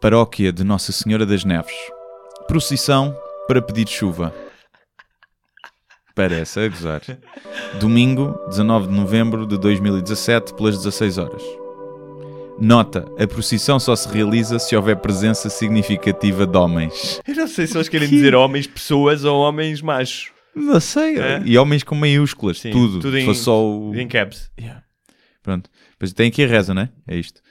paróquia 0.00 0.52
de 0.52 0.62
Nossa 0.62 0.92
Senhora 0.92 1.26
das 1.26 1.44
Neves. 1.44 1.74
Procissão 2.46 3.16
para 3.48 3.60
pedir 3.60 3.88
chuva. 3.88 4.32
Parece 6.14 6.60
a 6.60 6.68
gozar. 6.68 7.00
Domingo, 7.80 8.38
19 8.50 8.86
de 8.86 8.92
novembro 8.94 9.46
de 9.48 9.58
2017, 9.58 10.54
pelas 10.54 10.76
16 10.76 11.18
horas. 11.18 11.42
Nota: 12.58 13.04
a 13.18 13.26
procissão 13.26 13.78
só 13.80 13.96
se 13.96 14.08
realiza 14.08 14.58
se 14.58 14.76
houver 14.76 14.96
presença 14.96 15.48
significativa 15.50 16.46
de 16.46 16.56
homens. 16.56 17.20
Eu 17.26 17.34
não 17.34 17.48
sei 17.48 17.66
se 17.66 17.76
eles 17.76 17.88
querem 17.88 18.08
dizer 18.08 18.34
homens 18.34 18.66
pessoas 18.66 19.24
ou 19.24 19.40
homens 19.40 19.82
machos. 19.82 20.30
Não 20.54 20.78
sei. 20.78 21.18
É? 21.18 21.42
E 21.44 21.58
homens 21.58 21.82
com 21.82 21.94
maiúsculas, 21.96 22.58
Sim, 22.60 22.70
tudo. 22.70 23.00
tudo 23.00 23.18
em- 23.18 23.34
só 23.34 23.60
o. 23.64 23.94
Em 23.96 24.06
caps. 24.06 24.50
Pronto. 25.42 25.68
Depois 25.92 26.12
tem 26.12 26.28
aqui 26.28 26.44
a 26.44 26.46
reza, 26.46 26.72
né? 26.72 26.88
É 27.06 27.16
isto. 27.16 27.42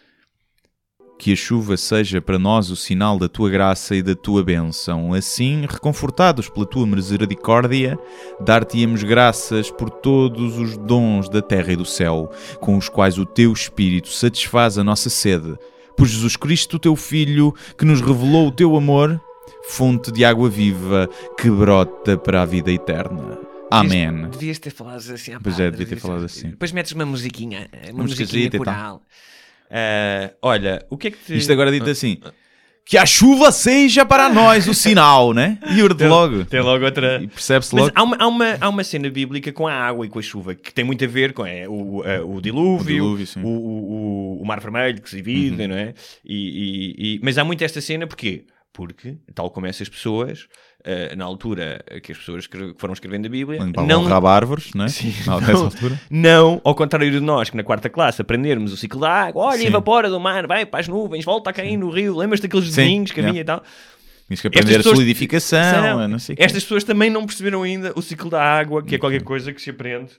Que 1.24 1.32
a 1.32 1.36
chuva 1.38 1.78
seja 1.78 2.22
para 2.22 2.38
nós 2.38 2.70
o 2.70 2.76
sinal 2.76 3.18
da 3.18 3.30
tua 3.30 3.50
graça 3.50 3.96
e 3.96 4.02
da 4.04 4.14
tua 4.14 4.44
bênção. 4.44 5.14
Assim, 5.14 5.62
reconfortados 5.62 6.50
pela 6.50 6.66
tua 6.66 6.86
misericórdia, 6.86 7.98
dar-te-emos 8.42 9.04
graças 9.04 9.72
por 9.72 9.90
todos 9.90 10.58
os 10.58 10.76
dons 10.76 11.30
da 11.30 11.42
terra 11.42 11.72
e 11.72 11.76
do 11.78 11.86
céu, 11.86 12.30
com 12.60 12.76
os 12.78 12.90
quais 12.90 13.18
o 13.18 13.26
teu 13.26 13.54
Espírito 13.54 14.10
satisfaz 14.10 14.78
a 14.78 14.84
nossa 14.84 15.10
sede. 15.10 15.58
Por 15.96 16.08
Jesus 16.08 16.36
Cristo, 16.36 16.78
teu 16.78 16.94
Filho, 16.94 17.56
que 17.78 17.86
nos 17.86 18.02
revelou 18.02 18.50
o 18.50 18.52
teu 18.52 18.76
amor, 18.76 19.18
fonte 19.70 20.12
de 20.12 20.26
água 20.26 20.50
viva 20.50 21.10
que 21.40 21.50
brota 21.50 22.18
para 22.18 22.42
a 22.42 22.46
vida 22.46 22.70
eterna. 22.70 23.40
Amém. 23.72 24.28
Devias 24.28 24.60
ter 24.60 24.72
falado 24.72 24.98
assim. 24.98 25.32
ah, 25.32 25.40
Pois 25.42 25.56
pá, 25.56 25.64
é, 25.64 25.72
devia 25.72 25.88
ter 25.88 26.00
falado 26.02 26.26
assim. 26.26 26.50
Depois 26.50 26.74
metes 26.74 26.92
uma 26.92 27.06
musiquinha, 27.06 27.70
uma 27.94 28.04
musiquinha 28.04 28.48
e 28.48 28.60
tal. 28.60 29.02
Ah, 29.76 30.30
olha, 30.42 30.86
o 30.90 30.96
que 30.98 31.08
é 31.08 31.12
que 31.12 31.18
te... 31.18 31.36
Isto 31.36 31.52
agora 31.52 31.72
dito 31.72 31.90
assim: 31.90 32.20
que 32.86 32.96
a 32.98 33.06
chuva 33.06 33.52
seja 33.52 34.06
para 34.06 34.30
nós 34.30 34.68
o 34.68 34.74
sinal, 34.74 35.34
né? 35.34 35.58
E 35.72 35.96
Tem- 35.96 36.08
logo. 36.08 36.46
Tem 36.46 36.62
logo 36.62 36.86
outra... 36.86 37.20
Percebe-se 37.34 37.74
logo. 37.76 37.92
há 37.96 38.04
uma, 38.04 38.18
há, 38.20 38.28
uma, 38.28 38.58
há 38.62 38.70
uma 38.70 38.84
cena 38.84 39.10
bíblica 39.10 39.52
com 39.52 39.66
a 39.68 39.74
água 39.74 40.06
e 40.06 40.10
com 40.10 40.20
a 40.20 40.22
chuva 40.22 40.54
que 40.54 40.72
tem 40.74 40.86
muito 40.86 41.04
a 41.04 41.08
ver 41.08 41.34
com 41.34 41.44
é, 41.46 41.68
o, 41.68 42.04
a- 42.04 42.24
o 42.24 42.40
dilúvio, 42.40 43.04
O 43.14 43.18
dilúvio, 43.18 43.28
o, 43.44 43.48
o, 43.50 44.42
o- 44.42 44.46
mar 44.46 44.60
vermelho 44.60 45.02
que 45.02 45.10
se 45.10 45.16
divide, 45.16 45.66
não 45.68 45.76
é? 45.76 45.94
E, 46.24 46.36
e- 46.36 47.16
e- 47.16 47.20
mas 47.24 47.38
há 47.40 47.44
muito 47.44 47.64
esta 47.64 47.82
cena 47.82 48.06
porquê? 48.06 48.46
Porque, 48.72 49.18
tal 49.36 49.50
como 49.52 49.68
essas 49.68 49.88
pessoas, 49.88 50.48
eh, 50.84 51.16
na 51.16 51.26
altura 51.26 51.84
que 52.04 52.12
as 52.12 52.18
pessoas 52.18 52.48
que 52.48 52.74
foram 52.78 52.94
escrevendo 52.94 53.26
a 53.26 53.30
Bíblia, 53.30 53.64
Limpavam 53.64 53.88
não, 53.88 54.04
rabo 54.04 54.28
a 54.28 54.34
árvores, 54.36 54.72
não 54.74 54.86
é? 54.86 54.90
Sim, 54.90 55.14
Não, 55.28 55.40
não. 55.42 55.70
não, 56.10 56.62
ao 56.64 56.76
contrário 56.76 57.10
de 57.12 57.20
nós, 57.20 57.50
que 57.50 57.58
na 57.58 57.64
quarta 57.64 57.90
classe 57.90 58.22
aprendermos 58.22 58.74
o 58.74 58.78
ciclo 58.78 59.00
da 59.02 59.10
água, 59.10 59.44
olha, 59.46 59.60
Sim. 59.60 59.68
evapora 59.68 60.10
do 60.10 60.20
mar, 60.20 60.46
vai 60.48 60.66
para 60.66 60.80
as 60.80 60.88
nuvens, 60.88 61.24
volta 61.26 61.50
a 61.50 61.54
cair 61.54 61.78
no 61.78 61.90
rio, 61.90 62.16
lembras 62.18 62.40
daqueles 62.40 62.66
Sim, 62.66 62.72
desenhos 62.72 63.12
que 63.12 63.22
havia 63.22 63.42
e 63.42 63.44
tal? 63.44 63.64
Tinhas 64.28 64.42
que 64.42 64.48
aprender 64.48 64.74
a 64.74 64.78
pessoas- 64.78 64.96
solidificação, 64.98 66.00
a 66.00 66.08
não 66.08 66.20
sei. 66.20 66.36
Estas 66.40 66.64
pessoas 66.64 66.84
também 66.84 67.10
não 67.10 67.26
perceberam 67.26 67.64
ainda 67.64 67.92
o 67.96 68.02
ciclo 68.02 68.30
da 68.30 68.42
água, 68.44 68.82
que 68.84 68.96
é 68.96 68.98
qualquer 68.98 69.22
coisa 69.24 69.52
que 69.54 69.62
se 69.62 69.70
aprende, 69.70 70.12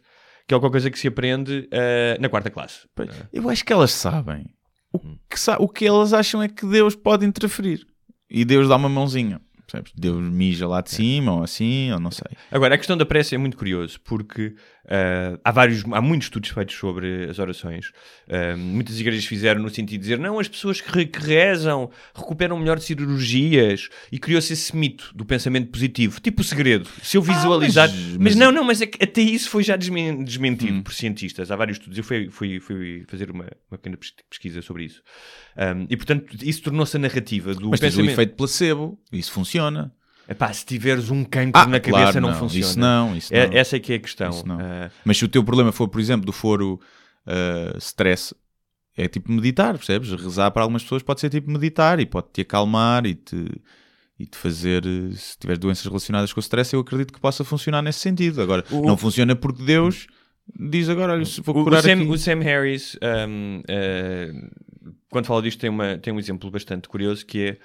que 0.47 0.55
é 0.55 0.59
qualquer 0.59 0.71
coisa 0.71 0.91
que 0.91 0.99
se 0.99 1.09
aprende 1.09 1.67
eh, 1.71 2.17
na 2.21 2.29
quarta 2.29 2.51
classe. 2.51 2.81
Pois, 2.95 3.09
Eu 3.33 3.49
acho 3.49 3.65
que 3.65 3.73
elas 3.73 3.91
sabem. 3.93 4.45
O 4.93 4.99
que, 5.29 5.41
sa- 5.41 5.57
o 5.59 5.69
que 5.69 5.85
elas 5.87 6.13
acham 6.13 6.43
é 6.43 6.49
que 6.49 6.65
Deus 6.67 6.95
pode 6.95 7.27
interferir. 7.27 7.85
E 8.31 8.45
Deus 8.45 8.69
dá 8.69 8.77
uma 8.77 8.89
mãozinha. 8.89 9.41
Deus 9.95 10.23
mija 10.23 10.67
lá 10.67 10.81
de 10.81 10.91
cima, 10.91 11.33
ou 11.33 11.43
assim, 11.43 11.93
ou 11.93 12.01
não 12.01 12.11
sei. 12.11 12.37
Agora, 12.51 12.75
a 12.75 12.79
questão 12.79 12.97
da 12.97 13.07
prece 13.07 13.35
é 13.35 13.39
muito 13.39 13.57
curioso, 13.57 14.01
porque 14.03 14.55
ah, 14.89 15.39
há, 15.45 15.51
vários, 15.53 15.83
há 15.93 16.01
muitos 16.01 16.27
estudos 16.27 16.51
feitos 16.51 16.75
sobre 16.77 17.25
as 17.31 17.39
orações. 17.39 17.91
Ah, 18.29 18.57
muitas 18.57 19.01
igrejas 19.01 19.25
fizeram 19.25 19.63
no 19.63 19.71
sentido 19.71 19.93
de 19.93 19.99
dizer 19.99 20.19
não, 20.19 20.39
as 20.39 20.49
pessoas 20.49 20.81
que, 20.81 20.91
re- 20.91 21.07
que 21.07 21.19
rezam 21.21 21.91
recuperam 22.15 22.59
melhor 22.59 22.79
de 22.79 22.85
cirurgias 22.85 23.89
e 24.13 24.19
criou-se 24.19 24.53
esse 24.53 24.77
mito 24.77 25.11
do 25.15 25.25
pensamento 25.25 25.71
positivo, 25.71 26.21
tipo 26.21 26.41
o 26.43 26.45
segredo. 26.45 26.89
Se 27.03 27.17
eu 27.17 27.23
visualizar. 27.23 27.89
mas- 27.89 27.99
mas, 28.05 28.17
mas- 28.19 28.37
não, 28.37 28.51
não, 28.53 28.65
mas 28.65 28.81
é 28.81 28.87
que 28.87 29.03
até 29.03 29.21
isso 29.21 29.49
foi 29.51 29.63
já 29.63 29.77
desmen- 29.77 30.23
desmentido 30.25 30.83
por 30.83 30.93
cientistas. 30.93 31.51
Há 31.51 31.57
vários 31.57 31.77
estudos. 31.79 31.97
Eu 31.99 32.05
fui, 32.05 32.29
fui, 32.31 32.61
fui 32.61 33.05
fazer 33.09 33.31
uma, 33.31 33.45
uma 33.71 33.79
pequena 33.79 33.97
pes- 33.97 34.13
pesquisa 34.29 34.61
sobre 34.63 34.85
isso. 34.85 35.03
Um, 35.57 35.87
e 35.89 35.97
portanto, 35.97 36.37
isso 36.43 36.63
tornou-se 36.63 36.97
a 36.97 37.01
narrativa 37.01 37.55
do 37.55 37.71
Mas 37.71 37.81
tens 37.81 37.95
o 37.95 37.97
pensamento. 37.97 38.13
efeito 38.13 38.35
placebo, 38.37 38.99
isso 39.13 39.33
funciona. 39.33 39.93
Epá, 40.29 40.53
se 40.53 40.65
tiveres 40.65 41.11
um 41.11 41.23
cancro 41.25 41.61
Ah, 41.61 41.67
na 41.67 41.79
claro, 41.81 41.99
cabeça, 42.07 42.21
não, 42.21 42.31
não. 42.31 42.39
funciona. 42.39 42.67
Isso 42.71 42.79
não, 42.81 43.17
isso 43.17 43.35
É- 43.35 43.47
não. 43.49 43.57
essa 43.57 43.77
é 43.77 43.81
que 43.81 43.93
é 43.93 43.97
a 43.97 44.01
questão. 44.01 44.31
Ah, 44.59 44.91
Mas 45.05 45.19
se 45.19 45.25
o 45.25 45.29
teu 45.29 45.45
problema 45.45 45.71
for, 45.73 45.87
por 45.89 46.01
exemplo, 46.01 46.25
do 46.25 46.33
foro 46.33 46.81
uh, 47.27 47.77
stress, 47.79 48.35
é 48.97 49.07
tipo 49.09 49.31
meditar, 49.31 49.77
percebes? 49.77 50.11
Rezar 50.13 50.51
para 50.51 50.63
algumas 50.63 50.83
pessoas 50.83 51.03
pode 51.03 51.21
ser 51.21 51.29
tipo 51.31 51.51
meditar 51.51 52.01
e 52.01 52.07
pode 52.07 52.29
te 52.33 52.41
acalmar 52.43 53.05
e 53.07 53.15
te, 53.15 53.45
e 54.19 54.25
te 54.27 54.37
fazer, 54.39 54.85
uh, 54.87 55.13
se 55.13 55.37
tiveres 55.39 55.59
doenças 55.59 55.85
relacionadas 55.85 56.33
com 56.33 56.39
o 56.39 56.43
stress, 56.43 56.73
eu 56.73 56.81
acredito 56.81 57.13
que 57.13 57.21
possa 57.21 57.45
funcionar 57.45 57.83
nesse 57.83 57.99
sentido. 58.01 58.41
Agora, 58.41 58.65
O- 58.71 58.87
não 58.87 58.97
funciona 58.97 59.37
porque 59.37 59.63
Deus 59.63 60.07
diz 60.59 60.89
agora, 60.89 61.13
olha, 61.15 61.25
vou 61.43 61.57
o, 61.57 61.61
o 61.61 61.65
curar 61.65 61.83
Sam, 61.83 61.93
aqui. 61.93 62.03
o 62.09 62.17
Sam 62.19 62.41
Harris, 62.41 62.97
um, 63.29 63.59
uh, 63.61 64.95
quando 65.11 65.27
fala 65.27 65.43
disto, 65.43 65.61
tem, 65.61 65.69
uma, 65.71 65.99
tem 65.99 66.13
um 66.15 66.19
exemplo 66.19 66.51
bastante 66.51 66.89
curioso 66.89 67.25
que 67.27 67.59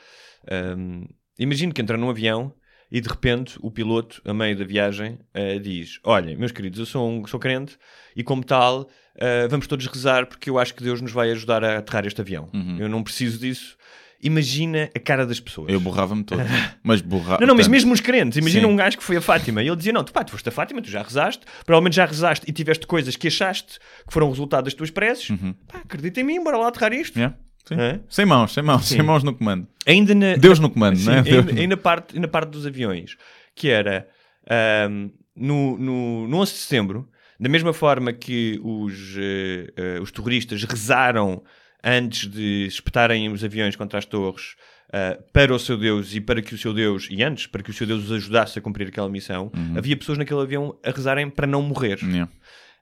é: 0.47 0.75
um, 0.77 1.05
imagino 1.39 1.73
que 1.73 1.81
entra 1.81 1.97
num 1.97 2.09
avião 2.09 2.53
e 2.91 2.99
de 2.99 3.07
repente 3.07 3.57
o 3.61 3.71
piloto, 3.71 4.21
a 4.25 4.33
meio 4.33 4.57
da 4.57 4.65
viagem, 4.65 5.19
uh, 5.35 5.59
diz: 5.59 5.99
Olha, 6.03 6.35
meus 6.37 6.51
queridos, 6.51 6.79
eu 6.79 6.85
sou, 6.85 7.09
um, 7.09 7.25
sou 7.25 7.39
crente 7.39 7.77
e, 8.15 8.23
como 8.23 8.43
tal, 8.43 8.81
uh, 8.81 9.49
vamos 9.49 9.67
todos 9.67 9.85
rezar 9.87 10.25
porque 10.25 10.49
eu 10.49 10.57
acho 10.57 10.73
que 10.73 10.83
Deus 10.83 11.01
nos 11.01 11.11
vai 11.11 11.31
ajudar 11.31 11.63
a 11.63 11.77
aterrar 11.77 12.05
este 12.05 12.21
avião. 12.21 12.49
Eu 12.79 12.89
não 12.89 13.03
preciso 13.03 13.39
disso. 13.39 13.77
Imagina 14.21 14.89
a 14.93 14.99
cara 14.99 15.25
das 15.25 15.39
pessoas. 15.39 15.69
Uhum. 15.69 15.75
Eu 15.75 15.79
borrava-me 15.79 16.25
todo. 16.25 16.41
Mas 16.83 16.99
borrava. 16.99 17.39
Não, 17.39 17.47
não, 17.47 17.55
mas 17.55 17.67
portanto, 17.67 17.71
mesmo 17.71 17.93
os 17.93 18.01
crentes, 18.01 18.37
imagina 18.37 18.67
Sim. 18.67 18.73
um 18.73 18.75
gajo 18.75 18.97
que 18.97 19.03
foi 19.03 19.15
a 19.15 19.21
Fátima 19.21 19.63
e 19.63 19.67
ele 19.67 19.75
dizia: 19.77 19.93
Não, 19.93 20.03
tu, 20.03 20.11
pá, 20.11 20.25
tu 20.25 20.31
foste 20.31 20.49
a 20.49 20.51
Fátima, 20.51 20.81
tu 20.81 20.89
já 20.89 21.01
rezaste, 21.01 21.45
provavelmente 21.65 21.95
já 21.95 22.05
rezaste 22.05 22.45
e 22.45 22.51
tiveste 22.51 22.85
coisas 22.85 23.15
que 23.15 23.29
achaste 23.29 23.79
que 24.05 24.11
foram 24.11 24.29
resultado 24.29 24.65
das 24.65 24.73
tuas 24.73 24.89
preces. 24.89 25.29
Pá, 25.67 25.79
acredita 25.79 26.19
em 26.19 26.23
mim, 26.23 26.43
bora 26.43 26.57
lá 26.57 26.67
aterrar 26.67 26.91
isto. 26.91 27.15
Uhum. 27.15 27.21
Yeah, 27.21 27.37
Hã? 27.71 27.99
Sem 28.09 28.25
mãos, 28.25 28.53
sem 28.53 28.63
mãos, 28.63 28.85
Sim. 28.87 28.95
sem 28.95 29.03
mãos 29.03 29.23
no 29.23 29.33
comando. 29.33 29.67
Ainda 29.85 30.15
na, 30.15 30.35
Deus 30.35 30.59
no 30.59 30.69
comando, 30.69 30.97
Sim, 30.97 31.11
é? 31.11 31.21
Deus 31.21 31.47
ainda, 31.47 31.61
ainda 31.61 31.77
parte, 31.77 32.15
ainda 32.15 32.27
parte 32.27 32.49
dos 32.49 32.65
aviões, 32.65 33.15
que 33.55 33.69
era 33.69 34.07
ahm, 34.49 35.09
no, 35.35 35.77
no, 35.77 36.27
no 36.27 36.37
11 36.37 36.51
de 36.53 36.57
setembro, 36.59 37.09
da 37.39 37.47
mesma 37.49 37.71
forma 37.73 38.11
que 38.11 38.59
os, 38.63 39.15
eh, 39.17 39.71
eh, 39.77 39.99
os 40.01 40.11
terroristas 40.11 40.61
rezaram 40.63 41.41
antes 41.83 42.29
de 42.29 42.65
espetarem 42.67 43.31
os 43.31 43.43
aviões 43.43 43.75
contra 43.75 43.97
as 43.99 44.05
torres 44.05 44.55
ah, 44.91 45.17
para 45.31 45.53
o 45.53 45.59
seu 45.59 45.77
Deus 45.77 46.13
e 46.13 46.19
para 46.19 46.41
que 46.41 46.53
o 46.53 46.57
seu 46.57 46.73
Deus, 46.73 47.07
e 47.09 47.23
antes, 47.23 47.47
para 47.47 47.63
que 47.63 47.69
o 47.69 47.73
seu 47.73 47.87
Deus 47.87 48.03
os 48.05 48.11
ajudasse 48.11 48.59
a 48.59 48.61
cumprir 48.61 48.87
aquela 48.89 49.07
missão, 49.07 49.49
Uhum. 49.55 49.77
havia 49.77 49.95
pessoas 49.95 50.17
naquele 50.17 50.41
avião 50.41 50.77
a 50.83 50.91
rezarem 50.91 51.29
para 51.29 51.47
não 51.47 51.61
morrer. 51.61 51.97
Yeah. 52.03 52.29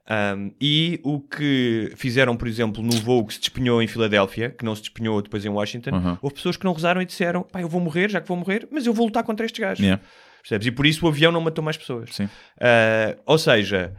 Um, 0.09 0.51
e 0.61 1.01
o 1.03 1.19
que 1.19 1.91
fizeram, 1.97 2.37
por 2.37 2.47
exemplo, 2.47 2.81
no 2.81 2.93
voo 3.01 3.25
que 3.25 3.33
se 3.33 3.39
despenhou 3.41 3.81
em 3.81 3.87
Filadélfia, 3.87 4.49
que 4.51 4.63
não 4.63 4.73
se 4.73 4.81
despenhou 4.83 5.21
depois 5.21 5.43
em 5.43 5.49
Washington, 5.49 5.91
Uhum. 5.91 6.17
houve 6.21 6.35
pessoas 6.35 6.55
que 6.55 6.63
não 6.63 6.71
rezaram 6.73 7.01
e 7.01 7.05
disseram: 7.05 7.43
pá, 7.43 7.61
eu 7.61 7.67
vou 7.67 7.81
morrer, 7.81 8.09
já 8.09 8.21
que 8.21 8.27
vou 8.27 8.37
morrer, 8.37 8.67
mas 8.71 8.85
eu 8.85 8.93
vou 8.93 9.05
lutar 9.07 9.23
contra 9.23 9.45
estes 9.45 9.59
gajos. 9.59 9.83
Yeah. 9.83 10.01
Percebes? 10.41 10.67
E 10.67 10.71
por 10.71 10.85
isso 10.85 11.05
o 11.05 11.09
avião 11.09 11.29
não 11.31 11.41
matou 11.41 11.61
mais 11.63 11.75
pessoas. 11.75 12.09
Uh, 12.19 12.27
ou 13.25 13.37
seja, 13.37 13.93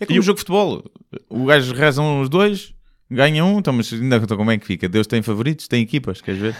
É 0.00 0.06
como 0.06 0.16
E 0.16 0.20
um 0.20 0.22
jogo 0.22 0.36
de 0.36 0.40
futebol. 0.40 0.82
O 1.28 1.44
gajo 1.44 1.74
rezam 1.74 2.20
os 2.22 2.30
dois, 2.30 2.72
ganha 3.10 3.44
um, 3.44 3.58
então, 3.58 3.74
mas 3.74 3.92
ainda 3.92 4.16
então, 4.16 4.38
como 4.38 4.50
é 4.50 4.56
que 4.56 4.66
fica? 4.66 4.88
Deus 4.88 5.06
tem 5.06 5.20
favoritos, 5.20 5.68
tem 5.68 5.82
equipas, 5.82 6.22
queres 6.22 6.40
ver? 6.40 6.56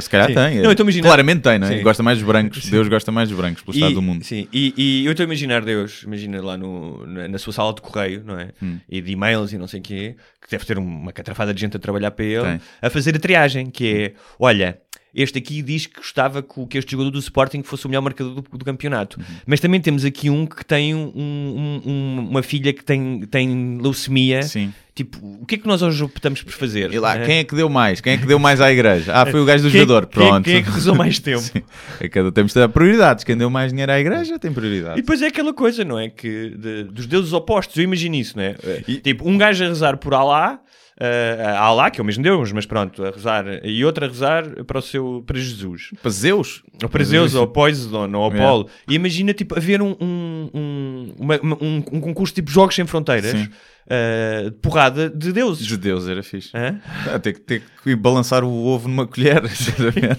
Se 0.00 0.08
calhar 0.08 0.28
Sim. 0.28 0.34
tem. 0.34 0.60
Não, 0.62 0.72
então 0.72 0.84
imagina- 0.84 1.06
Claramente 1.06 1.40
tem, 1.42 1.58
não 1.58 1.66
é? 1.68 1.76
Sim. 1.76 1.82
Gosta 1.82 2.02
mais 2.02 2.16
dos 2.18 2.26
brancos. 2.26 2.64
Deus 2.70 2.88
gosta 2.88 3.12
mais 3.12 3.28
dos 3.28 3.36
brancos, 3.36 3.62
pelo 3.62 3.74
estado 3.74 3.92
e, 3.92 3.94
do 3.94 4.00
mundo. 4.02 4.24
Sim, 4.24 4.48
e, 4.52 4.72
e 4.76 5.04
eu 5.06 5.12
estou 5.12 5.24
a 5.24 5.26
imaginar 5.26 5.62
Deus, 5.62 6.02
imagina 6.04 6.40
lá 6.42 6.56
no, 6.56 7.06
na, 7.06 7.28
na 7.28 7.38
sua 7.38 7.52
sala 7.52 7.74
de 7.74 7.82
correio, 7.82 8.22
não 8.24 8.38
é? 8.40 8.48
Hum. 8.62 8.78
E 8.88 9.00
de 9.02 9.12
e-mails 9.12 9.52
e 9.52 9.58
não 9.58 9.66
sei 9.66 9.80
o 9.80 9.82
quê, 9.82 10.16
que 10.42 10.50
deve 10.50 10.64
ter 10.64 10.78
uma 10.78 11.12
catrafada 11.12 11.52
de 11.52 11.60
gente 11.60 11.76
a 11.76 11.80
trabalhar 11.80 12.10
para 12.12 12.24
ele, 12.24 12.42
Tem. 12.42 12.60
a 12.80 12.88
fazer 12.90 13.14
a 13.14 13.18
triagem, 13.18 13.66
que 13.66 13.94
é, 13.94 14.12
olha, 14.38 14.78
este 15.14 15.38
aqui 15.38 15.62
diz 15.62 15.86
que 15.86 15.96
gostava 16.00 16.42
que, 16.42 16.78
este 16.78 16.92
jogador 16.92 17.10
do 17.10 17.18
Sporting 17.18 17.62
fosse 17.62 17.86
o 17.86 17.88
melhor 17.88 18.02
marcador 18.02 18.34
do, 18.34 18.58
do 18.58 18.64
campeonato. 18.64 19.18
Uhum. 19.18 19.24
Mas 19.46 19.60
também 19.60 19.80
temos 19.80 20.04
aqui 20.04 20.28
um 20.30 20.44
que 20.46 20.64
tem 20.64 20.94
um- 20.94 21.12
um- 21.14 21.82
um- 21.86 22.28
uma 22.30 22.42
filha 22.42 22.72
que 22.72 22.84
tem, 22.84 23.20
tem 23.30 23.78
leucemia. 23.80 24.42
Sim. 24.42 24.72
Tipo, 24.94 25.18
o 25.42 25.44
que 25.44 25.56
é 25.56 25.58
que 25.58 25.66
nós 25.66 25.82
hoje 25.82 26.04
optamos 26.04 26.40
por 26.42 26.52
fazer? 26.52 26.92
E 26.92 26.98
lá, 27.00 27.16
é? 27.16 27.26
quem 27.26 27.38
é 27.38 27.44
que 27.44 27.54
deu 27.56 27.68
mais? 27.68 28.00
Quem 28.00 28.12
é 28.12 28.16
que 28.16 28.26
deu 28.26 28.38
mais 28.38 28.60
à 28.60 28.70
igreja? 28.70 29.12
Ah, 29.12 29.26
foi 29.26 29.40
o 29.40 29.44
gajo 29.44 29.64
do 29.64 29.70
Quem- 29.70 29.80
jogador. 29.80 30.06
quem- 30.06 30.22
Pronto. 30.28 30.44
quem 30.44 30.56
é 30.56 30.62
que 30.62 30.70
rezou 30.70 30.94
mais 30.94 31.18
tempo? 31.20 31.40
Sim. 31.40 31.62
É 32.00 32.08
que 32.08 32.30
temos 32.30 32.52
de 32.52 32.60
dar 32.60 32.68
prioridades. 32.68 33.24
Quem 33.24 33.36
deu 33.36 33.50
mais 33.50 33.72
dinheiro 33.72 33.90
à 33.90 33.98
igreja 33.98 34.38
tem 34.38 34.52
E 34.52 34.54
prioridade. 34.54 34.94
depois 35.00 35.20
é 35.20 35.26
aquela 35.26 35.52
coisa, 35.52 35.84
não 35.84 35.98
é? 35.98 36.08
Que 36.10 36.50
de- 36.50 36.84
dos 36.84 37.06
deuses 37.08 37.32
opostos, 37.32 37.76
eu 37.76 37.82
imagino 37.82 38.14
isso, 38.14 38.36
não 38.36 38.44
é? 38.44 38.54
Tipo, 39.02 39.28
um 39.28 39.36
gajo 39.36 39.64
a 39.64 39.68
rezar 39.68 39.96
por 39.96 40.14
Alá, 40.14 40.60
eh, 41.00 41.42
a 41.44 41.60
Alá, 41.60 41.90
que 41.90 42.00
é 42.00 42.02
o 42.02 42.04
mesmo 42.04 42.22
Deus, 42.22 42.52
mas 42.52 42.66
pronto, 42.66 43.04
a 43.04 43.10
rezar, 43.10 43.44
e 43.64 43.84
outro 43.84 44.04
a 44.04 44.08
rezar 44.08 44.44
para 44.64 44.78
o 44.78 44.82
seu, 44.82 45.22
para 45.26 45.38
Jesus. 45.38 45.90
Para 46.00 46.10
Zeus. 46.10 46.62
Ou 46.82 46.88
para 46.88 47.04
Zeus, 47.04 47.34
ou 47.34 47.46
Poseidon, 47.46 48.12
ou. 48.14 48.26
Apolo. 48.30 48.68
E 48.88 48.94
imagina, 48.94 49.32
tipo, 49.34 49.56
haver 49.56 49.80
um, 49.82 49.96
um, 50.00 50.50
um, 50.54 51.14
uma- 51.18 51.40
um- 51.60 51.84
um 51.92 52.00
concurso 52.00 52.34
tipo 52.34 52.50
Jogos 52.50 52.74
Sem 52.74 52.86
Fronteiras, 52.86 53.30
Sim. 53.32 53.48
eh, 53.88 54.44
de 54.50 54.56
porrada 54.58 55.08
de 55.10 55.32
deuses. 55.32 55.66
De 55.66 55.76
Deus 55.76 56.06
era 56.08 56.22
fixe. 56.22 56.50
Hã? 56.54 56.80
Ah, 57.12 57.18
ter, 57.18 57.32
que- 57.40 57.62
que 57.82 57.96
balançar 57.96 58.44
o 58.44 58.52
ovo 58.66 58.88
numa 58.88 59.06
colher. 59.06 59.42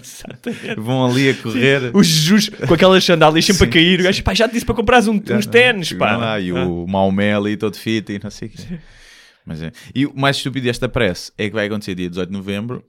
exatamente. 0.02 0.76
Vão 0.78 1.06
ali 1.06 1.30
a 1.30 1.34
correr. 1.36 1.92
O 1.94 2.04
Jesus 2.04 2.50
com 2.50 2.74
aquelas 2.74 3.04
sandálias 3.04 3.46
sempre 3.46 3.66
a 3.66 3.68
cair. 3.70 4.00
O 4.00 4.04
gajo, 4.04 4.24
pá, 4.24 4.34
já 4.34 4.48
te 4.48 4.54
disse 4.54 4.66
para 4.66 4.76
comprares 4.76 5.08
um- 5.08 5.22
uns 5.32 5.46
ténis, 5.46 5.94
pá. 5.94 6.40
e 6.40 6.52
o 6.52 6.86
Maomé 6.88 7.34
ali 7.36 7.58
todo 7.58 7.78
fit 7.78 8.12
e 8.14 8.20
não 8.22 8.30
sei 8.30 8.48
o 8.50 8.52
quê. 8.52 8.78
Mas 9.46 9.62
é. 9.62 9.72
E 9.94 10.06
o 10.06 10.14
mais 10.16 10.38
estúpido 10.38 10.66
desta 10.66 10.90
prece 10.90 11.32
é 11.38 11.48
que 11.48 11.54
vai 11.54 11.68
acontecer 11.68 11.96
dia 11.96 12.10
18 12.10 12.30
de 12.30 12.34
novembro. 12.34 12.84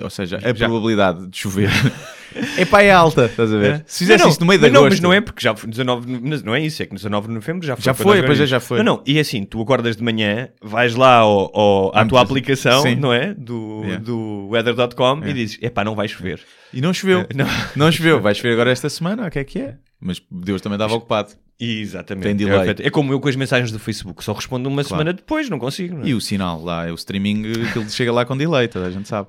Ou 0.00 0.10
seja, 0.10 0.36
a 0.38 0.54
Já. 0.54 0.68
probabilidade 0.68 1.26
de 1.26 1.36
chover 1.36 1.70
é 2.56 2.64
pá, 2.64 2.82
é 2.82 2.90
alta, 2.90 3.26
estás 3.26 3.52
a 3.52 3.56
ver? 3.58 3.70
É. 3.74 3.82
Se 3.86 4.00
fizesse 4.00 4.22
Não, 4.24 4.30
isso 4.30 4.40
no 4.40 4.46
meio 4.46 4.58
de 4.58 4.64
mas 4.66 4.72
não, 4.72 4.80
agosto. 4.80 4.92
mas 4.92 5.00
não 5.00 5.12
é 5.12 5.20
porque 5.20 5.40
já 5.42 5.54
foi 5.54 5.68
19, 5.70 6.06
de- 6.18 6.28
mas 6.28 6.42
não 6.42 6.54
é 6.54 6.60
isso, 6.60 6.82
é 6.82 6.86
que 6.86 6.94
19 6.94 7.28
de 7.28 7.34
novembro 7.34 7.66
já 7.66 7.76
foi. 7.76 7.84
Já 7.84 7.94
foi, 7.94 8.22
pois 8.22 8.40
é, 8.40 8.46
já 8.46 8.60
foi. 8.60 8.78
Não, 8.78 8.84
não, 8.96 9.02
e 9.06 9.18
assim, 9.18 9.44
tu 9.44 9.60
acordas 9.60 9.96
de 9.96 10.02
manhã, 10.02 10.48
vais 10.62 10.94
lá 10.94 11.16
ao, 11.16 11.50
ao- 11.58 11.96
à 11.96 12.04
tua 12.04 12.20
aplicação, 12.20 12.82
sim. 12.82 12.94
não 12.96 13.12
é? 13.12 13.34
Do, 13.34 13.82
Yeah. 13.82 14.04
do 14.04 14.48
weather.com 14.50 15.22
e 15.26 15.32
dizes, 15.32 15.58
epá, 15.60 15.82
não 15.84 15.94
vai 15.94 16.06
chover. 16.08 16.40
E 16.72 16.80
não 16.80 16.92
choveu. 16.94 17.20
É, 17.20 17.34
Não. 17.34 17.46
Não 17.76 17.92
choveu. 17.92 18.20
Vai 18.20 18.34
chover 18.34 18.52
agora 18.52 18.70
esta 18.70 18.88
semana, 18.88 19.26
o 19.26 19.30
que 19.30 19.38
é 19.38 19.44
que 19.44 19.58
é? 19.58 19.74
Mas 20.00 20.20
Deus 20.30 20.60
também 20.60 20.76
estava 20.76 20.94
ocupado. 20.94 21.30
Exatamente. 21.60 22.36
Tem 22.36 22.48
É, 22.48 22.86
é 22.86 22.90
como 22.90 23.12
eu 23.12 23.20
com 23.20 23.28
as 23.28 23.36
mensagens 23.36 23.70
do 23.70 23.78
Facebook, 23.78 24.24
só 24.24 24.32
respondo 24.32 24.68
uma 24.68 24.82
semana 24.82 25.12
depois, 25.12 25.48
não 25.48 25.58
consigo. 25.58 25.96
Não 25.96 26.02
é? 26.04 26.08
E 26.08 26.14
o 26.14 26.20
sinal 26.20 26.62
lá, 26.62 26.88
é 26.88 26.90
o 26.92 26.94
streaming 26.94 27.42
que 27.72 27.78
ele 27.78 27.88
chega 27.90 28.12
lá 28.12 28.24
com 28.24 28.36
delay, 28.36 28.66
toda 28.68 28.86
a 28.86 28.90
gente 28.90 29.08
sabe. 29.08 29.28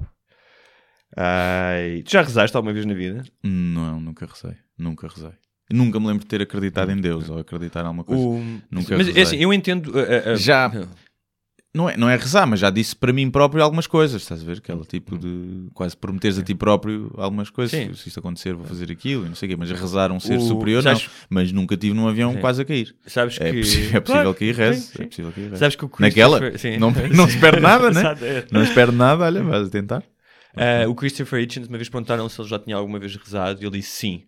Ai, 1.16 2.02
tu 2.06 2.12
já 2.12 2.22
rezaste 2.22 2.56
alguma 2.58 2.74
vez 2.74 2.86
na 2.86 2.94
vida? 2.94 3.24
Não, 3.44 4.00
nunca 4.00 4.26
rezei. 4.26 4.58
Nunca 4.78 5.08
rezei. 5.08 5.32
Nunca 5.72 6.00
me 6.00 6.08
lembro 6.08 6.20
de 6.22 6.28
ter 6.28 6.42
acreditado 6.42 6.92
em 6.92 6.98
Deus 7.00 7.30
ou 7.30 7.40
acreditar 7.40 7.82
em 7.82 7.88
alguma 7.88 8.04
coisa. 8.04 8.22
O... 8.22 8.40
Nunca 8.70 8.98
Mas 8.98 9.08
rezei. 9.08 9.22
é 9.22 9.26
assim, 9.26 9.38
eu 9.38 9.54
entendo. 9.54 9.88
uh, 9.92 10.34
uh, 10.34 10.36
Já. 10.36 10.72
Não 11.76 11.90
é, 11.90 11.98
não 11.98 12.08
é 12.08 12.16
rezar, 12.16 12.46
mas 12.46 12.60
já 12.60 12.70
disse 12.70 12.96
para 12.96 13.12
mim 13.12 13.32
próprio 13.32 13.64
algumas 13.64 13.88
coisas, 13.88 14.22
estás 14.22 14.44
a 14.44 14.46
ver? 14.46 14.60
Aquele 14.60 14.86
tipo 14.86 15.18
de 15.18 15.70
quase 15.74 15.98
prometeres 15.98 16.38
a 16.38 16.44
ti 16.44 16.54
próprio 16.54 17.12
algumas 17.18 17.50
coisas. 17.50 17.72
Sim. 17.80 17.92
Se 17.96 18.10
isto 18.10 18.20
acontecer, 18.20 18.54
vou 18.54 18.64
fazer 18.64 18.92
aquilo 18.92 19.26
e 19.26 19.30
não 19.30 19.34
sei 19.34 19.48
o 19.48 19.50
quê. 19.52 19.56
Mas 19.58 19.72
rezar 19.72 20.12
um 20.12 20.20
ser 20.20 20.38
O- 20.38 20.42
superior, 20.42 20.84
sabes- 20.84 21.06
não. 21.06 21.10
Mas 21.32 21.52
nunca 21.52 21.76
tive 21.76 21.96
num 21.96 22.08
avião 22.08 22.34
Sim. 22.34 22.42
quase 22.42 22.62
a 22.62 22.66
cair. 22.66 22.96
Sabes 23.08 23.42
É, 23.42 23.50
que. 23.52 23.58
é 23.58 23.62
possível 23.62 24.02
Claro, 24.04 24.34
que 24.36 24.46
ir 24.46 24.54
reze. 24.56 25.02
É 25.02 25.06
possível 25.08 25.32
que 25.32 25.42
reze. 25.42 25.58
Sabes 25.58 25.76
que 25.76 25.86
o 25.86 25.92
Naquela, 25.98 26.58
sim. 26.60 26.78
não, 26.78 26.92
não 26.92 27.28
se 27.28 27.40
perde 27.40 27.60
nada, 27.60 27.90
né? 27.92 28.02
É. 28.22 28.46
Não 28.52 28.64
se 28.64 28.74
perde 28.76 28.96
nada, 28.96 29.24
olha, 29.26 29.42
vais 29.42 29.70
tentar. 29.70 30.04
Uh, 30.56 30.90
o 30.90 30.94
Christopher 30.96 31.42
Hitchens 31.42 31.68
uma 31.68 31.78
vez 31.78 31.90
perguntaram 31.90 32.30
se 32.30 32.40
ele 32.40 32.48
já 32.50 32.60
tinha 32.60 32.76
alguma 32.76 33.00
vez 33.00 33.16
rezado 33.16 33.60
e 33.62 33.66
ele 33.66 33.78
disse 33.78 33.90
sim, 33.92 34.24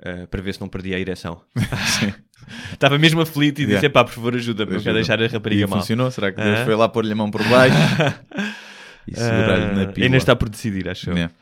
uh, 0.00 0.26
para 0.28 0.42
ver 0.42 0.52
se 0.54 0.60
não 0.60 0.68
perdia 0.68 0.96
a 0.96 1.00
ereção. 1.00 1.40
Estava 2.72 2.98
mesmo 2.98 3.20
aflito 3.20 3.60
e 3.60 3.66
disse: 3.66 3.76
Yeah. 3.78 3.90
pá, 3.90 4.04
por 4.04 4.12
favor, 4.12 4.34
ajuda-me, 4.34 4.72
não 4.72 4.78
quero 4.80 4.98
Ajuda. 4.98 5.16
deixar 5.16 5.22
a 5.22 5.26
rapariga 5.38 5.62
E 5.62 5.66
mal. 5.66 5.78
funcionou? 5.78 6.10
Será 6.10 6.32
que 6.32 6.40
Deus 6.42 6.58
Ah. 6.60 6.64
foi 6.64 6.74
lá 6.74 6.88
pôr-lhe 6.88 7.12
a 7.12 7.16
mão 7.16 7.30
por 7.30 7.42
baixo 7.44 7.76
e 9.08 9.14
segurar-lhe 9.14 9.74
na 9.74 9.82
Uh, 9.90 9.92
pila? 9.92 10.06
ainda 10.06 10.16
está 10.16 10.34
por 10.36 10.48
decidir, 10.48 10.88
acho 10.88 11.10
eu. 11.10 11.14
Yeah. 11.16 11.34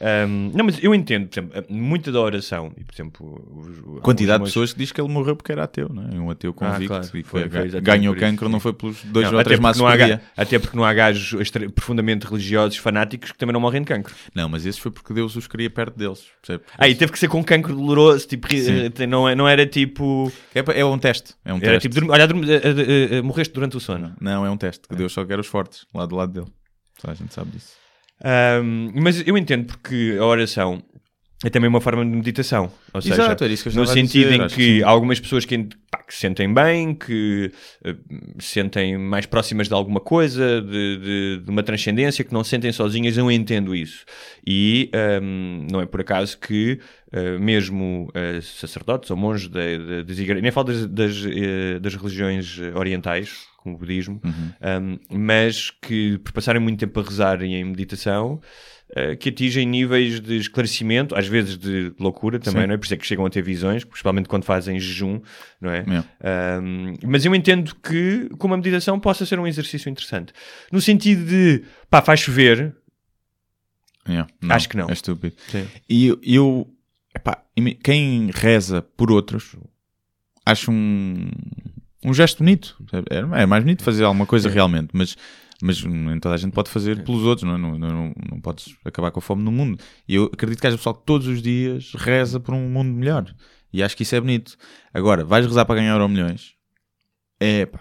Ahm, 0.00 0.50
não, 0.54 0.64
mas 0.66 0.82
eu 0.82 0.94
entendo, 0.94 1.28
por 1.28 1.38
exemplo, 1.40 1.64
muita 1.68 2.12
da 2.12 2.20
oração, 2.20 2.72
e 2.76 2.84
por 2.84 2.94
exemplo, 2.94 3.94
os- 3.96 4.00
Quantidade 4.02 4.40
de 4.44 4.48
pessoas 4.50 4.72
que 4.72 4.78
diz 4.78 4.92
que 4.92 5.00
ele 5.00 5.08
morreu 5.08 5.34
porque 5.34 5.52
era 5.52 5.64
ateu, 5.64 5.88
não 5.88 6.02
é? 6.02 6.14
Um 6.20 6.30
ateu 6.30 6.52
convicto 6.52 6.88
claro. 6.88 7.06
e 7.14 7.22
que 7.22 7.28
Foi- 7.28 7.48
foi 7.48 7.80
ganhou 7.80 8.14
cancro, 8.14 8.48
não 8.48 8.60
foi 8.60 8.72
pelos 8.74 9.02
dois 9.04 9.30
Não, 9.30 9.38
ou 9.38 9.44
três 9.44 9.58
maços 9.58 9.80
não 9.80 9.88
há. 9.88 9.94
Até 10.36 10.58
porque 10.58 10.76
não 10.76 10.84
há 10.84 10.92
gajos 10.92 11.50
profundamente 11.74 12.26
religiosos, 12.26 12.76
fanáticos, 12.76 13.32
que 13.32 13.38
também 13.38 13.52
não 13.54 13.60
morrem 13.60 13.80
de 13.80 13.86
cancro. 13.88 14.14
Não, 14.34 14.48
mas 14.48 14.66
esse 14.66 14.80
foi 14.80 14.90
porque 14.90 15.14
Deus 15.14 15.34
os 15.34 15.46
queria 15.46 15.70
perto 15.70 15.96
deles. 15.96 16.24
percebe? 16.42 16.64
Ah, 16.76 16.88
e 16.88 16.94
teve 16.94 17.10
que 17.12 17.18
ser 17.18 17.28
com 17.28 17.42
cancro 17.42 17.74
doloroso, 17.74 18.26
tipo, 18.28 18.48
Sim. 18.54 18.90
eh, 18.98 19.06
não, 19.06 19.28
é- 19.28 19.34
não 19.34 19.48
era 19.48 19.66
tipo. 19.66 20.30
É, 20.54 20.80
é 20.80 20.84
um 20.84 20.98
teste. 20.98 21.34
É 21.44 21.52
um 21.52 21.56
Era 21.56 21.80
teste. 21.80 21.88
tipo, 21.88 22.12
olha, 22.12 22.22
eh, 22.24 23.16
eh, 23.16 23.22
morreste 23.22 23.52
durante 23.54 23.76
o 23.76 23.80
sono. 23.80 24.14
Não, 24.20 24.44
é 24.44 24.50
um 24.50 24.56
teste. 24.56 24.86
Que 24.88 24.94
Deus 24.94 25.12
só 25.12 25.24
quer 25.24 25.38
os 25.40 25.46
fortes 25.46 25.86
lá 25.94 26.04
do 26.06 26.14
lado 26.16 26.32
dele. 26.32 26.46
Só 27.00 27.10
a 27.10 27.14
gente 27.14 27.32
sabe 27.32 27.50
disso. 27.50 27.85
Ahm, 28.24 28.90
mas 28.94 29.26
eu 29.26 29.36
entendo 29.36 29.66
porque 29.66 30.16
a 30.18 30.24
oração 30.24 30.82
é 31.44 31.50
também 31.50 31.68
uma 31.68 31.82
forma 31.82 32.02
de 32.02 32.10
meditação. 32.10 32.72
Ou 32.94 33.02
seja, 33.02 33.14
Exato, 33.16 33.44
era 33.44 33.52
isso 33.52 33.62
que 33.64 33.68
eu 33.68 33.74
no 33.80 33.86
sentido 33.86 34.30
dizer, 34.30 34.40
em 34.42 34.48
que, 34.48 34.54
que 34.54 34.82
algumas 34.82 35.20
pessoas 35.20 35.44
que, 35.44 35.68
pá, 35.90 36.02
que 36.02 36.14
se 36.14 36.20
sentem 36.20 36.52
bem, 36.52 36.94
que 36.94 37.52
se 38.38 38.48
sentem 38.54 38.96
mais 38.96 39.26
próximas 39.26 39.68
de 39.68 39.74
alguma 39.74 40.00
coisa, 40.00 40.62
de, 40.62 40.96
de- 40.96 41.42
de 41.44 41.50
uma 41.50 41.62
transcendência, 41.62 42.24
que 42.24 42.32
não 42.32 42.42
se 42.42 42.48
sentem 42.50 42.72
sozinhas, 42.72 43.18
eu 43.18 43.30
entendo 43.30 43.74
isso. 43.74 44.06
E 44.46 44.90
ahm, 44.94 45.66
não 45.70 45.82
é 45.82 45.86
por 45.86 46.00
acaso 46.00 46.38
que 46.38 46.80
eh, 47.12 47.36
mesmo 47.38 48.10
eh, 48.14 48.40
sacerdotes 48.40 49.10
ou 49.10 49.16
monges 49.16 49.48
de- 49.48 50.04
das 50.04 50.18
igrejas, 50.18 50.42
nem 50.42 50.50
falo 50.50 50.68
das, 50.68 50.86
das, 50.86 51.14
das 51.82 51.94
religiões 51.96 52.58
orientais, 52.74 53.44
como 53.66 53.76
o 53.76 53.78
budismo, 53.78 54.20
um, 54.24 54.98
mas 55.10 55.70
que 55.70 56.18
por 56.18 56.32
passarem 56.32 56.62
muito 56.62 56.78
tempo 56.78 57.00
a 57.00 57.02
rezar 57.02 57.42
e 57.42 57.54
em 57.54 57.64
meditação, 57.64 58.40
uh, 58.90 59.16
que 59.18 59.30
atingem 59.30 59.66
níveis 59.66 60.20
de 60.20 60.36
esclarecimento, 60.36 61.16
às 61.16 61.26
vezes 61.26 61.58
de 61.58 61.92
loucura 61.98 62.38
também, 62.38 62.62
Sim. 62.62 62.68
não 62.68 62.74
é? 62.74 62.76
Por 62.78 62.84
isso 62.84 62.94
é 62.94 62.96
que 62.96 63.06
chegam 63.06 63.26
a 63.26 63.30
ter 63.30 63.42
visões, 63.42 63.84
principalmente 63.84 64.28
quando 64.28 64.44
fazem 64.44 64.78
jejum, 64.78 65.20
não 65.60 65.70
é? 65.70 65.84
Um, 66.62 66.94
mas 67.04 67.24
eu 67.24 67.34
entendo 67.34 67.74
que, 67.76 68.28
como 68.38 68.54
a 68.54 68.56
meditação, 68.56 69.00
possa 69.00 69.26
ser 69.26 69.38
um 69.40 69.46
exercício 69.46 69.88
interessante. 69.90 70.32
No 70.70 70.80
sentido 70.80 71.24
de, 71.24 71.64
pá, 71.90 72.00
faz 72.00 72.20
chover, 72.20 72.74
Yeah, 74.08 74.28
Acho 74.50 74.68
que 74.68 74.76
não. 74.76 74.88
É 74.88 74.92
estúpido. 74.92 75.34
Sim. 75.48 75.66
E 75.88 76.06
eu, 76.06 76.20
eu 76.22 76.70
epá, 77.12 77.42
quem 77.82 78.30
reza 78.32 78.80
por 78.80 79.10
outros, 79.10 79.56
acho 80.44 80.70
um, 80.70 81.28
um 82.06 82.14
gesto 82.14 82.38
bonito. 82.38 82.76
É, 83.10 83.42
é 83.42 83.46
mais 83.46 83.64
bonito 83.64 83.82
fazer 83.82 84.04
alguma 84.04 84.24
coisa 84.24 84.48
realmente, 84.48 84.90
mas, 84.92 85.16
mas 85.60 85.82
nem 85.82 86.18
toda 86.20 86.34
a 86.36 86.38
gente 86.38 86.52
pode 86.52 86.70
fazer 86.70 87.02
pelos 87.02 87.24
outros, 87.24 87.46
não, 87.46 87.56
é? 87.56 87.58
não, 87.58 87.76
não, 87.76 88.14
não, 88.30 88.40
podes 88.40 88.76
acabar 88.84 89.10
com 89.10 89.18
a 89.18 89.22
fome 89.22 89.42
no 89.42 89.50
mundo. 89.50 89.78
E 90.08 90.14
eu 90.14 90.30
acredito 90.32 90.60
que 90.60 90.66
haja 90.66 90.76
pessoal 90.76 90.94
que 90.94 91.04
todos 91.04 91.26
os 91.26 91.42
dias 91.42 91.92
reza 91.96 92.38
por 92.38 92.54
um 92.54 92.68
mundo 92.68 92.92
melhor. 92.92 93.34
E 93.72 93.82
acho 93.82 93.96
que 93.96 94.04
isso 94.04 94.14
é 94.14 94.20
bonito. 94.20 94.56
Agora, 94.94 95.24
vais 95.24 95.44
rezar 95.44 95.64
para 95.64 95.74
ganhar 95.74 95.92
Euro 95.92 96.08
milhões? 96.08 96.54
É 97.40 97.66
pá. 97.66 97.80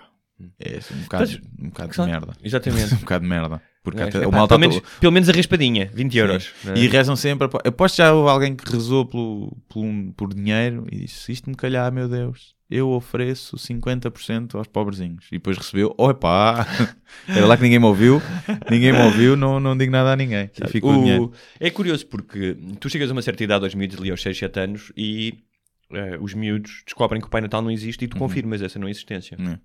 É 0.59 0.79
um 0.93 1.03
bocado, 1.03 1.31
um 1.59 1.69
bocado 1.69 1.93
de 1.93 2.01
merda. 2.01 2.33
exatamente. 2.43 2.93
um 2.95 2.97
bocado 2.97 3.23
de 3.23 3.29
merda. 3.29 3.61
Porque 3.81 4.01
é? 4.01 4.05
até, 4.05 4.17
Epá, 4.17 4.27
o 4.27 4.31
malta 4.31 4.57
pelo, 4.57 4.69
menos, 4.71 4.89
pelo 4.99 5.11
menos 5.13 5.29
a 5.29 5.31
raspadinha, 5.31 5.89
20 5.93 6.17
euros. 6.17 6.51
É? 6.65 6.79
E 6.79 6.87
rezam 6.87 7.15
sempre. 7.15 7.47
Aposto 7.63 7.95
que 7.95 8.01
já 8.01 8.11
houve 8.11 8.29
alguém 8.29 8.55
que 8.55 8.69
rezou 8.69 9.05
pelo, 9.05 9.55
pelo- 9.71 10.11
por 10.13 10.33
dinheiro 10.33 10.85
e 10.91 11.01
disse: 11.01 11.31
Isto 11.31 11.49
me 11.49 11.55
calhar, 11.55 11.91
meu 11.93 12.09
Deus, 12.09 12.54
eu 12.69 12.89
ofereço 12.89 13.57
50% 13.57 14.55
aos 14.55 14.67
pobrezinhos. 14.67 15.27
E 15.27 15.35
depois 15.35 15.57
recebeu: 15.57 15.93
Opa, 15.97 16.65
era 17.27 17.45
lá 17.45 17.55
que 17.55 17.63
ninguém 17.63 17.79
me 17.79 17.85
ouviu, 17.85 18.21
ninguém 18.69 18.91
me 18.91 19.01
ouviu, 19.01 19.35
não, 19.35 19.59
não 19.59 19.77
digo 19.77 19.91
nada 19.91 20.11
a 20.11 20.15
ninguém. 20.15 20.45
O 20.45 20.67
É 21.59 21.69
curioso 21.69 22.05
porque 22.07 22.57
tu 22.79 22.89
chegas 22.89 23.09
a 23.09 23.13
uma 23.13 23.21
certa 23.21 23.43
idade 23.43 23.65
aos 23.65 23.75
miúdos, 23.75 23.97
ali 23.97 24.11
aos 24.11 24.21
6, 24.21 24.37
7 24.37 24.59
anos, 24.59 24.91
e 24.97 25.39
eh, 25.91 26.17
os 26.19 26.33
miúdos 26.33 26.83
descobrem 26.85 27.21
que 27.21 27.27
o 27.27 27.29
Pai 27.29 27.41
Natal 27.41 27.61
não 27.61 27.71
existe 27.71 28.05
e 28.05 28.07
tu 28.07 28.17
confirmas 28.17 28.61
essa 28.61 28.79
não 28.79 28.89
existência. 28.89 29.37
Uhum. 29.39 29.57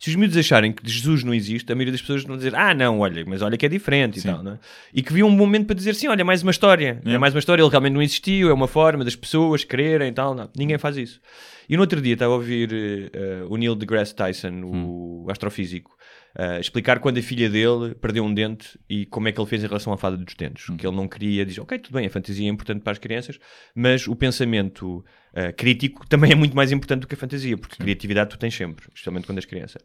Se 0.00 0.08
os 0.10 0.16
miúdos 0.16 0.36
acharem 0.36 0.72
que 0.72 0.88
Jesus 0.88 1.24
não 1.24 1.34
existe, 1.34 1.70
a 1.70 1.74
maioria 1.74 1.92
das 1.92 2.00
pessoas 2.00 2.22
vão 2.24 2.36
dizer: 2.36 2.54
Ah, 2.54 2.72
não, 2.74 3.00
olha, 3.00 3.24
mas 3.26 3.42
olha 3.42 3.56
que 3.56 3.66
é 3.66 3.68
diferente 3.68 4.18
e 4.18 4.22
Sim. 4.22 4.28
tal, 4.28 4.42
não 4.42 4.52
é? 4.52 4.58
E 4.94 5.02
que 5.02 5.12
viam 5.12 5.28
um 5.28 5.32
momento 5.32 5.66
para 5.66 5.76
dizer: 5.76 5.94
Sim, 5.94 6.08
olha, 6.08 6.20
é 6.20 6.24
mais 6.24 6.42
uma 6.42 6.50
história. 6.50 7.00
É 7.04 7.14
É. 7.14 7.18
mais 7.18 7.34
uma 7.34 7.38
história, 7.40 7.62
ele 7.62 7.68
realmente 7.70 7.92
não 7.92 8.02
existiu, 8.02 8.48
é 8.48 8.52
uma 8.52 8.68
forma 8.68 9.04
das 9.04 9.16
pessoas 9.16 9.64
quererem 9.64 10.08
e 10.08 10.12
tal. 10.12 10.34
Não. 10.34 10.48
Ninguém 10.56 10.78
faz 10.78 10.96
isso. 10.96 11.20
E 11.68 11.76
no 11.76 11.82
outro 11.82 12.00
dia 12.00 12.14
estava 12.14 12.32
a 12.32 12.36
ouvir 12.36 12.70
eh, 13.12 13.44
o 13.50 13.56
Neil 13.58 13.74
deGrasse 13.74 14.14
Tyson, 14.14 14.62
o 14.64 15.26
astrofísico, 15.30 15.98
eh, 16.36 16.60
explicar 16.60 17.00
quando 17.00 17.18
a 17.18 17.22
filha 17.22 17.48
dele 17.48 17.94
perdeu 17.94 18.24
um 18.24 18.32
dente 18.32 18.78
e 18.88 19.06
como 19.06 19.28
é 19.28 19.32
que 19.32 19.40
ele 19.40 19.48
fez 19.48 19.62
em 19.62 19.66
relação 19.66 19.92
à 19.92 19.96
fada 19.96 20.16
dos 20.16 20.34
dentes. 20.34 20.66
Que 20.76 20.86
ele 20.86 20.96
não 20.96 21.08
queria 21.08 21.44
dizer, 21.44 21.60
ok, 21.60 21.78
tudo 21.78 21.94
bem, 21.94 22.06
a 22.06 22.10
fantasia 22.10 22.46
é 22.46 22.50
importante 22.50 22.82
para 22.82 22.92
as 22.92 22.98
crianças, 22.98 23.38
mas 23.74 24.06
o 24.06 24.14
pensamento 24.14 25.04
eh, 25.32 25.52
crítico 25.52 26.06
também 26.08 26.32
é 26.32 26.34
muito 26.34 26.54
mais 26.54 26.72
importante 26.72 27.02
do 27.02 27.06
que 27.06 27.14
a 27.14 27.18
fantasia, 27.18 27.56
porque 27.56 27.76
criatividade 27.76 28.30
tu 28.30 28.38
tens 28.38 28.54
sempre, 28.54 28.86
especialmente 28.88 29.26
quando 29.26 29.38
és 29.38 29.44
criança. 29.44 29.78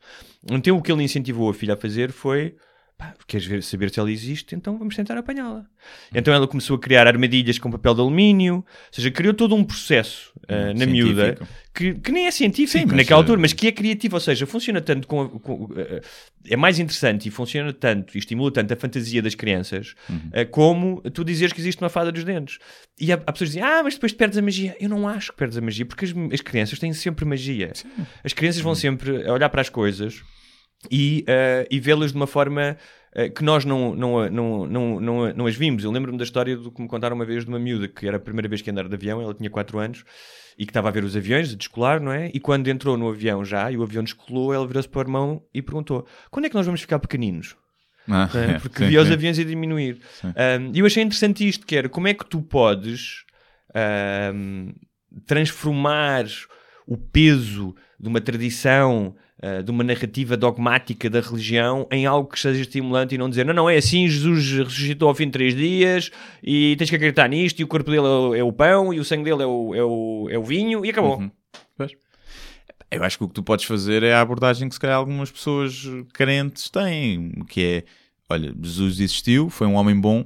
Então 0.51 0.77
o 0.77 0.81
que 0.81 0.91
ele 0.91 1.03
incentivou 1.03 1.49
a 1.49 1.53
filha 1.53 1.73
a 1.73 1.77
fazer 1.77 2.11
foi. 2.11 2.55
"Pá, 3.03 3.13
Queres 3.27 3.45
ver, 3.47 3.63
saber 3.63 3.89
se 3.89 3.99
ela 3.99 4.11
existe? 4.11 4.55
Então 4.55 4.77
vamos 4.77 4.95
tentar 4.95 5.17
apanhá-la. 5.17 5.65
Então 6.13 6.33
ela 6.33 6.47
começou 6.47 6.75
a 6.75 6.79
criar 6.79 7.07
armadilhas 7.07 7.57
com 7.59 7.69
papel 7.71 7.93
de 7.95 8.01
alumínio, 8.01 8.55
ou 8.55 8.65
seja, 8.91 9.09
criou 9.11 9.33
todo 9.33 9.55
um 9.55 9.63
processo 9.63 10.31
eh, 10.47 10.73
na 10.73 10.85
miúda 10.85 11.37
que, 11.73 11.95
que 11.95 12.11
nem 12.11 12.27
é 12.27 12.31
científico 12.31 12.89
Sim, 12.91 12.95
naquela 12.95 13.19
eh, 13.19 13.23
altura, 13.23 13.39
mas 13.41 13.51
que 13.53 13.67
é 13.67 13.71
criativo, 13.71 14.15
ou 14.15 14.19
seja, 14.19 14.45
funciona 14.45 14.79
tanto 14.81 15.07
com, 15.07 15.27
com- 15.39 15.69
eh, 15.75 16.01
é 16.49 16.55
mais 16.55 16.79
interessante 16.79 17.27
e 17.27 17.31
funciona 17.31 17.73
tanto 17.73 18.15
e 18.15 18.19
estimula 18.19 18.51
tanto 18.51 18.73
a 18.73 18.77
fantasia 18.77 19.21
das 19.21 19.35
crianças 19.35 19.95
Uhum. 20.09 20.29
eh, 20.31 20.45
como 20.45 21.01
tu 21.01 21.23
dizeres 21.23 21.51
que 21.53 21.59
existe 21.59 21.81
uma 21.81 21.89
fada 21.89 22.11
dos 22.11 22.23
dentes. 22.23 22.59
E 22.99 23.11
há, 23.11 23.15
há 23.15 23.31
pessoas 23.31 23.49
que 23.49 23.55
dizem, 23.57 23.63
ah, 23.63 23.81
mas 23.83 23.95
depois 23.95 24.13
perdes 24.13 24.37
a 24.37 24.41
magia. 24.41 24.75
Eu 24.79 24.89
não 24.89 25.07
acho 25.07 25.31
que 25.31 25.37
perdes 25.37 25.57
a 25.57 25.61
magia, 25.61 25.85
porque 25.85 26.05
as, 26.05 26.13
as 26.33 26.41
crianças 26.41 26.77
têm 26.79 26.93
sempre 26.93 27.25
magia. 27.25 27.71
As 28.23 28.33
crianças 28.33 28.59
Uhum. 28.59 28.65
vão 28.65 28.75
sempre 28.75 29.11
olhar 29.29 29.49
para 29.49 29.61
as 29.61 29.69
coisas 29.69 30.21
e, 30.91 31.23
eh, 31.27 31.67
e 31.69 31.79
vê-las 31.79 32.11
de 32.11 32.17
uma 32.17 32.27
forma 32.27 32.77
eh, 33.13 33.29
que 33.29 33.43
nós 33.43 33.65
não, 33.65 33.95
não, 33.95 34.29
não, 34.29 34.67
não, 34.67 34.99
não, 34.99 35.33
não 35.33 35.45
as 35.45 35.55
vimos. 35.55 35.83
Eu 35.83 35.91
lembro-me 35.91 36.17
da 36.17 36.23
história 36.23 36.57
do 36.57 36.71
que 36.71 36.81
me 36.81 36.87
contaram 36.87 37.15
uma 37.15 37.25
vez 37.25 37.43
de 37.43 37.49
uma 37.49 37.59
miúda 37.59 37.87
que 37.87 38.07
era 38.07 38.17
a 38.17 38.19
primeira 38.19 38.47
vez 38.47 38.61
que 38.61 38.69
ia 38.69 38.71
andar 38.71 38.87
de 38.87 38.95
avião, 38.95 39.21
ela 39.21 39.33
tinha 39.33 39.49
4 39.49 39.79
anos 39.79 40.03
e 40.57 40.65
que 40.65 40.71
estava 40.71 40.89
a 40.89 40.91
ver 40.91 41.03
os 41.03 41.15
aviões, 41.15 41.53
a 41.53 41.55
descolar, 41.55 41.99
não 41.99 42.11
é? 42.11 42.29
E 42.33 42.39
quando 42.39 42.67
entrou 42.67 42.97
no 42.97 43.09
avião 43.09 43.43
já 43.43 43.71
e 43.71 43.77
o 43.77 43.83
avião 43.83 44.03
descolou, 44.03 44.53
ela 44.53 44.67
virou-se 44.67 44.89
para 44.89 44.99
o 44.99 45.01
irmão 45.01 45.43
e 45.53 45.61
perguntou: 45.61 46.05
quando 46.29 46.45
é 46.45 46.49
que 46.49 46.55
nós 46.55 46.65
vamos 46.65 46.81
ficar 46.81 46.99
pequeninos? 46.99 47.55
Ah, 48.07 48.29
é? 48.35 48.57
Porque 48.59 48.79
sim, 48.79 48.89
via 48.89 49.01
os 49.01 49.07
sim. 49.07 49.13
aviões 49.13 49.39
a 49.39 49.43
diminuir. 49.43 49.99
Um, 50.23 50.71
E 50.73 50.79
eu 50.79 50.85
achei 50.85 51.03
interessante 51.03 51.47
isto, 51.47 51.65
que 51.65 51.75
era 51.75 51.89
como 51.89 52.07
é 52.07 52.13
que 52.13 52.25
tu 52.25 52.41
podes 52.41 53.23
um, 54.33 54.73
transformar 55.25 56.25
o 56.85 56.97
peso 56.97 57.75
de 57.99 58.09
uma 58.09 58.19
tradição, 58.19 59.15
uh, 59.15 59.22
de 59.63 59.71
uma 59.71 59.83
narrativa 59.83 60.37
dogmática 60.37 61.09
da 61.09 61.19
religião 61.19 61.85
em 61.91 62.05
algo 62.05 62.29
que 62.29 62.39
seja 62.39 62.61
estimulante 62.61 63.13
e 63.13 63.17
não 63.17 63.29
dizer 63.29 63.45
não, 63.45 63.53
não, 63.53 63.69
é 63.69 63.75
assim, 63.75 64.07
Jesus 64.07 64.51
ressuscitou 64.51 65.09
ao 65.09 65.15
fim 65.15 65.25
de 65.25 65.31
três 65.31 65.53
dias 65.55 66.09
e 66.41 66.75
tens 66.77 66.89
que 66.89 66.95
acreditar 66.95 67.27
nisto 67.27 67.59
e 67.59 67.63
o 67.63 67.67
corpo 67.67 67.91
dele 67.91 68.05
é 68.05 68.09
o, 68.09 68.35
é 68.35 68.43
o 68.43 68.53
pão 68.53 68.93
e 68.93 68.99
o 68.99 69.03
sangue 69.05 69.25
dele 69.25 69.43
é 69.43 69.45
o, 69.45 69.75
é 69.75 69.83
o, 69.83 70.27
é 70.31 70.37
o 70.37 70.43
vinho 70.43 70.85
e 70.85 70.89
acabou. 70.89 71.19
Uhum. 71.19 71.31
Pois. 71.75 71.91
Eu 72.89 73.03
acho 73.03 73.17
que 73.17 73.23
o 73.23 73.27
que 73.27 73.33
tu 73.33 73.43
podes 73.43 73.65
fazer 73.65 74.03
é 74.03 74.13
a 74.13 74.21
abordagem 74.21 74.69
que 74.69 74.75
se 74.75 74.79
calhar 74.79 74.97
algumas 74.97 75.31
pessoas 75.31 75.83
carentes 76.13 76.69
têm, 76.69 77.31
que 77.49 77.63
é, 77.63 77.83
olha, 78.29 78.55
Jesus 78.61 78.99
existiu, 78.99 79.49
foi 79.49 79.67
um 79.67 79.73
homem 79.73 79.99
bom 79.99 80.25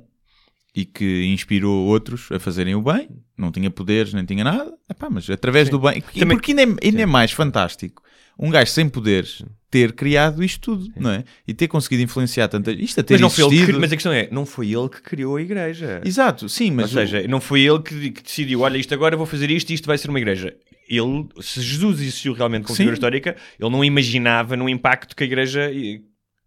e 0.76 0.86
que 0.86 1.26
inspirou 1.26 1.88
outros 1.88 2.32
a 2.32 2.39
fazerem 2.39 2.76
o 2.76 2.82
bem, 2.82 3.09
não 3.36 3.51
tinha 3.51 3.72
poderes, 3.72 4.13
nem 4.13 4.26
tinha 4.26 4.43
nada, 4.43 4.74
Epá, 4.88 5.09
mas 5.09 5.28
através 5.28 5.70
do 5.70 5.80
bem, 5.80 6.03
e 6.13 6.20
Também- 6.20 6.38
porque 6.38 6.51
ainda 6.51 6.63
é, 6.63 6.88
ainda 6.88 7.01
é 7.01 7.05
mais 7.05 7.32
fantástico 7.32 8.03
um 8.38 8.49
gajo 8.49 8.71
sem 8.71 8.88
poderes 8.88 9.43
ter 9.69 9.91
criado 9.93 10.43
isto 10.43 10.61
tudo, 10.61 10.91
não 10.95 11.11
é? 11.11 11.23
E 11.47 11.53
ter 11.53 11.67
conseguido 11.67 12.03
influenciar 12.03 12.47
tanta... 12.47 12.71
Isto 12.71 13.01
a 13.01 13.03
ter 13.03 13.15
Mas, 13.15 13.21
não 13.21 13.29
foi 13.29 13.43
ele 13.43 13.49
que, 13.49 13.55
existido... 13.55 13.79
mas 13.81 13.91
a 13.91 13.95
questão 13.95 14.13
é, 14.13 14.29
não 14.31 14.45
foi 14.45 14.67
ele 14.67 14.89
que 14.89 15.01
criou 15.01 15.35
a 15.35 15.41
igreja. 15.41 16.01
Exato, 16.05 16.47
sim, 16.47 16.71
mas... 16.71 16.95
Ou 16.95 17.01
seja, 17.01 17.27
não 17.27 17.41
foi 17.41 17.61
ele 17.61 17.79
que, 17.79 18.11
que 18.11 18.23
decidiu, 18.23 18.61
olha, 18.61 18.77
isto 18.77 18.93
agora 18.93 19.17
vou 19.17 19.25
fazer 19.25 19.51
isto 19.51 19.69
e 19.69 19.73
isto 19.73 19.85
vai 19.85 19.97
ser 19.97 20.09
uma 20.09 20.19
igreja. 20.19 20.55
Ele, 20.89 21.27
se 21.41 21.61
Jesus 21.61 21.99
existiu 21.99 22.33
realmente 22.33 22.63
como 22.63 22.75
Sim. 22.75 22.83
figura 22.83 22.93
histórica, 22.93 23.35
ele 23.59 23.69
não 23.69 23.83
imaginava 23.83 24.55
no 24.55 24.69
impacto 24.69 25.15
que 25.15 25.23
a 25.23 25.27
igreja. 25.27 25.69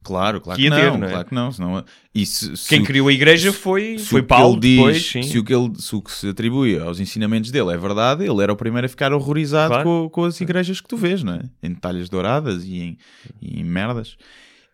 Claro, 0.03 0.41
claro 0.41 0.57
que 0.59 0.67
que, 0.67 0.75
ia 0.75 0.81
ter, 0.81 0.91
não, 0.91 0.99
não 0.99 1.07
é? 1.07 1.11
claro 1.11 1.25
que 1.29 1.35
não. 1.35 1.53
Senão, 1.53 1.85
e 2.15 2.25
se, 2.25 2.57
se 2.57 2.69
Quem 2.69 2.81
o- 2.81 2.85
criou 2.85 3.09
a 3.09 3.13
igreja 3.13 3.53
foi, 3.53 3.99
se 3.99 4.07
foi 4.07 4.23
Paulo 4.23 4.59
diz, 4.59 4.77
depois, 4.77 5.07
sim. 5.07 5.23
Se 5.23 5.39
o, 5.39 5.45
que 5.45 5.55
ele, 5.55 5.73
se 5.79 5.95
o 5.95 6.01
que 6.01 6.11
se 6.11 6.29
atribui 6.29 6.79
aos 6.79 7.01
ensinamentos 7.01 7.51
dele 7.51 7.71
é 7.73 7.77
verdade, 7.77 8.25
ele 8.25 8.43
era 8.43 8.51
o 8.53 8.57
primeiro 8.57 8.87
a 8.87 8.89
ficar 8.89 9.13
horrorizado 9.13 9.69
Claro. 9.75 9.85
com, 9.85 10.09
com 10.09 10.25
as 10.25 10.41
igrejas 10.41 10.81
que 10.81 10.89
tu 10.89 10.97
vês, 10.97 11.23
não 11.23 11.35
é? 11.35 11.43
Em 11.63 11.75
talhas 11.75 12.09
douradas 12.09 12.65
e 12.65 12.79
em, 12.79 12.99
e 13.43 13.61
em 13.61 13.65
merdas. 13.65 14.17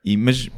E, 0.05 0.17
mas 0.17 0.49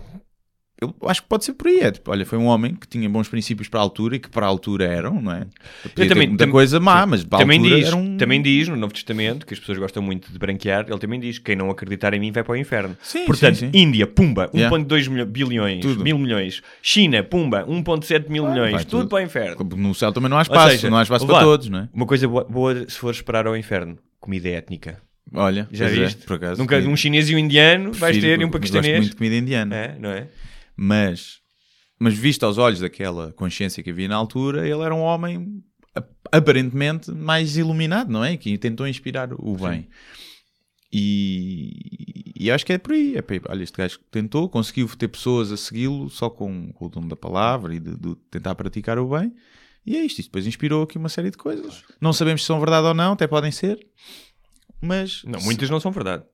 eu 0.81 0.95
acho 1.07 1.23
que 1.23 1.29
pode 1.29 1.45
ser 1.45 1.55
por 1.55 1.67
aí. 1.67 1.81
É, 1.81 1.91
tipo, 1.91 2.11
olha, 2.11 2.25
foi 2.25 2.39
um 2.39 2.47
homem 2.47 2.75
que 2.75 2.87
tinha 2.87 3.09
bons 3.09 3.29
princípios 3.29 3.69
para 3.69 3.81
a 3.81 3.83
altura 3.83 4.17
e 4.17 4.19
que 4.21 4.29
para 4.31 4.47
a 4.47 4.49
altura 4.49 4.85
eram, 4.85 5.21
não 5.21 5.33
é? 5.33 5.47
Podia 5.95 6.09
também- 6.09 6.29
muita 6.29 6.45
tam- 6.45 6.53
coisa 6.53 6.79
má, 6.79 7.05
mas 7.05 7.25
para 7.25 7.41
também 7.41 7.59
a 7.59 7.63
altura 7.63 7.81
diz, 7.81 7.93
um... 7.93 8.17
também 8.17 8.41
diz 8.41 8.69
no 8.69 8.77
Novo 8.77 8.93
Testamento, 8.93 9.45
que 9.45 9.55
as 9.55 9.59
pessoas 9.61 9.77
gostam 9.79 10.03
muito 10.03 10.31
de 10.31 10.39
branquear, 10.39 10.87
ele 10.89 10.99
também 10.99 11.19
diz: 11.19 11.39
quem 11.39 11.57
não 11.57 11.69
acreditar 11.71 12.15
em 12.15 12.21
mim 12.21 12.31
vai 12.31 12.45
para 12.45 12.53
o 12.53 12.57
inferno. 12.57 12.97
Sim, 13.03 13.25
Portanto, 13.27 13.57
sim, 13.57 13.71
sim. 13.73 13.79
Índia, 13.79 14.07
pumba, 14.07 14.49
Yeah. 14.55 14.75
1,2 14.77 15.09
milho- 15.09 15.27
bilhões, 15.27 15.81
Tudo. 15.81 16.03
mil 16.05 16.17
milhões. 16.19 16.63
China, 16.83 17.23
pumba, 17.23 17.65
1,7 17.67 18.29
mil 18.31 18.49
milhões. 18.49 18.73
vai 18.73 18.85
Tudo, 18.85 19.01
tudo. 19.01 19.09
para 19.09 19.19
o 19.19 19.23
inferno. 19.23 19.65
No 19.77 19.95
céu 19.95 20.13
também 20.13 20.31
não 20.31 20.39
há 20.39 20.43
espaço, 20.43 20.71
seja, 20.71 20.91
não 20.91 20.99
há 20.99 21.03
espaço 21.03 21.27
para 21.27 21.41
todos, 21.41 21.69
não 21.69 21.81
é? 21.81 21.89
Uma 21.93 22.07
coisa 22.07 22.27
boa, 22.29 22.45
boa 22.45 22.89
se 22.89 22.99
for 22.99 23.11
esperar 23.13 23.47
ao 23.47 23.57
inferno: 23.57 23.99
comida 24.21 24.49
étnica. 24.49 25.01
Olha, 25.35 25.69
Já 25.71 25.85
é, 25.85 25.89
viste? 25.89 26.25
por 26.25 26.37
acaso. 26.37 26.59
Nunca, 26.61 26.75
Prefiro- 26.77 26.93
um 26.93 26.97
chinês 26.97 27.29
e 27.29 27.35
um 27.35 27.39
indiano 27.39 27.93
vais 27.93 28.17
ter 28.17 28.41
e 28.41 28.45
um 28.45 28.49
porque 28.49 28.67
Gosto 28.69 28.73
paquistanês. 28.75 28.99
muito 29.01 29.11
de 29.11 29.17
comida 29.17 29.37
indiana. 29.37 29.77
É, 29.77 29.97
não 29.99 30.09
é? 30.11 30.27
Mas, 30.81 31.41
mas 31.99 32.15
visto 32.15 32.45
aos 32.45 32.57
olhos 32.57 32.79
daquela 32.81 33.33
consciência 33.33 33.83
que 33.83 33.91
havia 33.91 34.07
na 34.07 34.15
altura, 34.17 34.69
ele 34.69 34.81
era 34.83 34.95
um 34.95 35.01
homem 35.01 35.61
ap- 35.95 36.09
aparentemente 36.31 37.11
mais 37.11 37.57
iluminado, 37.57 38.11
não 38.13 38.25
é? 38.25 38.37
Que 38.37 38.57
tentou 38.57 38.87
inspirar 38.87 39.31
o 39.33 39.57
bem. 39.57 39.89
E, 40.93 42.33
e 42.45 42.51
acho 42.51 42.65
que 42.65 42.73
é 42.73 42.79
por 42.79 42.93
aí. 42.93 43.17
É 43.17 43.23
por 43.23 43.33
aí. 43.35 43.41
Olha, 43.49 43.63
este 43.63 43.77
gajo 43.77 43.99
tentou, 44.11 44.49
conseguiu 44.49 44.89
ter 44.97 45.09
pessoas 45.09 45.53
a 45.53 45.57
segui-lo 45.57 46.09
só 46.09 46.31
com, 46.31 46.73
com 46.73 46.87
o 46.87 46.89
dom 46.89 47.07
da 47.07 47.17
palavra 47.17 47.75
e 47.75 47.81
de, 47.81 47.97
de 47.97 48.15
tentar 48.31 48.55
praticar 48.55 48.99
o 48.99 49.09
bem. 49.09 49.35
E 49.85 49.97
é 49.97 50.01
isto. 50.05 50.19
Isto 50.21 50.29
depois 50.29 50.47
inspirou 50.47 50.83
aqui 50.83 50.97
uma 50.99 51.09
série 51.09 51.31
de 51.31 51.37
coisas. 51.37 51.83
Não 52.01 52.13
sabemos 52.13 52.43
se 52.43 52.47
são 52.47 52.59
verdade 52.61 52.87
ou 52.87 52.95
não, 52.95 53.13
até 53.13 53.27
podem 53.27 53.51
ser. 53.51 53.79
Mas 54.81 55.23
Não, 55.25 55.39
se- 55.41 55.45
muitas 55.45 55.69
não 55.71 55.81
são 55.81 55.91
verdade. 55.91 56.25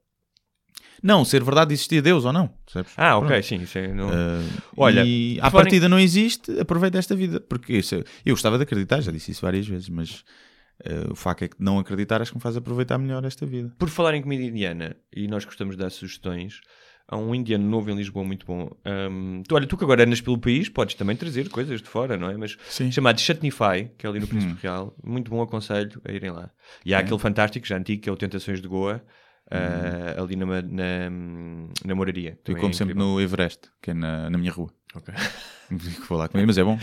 Não, 1.05 1.23
ser 1.25 1.45
verdade 1.45 1.75
existia 1.75 2.01
Deus 2.01 2.25
ou 2.25 2.33
não. 2.33 2.49
percebes? 2.65 2.93
Ah, 2.97 3.19
ok, 3.19 3.29
Pronto. 3.29 3.43
sim. 3.45 3.57
Isso 3.57 3.77
é, 3.79 3.93
não... 3.93 4.09
Uh, 4.09 4.43
Olha, 4.77 5.05
e 5.05 5.39
à 5.43 5.51
partida 5.51 5.87
não 5.89 6.01
existe, 6.01 6.59
aproveita 6.59 6.97
esta 6.97 7.15
vida. 7.15 7.41
Porque 7.41 7.75
isso, 7.75 7.97
eu 8.25 8.33
gostava 8.35 8.57
de 8.57 8.63
acreditar, 8.65 9.03
já 9.03 9.13
disse 9.13 9.31
isso 9.31 9.43
várias 9.43 9.69
vezes, 9.69 9.91
mas 9.91 10.25
uh, 10.87 11.13
o 11.13 11.15
facto 11.15 11.43
é 11.43 11.49
que 11.49 11.57
não 11.59 11.79
acreditar 11.79 12.23
acho 12.23 12.33
que 12.33 12.39
me 12.39 12.43
faz 12.43 12.57
aproveitar 12.57 12.97
melhor 12.97 13.23
esta 13.25 13.45
vida. 13.45 13.71
Por 13.79 13.91
falar 13.91 14.15
em 14.15 14.23
comida 14.23 14.43
indiana, 14.43 14.97
e 15.15 15.29
nós 15.29 15.45
gostamos 15.45 15.77
de 15.77 15.83
dar 15.83 15.91
sugestões, 15.91 16.61
há 17.07 17.19
um 17.19 17.35
indiano 17.35 17.69
novo 17.69 17.91
em 17.91 17.95
Lisboa 17.97 18.25
muito 18.25 18.47
bom. 18.47 18.71
Ahm, 18.83 19.43
tu, 19.47 19.55
olha, 19.55 19.67
tu 19.67 19.77
que 19.77 19.85
agora 19.85 20.05
andas 20.05 20.23
pelo 20.23 20.39
país, 20.39 20.71
podes 20.71 20.95
também 20.95 21.15
trazer 21.15 21.51
coisas 21.51 21.83
de 21.83 21.89
fora, 21.89 22.17
não 22.17 22.31
é? 22.31 22.37
Mas 22.39 22.57
Sim. 22.71 22.91
chamado 22.91 23.21
Chutneyfy, 23.21 23.91
que 23.99 24.07
é 24.07 24.09
ali 24.09 24.21
no 24.21 24.25
Hum. 24.25 24.29
Príncipe 24.29 24.55
Real, 24.63 24.97
muito 25.05 25.31
bom 25.31 25.43
aconselho 25.43 26.01
a 26.03 26.11
irem 26.11 26.31
lá. 26.31 26.51
E 26.85 26.95
há 26.95 27.01
aquele 27.01 27.19
fantástico, 27.19 27.67
já 27.67 27.77
antigo, 27.77 28.01
que 28.03 28.09
é 28.09 28.13
o 28.13 28.17
Tentações 28.17 28.63
de 28.63 28.69
Goa, 28.69 29.03
ah, 29.55 30.23
ali 30.23 30.37
na, 30.37 30.47
na, 30.63 31.11
na 31.85 31.95
Moraria. 31.95 32.31
Eu 32.31 32.37
Também 32.45 32.61
como 32.61 32.73
é 32.73 32.77
sempre 32.77 32.95
no 32.95 33.21
Everest, 33.21 33.71
que 33.81 33.91
é 33.91 33.95
na, 33.95 34.29
na 34.31 34.39
minha 34.39 34.53
rua. 34.53 34.71
Ok. 34.95 35.15
Vou 36.09 36.19
lá 36.19 36.29
comer, 36.29 36.47
mas 36.47 36.59
é 36.59 36.65
bom. 36.65 36.79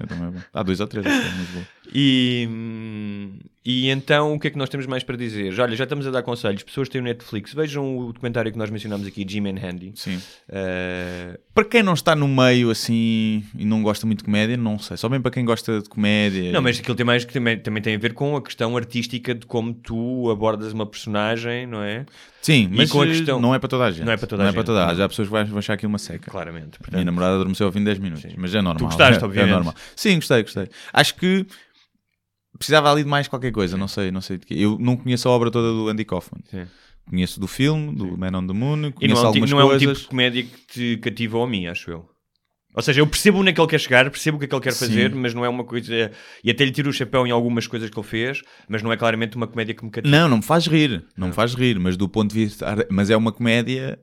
É 0.00 0.06
bom. 0.06 0.26
É 0.26 0.30
bom. 0.30 0.40
Há 0.54 0.62
dois 0.62 0.80
ou 0.80 0.86
três, 0.86 1.04
é 1.04 1.10
muito 1.10 1.52
bom. 1.52 1.62
E, 1.92 2.48
e 3.64 3.90
então, 3.90 4.34
o 4.34 4.38
que 4.38 4.46
é 4.46 4.50
que 4.50 4.56
nós 4.56 4.68
temos 4.68 4.86
mais 4.86 5.02
para 5.02 5.16
dizer? 5.16 5.52
Já, 5.52 5.64
Olha, 5.64 5.74
já 5.74 5.84
estamos 5.84 6.06
a 6.06 6.10
dar 6.10 6.22
conselhos. 6.22 6.62
Pessoas 6.62 6.88
que 6.88 6.92
têm 6.92 7.00
o 7.00 7.04
Netflix, 7.04 7.52
vejam 7.52 7.98
o 7.98 8.12
documentário 8.12 8.50
que 8.52 8.56
nós 8.56 8.70
mencionámos 8.70 9.06
aqui, 9.06 9.26
Jim 9.28 9.48
and 9.48 9.58
Handy. 9.60 9.92
Sim. 9.96 10.20
Ah, 10.48 11.36
Para 11.52 11.64
quem 11.64 11.82
não 11.82 11.94
está 11.94 12.14
no 12.14 12.28
meio 12.28 12.70
assim 12.70 13.44
e 13.56 13.64
não 13.64 13.82
gosta 13.82 14.06
muito 14.06 14.18
de 14.20 14.24
comédia, 14.24 14.56
não 14.56 14.78
sei. 14.78 14.96
Só 14.96 15.08
bem 15.08 15.20
para 15.20 15.32
quem 15.32 15.44
gosta 15.44 15.80
de 15.80 15.88
comédia. 15.88 16.52
Não, 16.52 16.62
mas 16.62 16.78
aquilo 16.78 16.94
tem 16.94 17.04
mais 17.04 17.24
que 17.24 17.32
também, 17.32 17.58
também 17.58 17.82
tem 17.82 17.96
a 17.96 17.98
ver 17.98 18.14
com 18.14 18.36
a 18.36 18.42
questão 18.42 18.76
artística 18.76 19.34
de 19.34 19.44
como 19.46 19.74
tu 19.74 20.30
abordas 20.30 20.72
uma 20.72 20.86
personagem, 20.86 21.66
não 21.66 21.82
é? 21.82 22.06
Sim, 22.42 22.70
E 22.72 22.76
mas 22.76 22.90
com 22.90 23.02
a 23.02 23.04
eh, 23.06 23.08
questão- 23.08 23.40
não 23.40 23.54
é 23.54 23.58
para 23.58 23.68
toda 23.68 23.84
a 23.84 23.90
gente. 23.90 24.04
Não 24.04 24.12
é 24.12 24.16
para 24.16 24.26
toda 24.26 24.42
a 24.42 24.44
não 24.46 24.50
gente, 24.50 24.58
É 24.58 24.62
para 24.62 24.66
toda 24.66 24.82
a 24.86 24.94
não. 24.94 25.04
Há 25.04 25.08
pessoas 25.08 25.28
que 25.28 25.34
vão 25.50 25.58
achar 25.58 25.74
aqui 25.74 25.86
uma 25.86 25.98
seca. 25.98 26.30
Claramente. 26.30 26.62
A 26.64 26.66
minha 26.66 26.78
Portanto, 26.78 27.04
namorada 27.04 27.34
adormeceu 27.34 27.66
ao 27.66 27.72
fim 27.72 27.80
de 27.80 27.84
10 27.86 27.98
minutos, 27.98 28.24
mas 28.36 28.54
é 28.54 28.62
normal. 28.62 28.78
Tu 28.78 28.84
gostaste, 28.84 29.22
é, 29.22 29.26
obviamente. 29.26 29.50
É 29.52 29.54
normal. 29.54 29.74
Sim, 29.94 30.14
gostei, 30.16 30.42
gostei. 30.42 30.68
Acho 30.92 31.14
que 31.16 31.46
precisava 32.58 32.90
ali 32.90 33.02
de 33.04 33.08
mais 33.08 33.28
qualquer 33.28 33.52
coisa, 33.52 33.76
não 33.76 33.88
sei, 33.88 34.10
não 34.10 34.20
sei 34.20 34.38
de 34.38 34.46
quê. 34.46 34.54
Eu 34.56 34.78
não 34.78 34.96
conheço 34.96 35.28
a 35.28 35.32
obra 35.32 35.50
toda 35.50 35.68
do 35.72 35.88
Andy 35.88 36.04
Kaufman. 36.04 36.40
Sim. 36.50 36.66
Conheço 37.08 37.40
do 37.40 37.46
filme, 37.46 37.94
do 37.94 38.16
Man 38.16 38.36
on 38.38 38.46
the 38.46 38.52
Moon, 38.52 38.86
e 38.88 38.92
conheço 38.92 39.22
não, 39.22 39.28
é 39.28 39.28
um, 39.30 39.32
tipo, 39.32 39.44
algumas 39.44 39.50
não 39.50 39.60
é 39.60 39.64
um 39.64 39.68
coisas. 39.68 39.88
tipo 39.88 40.00
de 40.02 40.08
comédia 40.08 40.42
que 40.44 40.66
te 40.66 40.96
cativa 40.98 41.42
a 41.42 41.46
mim, 41.46 41.66
acho 41.66 41.90
eu. 41.90 42.08
Ou 42.74 42.82
seja, 42.82 43.00
eu 43.00 43.06
percebo 43.06 43.38
onde 43.38 43.50
é 43.50 43.52
que 43.52 43.60
ele 43.60 43.68
quer 43.68 43.80
chegar, 43.80 44.08
percebo 44.10 44.36
o 44.36 44.38
que 44.38 44.44
é 44.44 44.48
que 44.48 44.54
ele 44.54 44.62
quer 44.62 44.72
Sim. 44.72 44.86
fazer, 44.86 45.14
mas 45.14 45.34
não 45.34 45.44
é 45.44 45.48
uma 45.48 45.64
coisa. 45.64 46.12
E 46.44 46.50
até 46.50 46.64
lhe 46.64 46.70
tiro 46.70 46.88
o 46.88 46.92
chapéu 46.92 47.26
em 47.26 47.30
algumas 47.32 47.66
coisas 47.66 47.90
que 47.90 47.98
ele 47.98 48.06
fez, 48.06 48.42
mas 48.68 48.82
não 48.82 48.92
é 48.92 48.96
claramente 48.96 49.36
uma 49.36 49.46
comédia 49.48 49.74
que 49.74 49.84
me 49.84 49.90
cativa. 49.90 50.16
Não, 50.16 50.28
não 50.28 50.36
me 50.36 50.42
faz 50.42 50.66
rir, 50.66 51.04
não 51.16 51.28
me 51.28 51.32
faz 51.34 51.54
rir, 51.54 51.78
mas 51.80 51.96
do 51.96 52.08
ponto 52.08 52.32
de 52.32 52.44
vista, 52.44 52.86
mas 52.90 53.10
é 53.10 53.16
uma 53.16 53.32
comédia 53.32 53.98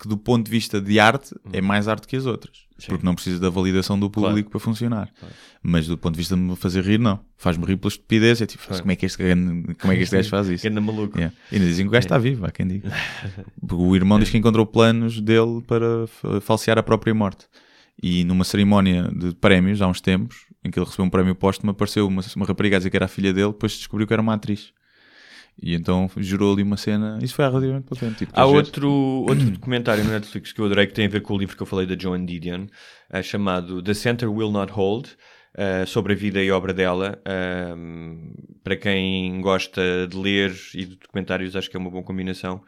que 0.00 0.08
do 0.08 0.16
ponto 0.16 0.46
de 0.46 0.50
vista 0.50 0.80
de 0.80 0.98
arte 0.98 1.34
é 1.52 1.60
mais 1.60 1.86
arte 1.86 2.08
que 2.08 2.16
as 2.16 2.24
outras, 2.26 2.56
Hum. 2.70 2.74
Sim. 2.80 2.86
porque 2.88 3.04
não 3.04 3.14
precisa 3.14 3.38
da 3.38 3.50
validação 3.50 4.00
do 4.00 4.08
público 4.08 4.34
Claro. 4.34 4.50
para 4.50 4.58
funcionar. 4.60 5.10
Mas 5.62 5.86
do 5.86 5.98
ponto 5.98 6.14
de 6.14 6.18
vista 6.18 6.34
de 6.34 6.40
me 6.40 6.56
fazer 6.56 6.82
rir, 6.82 6.98
não. 6.98 7.20
Faz-me 7.36 7.66
rir 7.66 7.76
pela 7.76 7.90
estupidez, 7.92 8.40
é 8.40 8.46
tipo, 8.46 8.64
Claro. 8.66 8.82
como 8.82 8.92
é 8.92 8.96
que 8.96 9.04
este, 9.04 9.18
gajo- 9.18 9.74
como 9.78 9.92
é 9.92 9.96
que 9.96 10.02
este 10.02 10.16
gajo 10.16 10.28
faz 10.30 10.48
isso? 10.48 10.66
Anda 10.66 10.80
maluco. 10.80 11.18
Yeah. 11.18 11.36
E 11.52 11.56
ainda 11.56 11.66
dizem 11.66 11.84
que 11.84 11.88
o 11.90 11.92
gajo 11.92 12.06
está 12.06 12.16
vivo, 12.16 12.46
há 12.46 12.50
quem 12.50 12.66
diga. 12.66 12.90
Porque 13.60 13.74
o 13.84 13.94
irmão 13.94 14.18
diz 14.18 14.30
que 14.30 14.38
encontrou 14.38 14.64
planos 14.64 15.20
dele 15.20 15.60
para 15.66 16.06
fa- 16.06 16.40
falsear 16.40 16.78
a 16.78 16.82
própria 16.82 17.14
morte. 17.14 17.44
E 18.02 18.24
numa 18.24 18.44
cerimónia 18.44 19.10
de 19.14 19.34
prémios, 19.34 19.82
há 19.82 19.86
uns 19.86 20.00
tempos, 20.00 20.46
em 20.64 20.70
que 20.70 20.78
ele 20.78 20.86
recebeu 20.86 21.04
um 21.04 21.10
prémio 21.10 21.34
póstumo, 21.34 21.72
apareceu 21.72 22.06
uma, 22.06 22.22
uma 22.34 22.46
rapariga 22.46 22.76
a 22.76 22.78
dizer 22.78 22.90
que 22.90 22.96
era 22.96 23.04
a 23.04 23.08
filha 23.08 23.32
dele, 23.32 23.52
depois 23.52 23.72
descobriu 23.72 24.06
que 24.06 24.12
era 24.12 24.22
uma 24.22 24.34
atriz. 24.34 24.72
E 25.62 25.74
então 25.74 26.10
jurou 26.16 26.54
ali 26.54 26.62
uma 26.62 26.76
cena. 26.76 27.18
Isso 27.20 27.34
foi 27.34 27.44
há 27.44 27.48
relativamente 27.48 27.84
pouco 27.84 28.02
tempo. 28.02 28.16
Tipo, 28.16 28.32
Há 28.34 28.46
outro, 28.46 28.90
outro 28.90 29.50
documentário 29.50 30.02
no 30.02 30.10
Netflix 30.10 30.52
que 30.52 30.60
eu 30.60 30.64
adorei 30.64 30.86
que 30.86 30.94
tem 30.94 31.06
a 31.06 31.08
ver 31.08 31.20
com 31.20 31.34
o 31.34 31.38
livro 31.38 31.54
que 31.54 31.62
eu 31.62 31.66
falei 31.66 31.86
da 31.86 31.96
Joan 31.98 32.24
Didion, 32.24 32.66
eh, 33.10 33.22
chamado 33.22 33.82
The 33.82 33.92
Center 33.92 34.30
Will 34.32 34.50
Not 34.50 34.72
Hold, 34.72 35.08
eh, 35.54 35.84
sobre 35.84 36.14
a 36.14 36.16
vida 36.16 36.42
e 36.42 36.50
obra 36.50 36.72
dela. 36.72 37.20
Ahm, 37.26 38.32
para 38.64 38.76
quem 38.76 39.40
gosta 39.42 40.06
de 40.08 40.16
ler 40.16 40.54
e 40.74 40.86
de 40.86 40.96
documentários, 40.96 41.54
acho 41.54 41.68
que 41.68 41.76
é 41.76 41.80
uma 41.80 41.90
boa 41.90 42.02
combinação. 42.02 42.62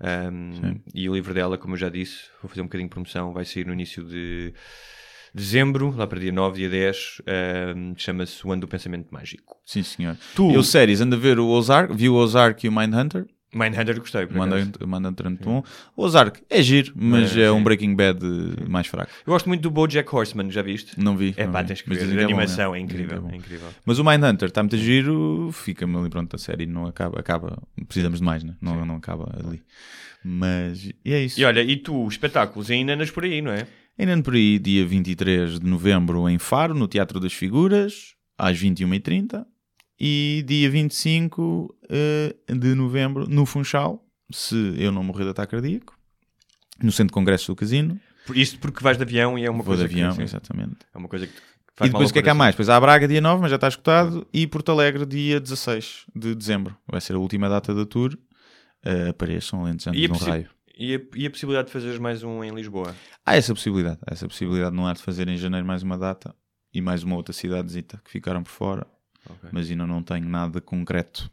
Ahm, 0.00 0.80
e 0.94 1.08
o 1.08 1.14
livro 1.14 1.32
dela, 1.32 1.56
como 1.56 1.74
eu 1.74 1.78
já 1.78 1.88
disse, 1.88 2.24
vou 2.42 2.48
fazer 2.48 2.60
um 2.60 2.64
bocadinho 2.64 2.88
de 2.88 2.92
promoção, 2.92 3.32
vai 3.32 3.44
sair 3.44 3.66
no 3.66 3.72
início 3.72 4.04
de 4.04 4.52
dezembro, 5.34 5.90
lá 5.94 6.06
para 6.06 6.18
dia 6.20 6.32
9, 6.32 6.58
dia 6.58 6.68
10. 6.70 7.20
ahm, 7.26 7.94
Chama-se 7.96 8.46
O 8.46 8.52
Ano 8.52 8.62
do 8.62 8.68
Pensamento 8.68 9.08
Mágico. 9.12 9.56
Sim, 9.64 9.82
senhor. 9.82 10.16
Tu- 10.34 10.50
Eu, 10.52 10.62
séries, 10.62 11.00
ando 11.00 11.16
a 11.16 11.18
ver 11.18 11.38
o 11.38 11.46
Ozark, 11.48 11.94
vi 11.94 12.08
o 12.08 12.14
Ozark 12.14 12.64
e 12.64 12.68
o 12.68 12.72
Mindhunter. 12.72 13.26
Mindhunter 13.56 13.98
gostei. 13.98 14.26
Mindhunter 14.26 14.86
Mindhunter 14.86 15.26
é 15.26 15.28
muito 15.28 15.44
bom. 15.44 15.62
O 15.96 16.02
Ozark 16.02 16.42
é 16.48 16.62
giro, 16.62 16.92
mas 16.94 17.36
É, 17.36 17.42
é, 17.42 17.52
um 17.52 17.58
sim. 17.58 17.64
Breaking 17.64 17.94
Bad 17.94 18.20
eh, 18.24 18.68
mais 18.68 18.86
fraco. 18.86 19.10
Eu 19.26 19.32
gosto 19.32 19.48
muito 19.48 19.62
do 19.62 19.70
BoJack 19.70 20.14
Horseman, 20.14 20.50
já 20.50 20.62
viste? 20.62 20.98
Não 21.00 21.16
vi. 21.16 21.34
É 21.36 21.46
pá, 21.46 21.64
tens 21.64 21.82
que 21.82 21.88
Mas 21.88 21.98
ver. 22.02 22.18
A 22.18 22.22
é 22.22 22.24
animação 22.24 22.74
é. 22.74 22.78
é 22.78 22.80
incrível, 22.80 23.18
é 23.18 23.20
bom. 23.20 23.30
é 23.30 23.36
incrível. 23.36 23.68
Mas 23.84 23.98
o 23.98 24.04
Mindhunter 24.04 24.48
está 24.48 24.62
muito 24.62 24.76
giro, 24.76 25.50
fica-me 25.52 25.96
ali, 25.96 26.10
pronto, 26.10 26.34
a 26.34 26.38
série 26.38 26.66
não 26.66 26.86
acaba, 26.86 27.18
acaba, 27.18 27.62
precisamos 27.86 28.20
de 28.20 28.24
mais, 28.24 28.44
né? 28.44 28.54
não, 28.60 28.84
não 28.84 28.96
acaba 28.96 29.32
ali. 29.44 29.62
Mas, 30.24 30.90
e 31.04 31.12
é 31.12 31.22
isso. 31.22 31.40
E 31.40 31.44
olha, 31.44 31.62
e 31.62 31.76
tu, 31.76 32.06
espetáculos, 32.08 32.70
ainda 32.70 32.94
andas 32.94 33.10
por 33.10 33.24
aí, 33.24 33.40
não 33.40 33.52
é? 33.52 33.66
Ainda 33.98 34.12
ando 34.12 34.24
por 34.24 34.34
aí, 34.34 34.58
dia 34.58 34.84
23 34.84 35.60
de 35.60 35.66
novembro 35.66 36.28
em 36.28 36.38
Faro, 36.38 36.74
no 36.74 36.88
Teatro 36.88 37.20
das 37.20 37.32
Figuras, 37.32 38.14
às 38.36 38.60
21h30, 38.60 39.46
e 39.98 40.44
dia 40.46 40.70
25 40.70 41.74
eh, 41.88 42.34
de 42.54 42.74
novembro 42.74 43.26
no 43.28 43.46
Funchal, 43.46 44.04
se 44.32 44.74
eu 44.78 44.90
não 44.92 45.02
morrer 45.02 45.24
de 45.24 45.30
ataque 45.30 45.52
cardíaco, 45.52 45.96
no 46.82 46.90
Centro 46.92 47.08
de 47.08 47.12
Congressos 47.14 47.46
do 47.46 47.56
Casino, 47.56 47.98
Por 48.26 48.36
Isto 48.36 48.58
porque 48.58 48.82
vais 48.82 48.96
de 48.96 49.02
avião 49.04 49.38
e 49.38 49.44
é 49.44 49.50
uma 49.50 49.62
vou 49.62 49.74
de 49.74 49.80
coisa 49.82 49.84
avião, 49.92 50.16
que, 50.16 50.22
exatamente. 50.22 50.76
é 50.94 50.98
uma 50.98 51.08
coisa 51.08 51.26
que 51.26 51.32
faz 51.74 51.88
E 51.88 51.92
depois 51.92 52.10
o 52.10 52.12
que 52.12 52.18
é 52.18 52.22
que 52.22 52.28
há 52.30 52.34
mais? 52.34 52.54
Depois 52.54 52.68
há 52.68 52.78
Braga 52.80 53.06
dia 53.08 53.20
9, 53.20 53.40
mas 53.42 53.50
já 53.50 53.56
está 53.56 53.68
escutado, 53.68 54.26
e 54.32 54.46
Porto 54.46 54.72
Alegre 54.72 55.06
dia 55.06 55.40
16 55.40 56.06
de 56.14 56.34
dezembro. 56.34 56.76
Vai 56.86 57.00
ser 57.00 57.14
a 57.14 57.18
última 57.18 57.48
data 57.48 57.74
da 57.74 57.86
tour. 57.86 58.16
Uh, 58.84 59.10
apareçam 59.10 59.60
alentes 59.64 59.86
E 59.86 60.04
a, 60.04 60.08
no 60.08 60.14
possi- 60.14 60.30
raio. 60.30 60.50
e, 60.78 60.94
a, 60.94 61.00
e 61.16 61.26
a 61.26 61.30
possibilidade 61.30 61.66
de 61.68 61.72
fazeres 61.72 61.98
mais 61.98 62.22
um 62.22 62.44
em 62.44 62.54
Lisboa? 62.54 62.94
Há 63.24 63.34
essa 63.36 63.52
possibilidade. 63.54 63.98
Há 64.06 64.12
essa 64.12 64.28
possibilidade 64.28 64.76
não 64.76 64.86
há 64.86 64.92
de 64.92 65.02
fazer 65.02 65.26
em 65.28 65.36
janeiro 65.36 65.66
mais 65.66 65.82
uma 65.82 65.96
data 65.98 66.34
e 66.72 66.80
mais 66.80 67.02
uma 67.02 67.16
outra 67.16 67.32
cidadezita 67.32 68.00
que 68.04 68.10
ficaram 68.10 68.42
por 68.44 68.50
fora. 68.50 68.86
Ok. 69.28 69.50
Mas 69.52 69.70
ainda 69.70 69.86
não 69.86 70.02
tenho 70.02 70.28
nada 70.28 70.60
concreto. 70.60 71.30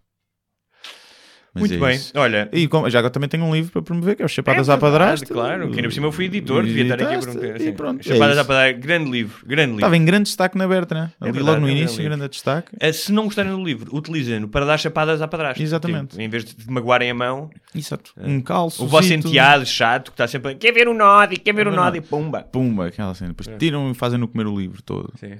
Mas 1.54 1.70
Muito 1.70 1.76
é 1.76 1.88
bem. 1.88 1.95
isso. 1.95 2.12
Olha, 2.16 2.49
E 2.51 2.68
já 2.89 2.97
agora 2.99 3.12
também 3.12 3.30
tenho 3.30 3.43
um 3.43 3.54
livro 3.54 3.72
para 3.72 3.82
promover 3.84 4.16
que 4.16 4.24
é 4.24 4.26
o 4.26 4.28
Chapadas 4.28 4.70
É 4.70 4.74
à 4.74 4.78
Padrasto. 4.78 5.32
Claro, 5.32 5.70
que 5.70 5.76
ainda 5.76 5.84
por 5.88 5.93
cima 5.93 6.08
eu 6.08 6.12
fui 6.12 6.26
editor, 6.26 6.64
devia 6.64 6.82
estar 6.84 6.95
aqui 6.95 7.04
um 7.04 7.18
Editaste, 7.20 7.45
assim, 7.51 7.74
pronto, 7.74 7.99
é 7.99 8.04
Chapadas 8.04 8.38
à 8.38 8.41
isso. 8.41 8.47
Padrasto, 8.47 8.80
grande 8.82 9.12
livro, 9.12 9.45
grande 9.45 9.62
livro. 9.68 9.76
Estava 9.78 9.97
em 9.97 10.06
grande 10.06 10.24
destaque 10.24 10.58
na 10.58 10.68
Berta, 10.68 10.95
né? 10.95 11.12
Ali 11.22 11.32
verdade, 11.32 11.45
logo 11.51 11.62
no 11.62 11.68
é 11.68 11.72
um 11.72 11.76
início, 11.78 11.97
grande 11.97 12.18
grande 12.18 12.32
destaque. 12.32 12.72
Eh, 12.80 12.91
Se 12.91 13.12
não 13.12 13.26
gostarem 13.26 13.51
do 13.51 13.64
livro, 13.64 13.95
utilizem-no 13.95 14.47
para 14.47 14.66
dar 14.66 14.78
chapadas 14.80 15.21
à 15.21 15.28
padrasto. 15.28 15.62
Exatamente. 15.62 16.08
Tipo, 16.12 16.21
em 16.24 16.30
vez 16.30 16.43
de 16.43 16.55
magoarem 16.71 17.12
a 17.12 17.13
mão, 17.13 17.51
Exato. 17.75 18.13
Um 18.17 18.42
calço. 18.42 18.84
o 18.84 18.88
vosso 18.88 19.13
enteado 19.13 19.66
chato 19.66 20.05
que 20.05 20.13
está 20.16 20.28
sempre 20.28 20.54
a 20.54 20.55
quer 20.55 20.71
ver 20.71 20.88
o 20.88 20.93
Nodi, 20.93 21.38
quer 21.38 21.54
ver 21.54 21.67
o 21.67 21.70
Não, 21.70 21.78
não. 21.78 21.84
Nodi, 21.86 22.01
pumba. 22.01 22.42
Pumba, 22.42 22.88
aquela 22.88 23.13
cena. 23.13 23.30
Depois 23.30 23.47
tiram 23.59 23.92
e 23.92 23.93
fazem-no 23.93 24.28
comer 24.28 24.47
o 24.47 24.58
livro 24.58 24.82
todo. 24.82 25.13
Sim. 25.20 25.34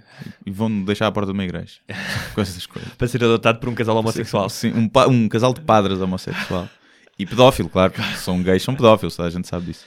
E 0.46 0.52
vão 0.52 0.84
deixar 0.84 1.08
à 1.08 1.12
porta 1.12 1.32
de 1.32 1.34
uma 1.34 1.44
igreja. 1.44 1.74
Com 2.36 2.42
essas 2.42 2.68
coisas. 2.68 2.92
Para 2.98 3.08
ser 3.08 3.24
adotado 3.24 3.60
por 3.60 3.68
um 3.70 3.74
casal 3.76 3.98
homossexual. 3.98 4.48
Sim, 4.50 4.74
um, 4.74 4.90
um 5.10 5.28
casal 5.28 5.54
de 5.54 5.62
padres 5.62 6.03
homossexual. 6.04 6.70
E 7.18 7.26
pedófilo, 7.26 7.70
claro. 7.70 7.94
São 8.18 8.42
gays, 8.42 8.64
são 8.64 8.76
pedófilos, 8.76 9.20
a 9.20 9.30
gente 9.30 9.48
sabe 9.48 9.68
disso. 9.68 9.86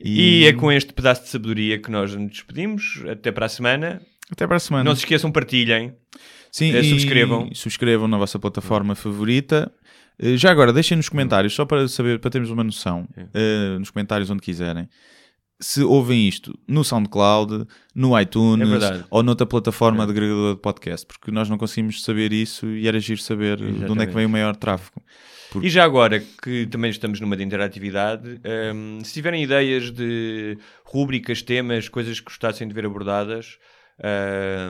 E 0.00 0.46
é 0.46 0.52
com 0.52 0.70
este 0.70 0.92
pedaço 0.92 1.22
de 1.24 1.28
sabedoria 1.28 1.78
que 1.78 1.90
nós 1.90 2.14
nos 2.14 2.30
despedimos. 2.30 3.02
Até 3.10 3.32
para 3.32 3.46
a 3.46 3.48
semana. 3.48 4.00
Até 4.30 4.46
para 4.46 4.56
a 4.56 4.60
semana. 4.60 4.84
Não 4.84 4.94
se 4.94 5.02
esqueçam, 5.02 5.30
partilhem. 5.30 5.94
Sim, 6.50 6.74
e 6.76 6.84
subscrevam. 6.84 7.50
subscrevam 7.52 8.08
na 8.08 8.16
vossa 8.16 8.38
plataforma 8.38 8.94
favorita. 8.94 9.70
Eh, 10.18 10.36
Já 10.36 10.50
agora, 10.50 10.72
deixem 10.72 10.96
nos 10.96 11.08
comentários, 11.08 11.54
só 11.54 11.64
para 11.64 11.86
saber, 11.88 12.18
para 12.18 12.30
termos 12.30 12.50
uma 12.50 12.64
noção, 12.64 13.06
eh, 13.34 13.76
nos 13.78 13.90
comentários 13.90 14.30
onde 14.30 14.40
quiserem, 14.40 14.88
se 15.60 15.82
ouvem 15.82 16.28
isto 16.28 16.56
no 16.68 16.84
SoundCloud, 16.84 17.66
no 17.94 18.16
É 18.16 18.22
iTunes 18.22 18.68
verdade. 18.68 19.04
ou 19.10 19.22
noutra 19.22 19.46
plataforma 19.46 20.04
de 20.06 20.12
agregador 20.12 20.54
de 20.54 20.60
podcast, 20.60 21.06
porque 21.06 21.30
nós 21.30 21.48
não 21.48 21.58
conseguimos 21.58 22.02
saber 22.02 22.32
isso 22.32 22.66
e 22.66 22.86
era 22.86 23.00
giro 23.00 23.20
saber 23.20 23.56
de 23.56 23.64
onde 23.64 23.72
é 23.72 23.76
Exatamente. 23.78 24.08
que 24.08 24.14
vem 24.14 24.26
o 24.26 24.28
maior 24.30 24.54
tráfego. 24.54 25.02
Por- 25.50 25.64
E 25.64 25.68
já 25.70 25.82
agora 25.82 26.20
que 26.42 26.66
também 26.66 26.90
estamos 26.90 27.20
numa 27.20 27.36
de 27.36 27.42
interatividade, 27.42 28.40
hum, 28.74 29.00
se 29.02 29.14
tiverem 29.14 29.42
ideias 29.42 29.90
de 29.90 30.58
rúbricas, 30.84 31.42
temas, 31.42 31.88
coisas 31.88 32.20
que 32.20 32.26
gostassem 32.26 32.68
de 32.68 32.74
ver 32.74 32.84
abordadas, 32.86 33.56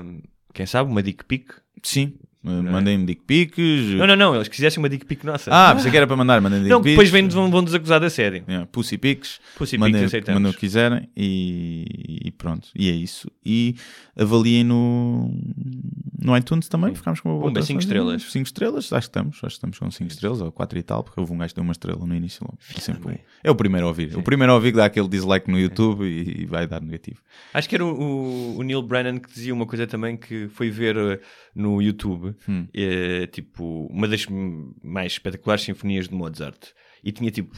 hum, 0.05 0.23
quem 0.55 0.66
sabe 0.66 0.90
uma 0.90 1.02
dick 1.02 1.24
pic? 1.24 1.52
Sim, 1.82 2.15
mandem-me 2.43 3.05
dick 3.05 3.23
pics. 3.27 3.59
Não, 3.97 4.06
não, 4.06 4.16
não, 4.16 4.35
eles 4.35 4.48
quisessem 4.48 4.78
uma 4.82 4.89
dick 4.89 5.05
pic 5.05 5.24
nossa. 5.24 5.51
Ah, 5.52 5.74
pensei 5.74 5.90
que 5.90 5.97
era 5.97 6.06
para 6.06 6.16
mandar, 6.16 6.40
mandem 6.40 6.60
dick 6.60 6.70
não, 6.70 6.81
pics. 6.81 6.93
depois 6.93 7.10
vêm, 7.10 7.28
vão, 7.28 7.51
vão 7.51 7.62
nos 7.62 7.74
acusar 7.74 8.01
da 8.01 8.09
série. 8.09 8.43
Yeah, 8.48 8.66
Pussy 8.70 8.97
Pics. 8.98 9.40
Pussy 9.56 9.73
Pics 9.77 9.81
mandem, 9.81 10.05
aceitamos. 10.05 10.40
mandem 10.40 10.51
o 10.51 10.55
que 10.55 10.60
quiserem 10.60 11.09
e, 11.16 12.20
e 12.27 12.31
pronto. 12.31 12.69
E 12.74 12.89
é 12.89 12.93
isso. 12.93 13.31
E 13.44 13.74
avaliem 14.16 14.65
no, 14.65 15.31
no 16.20 16.36
iTunes 16.36 16.69
também. 16.69 16.94
Ficámos 16.94 17.20
com 17.20 17.28
uma 17.31 17.35
boa 17.39 17.48
Pumba, 17.48 17.62
cinco 17.62 17.81
pontuação. 17.81 17.98
estrelas. 18.06 18.32
Cinco 18.32 18.47
estrelas, 18.47 18.93
acho 18.93 19.09
que 19.09 19.10
estamos. 19.10 19.36
Acho 19.36 19.47
que 19.47 19.52
estamos 19.52 19.78
com 19.78 19.90
5 19.90 20.10
estrelas 20.10 20.40
ou 20.40 20.51
4 20.52 20.78
e 20.78 20.82
tal, 20.82 21.02
porque 21.05 21.19
houve 21.20 21.32
um 21.32 21.39
gajo 21.39 21.51
que 21.51 21.55
deu 21.56 21.65
uma 21.65 21.73
estrela 21.73 22.06
no 22.06 22.15
início. 22.15 22.40
logo. 22.44 22.59
É, 22.77 22.81
sempre 22.81 23.15
o- 23.15 23.19
é 23.44 23.51
o 23.51 23.55
primeiro 23.55 23.86
a 23.86 23.89
ouvir. 23.89 24.16
O 24.16 24.23
primeiro 24.23 24.52
a 24.52 24.55
ouvir 24.56 24.70
que 24.73 24.77
dá 24.78 24.85
aquele 24.86 25.09
dislike 25.09 25.51
no 25.51 25.59
YouTube 25.59 26.05
e, 26.05 26.43
e 26.43 26.47
vai 26.47 26.66
dar 26.66 26.81
negativo. 26.81 27.19
Acho 27.55 27.69
que 27.69 27.74
era 27.74 27.85
o, 27.85 27.89
o- 27.89 28.59
o 28.59 28.62
Neil 28.62 28.82
Brennan 28.82 29.19
que 29.19 29.28
dizia 29.32 29.52
uma 29.55 29.66
coisa 29.66 29.86
também 29.86 30.16
que 30.16 30.48
foi 30.48 30.70
ver 30.70 30.97
eh, 30.97 31.20
no 31.55 31.81
YouTube, 31.81 32.28
Hum. 32.49 32.67
eh, 32.75 33.27
tipo, 33.27 33.87
uma 33.91 34.09
das 34.09 34.27
mais 34.83 35.13
espetaculares 35.13 35.65
sinfonias 35.65 36.09
de 36.09 36.15
Mozart. 36.15 36.69
E 37.05 37.13
tinha 37.13 37.31
tipo 37.31 37.55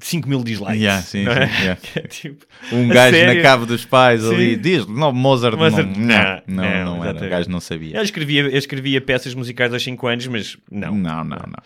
5 0.00 0.28
mil 0.28 0.42
dislikes. 0.42 0.76
Yeah, 0.80 1.02
sim, 1.02 1.26
é? 1.28 1.46
sim, 1.46 1.62
yeah. 1.62 1.80
É, 1.96 2.00
tipo, 2.08 2.46
Um 2.72 2.88
gajo 2.88 3.14
sério? 3.16 3.34
na 3.34 3.42
cave 3.42 3.66
dos 3.66 3.84
pais 3.84 4.24
ali 4.24 4.54
Sim. 4.54 4.60
diz: 4.60 4.86
Não, 4.86 5.12
Mozart, 5.12 5.56
Mozart, 5.56 5.86
não, 5.96 6.06
não, 6.06 6.42
não, 6.46 6.64
não, 6.64 6.96
não, 6.96 7.04
era. 7.04 7.26
O 7.26 7.28
gajo 7.28 7.50
não 7.50 7.60
sabia. 7.60 7.96
Ele 7.96 8.04
escrevia, 8.04 8.40
ele 8.40 8.56
escrevia 8.56 9.00
peças 9.00 9.34
musicais 9.34 9.72
aos 9.72 9.82
5 9.82 10.06
anos, 10.06 10.26
mas 10.28 10.56
não. 10.70 10.94
Não, 10.94 11.24
não, 11.24 11.36
não. 11.36 11.62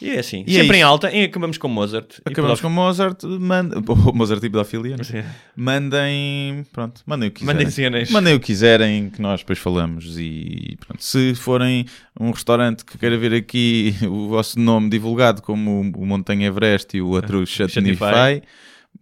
E 0.00 0.10
é 0.10 0.18
assim, 0.20 0.44
E 0.46 0.56
é 0.56 0.60
sempre 0.60 0.76
em 0.76 0.80
isso. 0.80 0.88
alta, 0.88 1.10
e 1.12 1.24
acabamos 1.24 1.58
com 1.58 1.66
Mozart. 1.68 2.20
Acabamos 2.24 2.60
com 2.60 2.68
Mozart, 2.68 3.22
manda... 3.24 3.80
Mozart 4.14 4.42
e 4.44 4.48
pedofilia? 4.48 5.02
Sim. 5.02 5.24
mandem, 5.56 6.64
pronto, 6.72 7.02
mandem 7.04 7.28
o 7.28 7.32
que 7.32 7.40
quiserem. 7.40 7.56
Mandem 7.56 7.70
cenas. 7.70 8.10
Mandem 8.10 8.34
o 8.34 8.40
que 8.40 8.46
quiserem, 8.46 9.10
que 9.10 9.20
nós 9.20 9.40
depois 9.40 9.58
falamos 9.58 10.16
e 10.18 10.76
pronto. 10.86 11.02
Se 11.02 11.34
forem 11.34 11.84
um 12.18 12.30
restaurante 12.30 12.84
que 12.84 12.96
queira 12.96 13.16
ver 13.18 13.34
aqui 13.34 13.94
o 14.06 14.28
vosso 14.28 14.58
nome 14.58 14.88
divulgado 14.88 15.42
como 15.42 15.80
o 15.80 16.06
Montanha 16.06 16.46
Everest 16.46 16.96
e 16.96 17.00
o 17.02 17.08
outro 17.08 17.44
Chatinify, 17.46 18.40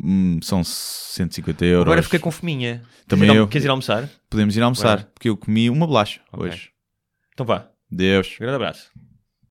hum, 0.02 0.38
são 0.42 0.64
150 0.64 1.64
euros. 1.64 1.86
Agora 1.86 2.02
fiquei 2.02 2.18
com 2.18 2.30
fominha. 2.30 2.82
Também 3.06 3.26
queres, 3.28 3.36
ir, 3.36 3.42
eu. 3.42 3.48
queres 3.48 3.64
ir 3.64 3.68
almoçar? 3.68 4.08
Podemos 4.30 4.56
ir 4.56 4.62
almoçar, 4.62 4.96
Bora. 4.98 5.10
porque 5.14 5.28
eu 5.28 5.36
comi 5.36 5.68
uma 5.70 5.86
bolacha 5.86 6.20
Ok. 6.32 6.48
hoje. 6.48 6.70
Então 7.34 7.44
vá. 7.44 7.68
Deus. 7.90 8.34
Grande 8.40 8.56
abraço. 8.56 8.90